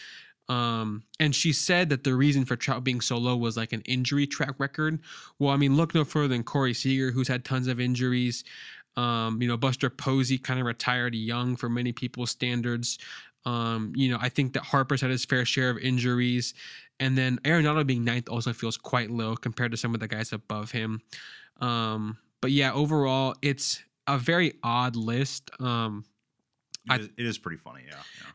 Um, 0.48 1.02
and 1.20 1.34
she 1.34 1.52
said 1.52 1.90
that 1.90 2.04
the 2.04 2.14
reason 2.14 2.44
for 2.44 2.56
Trout 2.56 2.82
being 2.82 3.00
so 3.00 3.18
low 3.18 3.36
was 3.36 3.56
like 3.56 3.72
an 3.72 3.82
injury 3.82 4.26
track 4.26 4.54
record. 4.58 5.00
Well, 5.38 5.52
I 5.52 5.56
mean, 5.56 5.76
look 5.76 5.94
no 5.94 6.04
further 6.04 6.28
than 6.28 6.42
Corey 6.42 6.74
Seager, 6.74 7.10
who's 7.10 7.28
had 7.28 7.44
tons 7.44 7.68
of 7.68 7.80
injuries. 7.80 8.44
Um, 8.96 9.40
you 9.40 9.46
know, 9.46 9.56
Buster 9.56 9.90
Posey 9.90 10.38
kind 10.38 10.58
of 10.58 10.66
retired 10.66 11.14
young 11.14 11.54
for 11.54 11.68
many 11.68 11.92
people's 11.92 12.30
standards. 12.30 12.98
Um, 13.48 13.92
you 13.96 14.10
know, 14.10 14.18
I 14.20 14.28
think 14.28 14.52
that 14.52 14.62
Harper's 14.62 15.00
had 15.00 15.10
his 15.10 15.24
fair 15.24 15.44
share 15.44 15.70
of 15.70 15.78
injuries. 15.78 16.54
And 17.00 17.16
then 17.16 17.38
Arenado 17.44 17.86
being 17.86 18.04
ninth 18.04 18.28
also 18.28 18.52
feels 18.52 18.76
quite 18.76 19.10
low 19.10 19.36
compared 19.36 19.70
to 19.70 19.76
some 19.76 19.94
of 19.94 20.00
the 20.00 20.08
guys 20.08 20.32
above 20.32 20.70
him. 20.72 21.00
Um, 21.60 22.18
but 22.40 22.50
yeah, 22.50 22.72
overall, 22.72 23.34
it's 23.40 23.82
a 24.06 24.18
very 24.18 24.54
odd 24.62 24.96
list. 24.96 25.50
Um, 25.60 26.04
I- 26.90 26.96
It 26.96 27.00
is, 27.00 27.08
it 27.16 27.26
is 27.26 27.38
pretty 27.38 27.58
funny. 27.58 27.82
Yeah. 27.88 27.94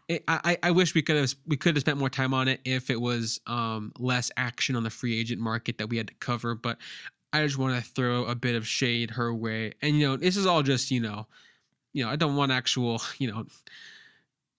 yeah. 0.09 0.15
it, 0.15 0.23
I, 0.27 0.57
I 0.63 0.71
wish 0.71 0.95
we 0.95 1.01
could 1.01 1.15
have 1.17 1.33
we 1.45 1.57
could 1.57 1.75
have 1.75 1.81
spent 1.81 1.97
more 1.97 2.09
time 2.09 2.33
on 2.33 2.47
it 2.47 2.61
if 2.65 2.89
it 2.89 2.99
was 2.99 3.39
um, 3.47 3.91
less 3.99 4.31
action 4.37 4.75
on 4.75 4.83
the 4.83 4.89
free 4.89 5.19
agent 5.19 5.41
market 5.41 5.77
that 5.77 5.89
we 5.89 5.97
had 5.97 6.07
to 6.07 6.13
cover. 6.15 6.55
But 6.55 6.77
I 7.33 7.43
just 7.45 7.57
want 7.57 7.75
to 7.75 7.89
throw 7.91 8.25
a 8.25 8.35
bit 8.35 8.55
of 8.55 8.65
shade 8.67 9.09
her 9.11 9.33
way, 9.33 9.73
and 9.81 9.99
you 9.99 10.07
know 10.07 10.17
this 10.17 10.37
is 10.37 10.45
all 10.45 10.61
just 10.63 10.91
you 10.91 11.01
know, 11.01 11.27
you 11.93 12.03
know 12.05 12.11
I 12.11 12.15
don't 12.15 12.35
want 12.35 12.51
actual 12.51 13.01
you 13.19 13.29
know. 13.31 13.45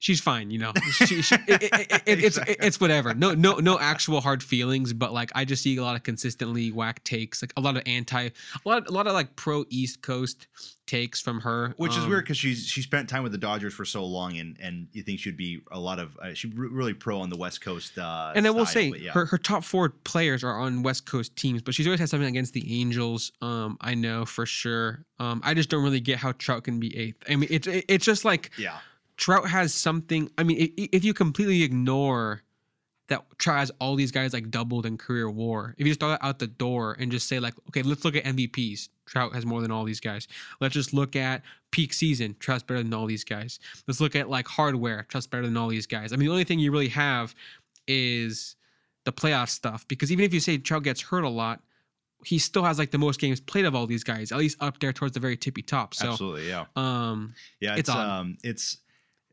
She's 0.04 0.20
fine, 0.20 0.50
you 0.50 0.58
know. 0.58 0.70
She, 1.06 1.22
she, 1.22 1.34
it, 1.48 1.62
it, 1.62 1.72
it, 1.72 2.02
it- 2.04 2.24
it's 2.24 2.38
it's 2.46 2.78
whatever. 2.78 3.14
No 3.14 3.32
no 3.32 3.54
no 3.54 3.78
actual 3.78 4.20
hard 4.20 4.42
feelings, 4.42 4.92
but 4.92 5.14
like 5.14 5.32
I 5.34 5.46
just 5.46 5.62
see 5.62 5.78
a 5.78 5.82
lot 5.82 5.96
of 5.96 6.02
consistently 6.02 6.70
whack 6.70 7.02
takes, 7.04 7.40
like 7.40 7.54
a 7.56 7.62
lot 7.62 7.78
of 7.78 7.84
anti, 7.86 8.24
a 8.24 8.30
lot 8.68 8.86
a 8.86 8.92
lot 8.92 9.06
of 9.06 9.14
like 9.14 9.34
pro 9.34 9.64
East 9.70 10.02
Coast 10.02 10.46
takes 10.86 11.22
from 11.22 11.40
her, 11.40 11.72
Which 11.78 11.92
is 11.92 12.04
um, 12.04 12.10
weird 12.10 12.24
because 12.24 12.36
she's 12.36 12.66
she 12.66 12.82
spent 12.82 13.08
time 13.08 13.22
with 13.22 13.32
the 13.32 13.38
Dodgers 13.38 13.72
for 13.72 13.86
so 13.86 14.04
long, 14.04 14.36
and 14.36 14.58
and 14.60 14.88
you 14.92 15.02
think 15.02 15.20
she'd 15.20 15.38
be 15.38 15.62
a 15.72 15.80
lot 15.80 15.98
of 15.98 16.18
uh, 16.18 16.34
she'd 16.34 16.54
really 16.58 16.92
pro 16.92 17.20
on 17.20 17.30
the 17.30 17.38
West 17.38 17.62
Coast. 17.62 17.96
Uh, 17.96 18.30
and 18.34 18.46
I 18.46 18.50
will 18.50 18.66
style, 18.66 18.92
say 18.92 18.98
yeah. 18.98 19.12
her, 19.12 19.24
her 19.24 19.38
top 19.38 19.64
four 19.64 19.88
players 19.88 20.44
are 20.44 20.60
on 20.60 20.82
West 20.82 21.06
Coast 21.06 21.34
teams, 21.34 21.62
but 21.62 21.72
she's 21.74 21.86
always 21.86 22.00
had 22.00 22.10
something 22.10 22.28
against 22.28 22.52
the 22.52 22.78
Angels. 22.78 23.32
Um, 23.40 23.78
I 23.80 23.94
know 23.94 24.26
for 24.26 24.44
sure. 24.44 25.06
Um, 25.18 25.40
I 25.42 25.54
just 25.54 25.70
don't 25.70 25.82
really 25.82 26.00
get 26.00 26.18
how 26.18 26.32
Trout 26.32 26.64
can 26.64 26.78
be 26.78 26.94
eighth. 26.94 27.22
I 27.26 27.36
mean, 27.36 27.48
it's 27.50 27.66
it, 27.66 27.86
it's 27.88 28.04
just 28.04 28.26
like 28.26 28.50
yeah, 28.58 28.80
Trout 29.16 29.48
has 29.48 29.72
something. 29.72 30.30
I 30.38 30.42
mean, 30.42 30.72
if 30.76 31.04
you 31.04 31.14
completely 31.14 31.62
ignore 31.62 32.42
that 33.08 33.22
Trout 33.38 33.58
has 33.58 33.70
all 33.80 33.96
these 33.96 34.10
guys 34.10 34.32
like 34.32 34.50
doubled 34.50 34.86
in 34.86 34.96
career 34.96 35.30
WAR, 35.30 35.74
if 35.78 35.86
you 35.86 35.90
just 35.90 36.00
throw 36.00 36.10
that 36.10 36.24
out 36.24 36.38
the 36.38 36.46
door 36.46 36.96
and 36.98 37.12
just 37.12 37.28
say 37.28 37.38
like, 37.38 37.54
okay, 37.68 37.82
let's 37.82 38.04
look 38.04 38.16
at 38.16 38.24
MVPs. 38.24 38.88
Trout 39.06 39.34
has 39.34 39.44
more 39.44 39.60
than 39.60 39.70
all 39.70 39.84
these 39.84 40.00
guys. 40.00 40.26
Let's 40.60 40.74
just 40.74 40.94
look 40.94 41.14
at 41.14 41.42
peak 41.70 41.92
season. 41.92 42.36
Trout's 42.38 42.62
better 42.62 42.82
than 42.82 42.94
all 42.94 43.06
these 43.06 43.24
guys. 43.24 43.58
Let's 43.86 44.00
look 44.00 44.16
at 44.16 44.30
like 44.30 44.48
hardware. 44.48 45.06
Trout's 45.08 45.26
better 45.26 45.44
than 45.44 45.56
all 45.56 45.68
these 45.68 45.86
guys. 45.86 46.12
I 46.12 46.16
mean, 46.16 46.26
the 46.26 46.32
only 46.32 46.44
thing 46.44 46.58
you 46.58 46.72
really 46.72 46.88
have 46.88 47.34
is 47.86 48.56
the 49.04 49.12
playoff 49.12 49.50
stuff 49.50 49.86
because 49.86 50.10
even 50.10 50.24
if 50.24 50.32
you 50.32 50.40
say 50.40 50.56
Trout 50.56 50.82
gets 50.82 51.02
hurt 51.02 51.24
a 51.24 51.28
lot, 51.28 51.60
he 52.24 52.38
still 52.38 52.64
has 52.64 52.78
like 52.78 52.90
the 52.90 52.98
most 52.98 53.20
games 53.20 53.40
played 53.40 53.66
of 53.66 53.74
all 53.74 53.86
these 53.86 54.02
guys, 54.02 54.32
at 54.32 54.38
least 54.38 54.56
up 54.60 54.80
there 54.80 54.92
towards 54.92 55.14
the 55.14 55.20
very 55.20 55.36
tippy 55.36 55.62
top. 55.62 55.94
So, 55.94 56.12
absolutely, 56.12 56.48
yeah, 56.48 56.64
um, 56.74 57.34
yeah. 57.60 57.76
it's 57.76 57.80
It's, 57.80 57.90
um, 57.90 58.38
it's 58.42 58.78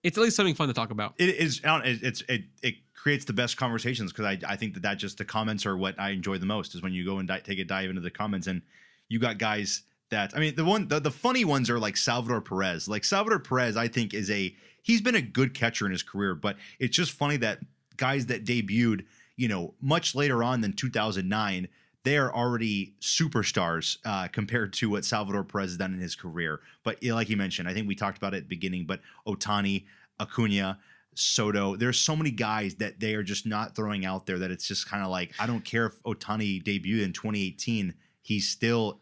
it's 0.04 0.18
at 0.18 0.24
least 0.24 0.36
something 0.36 0.56
fun 0.56 0.68
to 0.68 0.74
talk 0.74 0.92
about. 0.92 1.14
it 1.18 1.36
is 1.36 1.62
it, 1.64 2.04
it's 2.04 2.22
it 2.28 2.44
it 2.62 2.76
creates 2.94 3.26
the 3.26 3.34
best 3.34 3.58
conversations 3.58 4.12
because 4.12 4.26
I 4.26 4.40
I 4.48 4.56
think 4.56 4.74
that 4.76 4.84
that 4.84 4.98
just 4.98 5.18
the 5.18 5.26
comments 5.26 5.66
are 5.66 5.78
what 5.78 6.00
I 6.00 6.12
enjoy 6.12 6.38
the 6.38 6.46
most 6.46 6.76
is 6.76 6.82
when 6.82 6.94
you 6.94 7.06
go 7.06 7.18
and 7.18 7.28
di- 7.28 7.40
take 7.40 7.60
a 7.60 7.64
dive 7.64 7.90
into 7.90 8.02
the 8.02 8.12
comments 8.12 8.48
and 8.48 8.62
you 9.10 9.20
got 9.20 9.38
guys 9.38 9.84
that 10.10 10.34
I 10.36 10.40
mean 10.40 10.56
the 10.56 10.66
one 10.66 10.88
the, 10.88 11.00
the 11.00 11.12
funny 11.12 11.46
ones 11.46 11.70
are 11.70 11.80
like 11.80 11.98
Salvador 11.98 12.42
Perez 12.42 12.88
like 12.88 13.04
Salvador 13.04 13.40
Perez 13.40 13.78
I 13.78 13.88
think 13.88 14.14
is 14.14 14.30
a 14.30 14.56
he's 14.82 15.02
been 15.02 15.16
a 15.16 15.22
good 15.22 15.54
catcher 15.54 15.86
in 15.86 15.92
his 15.92 16.04
career 16.04 16.36
but 16.36 16.58
it's 16.80 16.96
just 16.96 17.12
funny 17.12 17.38
that 17.38 17.60
guys 17.98 18.28
that 18.28 18.46
debuted 18.46 19.06
you 19.36 19.48
know 19.48 19.74
much 19.82 20.16
later 20.16 20.44
on 20.44 20.62
than 20.62 20.74
2009 20.74 21.68
they're 22.04 22.34
already 22.36 22.96
superstars 23.02 23.98
uh, 24.06 24.28
compared 24.28 24.74
to 24.74 24.90
what 24.90 25.06
Salvador 25.06 25.44
Perez 25.44 25.72
has 25.72 25.78
done 25.78 25.94
in 25.94 26.00
his 26.00 26.16
career. 26.16 26.62
But 26.84 27.04
like 27.04 27.30
you 27.30 27.38
mentioned, 27.38 27.68
I 27.68 27.74
think 27.74 27.88
we 27.88 27.96
talked 27.96 28.18
about 28.18 28.34
it 28.34 28.38
at 28.38 28.44
the 28.44 28.50
beginning, 28.50 28.86
but 28.86 29.02
Ohtani, 29.28 29.86
Acuna, 30.20 30.80
Soto, 31.14 31.76
there's 31.76 32.00
so 32.00 32.16
many 32.16 32.32
guys 32.32 32.76
that 32.76 33.00
they 33.00 33.16
are 33.16 33.24
just 33.24 33.46
not 33.46 33.76
throwing 33.76 34.06
out 34.06 34.26
there 34.26 34.40
that 34.40 34.50
it's 34.50 34.68
just 34.68 34.90
kind 34.90 35.04
of 35.04 35.10
like, 35.10 35.34
I 35.40 35.46
don't 35.46 35.64
care 35.66 35.86
if 35.88 36.02
Ohtani 36.04 36.64
debuted 36.64 37.04
in 37.04 37.14
2018, 37.14 37.94
he's 38.22 38.50
still, 38.50 39.02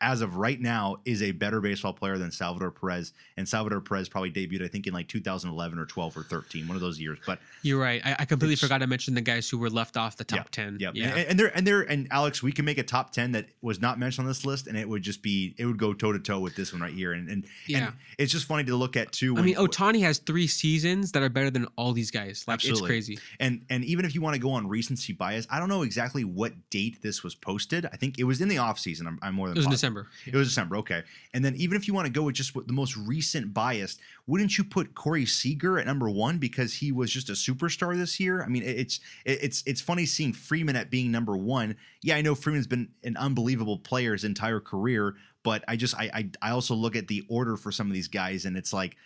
as 0.00 0.20
of 0.20 0.36
right 0.36 0.60
now, 0.60 0.98
is 1.04 1.22
a 1.22 1.32
better 1.32 1.60
baseball 1.60 1.92
player 1.92 2.18
than 2.18 2.30
Salvador 2.30 2.70
Perez. 2.70 3.12
And 3.36 3.48
Salvador 3.48 3.80
Perez 3.80 4.08
probably 4.08 4.30
debuted, 4.30 4.64
I 4.64 4.68
think, 4.68 4.86
in 4.86 4.92
like 4.92 5.08
2011 5.08 5.78
or 5.78 5.86
12 5.86 6.16
or 6.16 6.22
13, 6.22 6.68
one 6.68 6.74
of 6.74 6.80
those 6.82 7.00
years. 7.00 7.18
But 7.24 7.38
You're 7.62 7.80
right. 7.80 8.02
I, 8.04 8.16
I 8.20 8.24
completely 8.26 8.56
forgot 8.56 8.78
to 8.78 8.86
mention 8.86 9.14
the 9.14 9.20
guys 9.22 9.48
who 9.48 9.58
were 9.58 9.70
left 9.70 9.96
off 9.96 10.16
the 10.16 10.24
top 10.24 10.50
ten. 10.50 10.76
yeah, 10.80 10.90
Yeah. 10.92 11.08
And, 11.08 11.28
and 11.30 11.38
there 11.38 11.56
and 11.56 11.66
there 11.66 11.80
and 11.82 12.08
Alex, 12.10 12.42
we 12.42 12.52
can 12.52 12.64
make 12.64 12.78
a 12.78 12.82
top 12.82 13.12
ten 13.12 13.32
that 13.32 13.46
was 13.62 13.80
not 13.80 13.98
mentioned 13.98 14.24
on 14.24 14.28
this 14.28 14.44
list, 14.44 14.66
and 14.66 14.76
it 14.76 14.88
would 14.88 15.02
just 15.02 15.22
be 15.22 15.54
it 15.58 15.64
would 15.66 15.78
go 15.78 15.92
toe 15.94 16.12
to 16.12 16.18
toe 16.18 16.40
with 16.40 16.56
this 16.56 16.72
one 16.72 16.82
right 16.82 16.92
here. 16.92 17.12
And 17.12 17.28
and, 17.28 17.44
Yeah. 17.66 17.86
and 17.86 17.94
it's 18.18 18.32
just 18.32 18.46
funny 18.46 18.64
to 18.64 18.76
look 18.76 18.96
at 18.96 19.12
too. 19.12 19.36
I 19.38 19.42
mean, 19.42 19.56
Ohtani 19.56 20.00
has 20.02 20.18
three 20.18 20.46
seasons 20.46 21.12
that 21.12 21.22
are 21.22 21.28
better 21.28 21.50
than 21.50 21.66
all 21.76 21.92
these 21.92 22.10
guys. 22.10 22.44
Like 22.46 22.54
Absolutely. 22.56 22.80
it's 22.80 22.86
crazy. 22.86 23.18
and 23.40 23.64
and 23.70 23.84
even 23.84 24.04
if 24.04 24.14
you 24.14 24.20
want 24.20 24.34
to 24.34 24.40
go 24.40 24.50
on 24.52 24.68
recency 24.68 25.12
bias, 25.12 25.46
I 25.50 25.58
don't 25.58 25.68
know 25.68 25.82
exactly 25.82 26.24
what 26.24 26.52
date 26.70 27.00
this 27.02 27.22
was 27.22 27.34
posted. 27.34 27.86
I 27.86 27.96
think 27.96 28.18
it 28.18 28.24
was 28.24 28.40
in 28.40 28.48
the 28.48 28.58
off 28.58 28.78
season. 28.78 29.06
I'm, 29.06 29.18
I'm 29.22 29.34
more 29.34 29.48
than 29.48 29.56
It 29.56 29.60
was. 29.60 29.85
December. 29.86 30.08
It 30.26 30.34
was 30.34 30.48
December, 30.48 30.76
okay. 30.76 31.02
And 31.32 31.44
then 31.44 31.54
even 31.56 31.76
if 31.76 31.86
you 31.86 31.94
want 31.94 32.06
to 32.06 32.12
go 32.12 32.22
with 32.22 32.34
just 32.34 32.54
the 32.54 32.72
most 32.72 32.96
recent 32.96 33.54
bias, 33.54 33.98
wouldn't 34.26 34.58
you 34.58 34.64
put 34.64 34.94
Corey 34.94 35.26
Seager 35.26 35.78
at 35.78 35.86
number 35.86 36.10
one 36.10 36.38
because 36.38 36.74
he 36.74 36.92
was 36.92 37.10
just 37.10 37.28
a 37.28 37.32
superstar 37.32 37.96
this 37.96 38.18
year? 38.18 38.42
I 38.42 38.48
mean, 38.48 38.62
it's 38.62 39.00
it's 39.24 39.62
it's 39.66 39.80
funny 39.80 40.06
seeing 40.06 40.32
Freeman 40.32 40.76
at 40.76 40.90
being 40.90 41.10
number 41.10 41.36
one. 41.36 41.76
Yeah, 42.02 42.16
I 42.16 42.22
know 42.22 42.34
Freeman's 42.34 42.66
been 42.66 42.88
an 43.04 43.16
unbelievable 43.16 43.78
player 43.78 44.12
his 44.12 44.24
entire 44.24 44.60
career, 44.60 45.14
but 45.42 45.64
I 45.68 45.76
just 45.76 45.94
I 45.96 46.10
I, 46.12 46.30
I 46.42 46.50
also 46.50 46.74
look 46.74 46.96
at 46.96 47.08
the 47.08 47.24
order 47.28 47.56
for 47.56 47.70
some 47.70 47.86
of 47.86 47.92
these 47.94 48.08
guys, 48.08 48.44
and 48.44 48.56
it's 48.56 48.72
like 48.72 48.96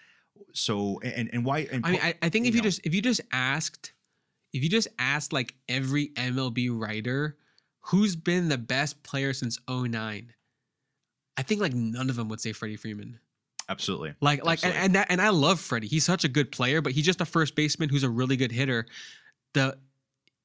so 0.52 1.00
and 1.02 1.28
and 1.32 1.44
why? 1.44 1.68
And 1.70 1.84
I 1.84 1.90
mean, 1.90 2.00
I, 2.02 2.14
I 2.22 2.28
think 2.28 2.46
if 2.46 2.54
you 2.54 2.60
know. 2.60 2.64
just 2.64 2.80
if 2.84 2.94
you 2.94 3.02
just 3.02 3.20
asked, 3.32 3.92
if 4.52 4.62
you 4.62 4.68
just 4.68 4.88
asked 4.98 5.32
like 5.32 5.54
every 5.68 6.08
MLB 6.08 6.70
writer, 6.72 7.36
who's 7.80 8.16
been 8.16 8.48
the 8.48 8.58
best 8.58 9.02
player 9.02 9.32
since 9.32 9.58
09, 9.68 10.32
I 11.40 11.42
think 11.42 11.60
like 11.62 11.72
none 11.74 12.10
of 12.10 12.16
them 12.16 12.28
would 12.28 12.40
say 12.40 12.52
Freddie 12.52 12.76
Freeman. 12.76 13.18
absolutely. 13.68 14.12
Like 14.20 14.44
like 14.44 14.58
and, 14.62 14.72
Absolutely. 14.74 14.84
and 14.84 14.94
that 14.96 15.06
and 15.10 15.20
I 15.22 15.30
love 15.30 15.58
Freddie. 15.58 15.86
He's 15.88 16.04
such 16.04 16.24
a 16.24 16.28
good 16.28 16.52
player, 16.52 16.82
but 16.82 16.92
he's 16.92 17.06
just 17.06 17.20
a 17.20 17.24
first 17.26 17.54
baseman 17.56 17.88
who's 17.88 18.02
a 18.04 18.10
really 18.10 18.36
good 18.36 18.52
hitter. 18.52 18.84
The 19.54 19.78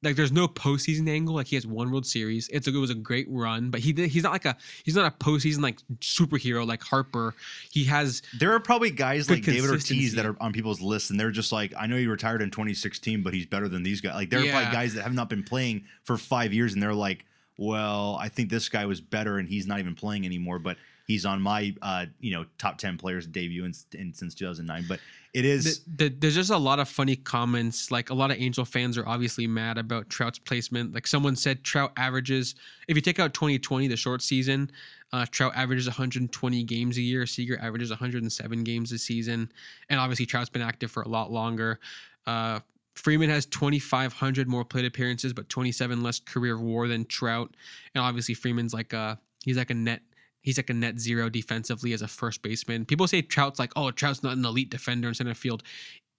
like 0.04 0.16
there's 0.16 0.32
no 0.32 0.48
postseason 0.48 1.10
angle. 1.10 1.34
Like 1.36 1.48
he 1.48 1.56
has 1.56 1.66
one 1.66 1.90
World 1.92 2.06
Series. 2.06 2.48
It's 2.50 2.68
a, 2.68 2.76
it 2.76 2.78
was 2.80 2.92
a 2.92 2.96
great 2.96 3.26
run, 3.30 3.72
but 3.72 3.80
he 3.80 3.92
did- 3.94 4.10
he's 4.12 4.22
not 4.24 4.32
like 4.34 4.46
a 4.46 4.56
he's 4.84 4.96
not 4.96 5.12
a 5.12 5.16
postseason 5.26 5.62
like 5.62 5.80
superhero 6.00 6.66
like 6.68 6.84
Harper. 6.84 7.34
He 7.72 7.84
has 7.86 8.22
There 8.40 8.52
are 8.54 8.60
probably 8.60 8.92
guys 8.92 9.30
like 9.30 9.44
David 9.44 9.70
Ortiz 9.72 10.14
that 10.16 10.26
are 10.26 10.36
on 10.40 10.54
people's 10.54 10.80
lists, 10.82 11.10
and 11.10 11.20
they're 11.20 11.32
just 11.32 11.52
like, 11.52 11.74
I 11.78 11.88
know 11.88 11.98
he 11.98 12.08
retired 12.08 12.42
in 12.44 12.52
2016, 12.52 13.24
but 13.24 13.34
he's 13.34 13.46
better 13.48 13.68
than 13.68 13.82
these 13.84 14.00
guys. 14.02 14.14
Like, 14.16 14.30
there 14.30 14.40
are 14.42 14.44
Yeah. 14.46 14.52
probably 14.62 14.72
guys 14.72 14.94
that 14.94 15.02
have 15.04 15.14
not 15.14 15.30
been 15.30 15.44
playing 15.44 15.86
for 16.04 16.18
five 16.18 16.54
years, 16.54 16.74
and 16.74 16.84
they're 16.84 16.94
like, 16.94 17.26
well, 17.57 18.18
I 18.19 18.30
think 18.30 18.49
this 18.49 18.69
guy 18.69 18.86
was 18.86 19.02
better, 19.02 19.38
and 19.38 19.48
he's 19.48 19.68
not 19.68 19.80
even 19.80 19.95
playing 19.95 20.26
anymore, 20.26 20.60
but 20.60 20.77
he's 21.07 21.26
on 21.26 21.41
my, 21.41 21.73
uh, 21.82 22.06
you 22.19 22.34
know, 22.34 22.45
top 22.57 22.77
10 22.77 22.98
players 22.98 23.27
debut 23.27 23.64
in, 23.64 23.73
in 23.94 24.14
since 24.14 24.34
2009. 24.36 24.86
But 24.88 24.99
it 25.34 25.45
is, 25.45 25.84
the, 25.84 26.10
the, 26.10 26.10
there's 26.10 26.36
just 26.36 26.49
a 26.49 26.57
lot 26.57 26.80
of 26.80 26.90
funny 26.90 27.15
comments. 27.15 27.91
Like 27.91 28.10
a 28.10 28.14
lot 28.14 28.32
of 28.32 28.38
Angel 28.38 28.65
fans 28.65 28.98
are 28.98 29.07
obviously 29.07 29.48
mad 29.48 29.77
about 29.77 30.10
Trout's 30.10 30.40
placement. 30.40 30.94
Like 30.94 31.07
someone 31.07 31.36
said, 31.36 31.64
Trout 31.64 31.91
averages 31.98 32.56
if 32.88 32.95
you 32.95 33.02
take 33.02 33.19
out 33.19 33.34
2020, 33.34 33.88
the 33.88 33.98
short 33.98 34.22
season, 34.22 34.72
uh, 35.14 35.26
Trout 35.32 35.53
averages 35.56 35.88
120 35.88 36.64
games 36.64 36.98
a 36.98 37.02
year. 37.02 37.26
Seager 37.26 37.60
averages 37.61 37.90
107 37.90 38.64
games 38.64 38.91
a 38.91 38.98
season, 38.98 39.52
and 39.90 39.99
obviously 39.99 40.26
Trout's 40.26 40.49
been 40.49 40.61
active 40.61 40.91
for 40.91 41.03
a 41.03 41.07
lot 41.07 41.32
longer. 41.32 41.80
Uh, 42.26 42.60
Freeman 42.96 43.30
has 43.30 43.46
2,500 43.48 44.48
more 44.48 44.64
plate 44.64 44.86
appearances, 44.86 45.34
but 45.34 45.50
27 45.50 46.02
less 46.02 46.20
career 46.20 46.58
WAR 46.58 46.88
than 46.88 47.06
Trout. 47.06 47.56
And 47.94 48.04
obviously 48.04 48.34
Freeman's 48.34 48.74
like 48.74 48.94
a 48.94 49.20
he's 49.44 49.58
like 49.58 49.70
a 49.70 49.74
net 49.74 50.02
he's 50.42 50.58
like 50.58 50.70
a 50.70 50.74
net 50.74 51.00
zero 51.00 51.30
defensively 51.30 51.92
as 51.94 52.02
a 52.02 52.08
first 52.08 52.42
baseman. 52.42 52.86
People 52.86 53.08
say 53.08 53.22
Trout's 53.22 53.60
like, 53.60 53.74
oh, 53.76 53.92
Trout's 53.92 54.24
not 54.24 54.38
an 54.38 54.46
elite 54.46 54.70
defender 54.70 55.08
in 55.08 55.14
center 55.14 55.34
field. 55.34 55.64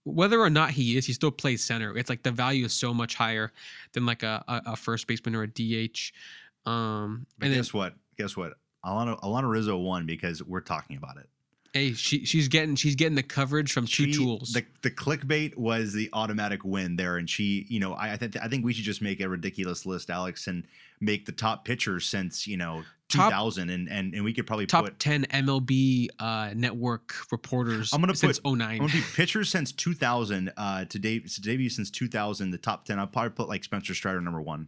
Whether 0.04 0.40
or 0.40 0.50
not 0.50 0.70
he 0.70 0.96
is, 0.96 1.06
he 1.06 1.12
still 1.12 1.30
plays 1.30 1.64
center. 1.64 1.96
It's 1.96 2.10
like 2.10 2.22
the 2.22 2.30
value 2.30 2.66
is 2.66 2.72
so 2.72 2.92
much 2.92 3.14
higher 3.14 3.52
than 3.92 4.04
like 4.04 4.22
a, 4.22 4.44
a, 4.46 4.62
a 4.66 4.76
first 4.76 5.06
baseman 5.06 5.34
or 5.34 5.44
a 5.44 5.48
DH. 5.48 6.12
Um, 6.68 7.26
But 7.38 7.46
and 7.46 7.54
then 7.54 7.60
guess 7.60 7.72
what? 7.72 7.94
Guess 8.18 8.36
what? 8.36 8.54
Alana, 8.84 9.18
Alana 9.20 9.50
Rizzo 9.50 9.76
won 9.78 10.06
because 10.06 10.42
we're 10.42 10.60
talking 10.60 10.96
about 10.96 11.16
it. 11.16 11.28
Hey, 11.76 11.92
she 11.92 12.24
she's 12.24 12.48
getting 12.48 12.74
she's 12.76 12.94
getting 12.94 13.14
the 13.16 13.22
coverage 13.22 13.72
from 13.72 13.86
two 13.86 14.12
tools. 14.12 14.52
The, 14.52 14.64
the 14.82 14.90
clickbait 14.90 15.56
was 15.56 15.92
the 15.92 16.08
automatic 16.12 16.64
win 16.64 16.96
there, 16.96 17.16
and 17.16 17.28
she, 17.28 17.66
you 17.68 17.80
know, 17.80 17.92
I 17.94 18.14
I, 18.14 18.16
th- 18.16 18.36
I 18.42 18.48
think 18.48 18.64
we 18.64 18.72
should 18.72 18.84
just 18.84 19.02
make 19.02 19.20
a 19.20 19.28
ridiculous 19.28 19.86
list, 19.86 20.10
Alex, 20.10 20.46
and 20.46 20.64
make 21.00 21.26
the 21.26 21.32
top 21.32 21.64
pitchers 21.64 22.06
since 22.06 22.46
you 22.46 22.56
know 22.56 22.82
Top- 23.08 23.30
2000, 23.30 23.70
and 23.70 23.88
and 23.88 24.14
and 24.14 24.24
we 24.24 24.32
could 24.32 24.46
probably 24.46 24.64
put 24.64 24.70
Top 24.70 24.84
put. 24.84 24.98
ten 24.98 25.24
MLB 25.26 26.08
uh, 26.18 26.50
network 26.54 27.14
reporters. 27.30 27.92
I'm 27.92 28.00
gonna 28.00 28.16
since 28.16 28.40
put- 28.40 28.56
09. 28.58 28.68
I'm 28.70 28.78
gonna 28.78 28.92
be 28.92 29.02
pitchers 29.14 29.48
since 29.48 29.70
2000 29.72 30.52
uh, 30.56 30.84
to 30.86 30.98
date 30.98 31.28
to 31.28 31.40
debut 31.40 31.68
since 31.68 31.90
2000. 31.90 32.50
The 32.50 32.58
top 32.58 32.84
10, 32.84 32.98
I'll 32.98 33.06
probably 33.06 33.30
put 33.30 33.48
like 33.48 33.62
Spencer 33.64 33.94
Strider 33.94 34.20
number 34.20 34.40
one, 34.40 34.66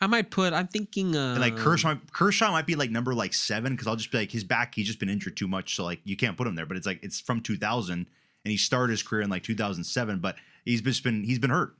I 0.00 0.06
might 0.06 0.30
put. 0.30 0.52
I'm 0.52 0.68
thinking. 0.68 1.16
Uh, 1.16 1.32
and 1.32 1.40
like 1.40 1.56
Kershaw. 1.56 1.96
Kershaw 2.12 2.50
might 2.50 2.66
be 2.66 2.74
like 2.74 2.90
number 2.90 3.14
like 3.14 3.32
seven 3.32 3.72
because 3.72 3.86
I'll 3.86 3.96
just 3.96 4.10
be 4.12 4.18
like 4.18 4.30
his 4.30 4.44
back. 4.44 4.74
He's 4.74 4.86
just 4.86 4.98
been 4.98 5.08
injured 5.08 5.36
too 5.36 5.48
much, 5.48 5.74
so 5.74 5.84
like 5.84 6.00
you 6.04 6.16
can't 6.16 6.36
put 6.36 6.46
him 6.46 6.54
there. 6.54 6.66
But 6.66 6.76
it's 6.76 6.86
like 6.86 7.00
it's 7.02 7.20
from 7.20 7.40
2000, 7.40 7.92
and 7.94 8.06
he 8.44 8.56
started 8.56 8.90
his 8.92 9.02
career 9.02 9.22
in 9.22 9.30
like 9.30 9.42
2007, 9.42 10.18
but 10.18 10.36
he's 10.64 10.82
just 10.82 11.02
been 11.02 11.24
he's 11.24 11.38
been 11.38 11.50
hurt. 11.50 11.74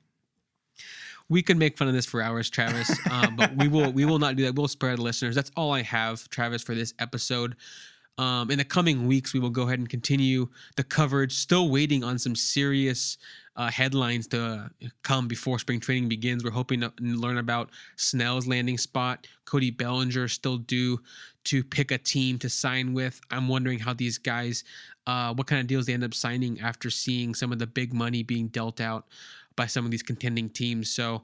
we 1.28 1.43
could 1.43 1.56
make 1.59 1.76
fun 1.76 1.88
of 1.88 1.94
this 1.94 2.06
for 2.06 2.22
hours, 2.22 2.48
Travis, 2.48 2.90
um, 3.10 3.36
but 3.36 3.55
we 3.56 3.68
will 3.68 3.93
we 3.93 4.05
will 4.05 4.18
not 4.18 4.36
do 4.36 4.44
that. 4.44 4.55
We'll 4.55 4.68
spare 4.68 4.97
the 4.97 5.02
listeners. 5.02 5.34
That's 5.34 5.51
all 5.56 5.72
I 5.72 5.82
have, 5.82 6.28
Travis, 6.30 6.62
for 6.62 6.74
this 6.74 6.94
episode. 6.98 7.56
Um, 8.18 8.51
in 8.51 8.59
the 8.59 8.64
coming 8.64 9.06
weeks, 9.06 9.34
we 9.34 9.40
will 9.40 9.51
go 9.51 9.62
ahead 9.62 9.78
and 9.78 9.88
continue 9.88 10.48
the 10.76 10.84
coverage. 10.84 11.34
Still 11.34 11.68
waiting 11.68 12.02
on 12.02 12.18
some 12.18 12.34
serious 12.34 13.18
uh, 13.56 13.70
headlines 13.70 14.26
to 14.28 14.70
come 15.02 15.28
before 15.28 15.59
spring 15.59 15.80
training 15.80 16.09
begins. 16.09 16.43
We're 16.43 16.51
hoping 16.51 16.80
to 16.80 16.93
learn 17.01 17.38
about 17.38 17.70
Snell's 17.97 18.47
landing 18.47 18.78
spot. 18.78 19.26
Cody 19.44 19.70
Bellinger 19.70 20.28
still 20.28 20.59
due 20.59 21.01
to 21.44 21.62
pick 21.62 21.90
a 21.90 21.98
team 21.98 22.38
to 22.38 22.48
sign 22.48 22.94
with. 22.94 23.20
I'm 23.30 23.48
wondering 23.48 23.78
how 23.78 23.93
these 23.93 24.18
guys, 24.18 24.64
uh, 25.06 25.34
what 25.34 25.47
kind 25.47 25.60
of 25.60 25.66
deals 25.66 25.86
they 25.86 25.93
end 25.93 26.05
up 26.05 26.14
signing 26.14 26.60
after 26.60 26.90
seeing 26.90 27.34
some 27.34 27.52
of 27.52 27.59
the 27.59 27.66
big 27.66 27.93
money 27.93 28.22
being 28.22 28.48
dealt 28.48 28.80
out 28.80 29.06
by 29.56 29.66
some 29.66 29.84
of 29.84 29.90
these 29.90 30.02
contending 30.02 30.48
teams. 30.48 30.90
So, 30.90 31.22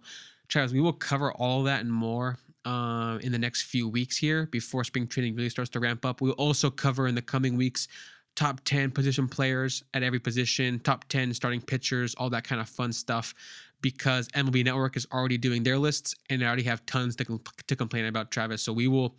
Travis, 0.48 0.72
we 0.72 0.80
will 0.80 0.92
cover 0.92 1.32
all 1.32 1.62
that 1.64 1.80
and 1.80 1.92
more 1.92 2.38
uh, 2.64 3.18
in 3.22 3.32
the 3.32 3.38
next 3.38 3.62
few 3.62 3.88
weeks 3.88 4.16
here 4.16 4.46
before 4.46 4.84
spring 4.84 5.06
training 5.06 5.34
really 5.36 5.48
starts 5.48 5.70
to 5.70 5.80
ramp 5.80 6.04
up. 6.04 6.20
We'll 6.20 6.32
also 6.32 6.70
cover 6.70 7.06
in 7.06 7.14
the 7.14 7.22
coming 7.22 7.56
weeks 7.56 7.88
top 8.34 8.60
10 8.64 8.90
position 8.90 9.28
players 9.28 9.84
at 9.94 10.02
every 10.02 10.18
position, 10.18 10.80
top 10.80 11.04
10 11.08 11.34
starting 11.34 11.60
pitchers, 11.60 12.14
all 12.14 12.30
that 12.30 12.44
kind 12.44 12.60
of 12.60 12.68
fun 12.68 12.92
stuff 12.92 13.34
because 13.82 14.28
MLB 14.28 14.64
Network 14.64 14.96
is 14.96 15.06
already 15.12 15.36
doing 15.36 15.62
their 15.62 15.76
lists 15.76 16.14
and 16.30 16.40
they 16.40 16.46
already 16.46 16.62
have 16.62 16.84
tons 16.86 17.16
to, 17.16 17.24
com- 17.24 17.40
to 17.66 17.76
complain 17.76 18.06
about, 18.06 18.30
Travis. 18.30 18.62
So 18.62 18.72
we 18.72 18.88
will 18.88 19.16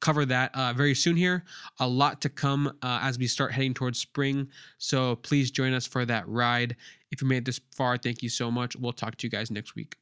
cover 0.00 0.24
that 0.26 0.54
uh, 0.54 0.72
very 0.72 0.94
soon 0.94 1.16
here. 1.16 1.44
A 1.80 1.86
lot 1.86 2.20
to 2.22 2.28
come 2.28 2.68
uh, 2.82 3.00
as 3.02 3.18
we 3.18 3.26
start 3.26 3.52
heading 3.52 3.74
towards 3.74 3.98
spring. 3.98 4.48
So 4.78 5.16
please 5.16 5.50
join 5.50 5.72
us 5.72 5.86
for 5.86 6.04
that 6.06 6.26
ride. 6.28 6.76
If 7.10 7.20
you 7.20 7.28
made 7.28 7.38
it 7.38 7.44
this 7.44 7.60
far, 7.74 7.98
thank 7.98 8.22
you 8.22 8.28
so 8.28 8.50
much. 8.50 8.76
We'll 8.76 8.92
talk 8.92 9.16
to 9.16 9.26
you 9.26 9.30
guys 9.30 9.50
next 9.50 9.74
week. 9.74 9.96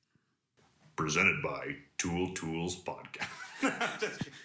presented 0.97 1.43
by 1.43 1.77
Tool 2.03 2.35
Tools 2.35 2.83
Podcast. 2.83 4.29